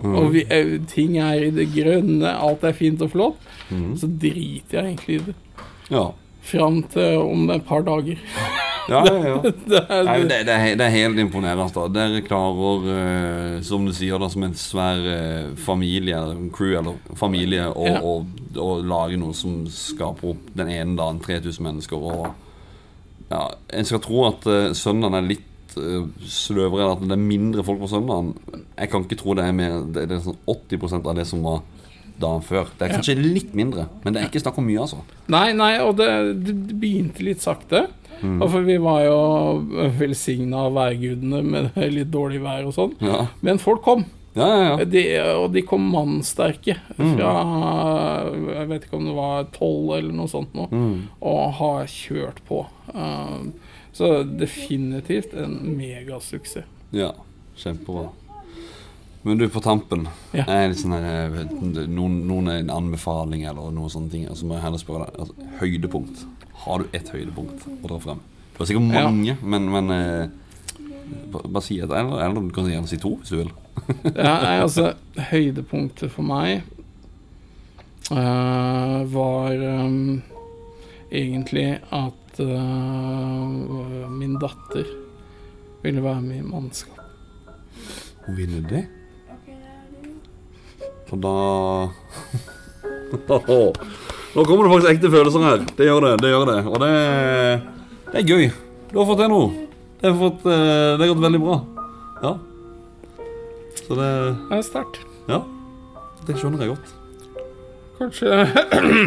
Mm. 0.02 0.16
og 0.18 0.32
vi, 0.34 0.42
eh, 0.50 0.80
ting 0.89 1.18
er 1.22 1.44
i 1.46 1.50
det 1.54 1.68
grønne, 1.76 2.26
alt 2.26 2.64
er 2.66 2.72
fint 2.74 3.02
og 3.06 3.12
flott, 3.14 3.36
Mm. 3.70 3.92
så 4.02 4.08
driter 4.10 4.80
jeg 4.80 4.96
egentlig 4.98 5.16
i 5.20 5.26
det. 5.28 5.36
Ja. 5.92 6.08
Fram 6.42 6.82
til 6.92 7.22
om 7.22 7.50
et 7.54 7.66
par 7.68 7.84
dager. 7.86 8.20
Ja, 8.89 9.02
ja, 9.06 9.18
ja. 9.28 9.36
det, 9.72 9.82
er, 9.89 10.04
Nei, 10.08 10.16
det, 10.26 10.39
det, 10.48 10.56
er, 10.56 10.76
det 10.80 10.86
er 10.88 10.94
helt 10.96 11.20
imponerende. 11.22 11.68
Da. 11.76 11.84
Dere 11.94 12.22
klarer, 12.26 12.88
uh, 12.88 13.60
som 13.66 13.86
du 13.88 13.94
sier, 13.96 14.18
da, 14.20 14.30
som 14.34 14.44
en 14.48 14.56
svær 14.58 15.04
uh, 15.06 15.52
familie, 15.62 16.18
crew, 16.56 16.74
eller 16.80 16.98
familie, 17.20 17.68
å 17.70 17.88
Ja. 17.88 18.02
lage 18.84 19.20
noe 19.22 19.36
som 19.38 19.62
skaper 19.72 20.34
opp 20.34 20.50
den 20.58 20.72
ene 20.74 20.98
dagen 21.00 21.22
3000 21.24 21.64
mennesker. 21.70 22.02
Og 22.02 22.28
ja, 23.32 23.46
En 23.70 23.88
skal 23.88 24.02
tro 24.04 24.26
at 24.28 24.50
uh, 24.50 24.74
søndagen 24.76 25.22
er 25.22 25.30
litt 25.30 25.48
sløvere, 25.72 26.89
at 26.98 27.04
det 27.06 27.16
er 27.16 27.22
mindre 27.22 27.64
folk 27.64 27.80
på 27.80 27.88
søndagen. 27.88 28.34
Jeg 28.76 28.89
kan 28.92 29.06
ikke 29.06 29.18
tro 29.22 29.38
det 29.39 29.46
er 29.48 29.54
mer 29.56 29.78
Det, 29.88 30.02
det 30.12 30.18
er 30.18 30.26
sånn 30.26 30.42
80% 30.52 31.08
av 31.08 31.16
det 31.16 31.24
som 31.30 31.46
var 31.46 31.62
dagen 32.22 32.43
før. 32.45 32.69
Det 32.78 32.88
er 32.88 32.93
kanskje 32.97 33.17
litt 33.19 33.51
mindre, 33.57 33.88
men 34.03 34.13
det 34.13 34.22
er 34.22 34.30
ikke 34.30 34.43
snakk 34.43 34.57
om 34.61 34.65
mye, 34.69 34.80
altså. 34.86 35.01
Nei, 35.34 35.49
nei, 35.57 35.74
og 35.84 35.97
det, 35.99 36.07
det 36.45 36.55
begynte 36.82 37.26
litt 37.26 37.41
sakte. 37.43 37.88
Mm. 38.22 38.38
For 38.45 38.61
vi 38.61 38.76
var 38.78 39.03
jo 39.07 39.19
velsigna 39.97 40.67
av 40.67 40.76
værgudene 40.78 41.39
med 41.41 41.78
litt 41.97 42.11
dårlig 42.13 42.41
vær 42.43 42.67
og 42.69 42.76
sånn. 42.78 42.91
Ja. 43.01 43.24
Men 43.41 43.57
folk 43.61 43.82
kom. 43.86 44.05
Ja, 44.38 44.45
ja, 44.47 44.59
ja. 44.80 44.86
De, 44.88 45.01
og 45.41 45.49
de 45.51 45.63
kom 45.67 45.89
mannsterke 45.91 46.78
Mm. 46.95 47.15
fra 47.17 47.32
Jeg 48.53 48.67
vet 48.69 48.86
ikke 48.86 48.95
om 48.99 49.07
det 49.09 49.15
var 49.17 49.47
tolv 49.55 49.89
eller 49.97 50.13
noe 50.15 50.30
sånt 50.32 50.53
nå, 50.55 50.67
Mm. 50.72 51.09
og 51.19 51.51
har 51.57 51.89
kjørt 51.91 52.39
på. 52.47 52.61
Um, 52.93 53.51
så 53.91 54.22
definitivt 54.24 55.34
en 55.36 55.57
megasuksess. 55.76 56.63
Ja, 56.95 57.11
kjempebra. 57.59 58.09
Men 59.24 59.38
du, 59.38 59.45
på 59.53 59.61
tampen 59.61 60.07
Ja. 60.34 60.45
er 60.49 60.74
sånn 60.74 60.95
her, 60.97 61.36
noen, 61.88 62.15
noen 62.28 62.47
er 62.49 62.59
en 62.63 62.72
anbefaling 62.74 63.43
eller 63.45 63.69
noen 63.72 63.89
sånne 63.93 64.09
ting. 64.09 64.24
Altså 64.28 64.47
må 64.49 64.55
jeg 64.57 64.63
heller 64.65 64.82
spørre 64.82 65.05
deg 65.11 65.19
altså, 65.22 65.49
Høydepunkt. 65.59 66.24
Har 66.63 66.82
du 66.82 66.86
et 66.97 67.09
høydepunkt 67.13 67.67
å 67.69 67.88
dra 67.89 67.99
frem? 68.01 68.19
Du 68.53 68.57
har 68.63 68.69
sikkert 68.69 68.93
Ja. 68.93 69.03
mange, 69.09 69.38
men, 69.41 69.69
men 69.72 69.91
eh, 69.91 70.28
bare 71.32 71.61
si 71.65 71.78
et. 71.80 71.89
Eller, 71.89 72.17
eller 72.26 72.41
du 72.41 72.51
kan 72.53 72.65
gjerne 72.69 72.89
si 72.89 72.97
to, 73.01 73.15
hvis 73.22 73.30
du 73.30 73.38
vil. 73.43 73.51
Ja, 74.17 74.36
nei, 74.43 74.57
altså, 74.61 74.91
høydepunktet 75.32 76.11
for 76.11 76.26
meg 76.28 76.61
uh, 78.11 79.03
var 79.13 79.53
um, 79.86 80.22
egentlig 81.11 81.80
at 81.91 82.41
uh, 82.41 84.09
min 84.11 84.36
datter 84.41 84.86
ville 85.84 86.03
være 86.03 86.22
med 86.22 86.41
i 86.41 86.45
mannskap. 86.45 86.97
Hun 88.28 88.38
vinner 88.38 88.65
det? 88.69 88.84
For 91.12 91.20
da 91.20 91.36
Nå 94.32 94.45
kommer 94.47 94.64
det 94.64 94.72
faktisk 94.72 94.91
ekte 94.93 95.09
følelser 95.12 95.43
her. 95.43 95.64
Det 95.76 95.86
gjør 95.89 96.05
det. 96.05 96.12
det 96.24 96.30
gjør 96.32 96.45
det 96.47 96.59
Og 96.72 96.78
det, 96.80 96.91
det 98.14 98.22
er 98.22 98.30
gøy. 98.32 98.45
Du 98.93 98.99
har 99.01 99.07
fått 99.09 99.20
til 99.20 99.32
noe. 99.34 99.49
Det 100.01 100.07
har, 100.07 100.16
fått, 100.18 100.45
eh, 100.47 100.91
det 100.95 101.03
har 101.03 101.12
gått 101.12 101.26
veldig 101.26 101.41
bra. 101.43 101.57
Ja. 102.24 102.32
Så 103.82 103.97
det 103.99 104.07
Det 104.47 104.57
er 104.57 104.64
sterkt. 104.66 105.01
Ja. 105.28 105.41
Det 106.28 106.38
skjønner 106.39 106.64
jeg 106.64 106.72
godt. 106.72 106.88
Kanskje 107.99 108.28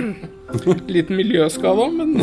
litt 0.95 1.09
miljøskada, 1.11 1.89
men 1.97 2.21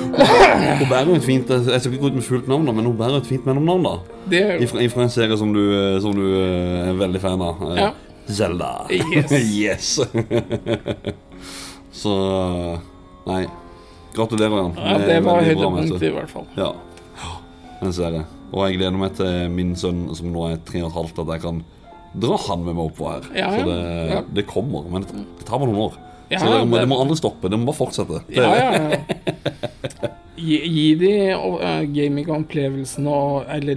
Hun 0.00 0.88
bærer 0.88 1.10
jo 1.10 1.16
et 1.18 1.24
fint 1.26 1.50
Jeg 1.50 1.80
skal 1.82 1.92
ikke 1.92 2.02
gå 2.06 2.10
ut 2.12 2.16
med 2.18 2.24
fullt 2.24 2.48
navn, 2.50 2.64
da, 2.68 2.72
men 2.76 2.86
hun 2.88 2.96
bærer 2.98 3.18
et 3.20 3.28
fint 3.28 3.44
mellomnavn. 3.48 3.84
da 4.30 4.38
Ifra, 4.64 4.80
ifra 4.86 5.04
en 5.04 5.12
serie 5.12 5.36
som 5.40 5.52
du, 5.52 5.60
eh, 5.74 5.98
som 6.00 6.14
du 6.16 6.24
eh, 6.30 6.88
er 6.88 6.96
veldig 7.02 7.20
fan 7.26 7.42
av. 7.42 7.66
Eh, 7.72 7.82
Ja. 7.82 7.90
Zelda. 8.36 8.86
Yes. 8.90 9.32
yes. 9.62 10.00
Så 11.92 12.12
Nei. 13.26 13.44
Gratulerer, 14.14 14.56
Jan. 14.56 14.72
Ja, 14.76 14.98
det 14.98 15.20
var 15.22 15.38
veldig 15.40 15.56
bra 15.56 15.70
høydepunkt 15.70 15.92
messe. 15.92 16.06
i 16.08 16.14
hvert 16.14 16.30
fall. 16.32 16.46
Ja. 16.58 16.70
En 17.80 17.92
serie. 17.94 18.24
Og 18.50 18.64
jeg 18.66 18.80
gleder 18.80 18.96
meg 18.98 19.12
til 19.18 19.50
min 19.54 19.74
sønn, 19.78 20.00
som 20.18 20.32
nå 20.34 20.48
er 20.50 20.56
tre 20.66 20.80
og 20.82 20.88
et 20.90 20.96
halvt, 20.98 21.20
at 21.22 21.30
jeg 21.36 21.42
kan 21.44 21.60
dra 22.24 22.38
han 22.48 22.64
med 22.66 22.74
meg 22.74 22.88
oppå 22.90 23.06
her. 23.12 23.28
Ja, 23.38 23.50
Så 23.54 23.60
ja. 23.60 23.66
det, 23.68 24.10
Ja. 24.10 24.22
det 24.40 24.46
kommer. 24.50 24.88
Men 24.90 25.04
det, 25.06 25.14
det 25.38 25.46
tar 25.46 25.60
bare 25.62 25.70
noen 25.70 25.84
år. 25.86 25.98
Ja, 26.30 26.38
Så 26.42 26.46
det 26.50 26.64
må, 26.66 26.74
det- 26.76 26.80
det 26.82 26.88
må 26.90 26.98
aldri 27.04 27.16
stoppe. 27.20 27.48
Det 27.50 27.58
må 27.58 27.66
bare 27.70 27.78
fortsette. 27.84 28.20
Det, 28.26 28.36
Ja, 28.36 28.50
ja, 28.54 28.70
ja. 28.90 30.10
Gi, 30.40 30.56
gi 30.72 30.94
de 30.96 31.12
uh, 31.36 31.82
gamingopplevelsen 31.92 33.06
og 33.12 33.44
Eller 33.52 33.76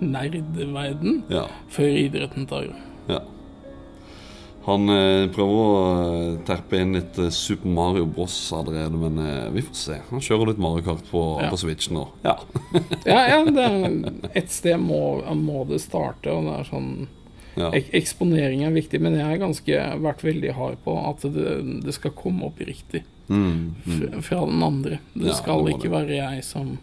nerdverden 0.00 1.22
Ja. 1.30 1.42
før 1.68 1.90
idretten 2.00 2.46
tar 2.48 2.64
over. 2.70 2.80
Ja. 3.08 3.20
Han 4.64 4.88
eh, 4.88 5.26
prøver 5.28 5.58
å 5.60 5.72
eh, 5.92 6.36
terpe 6.48 6.78
inn 6.80 6.94
litt 6.96 7.18
eh, 7.20 7.28
Super 7.36 7.68
Mario 7.68 8.06
Bros 8.08 8.36
allerede, 8.56 8.96
men 8.96 9.18
eh, 9.20 9.50
vi 9.52 9.60
får 9.66 9.76
se. 9.76 9.98
Han 10.08 10.22
kjører 10.24 10.54
litt 10.54 10.62
Mario 10.64 10.86
Kart 10.86 11.02
på, 11.10 11.24
Ja. 11.42 11.50
på 11.52 11.58
Switch 11.60 11.90
nå. 11.92 12.06
Ja. 12.24 12.38
Ja, 13.04 13.18
ja, 13.28 13.42
det 13.44 13.66
er, 13.66 13.98
et 14.40 14.48
sted 14.54 14.80
må, 14.80 15.20
må 15.36 15.66
det 15.68 15.82
starte, 15.84 16.32
og 16.32 16.48
det 16.48 16.54
er 16.62 16.70
sånn 16.70 16.88
Ja. 17.60 17.68
ek 17.76 17.92
Eksponering 17.94 18.64
er 18.66 18.72
viktig, 18.74 18.98
men 19.04 19.14
jeg 19.14 19.28
har 19.28 19.36
ganske 19.44 19.82
vært 20.02 20.24
veldig 20.26 20.54
hard 20.56 20.80
på 20.82 20.96
at 21.10 21.22
det, 21.36 21.52
det 21.84 21.92
skal 21.94 22.16
komme 22.16 22.48
opp 22.48 22.58
riktig 22.64 23.04
Mm, 23.24 23.70
mm. 23.88 24.18
fra 24.20 24.42
den 24.44 24.60
andre. 24.60 24.98
Det 25.16 25.30
Ja, 25.30 25.36
skal 25.38 25.62
det 25.64 25.76
ikke 25.78 25.86
det. 25.88 25.92
være 25.94 26.16
jeg 26.18 26.42
som 26.44 26.74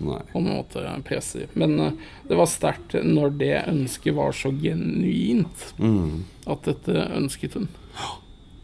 Nei. 0.00 0.20
på 0.32 0.38
en 0.40 0.48
måte 0.48 0.82
presser. 1.06 1.46
Men 1.54 1.74
eh, 1.80 1.92
det 2.28 2.36
var 2.38 2.48
sterkt 2.50 2.94
når 3.04 3.34
det 3.40 3.52
ønsket 3.68 4.14
var 4.16 4.32
så 4.36 4.50
genuint 4.62 5.66
Mm. 5.78 6.24
at 6.46 6.62
dette 6.68 6.92
ønsket 7.16 7.54
hun. 7.58 7.68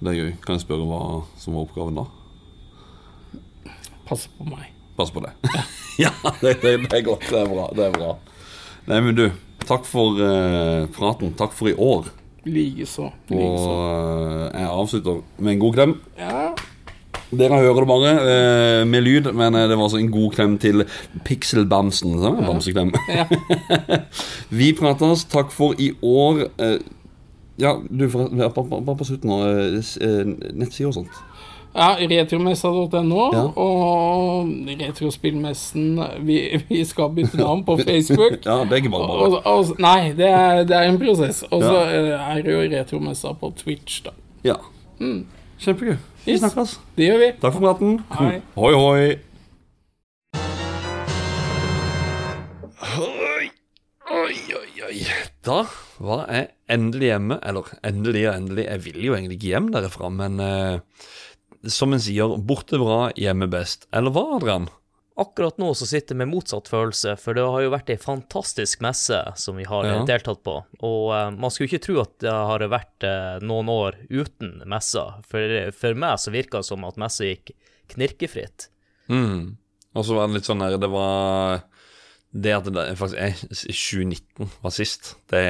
Det 0.01 0.13
er 0.13 0.19
gøy. 0.19 0.33
Kan 0.45 0.57
jeg 0.59 0.65
spørre 0.67 0.85
hva 0.89 1.03
som 1.41 1.55
var 1.57 1.65
oppgaven 1.67 1.97
da? 1.97 2.07
Passe 4.07 4.29
på 4.39 4.45
meg. 4.49 4.69
Pass 4.97 5.11
på 5.13 5.21
det. 5.25 5.33
ja, 6.05 6.11
det, 6.41 6.57
det, 6.63 6.77
det 6.89 7.01
er 7.01 7.05
godt. 7.07 7.25
Det 7.31 7.41
er 7.41 7.49
bra. 7.51 7.67
Det 7.77 7.87
er 7.89 7.97
bra. 7.97 8.13
Nei, 8.87 9.01
men 9.03 9.17
du, 9.19 9.25
takk 9.67 9.85
for 9.89 10.21
eh, 10.23 10.85
praten. 10.95 11.33
Takk 11.37 11.53
for 11.57 11.69
i 11.73 11.75
år. 11.75 12.09
Likeså. 12.47 13.09
Og 13.11 13.35
Likeså. 13.35 13.73
eh, 13.75 14.61
jeg 14.61 14.71
avslutter 14.71 15.23
med 15.43 15.57
en 15.57 15.63
god 15.65 15.75
klem. 15.81 15.97
Ja. 16.21 16.45
Dere 17.35 17.59
hører 17.59 17.81
det 17.83 17.89
bare 17.91 18.11
eh, 18.23 18.83
med 18.87 19.03
lyd, 19.03 19.31
men 19.35 19.55
eh, 19.59 19.67
det 19.69 19.77
var 19.77 19.89
altså 19.89 19.99
en 19.99 20.11
god 20.15 20.33
klem 20.37 20.59
til 20.63 20.85
Pixel-bamsen. 21.27 22.19
Så. 22.23 22.31
Bamseklem. 22.47 22.93
Ja. 23.11 23.25
Vi 24.61 24.73
prates. 24.79 25.25
Takk 25.33 25.51
for 25.55 25.75
i 25.79 25.91
år. 26.03 26.45
Eh, 26.63 26.77
ja, 27.59 27.75
du, 27.89 28.07
bare, 28.13 28.97
på 28.97 29.05
slutten 29.09 29.33
nå. 29.33 29.41
eh, 29.49 29.81
eh, 30.07 30.87
og 30.87 30.95
sånt. 31.01 31.23
Ja, 31.77 31.91
retromessa.no 32.01 33.25
Ja. 33.35 33.43
og 33.61 34.47
Retrospillmessen 34.81 35.99
vi, 36.25 36.39
vi 36.71 36.85
skal 36.89 37.11
bytte 37.13 37.37
navn 37.37 37.65
på 37.67 37.77
Facebook. 37.85 38.39
Ja, 38.47 38.63
det 38.65 38.73
er 38.73 38.81
ikke 38.81 38.93
bare 38.95 39.09
bare. 39.11 39.27
Og, 39.27 39.41
og, 39.45 39.75
nei, 39.83 40.13
det 40.17 40.31
er, 40.31 40.63
det 40.65 40.77
er 40.79 40.89
en 40.89 41.01
prosess. 41.03 41.43
Og 41.51 41.61
så 41.67 41.75
Ja. 41.91 42.21
er 42.33 42.41
det 42.47 42.55
jo 42.55 42.63
retromessa 42.73 43.35
på 43.37 43.53
Twitch, 43.61 43.99
da. 44.07 44.15
Ja. 44.47 44.57
Mm. 45.01 45.27
Kjempegøy. 45.63 45.97
Vi 46.27 46.37
snakkes. 46.39 46.77
Det 46.99 47.07
gjør 47.09 47.23
vi. 47.23 47.29
Takk 47.41 47.55
for 47.55 47.65
praten. 47.65 47.99
Hei. 48.19 48.41
Hoi, 48.59 48.73
hoi. 48.77 49.07
Oi, 52.97 53.47
oi, 54.17 54.37
oi, 54.59 54.71
oi. 54.89 54.99
Da 55.47 55.63
var 56.03 56.27
jeg 56.33 56.51
endelig 56.77 57.09
hjemme. 57.13 57.39
Eller 57.47 57.71
endelig 57.87 58.25
og 58.29 58.35
endelig, 58.35 58.67
jeg 58.69 58.85
vil 58.85 59.05
jo 59.09 59.17
egentlig 59.17 59.39
ikke 59.39 59.53
hjem 59.55 59.71
derifra, 59.75 60.11
men 60.13 60.41
eh, 60.43 61.07
som 61.73 61.95
en 61.97 62.03
sier, 62.03 62.37
borte 62.49 62.81
bra, 62.83 63.07
hjemme 63.19 63.49
best. 63.51 63.89
Eller 63.97 64.15
hva, 64.15 64.27
Adrian? 64.37 64.69
Akkurat 65.17 65.57
nå 65.57 65.71
så 65.73 65.87
sitter 65.89 66.13
jeg 66.13 66.21
med 66.21 66.29
motsatt 66.29 66.69
følelse, 66.69 67.15
for 67.17 67.33
det 67.39 67.45
har 67.49 67.63
jo 67.65 67.71
vært 67.73 67.89
ei 67.95 67.97
fantastisk 68.01 68.83
messe 68.85 69.17
som 69.41 69.57
vi 69.57 69.65
har 69.65 69.87
Ja. 69.89 69.95
eh, 70.03 70.05
deltatt 70.11 70.43
på. 70.45 70.59
Og 70.85 71.05
uh, 71.09 71.31
man 71.33 71.49
skulle 71.51 71.71
ikke 71.71 71.87
tro 71.87 72.01
at 72.03 72.13
det 72.21 72.33
har 72.35 72.65
vært 72.69 73.07
uh, 73.09 73.39
noen 73.41 73.71
år 73.73 73.97
uten 74.13 74.59
messa. 74.69 75.07
For, 75.25 75.71
for 75.73 75.97
meg 75.97 76.19
så 76.21 76.35
virka 76.35 76.61
det 76.61 76.69
som 76.69 76.85
at 76.85 76.99
messa 77.01 77.25
gikk 77.25 77.55
knirkefritt. 77.95 78.69
Mm. 79.09 79.57
Og 79.97 80.05
så 80.05 80.17
var 80.19 80.29
det 80.29 80.37
litt 80.41 80.49
sånn 80.49 80.61
her 80.61 80.75
Det 80.83 80.89
var 80.91 81.61
Det 82.35 82.53
at 82.53 82.67
det 82.75 82.83
faktisk 82.99 83.21
er 83.23 83.37
2019 83.71 84.51
var 84.65 84.75
sist, 84.75 85.13
det, 85.33 85.45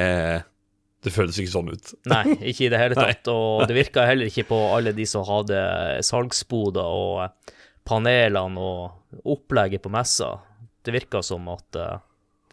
det 1.03 1.11
føles 1.11 1.39
ikke 1.41 1.51
sånn 1.57 1.73
ut. 1.73 1.91
Nei, 2.07 2.21
ikke 2.53 2.67
i 2.67 2.71
det 2.71 2.79
hele 2.79 2.95
tatt. 3.01 3.27
Og 3.33 3.65
det 3.67 3.75
virka 3.75 4.05
heller 4.07 4.29
ikke 4.31 4.47
på 4.47 4.61
alle 4.77 4.93
de 4.95 5.03
som 5.09 5.25
hadde 5.27 5.59
salgsboder 6.07 6.87
og 6.87 7.51
panelene 7.87 8.61
og 8.63 8.96
opplegget 9.23 9.83
på 9.83 9.91
messa. 9.93 10.37
Det 10.85 10.95
virka 10.95 11.21
som 11.25 11.47
at 11.51 11.79
uh, 11.79 11.99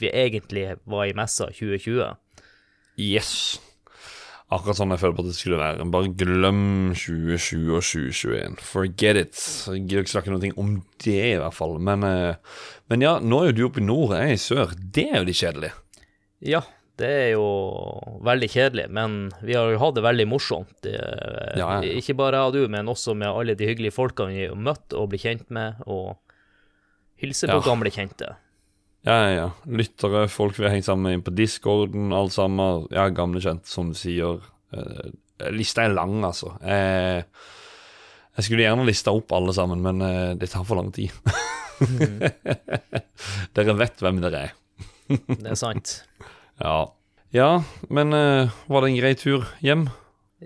vi 0.01 0.11
egentlig 0.11 0.75
var 0.91 1.07
i 1.07 1.15
messa 1.17 1.51
2020. 1.53 2.15
Yes. 3.01 3.33
Akkurat 4.53 4.77
sånn 4.79 4.93
jeg 4.93 5.01
føler 5.01 5.17
på 5.17 5.25
at 5.25 5.31
det 5.31 5.39
skulle 5.39 5.59
være. 5.59 5.87
Bare 5.91 6.13
glem 6.21 6.63
2020 6.95 7.73
og 7.75 7.83
2021. 7.83 8.59
Forget 8.69 9.21
it. 9.23 9.41
Jeg 9.73 9.83
gidder 9.87 10.05
ikke 10.05 10.15
snakke 10.15 10.35
noe 10.35 10.53
om 10.61 10.77
det, 11.03 11.19
i 11.33 11.41
hvert 11.41 11.57
fall. 11.57 11.79
Men, 11.83 12.05
eh, 12.07 12.61
men 12.93 13.03
ja, 13.03 13.17
nå 13.23 13.41
er 13.41 13.51
jo 13.51 13.57
du 13.57 13.65
oppe 13.71 13.83
i 13.83 13.87
nord, 13.87 14.15
jeg 14.15 14.35
er 14.35 14.37
i 14.37 14.43
sør. 14.43 14.75
Det 14.79 15.09
er 15.11 15.19
jo 15.23 15.29
litt 15.31 15.41
kjedelig. 15.41 15.73
Ja, 16.45 16.61
det 17.01 17.09
er 17.09 17.31
jo 17.33 17.47
veldig 18.23 18.51
kjedelig, 18.53 18.85
men 18.95 19.17
vi 19.43 19.57
har 19.59 19.73
jo 19.73 19.81
hatt 19.83 19.97
det 19.97 20.05
veldig 20.05 20.29
morsomt. 20.31 20.77
Det, 20.87 20.95
Ja, 21.59 21.81
ja. 21.81 21.97
Ikke 21.99 22.15
bare 22.19 22.39
jeg 22.39 22.53
og 22.53 22.55
du, 22.55 22.69
men 22.71 22.91
også 22.91 23.17
med 23.19 23.33
alle 23.33 23.57
de 23.59 23.67
hyggelige 23.67 23.97
folkene 23.97 24.37
vi 24.37 24.47
har 24.47 24.55
møtt 24.55 24.95
og 24.95 25.09
blitt 25.11 25.25
kjent 25.25 25.49
med, 25.55 25.81
og 25.89 26.21
hilse 27.21 27.47
på 27.51 27.59
Ja. 27.61 27.65
gamle 27.67 27.91
kjente. 27.95 28.37
Ja, 29.05 29.17
ja, 29.21 29.31
ja. 29.37 29.51
Lyttere, 29.69 30.29
folk 30.33 30.57
vi 30.59 30.65
har 30.65 30.73
hengt 30.73 30.87
sammen 30.87 31.03
med 31.09 31.13
inn 31.19 31.23
på 31.27 31.35
discorden, 31.37 32.13
alt 32.17 32.33
sammen. 32.33 32.87
Ja, 32.91 33.09
gamle 33.13 33.41
kjente, 33.45 33.69
som 33.69 33.91
du 33.93 33.99
sier. 33.99 34.41
Eh, 34.73 35.51
lista 35.53 35.85
er 35.85 35.93
lang, 35.93 36.23
altså. 36.25 36.55
Jeg, 36.65 37.25
jeg 38.39 38.45
skulle 38.47 38.65
gjerne 38.65 38.87
lista 38.89 39.13
opp 39.13 39.33
alle 39.37 39.53
sammen, 39.53 39.83
men 39.85 40.01
eh, 40.03 40.35
det 40.41 40.49
tar 40.51 40.65
for 40.65 40.81
lang 40.81 40.91
tid. 40.97 41.13
dere 43.55 43.75
vet 43.79 44.01
hvem 44.03 44.21
dere 44.25 44.45
er. 44.49 44.55
Det 45.09 45.51
er 45.53 45.59
sant. 45.61 45.99
Ja. 46.63 46.85
Ja, 47.35 47.65
men 47.91 48.13
eh, 48.15 48.47
var 48.71 48.85
det 48.85 48.93
en 48.93 48.99
grei 49.01 49.11
tur 49.19 49.43
hjem? 49.59 49.89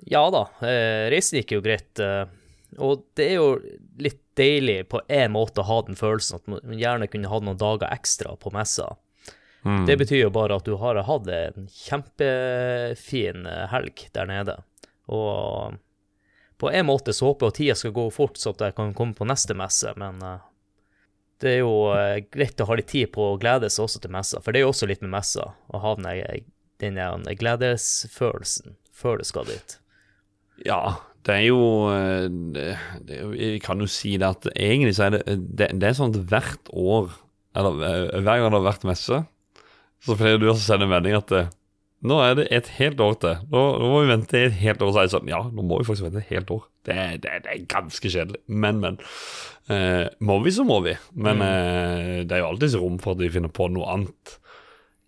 Ja 0.08 0.22
da, 0.32 0.46
eh, 0.64 1.10
reisen 1.12 1.36
gikk 1.36 1.52
jo 1.52 1.60
greit. 1.60 2.00
Eh, 2.00 2.22
og 2.80 3.02
det 3.18 3.26
er 3.26 3.34
jo 3.36 3.48
litt 4.00 4.22
deilig 4.38 4.80
på 4.92 5.02
en 5.08 5.34
måte 5.34 5.62
å 5.62 5.68
ha 5.68 5.82
den 5.86 5.98
følelsen 5.98 6.38
at 6.38 6.48
man 6.50 6.78
gjerne 6.78 7.10
kunne 7.10 7.30
hatt 7.32 7.46
noen 7.46 7.60
dager 7.60 7.90
ekstra 7.90 8.36
på 8.40 8.52
messa. 8.54 8.92
Mm. 9.66 9.84
Det 9.86 9.96
betyr 10.00 10.22
jo 10.22 10.30
bare 10.34 10.56
at 10.56 10.66
du 10.68 10.76
har 10.80 11.00
hatt 11.04 11.28
en 11.34 11.68
kjempefin 11.74 13.46
eh, 13.46 13.64
helg 13.72 14.04
der 14.14 14.30
nede. 14.30 14.56
Og 15.10 15.78
på 16.58 16.70
en 16.70 16.86
måte 16.86 17.12
så 17.12 17.30
håper 17.30 17.46
jeg 17.46 17.52
at 17.52 17.58
tida 17.58 17.74
skal 17.78 17.96
gå 17.96 18.06
fort, 18.14 18.38
så 18.38 18.54
at 18.54 18.62
jeg 18.66 18.76
kan 18.78 18.94
komme 18.96 19.16
på 19.18 19.26
neste 19.28 19.56
messe, 19.58 19.92
men 20.00 20.22
eh, 20.22 20.46
det 21.42 21.52
er 21.56 21.60
jo 21.60 21.74
eh, 21.94 22.22
greit 22.34 22.60
å 22.62 22.68
ha 22.70 22.78
litt 22.78 22.90
tid 22.90 23.12
på 23.14 23.32
å 23.32 23.38
glede 23.40 23.70
seg 23.70 23.86
også 23.86 24.02
til 24.02 24.14
messa, 24.14 24.42
for 24.42 24.54
det 24.54 24.62
er 24.62 24.66
jo 24.66 24.72
også 24.72 24.88
litt 24.90 25.04
med 25.04 25.14
messa, 25.14 25.52
å 25.68 25.82
ha 25.82 25.94
den, 25.98 26.98
gledesfølelsen 27.42 28.78
før 28.94 29.20
du 29.20 29.26
skal 29.26 29.46
dit. 29.50 29.78
Ja, 30.66 30.98
det 31.28 31.34
er 31.36 31.44
jo 31.50 31.60
eh, 31.92 32.84
Jeg 33.36 33.60
kan 33.64 33.80
jo 33.82 33.88
si 33.90 34.14
det 34.20 34.28
at 34.28 34.48
egentlig 34.54 34.94
så 34.96 35.08
er 35.08 35.18
det 35.18 35.36
Det, 35.36 35.68
det 35.76 35.90
er 35.90 35.98
sånn 35.98 36.14
at 36.16 36.22
hvert 36.30 36.72
år, 36.72 37.12
eller 37.58 37.84
eh, 37.84 38.18
hver 38.22 38.40
gang 38.40 38.48
det 38.48 38.60
har 38.60 38.66
vært 38.70 38.88
messe, 38.88 39.22
så 40.04 40.16
pleier 40.16 40.40
du 40.40 40.48
også 40.48 40.62
å 40.62 40.68
sende 40.72 40.88
melding 40.90 41.18
at 41.18 41.34
eh, 41.36 41.50
nå 42.06 42.20
er 42.22 42.36
det 42.38 42.44
et 42.54 42.68
helt 42.76 43.00
år 43.02 43.16
til. 43.18 43.40
Nå, 43.50 43.62
nå 43.82 43.86
må 43.90 44.02
vi 44.04 44.10
vente 44.12 44.38
et 44.38 44.58
helt 44.60 44.82
år. 44.86 44.92
Så 44.94 45.00
er 45.00 45.08
det 45.08 45.14
sånn, 45.16 45.30
ja, 45.32 45.40
nå 45.50 45.64
må 45.66 45.80
vi 45.80 45.86
faktisk 45.88 46.06
vente 46.06 46.20
et 46.22 46.30
helt 46.30 46.52
år. 46.54 46.60
Det, 46.86 46.98
det, 47.24 47.32
det 47.42 47.50
er 47.50 47.64
ganske 47.72 48.12
kjedelig. 48.14 48.38
Men, 48.46 48.78
men. 48.84 49.00
Eh, 49.66 50.06
må 50.22 50.38
vi, 50.44 50.52
så 50.54 50.62
må 50.68 50.78
vi. 50.86 50.94
Men 51.18 51.42
eh, 51.42 52.20
det 52.22 52.36
er 52.36 52.44
jo 52.44 52.52
alltids 52.52 52.78
rom 52.78 53.00
for 53.02 53.16
at 53.16 53.24
vi 53.24 53.32
finner 53.34 53.50
på 53.50 53.66
noe 53.74 53.90
annet 53.96 54.36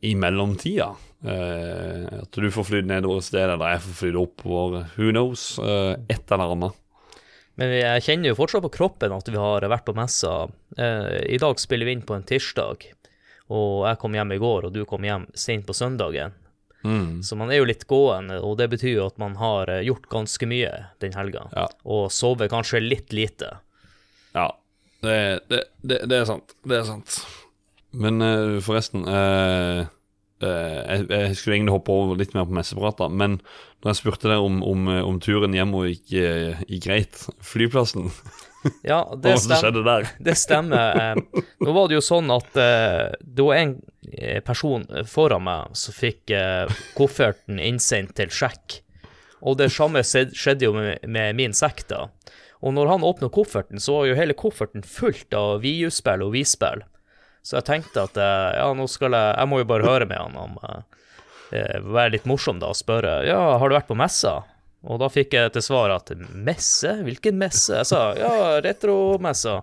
i 0.00 0.14
mellomtida. 0.16 0.92
Uh, 1.20 2.22
at 2.22 2.32
du 2.32 2.48
får 2.52 2.68
flydd 2.70 2.88
nedover 2.88 3.20
et 3.20 3.26
sted, 3.26 3.44
eller 3.44 3.74
jeg 3.74 3.82
får 3.84 3.98
flydd 3.98 4.20
oppover. 4.20 4.86
Who 4.96 5.10
knows? 5.12 5.58
Uh, 5.60 5.98
et 6.08 6.24
eller 6.32 6.54
annet. 6.54 6.78
Men 7.60 7.74
jeg 7.76 8.04
kjenner 8.06 8.30
jo 8.30 8.38
fortsatt 8.38 8.64
på 8.64 8.72
kroppen 8.72 9.12
at 9.12 9.28
vi 9.28 9.36
har 9.36 9.66
vært 9.68 9.84
på 9.84 9.96
messa. 9.98 10.46
Uh, 10.78 11.18
I 11.28 11.40
dag 11.42 11.60
spiller 11.60 11.88
vi 11.88 11.98
inn 11.98 12.06
på 12.08 12.16
en 12.16 12.24
tirsdag, 12.24 12.86
og 13.52 13.74
jeg 13.90 14.00
kom 14.00 14.16
hjem 14.16 14.32
i 14.32 14.40
går, 14.40 14.68
og 14.68 14.72
du 14.72 14.86
kom 14.88 15.04
hjem 15.04 15.26
sent 15.36 15.66
på 15.68 15.76
søndagen. 15.76 16.32
Mm. 16.80 17.20
Så 17.20 17.36
man 17.36 17.50
er 17.52 17.60
jo 17.60 17.68
litt 17.68 17.84
gående, 17.90 18.38
og 18.40 18.56
det 18.56 18.70
betyr 18.72 18.94
jo 18.94 19.08
at 19.10 19.18
man 19.20 19.34
har 19.36 19.68
gjort 19.84 20.08
ganske 20.08 20.48
mye 20.48 20.70
den 21.04 21.12
helga. 21.12 21.42
Og 21.84 22.08
sovet 22.14 22.48
kanskje 22.48 22.80
litt 22.80 23.12
lite. 23.12 23.58
Ja, 24.32 24.46
det, 25.04 25.18
det, 25.52 25.66
det, 25.84 25.98
det 26.08 26.22
er 26.22 26.24
sant. 26.30 26.54
Det 26.64 26.78
er 26.78 26.88
sant. 26.88 27.18
Men 27.92 28.22
uh, 28.22 28.58
forresten 28.62 29.06
uh, 29.08 29.86
uh, 29.86 30.46
jeg, 30.46 31.06
jeg 31.10 31.38
skulle 31.38 31.56
egentlig 31.56 31.74
hoppe 31.74 31.94
over 31.94 32.20
litt 32.20 32.36
mer 32.36 32.46
på 32.46 32.54
messeprater, 32.58 33.10
men 33.10 33.40
når 33.80 33.92
jeg 33.92 34.00
spurte 34.02 34.30
deg 34.30 34.44
om, 34.44 34.60
om, 34.66 34.86
om 35.08 35.18
turen 35.22 35.56
hjem 35.56 35.74
og 35.78 35.88
gikk, 35.88 36.12
gikk 36.68 36.84
greit 36.84 37.22
Flyplassen 37.40 38.10
Ja, 38.84 39.00
det, 39.22 39.38
stemmer. 39.40 39.78
det 39.80 40.24
det 40.26 40.36
stemmer. 40.36 41.16
Nå 41.64 41.72
var 41.72 41.88
det 41.88 41.96
jo 41.96 42.02
sånn 42.04 42.28
at 42.34 42.50
det 42.52 43.46
var 43.46 43.56
en 43.56 43.72
person 44.44 44.84
foran 45.08 45.46
meg 45.46 45.78
som 45.80 45.96
fikk 45.96 46.28
kofferten 46.92 47.56
innsendt 47.56 48.12
til 48.20 48.28
sjekk. 48.28 48.82
Og 49.40 49.56
det 49.56 49.70
samme 49.72 50.02
skjedde 50.04 50.68
jo 50.68 50.74
med, 50.76 51.08
med 51.08 51.38
min 51.40 51.56
sekk, 51.56 51.86
da. 51.88 52.02
Og 52.60 52.76
når 52.76 52.92
han 52.92 53.06
åpna 53.08 53.30
kofferten, 53.32 53.80
så 53.80 53.96
var 53.96 54.10
jo 54.10 54.18
hele 54.18 54.36
kofferten 54.36 54.84
fullt 54.84 55.32
av 55.32 55.62
VU-spill 55.64 56.26
og 56.26 56.34
Wii-spill. 56.36 56.84
Så 57.42 57.58
jeg 57.58 57.66
tenkte 57.68 58.04
at 58.04 58.18
eh, 58.20 58.48
ja, 58.60 58.68
nå 58.76 58.84
skal 58.90 59.14
jeg 59.16 59.34
Jeg 59.38 59.48
må 59.48 59.60
jo 59.62 59.68
bare 59.70 59.86
høre 59.86 60.06
med 60.08 60.18
han 60.20 60.36
om 60.36 60.58
eh, 60.68 60.80
eh, 61.56 61.78
Være 61.80 62.14
litt 62.16 62.28
morsom 62.28 62.60
da 62.60 62.68
og 62.72 62.78
spørre 62.78 63.20
Ja, 63.28 63.38
har 63.60 63.70
du 63.70 63.76
vært 63.78 63.88
på 63.88 63.98
messa? 63.98 64.42
Og 64.80 65.00
da 65.00 65.10
fikk 65.12 65.36
jeg 65.36 65.52
til 65.54 65.64
svar 65.64 65.92
at 65.92 66.12
messe? 66.32 66.94
Hvilken 67.04 67.36
messe? 67.40 67.82
Jeg 67.82 67.88
sa 67.90 68.02
ja, 68.16 68.32
retromessa. 68.64 69.58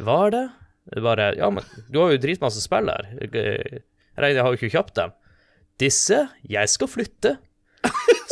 Hva 0.00 0.18
er 0.26 0.36
det? 0.36 0.44
Det 0.92 1.02
bare 1.04 1.32
Ja, 1.36 1.50
men 1.52 1.66
du 1.92 2.00
har 2.00 2.14
jo 2.14 2.20
dritmasse 2.22 2.62
spill 2.64 2.88
her. 2.88 3.10
Jeg 3.20 3.82
regner 4.16 4.38
jeg 4.38 4.46
har 4.46 4.54
jo 4.54 4.60
ikke 4.60 4.72
kjøpt 4.72 4.96
dem. 4.96 5.12
Disse? 5.80 6.22
Jeg 6.48 6.72
skal 6.72 6.88
flytte. 6.88 7.36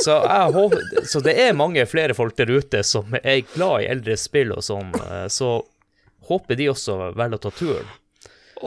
Så, 0.01 0.15
jeg 0.25 0.53
håper, 0.55 1.05
så 1.05 1.21
det 1.21 1.35
er 1.43 1.57
mange 1.57 1.85
flere 1.89 2.15
folk 2.17 2.37
der 2.39 2.49
ute 2.49 2.81
som 2.87 3.13
er 3.21 3.43
glad 3.53 3.83
i 3.83 3.89
eldre 3.93 4.17
spill 4.17 4.55
og 4.55 4.63
sånn, 4.65 4.95
eh, 4.97 5.27
så 5.29 5.59
håper 6.31 6.57
de 6.57 6.71
også 6.73 6.95
velger 7.19 7.37
å 7.37 7.43
ta 7.45 7.53
turen. 7.53 7.91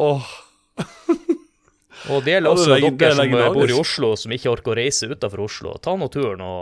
Og 2.12 2.20
det 2.26 2.34
gjelder 2.34 2.52
også 2.52 2.74
er 2.76 2.82
dere 2.84 3.12
er 3.12 3.16
som 3.16 3.32
bor 3.56 3.70
i. 3.70 3.76
Oslo, 3.78 4.10
som 4.20 4.32
ikke 4.36 4.52
orker 4.52 4.72
å 4.74 4.76
reise 4.82 5.08
utenfor 5.08 5.40
Oslo. 5.46 5.70
Ta 5.80 5.92
nå 5.96 6.08
turen, 6.12 6.42
og 6.44 6.62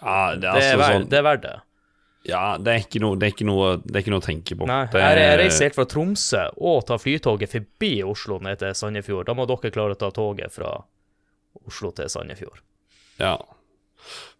Ja, 0.00 0.34
det 0.34 0.34
er, 0.34 0.40
det, 0.40 0.48
er 0.48 0.52
altså 0.58 0.78
sånn 0.90 1.08
det 1.12 1.18
er 1.20 1.26
verdt 1.28 1.44
det. 1.46 1.58
Ja, 2.24 2.44
det 2.56 2.72
er 2.72 2.84
ikke 2.86 3.02
noe, 3.04 3.18
det 3.20 3.28
er 3.28 3.34
ikke 3.34 3.46
noe, 3.46 3.74
det 3.84 3.98
er 3.98 4.00
ikke 4.00 4.12
noe 4.14 4.22
å 4.22 4.24
tenke 4.24 4.56
på. 4.56 4.66
Nei, 4.68 4.84
det 4.92 5.00
jeg, 5.02 5.16
jeg 5.20 5.38
reiser 5.42 5.68
helt 5.68 5.76
fra 5.76 5.84
Tromsø 5.92 6.44
og 6.56 6.86
tar 6.88 7.02
flytoget 7.02 7.52
forbi 7.52 7.92
Oslo 8.08 8.38
ned 8.42 8.62
til 8.62 8.72
Sandefjord. 8.78 9.26
Da 9.28 9.36
må 9.36 9.44
dere 9.50 9.72
klare 9.74 9.96
å 9.96 10.00
ta 10.00 10.08
toget 10.14 10.54
fra 10.54 10.70
Oslo 11.68 11.92
til 11.96 12.08
Sandefjord. 12.10 12.62
Ja. 13.20 13.36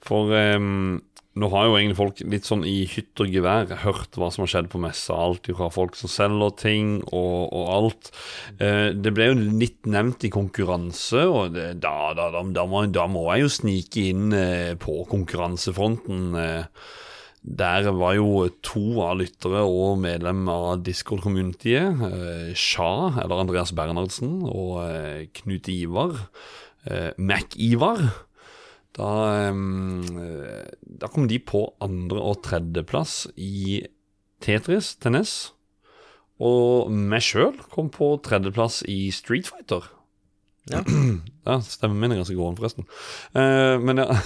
For 0.05 0.33
ehm, 0.37 1.03
nå 1.35 1.49
har 1.51 1.67
jo 1.67 1.77
egentlig 1.77 1.99
folk 1.99 2.21
litt 2.31 2.47
sånn 2.47 2.63
i 2.69 2.85
hytt 2.87 3.21
og 3.23 3.33
gevær 3.35 3.73
hørt 3.83 4.15
hva 4.19 4.29
som 4.31 4.45
har 4.45 4.53
skjedd 4.53 4.69
på 4.71 4.81
messa. 4.83 5.17
Alt 5.19 5.51
fra 5.51 5.71
folk 5.75 5.99
som 5.99 6.11
selger 6.13 6.55
ting 6.61 6.93
og, 7.09 7.49
og 7.51 7.71
alt. 7.75 8.11
Eh, 8.63 8.93
det 8.95 9.15
ble 9.17 9.31
jo 9.33 9.39
litt 9.63 9.89
nevnt 9.91 10.27
i 10.29 10.31
konkurranse, 10.35 11.25
og 11.27 11.57
det, 11.57 11.73
da, 11.83 12.13
da, 12.15 12.29
da, 12.35 12.45
da, 12.55 12.67
må, 12.71 12.85
da 12.87 13.09
må 13.11 13.27
jeg 13.33 13.47
jo 13.47 13.55
snike 13.57 14.05
inn 14.13 14.37
eh, 14.39 14.75
på 14.79 15.01
konkurransefronten. 15.11 16.29
Eh, 16.39 16.87
der 17.45 17.91
var 17.93 18.15
jo 18.17 18.47
to 18.65 19.03
av 19.05 19.19
lyttere 19.21 19.67
og 19.69 19.99
medlem 20.01 20.47
av 20.49 20.79
Discord-communityet, 20.87 22.05
eh, 22.09 22.53
Sja, 22.57 23.11
eller 23.21 23.43
Andreas 23.43 23.75
Bernhardsen, 23.77 24.39
og 24.49 24.79
eh, 24.87 25.27
Knut 25.43 25.69
Ivar, 25.69 26.15
eh, 26.87 27.11
Mac-Ivar. 27.19 28.07
Da, 28.95 29.11
eh, 29.49 30.71
da 31.01 31.11
kom 31.11 31.27
de 31.31 31.41
på 31.43 31.67
andre- 31.83 32.23
og 32.23 32.43
tredjeplass 32.47 33.27
i 33.37 33.83
Tetris 34.45 34.95
til 35.01 35.17
NES. 35.17 35.35
Og 36.43 36.91
meg 36.91 37.23
sjøl 37.23 37.55
kom 37.73 37.91
på 37.95 38.15
tredjeplass 38.23 38.83
i 38.91 39.11
Street 39.15 39.51
Fighter. 39.51 39.87
Ja. 40.71 40.81
ja 41.47 41.59
Stemmen 41.61 42.01
min 42.01 42.15
er 42.15 42.23
ganske 42.23 42.37
gåen, 42.39 42.57
forresten. 42.59 42.87
Uh, 43.37 43.77
men 43.83 44.01
ja 44.01 44.09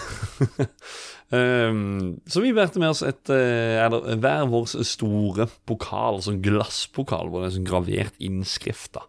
Ehm, 1.28 2.20
Så 2.26 2.40
vi 2.40 2.54
bærte 2.56 2.80
med 2.80 2.88
oss 2.94 3.02
et 3.04 3.28
uh, 3.28 3.84
eller, 3.84 4.16
hver 4.16 4.46
vår 4.48 4.70
store 4.86 5.48
pokal, 5.68 6.22
sånn 6.24 6.40
glasspokal, 6.44 7.28
hvor 7.28 7.44
det 7.44 7.50
er 7.50 7.56
sånn 7.58 7.68
gravert 7.68 8.16
innskrift. 8.24 8.94
da 8.96 9.04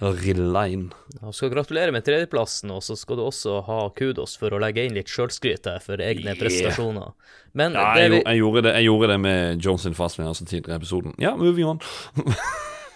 rilla 0.00 0.66
inn. 0.68 0.90
Jeg 1.22 1.32
skal 1.34 1.50
gratulere 1.50 1.92
med 1.92 2.04
tredjeplassen, 2.04 2.70
og 2.70 2.82
så 2.84 2.96
skal 3.00 3.16
du 3.16 3.22
også 3.24 3.62
ha 3.66 3.78
kudos 3.96 4.36
for 4.36 4.50
å 4.52 4.60
legge 4.60 4.84
inn 4.84 4.94
litt 4.94 5.08
sjølskryt 5.08 5.68
for 5.82 5.96
egne 6.04 6.34
Yeah. 6.34 6.40
prestasjoner. 6.40 7.12
Men 7.54 7.72
Ja, 7.72 7.94
det 7.94 8.02
jeg, 8.02 8.10
vi, 8.10 8.16
gjorde- 8.18 8.28
jeg, 8.32 8.38
gjorde 8.42 8.62
det, 8.62 8.74
jeg 8.74 8.84
gjorde 8.90 9.08
det 9.08 9.20
med 9.20 9.62
Johnson 9.64 9.94
Fastman 9.94 10.28
altså 10.28 10.44
tidligere 10.44 10.76
i 10.76 10.82
episoden. 10.82 11.14
Ja, 11.18 11.36
moving 11.36 11.64
on. 11.66 11.80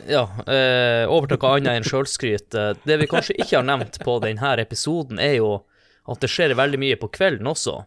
Ja, 0.09 0.23
eh, 0.49 1.05
over 1.13 1.27
til 1.29 1.37
hva 1.37 1.57
annet 1.59 1.77
enn 1.77 1.85
sjølskryt. 1.85 2.55
Eh, 2.57 2.71
Det 2.89 2.97
vi 3.03 3.07
kanskje 3.07 3.35
ikke 3.37 3.59
har 3.59 3.65
nevnt 3.69 3.99
på 4.01 4.15
denne 4.25 4.55
episoden, 4.63 5.19
er 5.21 5.35
jo 5.37 5.63
at 6.09 6.21
det 6.21 6.31
skjer 6.33 6.55
veldig 6.57 6.79
mye 6.81 6.97
på 6.97 7.11
kvelden 7.13 7.47
også. 7.47 7.85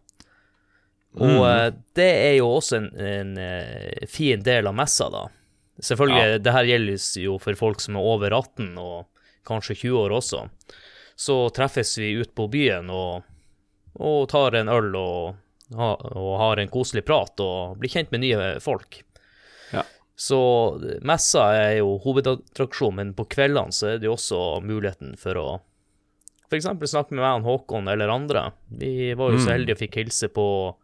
Og 1.18 1.30
Mm. 1.30 1.44
eh, 1.46 1.72
det 1.96 2.10
er 2.28 2.36
jo 2.38 2.48
også 2.54 2.78
en, 2.78 2.88
en 3.02 3.38
eh, 3.38 4.06
fin 4.08 4.40
del 4.42 4.68
av 4.68 4.76
messa, 4.76 5.10
da. 5.10 5.28
Selvfølgelig, 5.82 6.32
Ja. 6.34 6.38
det 6.38 6.54
her 6.54 6.64
gjelder 6.70 7.24
jo 7.24 7.38
for 7.42 7.56
folk 7.56 7.80
som 7.82 7.96
er 7.96 8.02
over 8.06 8.32
18 8.34 8.78
og 8.78 9.08
kanskje 9.46 9.76
20 9.76 9.98
år 9.98 10.10
også. 10.20 10.50
Så 11.16 11.50
treffes 11.54 11.98
vi 11.98 12.12
ut 12.22 12.34
på 12.36 12.48
byen 12.50 12.90
og, 12.90 13.24
og 14.00 14.28
tar 14.30 14.56
en 14.56 14.70
øl 14.70 14.96
og, 14.96 15.36
og 15.74 16.38
har 16.40 16.60
en 16.62 16.70
koselig 16.70 17.04
prat 17.06 17.40
og 17.40 17.78
blir 17.82 17.90
kjent 17.90 18.12
med 18.12 18.22
nye 18.22 18.60
folk. 18.62 19.02
Ja. 19.74 19.84
Så 20.16 20.40
messa 21.02 21.48
er 21.58 21.78
jo 21.80 21.98
hovedattraksjon, 22.04 22.96
men 22.96 23.14
på 23.18 23.26
kveldene 23.34 23.74
så 23.74 23.94
er 23.96 23.98
det 24.02 24.06
jo 24.10 24.14
også 24.18 24.62
muligheten 24.64 25.16
for 25.18 25.34
å 25.42 25.48
f.eks. 26.52 26.66
snakke 26.92 27.16
med 27.18 27.24
meg 27.24 27.40
og 27.42 27.48
Håkon 27.50 27.88
eller 27.90 28.12
andre. 28.14 28.52
Vi 28.70 29.14
var 29.18 29.32
jo 29.34 29.40
så 29.42 29.50
Mm. 29.50 29.54
heldige 29.58 29.74
og 29.74 29.80
fikk 29.82 29.96
hilse 29.96 30.28
på 30.30 30.76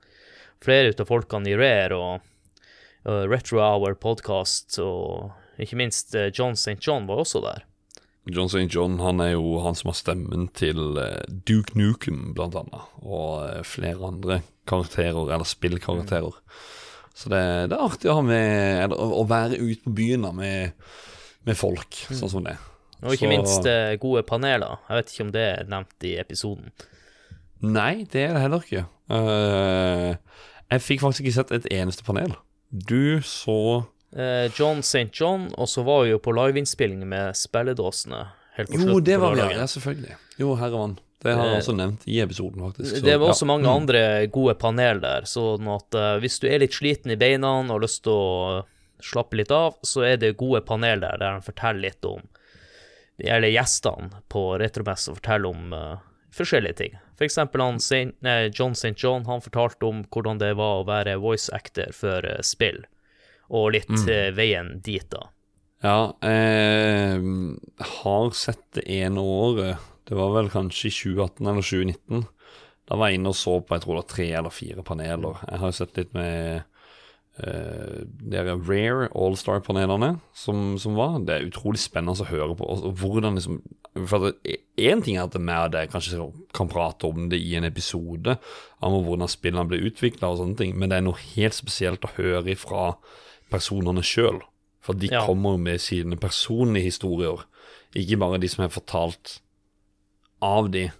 flere 0.66 0.94
av 1.00 1.06
folkene 1.08 1.48
i 1.48 1.56
Rare 1.56 1.94
og 1.96 2.22
Retro 3.06 3.62
Hour 3.64 3.95
podcast, 4.00 4.76
og 4.84 5.32
ikke 5.60 5.78
minst 5.80 6.16
eh, 6.16 6.32
John 6.36 6.56
St. 6.56 6.80
John 6.84 7.08
var 7.08 7.22
også 7.24 7.41
der. 7.43 7.66
John 8.30 8.50
St. 8.52 8.68
John 8.70 9.00
han 9.02 9.22
er 9.24 9.34
jo 9.34 9.60
han 9.64 9.78
som 9.78 9.89
har 9.91 9.97
stemmen 9.97 10.50
til 10.56 11.00
eh, 11.02 11.24
Duke 11.47 11.78
Nukem, 11.80 12.34
blant 12.38 12.58
annet. 12.60 12.91
Og 13.02 13.45
eh, 13.47 13.64
flere 13.68 14.12
andre 14.12 14.41
karakterer, 14.70 15.32
eller 15.34 15.47
spillkarakterer. 15.47 16.36
Så 17.16 17.32
det, 17.32 17.41
det 17.72 17.76
er 17.76 17.84
artig 17.84 18.08
å 18.12 18.20
ha 18.20 18.22
med 18.24 18.84
Eller 18.86 19.00
å, 19.02 19.24
være 19.28 19.58
ute 19.60 19.82
på 19.84 19.91
byen 19.97 20.28
med, 20.38 20.76
med 21.43 21.58
folk, 21.58 21.97
sånn 22.14 22.32
som 22.32 22.45
det. 22.45 22.56
Og 23.02 23.16
ikke 23.16 23.26
Så- 23.26 23.32
minst 23.32 23.68
gode 24.04 24.24
paneler. 24.28 24.78
Jeg 24.88 25.00
vet 25.00 25.12
ikke 25.12 25.26
om 25.26 25.34
det 25.36 25.43
er 25.47 25.68
nevnt 25.72 26.08
i 26.08 26.14
episoden. 26.22 26.72
Nei, 27.60 28.06
det 28.12 28.28
er 28.28 28.38
det 28.38 28.43
heller 28.45 28.64
ikke. 28.64 28.86
Uh, 29.12 30.14
jeg 30.70 30.84
fikk 30.86 31.02
faktisk 31.04 31.26
ikke 31.26 31.36
sett 31.41 31.52
et 31.58 31.68
eneste 31.76 32.06
panel. 32.08 32.38
Du 32.70 33.22
så 33.22 33.86
Eh, 34.09 34.49
John 34.57 34.80
St. 34.82 35.11
John, 35.13 35.51
og 35.53 35.67
så 35.70 35.84
var 35.86 35.99
vi 36.03 36.09
jo 36.09 36.17
på 36.17 36.32
liveinnspilling 36.34 37.03
med 37.05 37.36
spilledåsene. 37.38 38.24
helt 38.57 38.70
på 38.72 38.80
Jo, 38.82 38.99
det 38.99 39.20
var 39.22 39.36
vi, 39.36 39.41
ja. 39.53 39.67
Selvfølgelig. 39.70 40.15
Jo, 40.39 40.55
herre 40.55 40.72
mann. 40.80 40.95
Det 41.22 41.36
har 41.36 41.45
jeg 41.45 41.53
Eh, 41.53 41.59
også 41.61 41.76
nevnt 41.78 42.07
i 42.07 42.17
episoden, 42.22 42.57
faktisk. 42.59 42.95
så- 42.97 43.03
Det 43.05 43.20
var 43.20 43.28
ja. 43.28 43.34
også 43.34 43.45
mange 43.45 43.63
Mm. 43.67 43.76
andre 43.82 44.28
gode 44.28 44.55
panel 44.57 44.99
der, 44.99 45.22
sånn 45.30 45.67
at 45.76 45.93
uh, 45.95 46.20
hvis 46.20 46.39
du 46.39 46.47
er 46.47 46.57
litt 46.57 46.72
sliten 46.74 47.11
i 47.11 47.15
beina 47.15 47.59
og 47.59 47.67
har 47.67 47.80
lyst 47.80 48.01
til 48.03 48.13
å 48.13 48.65
slappe 48.99 49.38
litt 49.38 49.51
av, 49.51 49.76
så 49.86 50.01
er 50.11 50.17
det 50.17 50.38
gode 50.38 50.61
panel 50.65 50.99
der, 51.02 51.18
der 51.19 51.31
han 51.34 51.41
forteller 51.41 51.81
litt 51.81 52.03
om 52.03 52.22
Eller 53.23 53.49
gjestene 53.52 54.10
på 54.27 54.57
retromessa 54.60 55.14
forteller 55.14 55.45
om 55.49 55.72
uh, 55.73 55.98
forskjellige 56.31 56.76
ting. 56.77 56.98
Saint, 57.80 58.16
nei, 58.22 58.50
John 58.54 58.72
St. 58.72 58.94
John, 58.98 59.26
han 59.26 59.41
fortalte 59.41 59.86
om 59.86 60.04
hvordan 60.08 60.40
det 60.40 60.54
var 60.56 60.80
å 60.82 60.88
være 60.88 61.18
voice 61.20 61.50
actor 61.54 61.91
for 61.94 62.26
eh, 62.26 62.40
spill, 62.41 62.86
og 63.50 63.74
litt 63.74 63.90
Mm. 63.90 64.10
eh, 64.10 64.32
veien 64.32 64.82
dit, 64.82 65.06
da. 65.10 65.28
Ja, 65.84 66.14
eh, 66.28 67.20
har 67.80 68.32
sett 68.32 68.64
det 68.76 68.84
ene 68.88 69.20
året. 69.20 69.78
Det 70.06 70.16
var 70.18 70.32
vel 70.34 70.50
kanskje 70.50 70.88
i 70.90 70.91
2018 70.91 71.48
eller 71.48 71.62
2019. 71.62 72.26
Da 72.90 72.96
var 72.98 73.10
jeg 73.10 73.20
inne 73.20 73.30
og 73.30 73.36
så 73.38 73.60
på 73.62 73.76
jeg 73.78 73.84
tror 73.84 73.96
det 73.96 74.02
var 74.02 74.10
tre 74.16 74.28
eller 74.34 74.50
fire 74.50 74.84
paneler. 74.84 75.38
Jeg 75.48 75.60
har 75.60 75.68
jo 75.70 75.78
sett 75.78 75.98
litt 75.98 76.14
med 76.14 76.64
eh, 77.44 78.02
dere 78.32 78.56
Rare 78.68 79.10
Allstar-panelene 79.16 80.20
som, 80.36 80.78
som 80.78 80.95
var. 80.95 81.20
Det 81.26 81.36
er 81.36 81.48
utrolig 81.49 81.80
spennende 81.82 82.20
å 82.20 82.30
høre 82.30 82.56
på. 82.60 82.68
Og 82.68 82.94
hvordan 82.99 83.36
liksom 83.40 83.61
For 84.07 84.32
Én 84.80 85.02
ting 85.03 85.18
er 85.18 85.26
at 85.26 85.34
vi 85.36 85.41
og 85.52 85.72
deg 85.74 85.90
kanskje 85.91 86.28
kan 86.56 86.70
prate 86.72 87.07
om 87.10 87.28
det 87.32 87.40
i 87.41 87.56
en 87.57 87.66
episode, 87.68 88.38
om 88.86 88.94
hvordan 89.03 89.28
spillene 89.28 89.68
blir 89.68 89.88
utvikla 89.90 90.30
og 90.30 90.38
sånne 90.40 90.56
ting, 90.61 90.76
men 90.80 90.90
det 90.91 90.99
er 90.99 91.02
noe 91.07 91.18
helt 91.36 91.57
spesielt 91.57 92.06
å 92.07 92.11
høre 92.16 92.56
fra 92.56 92.94
personene 93.52 94.03
sjøl. 94.06 94.40
For 94.80 94.94
de 94.94 95.10
Ja. 95.11 95.26
kommer 95.26 95.57
med 95.60 95.82
sine 95.82 96.16
personlige 96.16 96.86
historier, 96.91 97.44
ikke 97.95 98.20
bare 98.22 98.40
de 98.40 98.48
som 98.48 98.64
er 98.64 98.70
fortalt 98.70 99.40
av 100.41 100.70
de, 100.72 100.91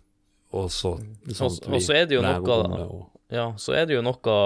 og 0.52 0.68
så 0.74 0.98
sånn 1.30 1.74
Og, 1.74 1.80
så 1.82 1.94
er 1.96 2.06
det 2.10 2.16
jo 2.18 2.22
noe 2.22 2.42
det, 2.42 2.90
og- 2.90 3.06
Ja, 3.30 3.52
så 3.62 3.76
er 3.78 3.86
det 3.86 3.94
jo 3.98 4.06
noe 4.06 4.38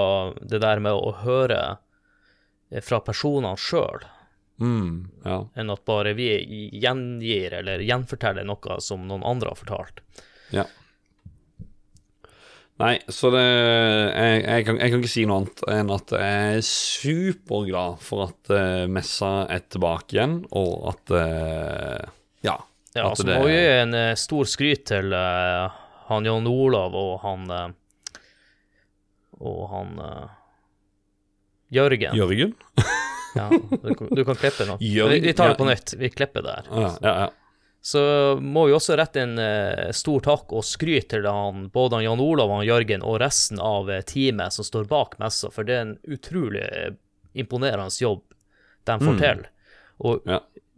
det 0.43 0.60
der 0.64 0.81
med 0.84 0.95
å 0.95 1.14
høre 1.23 1.61
eh, 2.72 2.84
fra 2.84 2.99
personene 3.05 3.55
sjøl, 3.60 4.03
Mm, 4.61 5.10
ja. 5.26 5.39
enn 5.57 5.72
at 5.73 5.81
bare 5.84 6.14
vi 6.14 6.27
gjengir 6.77 7.55
eller 7.57 7.81
gjenforteller 7.84 8.45
noe 8.45 8.77
som 8.85 9.07
noen 9.10 9.26
andre 9.26 9.49
har 9.49 9.60
fortalt. 9.60 10.03
Ja. 10.53 10.68
Nei, 12.81 12.95
så 13.11 13.30
det 13.34 13.41
jeg, 13.43 14.38
jeg, 14.43 14.65
kan, 14.65 14.80
jeg 14.81 14.93
kan 14.93 15.01
ikke 15.01 15.11
si 15.11 15.26
noe 15.30 15.41
annet 15.41 15.64
enn 15.73 15.91
at 15.93 16.14
jeg 16.18 16.55
er 16.57 16.64
superglad 16.68 17.99
for 18.01 18.27
at 18.27 18.53
uh, 18.53 18.85
messa 18.89 19.31
er 19.51 19.65
tilbake 19.73 20.18
igjen, 20.18 20.39
og 20.53 20.89
at 20.93 21.14
uh, 21.18 22.14
Ja. 22.45 22.57
Ja, 22.93 23.10
at 23.10 23.18
så 23.18 23.26
må 23.26 23.43
vi 23.47 23.55
gi 23.57 23.68
en 23.81 23.97
uh, 23.97 24.14
stor 24.19 24.49
skryt 24.49 24.85
til 24.89 25.14
han 25.14 26.27
Jon 26.30 26.49
Olav 26.49 26.97
og 26.97 27.14
han 27.26 27.45
Og 29.44 29.61
han 29.74 29.94
uh, 29.99 30.26
Jørgen. 31.74 32.15
Jørgen? 32.15 32.53
ja, 33.40 33.48
du, 33.49 33.94
kan- 33.98 34.10
du 34.15 34.24
kan 34.28 34.36
klippe 34.38 34.65
nå. 34.70 34.76
Vi, 34.80 35.20
vi 35.24 35.34
tar 35.34 35.53
det 35.53 35.57
på 35.60 35.65
nytt. 35.68 35.94
Vi 35.99 36.10
klipper 36.14 36.45
der. 36.45 36.68
Ja, 36.72 36.91
ja, 37.02 37.14
ja. 37.26 37.30
Så 37.84 37.99
må 38.40 38.61
vi 38.70 38.76
også 38.78 38.95
rette 38.95 39.20
en 39.26 39.34
uh, 39.41 39.90
stor 39.91 40.22
takk 40.24 40.53
og 40.56 40.64
skryt 40.64 41.10
til 41.11 41.26
han, 41.28 41.65
både 41.74 41.98
han 41.98 42.06
Jan 42.06 42.22
Olav, 42.24 42.53
han 42.56 42.64
Jørgen 42.68 43.03
og 43.03 43.18
resten 43.20 43.60
av 43.60 43.90
eh, 43.91 43.99
teamet 44.07 44.56
som 44.56 44.64
står 44.64 44.86
bak 44.88 45.18
messa, 45.20 45.49
for 45.52 45.68
det 45.68 45.76
er 45.76 45.82
en 45.90 45.98
utrolig 46.15 46.64
imponerende 47.36 47.91
jobb 47.99 48.22
de 48.88 48.95
får 49.02 49.18
Mm. 49.18 49.20
til. 49.20 49.44
Og 50.03 50.24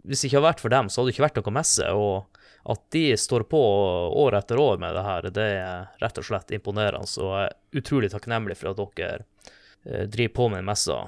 hvis 0.05 0.21
det 0.23 0.27
ikke 0.31 0.37
hadde 0.39 0.47
vært 0.47 0.63
for 0.63 0.73
dem, 0.73 0.89
så 0.89 1.01
hadde 1.01 1.11
det 1.11 1.15
ikke 1.15 1.27
vært 1.27 1.37
noe 1.43 1.53
messe. 1.59 1.91
Og 1.93 2.34
at 2.65 2.81
de 2.91 3.17
står 3.17 3.45
på 3.49 3.59
år 4.25 4.39
etter 4.39 4.59
år 4.59 4.79
med 4.81 4.95
det 4.97 5.03
her, 5.05 5.27
det 5.35 5.49
er 5.59 5.83
rett 6.01 6.17
og 6.17 6.25
slett 6.25 6.53
imponerende. 6.55 7.05
Så 7.09 7.27
jeg 7.29 7.51
er 7.51 7.81
utrolig 7.81 8.09
takknemlig 8.13 8.57
for 8.57 8.71
at 8.71 8.81
dere 8.97 9.19
eh, 9.85 10.07
driver 10.09 10.33
på 10.39 10.49
med 10.55 10.65
messa. 10.65 11.03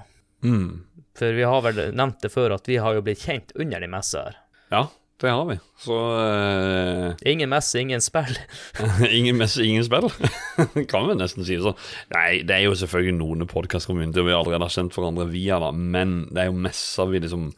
Mm. 0.46 0.86
For 1.18 1.34
vi 1.34 1.48
har 1.50 1.66
vel 1.66 1.82
nevnt 1.98 2.22
det 2.22 2.30
før, 2.30 2.60
at 2.60 2.70
vi 2.70 2.78
har 2.78 2.94
jo 2.94 3.02
blitt 3.06 3.26
kjent 3.26 3.56
under 3.58 3.82
de 3.82 3.90
messa 3.90 4.28
her. 4.28 4.40
Ja, 4.70 4.84
det 5.18 5.34
har 5.34 5.46
vi. 5.50 5.58
Så 5.82 5.98
uh... 5.98 7.16
Ingen 7.26 7.50
messe, 7.50 7.80
ingen 7.82 8.06
spill. 8.06 8.38
ingen 9.10 9.42
messe, 9.42 9.66
ingen 9.66 9.86
spill. 9.88 10.12
kan 10.92 11.10
vi 11.10 11.18
nesten 11.18 11.48
si 11.48 11.58
sånn. 11.64 11.78
Nei, 12.14 12.44
det 12.46 12.60
er 12.60 12.68
jo 12.68 12.78
selvfølgelig 12.78 13.18
noen 13.18 13.50
podkast-community 13.50 14.28
vi 14.28 14.38
allerede 14.38 14.70
har 14.70 14.78
kjent 14.78 14.94
hverandre 14.94 15.26
via, 15.34 15.58
da, 15.64 15.74
men 15.74 16.20
det 16.30 16.44
er 16.44 16.52
jo 16.52 16.66
messer 16.70 17.10
vi 17.10 17.26
liksom 17.26 17.50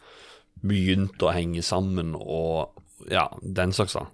begynte 0.64 1.28
å 1.28 1.36
henge 1.36 1.64
sammen, 1.64 2.16
og 2.16 2.79
ja, 3.08 3.28
den 3.42 3.72
slags, 3.76 3.94
da. 3.98 4.06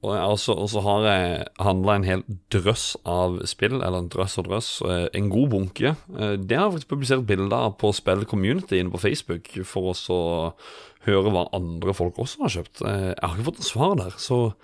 Og 0.00 0.14
også, 0.16 0.54
og 0.56 0.68
så 0.72 0.80
har 0.80 1.02
jeg 1.04 1.40
handla 1.60 1.94
en 1.98 2.06
hel 2.08 2.22
drøss 2.52 2.94
av 3.04 3.34
spill, 3.50 3.82
eller 3.84 3.98
en 4.00 4.08
drøss 4.08 4.38
og 4.40 4.46
drøss, 4.48 4.68
eh, 4.88 5.08
en 5.18 5.28
god 5.28 5.50
bunke. 5.52 5.90
Eh, 6.16 6.36
Det 6.40 6.56
har 6.56 6.70
jeg 6.70 6.78
faktisk 6.78 6.88
publisert 6.94 7.26
bilder 7.28 7.52
av 7.68 7.74
på 7.76 7.92
Spill 7.92 8.24
Community 8.24 8.78
inne 8.80 8.90
på 8.90 9.00
Facebook, 9.02 9.50
for 9.68 9.92
å 9.92 10.54
høre 11.04 11.30
hva 11.34 11.50
andre 11.52 11.92
folk 11.92 12.16
også 12.16 12.40
har 12.46 12.48
kjøpt. 12.56 12.80
Eh, 12.80 13.12
Jeg 13.12 13.20
har 13.22 13.36
ikke 13.36 13.48
fått 13.50 13.60
noe 13.60 13.68
svar 13.68 13.96
der, 14.00 14.16
så 14.16 14.54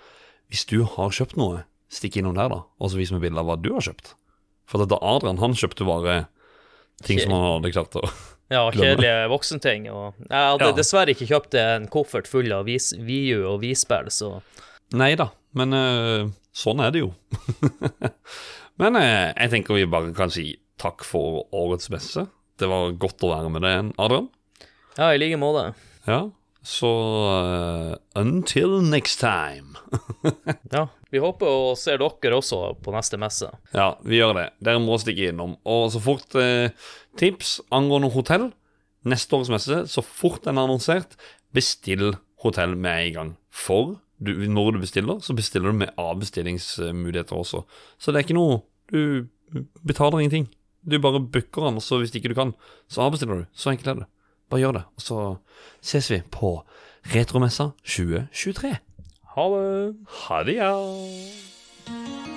hvis 0.49 0.65
du 0.65 0.83
har 0.83 1.09
kjøpt 1.13 1.37
noe, 1.37 1.65
stikk 1.87 2.17
innom 2.17 2.33
der, 2.35 2.49
da, 2.49 2.63
og 2.81 2.89
så 2.89 2.97
vis 2.97 3.11
meg 3.11 3.21
bilde 3.21 3.37
av 3.37 3.45
hva 3.45 3.61
du 3.61 3.69
har 3.73 3.81
kjøpt. 3.85 4.15
For 4.65 4.79
dette 4.83 4.97
Adrian, 5.01 5.37
han 5.37 5.53
kjøpte 5.53 5.85
bare 5.85 6.27
ting 7.03 7.19
som 7.19 7.31
han 7.31 7.61
hadde 7.61 7.71
klart 7.71 7.93
å 7.95 8.09
Ja, 8.49 8.61
kjedelige 8.71 9.27
voksenting. 9.31 9.89
Og 9.91 10.13
jeg 10.29 10.37
hadde 10.39 10.69
Ja. 10.69 10.75
dessverre 10.77 11.11
ikke 11.11 11.27
kjøpt 11.27 11.57
en 11.59 11.87
koffert 11.91 12.27
full 12.31 12.51
av 12.55 12.65
vis, 12.69 12.93
VU 12.95 13.43
og 13.49 13.61
Vispill, 13.65 14.07
så 14.13 14.37
Nei 14.95 15.15
da, 15.19 15.25
men 15.53 15.73
uh, 15.75 16.29
sånn 16.55 16.79
er 16.79 16.93
det 16.95 17.01
jo. 17.01 17.09
men 18.81 18.95
uh, 18.95 19.33
jeg 19.35 19.51
tenker 19.51 19.75
vi 19.75 19.83
bare 19.91 20.13
kan 20.15 20.31
si 20.31 20.53
takk 20.79 21.03
for 21.03 21.43
årets 21.51 21.89
messe. 21.91 22.23
Det 22.57 22.69
var 22.71 22.93
godt 22.95 23.25
å 23.27 23.33
være 23.33 23.51
med 23.51 23.65
deg, 23.67 23.91
Adrian. 23.99 24.29
ja, 24.97 25.11
i 25.11 25.19
like 25.19 25.37
måte. 25.41 25.73
Ja, 26.07 26.21
så 26.67 26.89
uh, 27.31 27.95
until 28.19 28.81
next 28.83 29.19
time. 29.23 29.77
Ja, 30.73 30.87
vi 31.09 31.21
håper 31.23 31.47
å 31.47 31.75
se 31.79 31.95
dere 31.95 32.35
også 32.35 32.59
på 32.83 32.91
neste 32.91 33.19
messe. 33.21 33.47
Ja, 33.71 33.93
vi 34.03 34.19
gjør 34.19 34.35
det. 34.35 34.47
Dere 34.63 34.81
må 34.83 34.97
stikke 34.99 35.29
innom. 35.31 35.55
Og 35.63 35.87
så 35.93 36.01
fort 36.03 36.35
eh, 36.35 36.73
tips 37.19 37.57
angående 37.73 38.09
hotell. 38.11 38.49
Neste 39.07 39.37
års 39.39 39.51
messe, 39.53 39.85
så 39.87 40.03
fort 40.03 40.43
den 40.43 40.59
er 40.59 40.67
annonsert, 40.67 41.15
bestill 41.55 42.17
hotell 42.43 42.75
med 42.75 43.05
en 43.05 43.15
gang. 43.15 43.31
For 43.47 43.95
du, 44.19 44.33
når 44.51 44.75
du 44.75 44.81
bestiller, 44.83 45.21
så 45.23 45.37
bestiller 45.37 45.71
du 45.71 45.79
med 45.85 45.95
avbestillingsmuligheter 46.01 47.39
også. 47.39 47.63
Så 47.95 48.11
det 48.11 48.19
er 48.19 48.27
ikke 48.27 48.39
noe 48.41 48.63
Du 48.91 49.31
betaler 49.87 50.19
ingenting. 50.19 50.49
Du 50.83 50.99
bare 50.99 51.23
booker 51.23 51.69
den, 51.69 51.79
og 51.79 51.83
så 51.83 52.01
hvis 52.01 52.13
ikke 52.15 52.31
du 52.31 52.37
kan, 52.37 52.53
så 52.91 53.07
avbestiller 53.07 53.43
du. 53.43 53.49
Så 53.55 53.71
enkelt 53.71 53.93
er 53.93 53.99
det. 54.01 54.11
Bare 54.49 54.59
gjør 54.63 54.71
det. 54.79 54.83
Og 54.95 55.01
så 55.01 55.35
ses 55.81 56.11
vi 56.11 56.21
på 56.31 56.63
Retromessa 57.15 57.69
2023. 57.83 58.75
Ha 59.35 59.47
det. 59.53 59.95
Ha 60.27 60.43
det, 60.43 60.55
ja. 60.59 62.36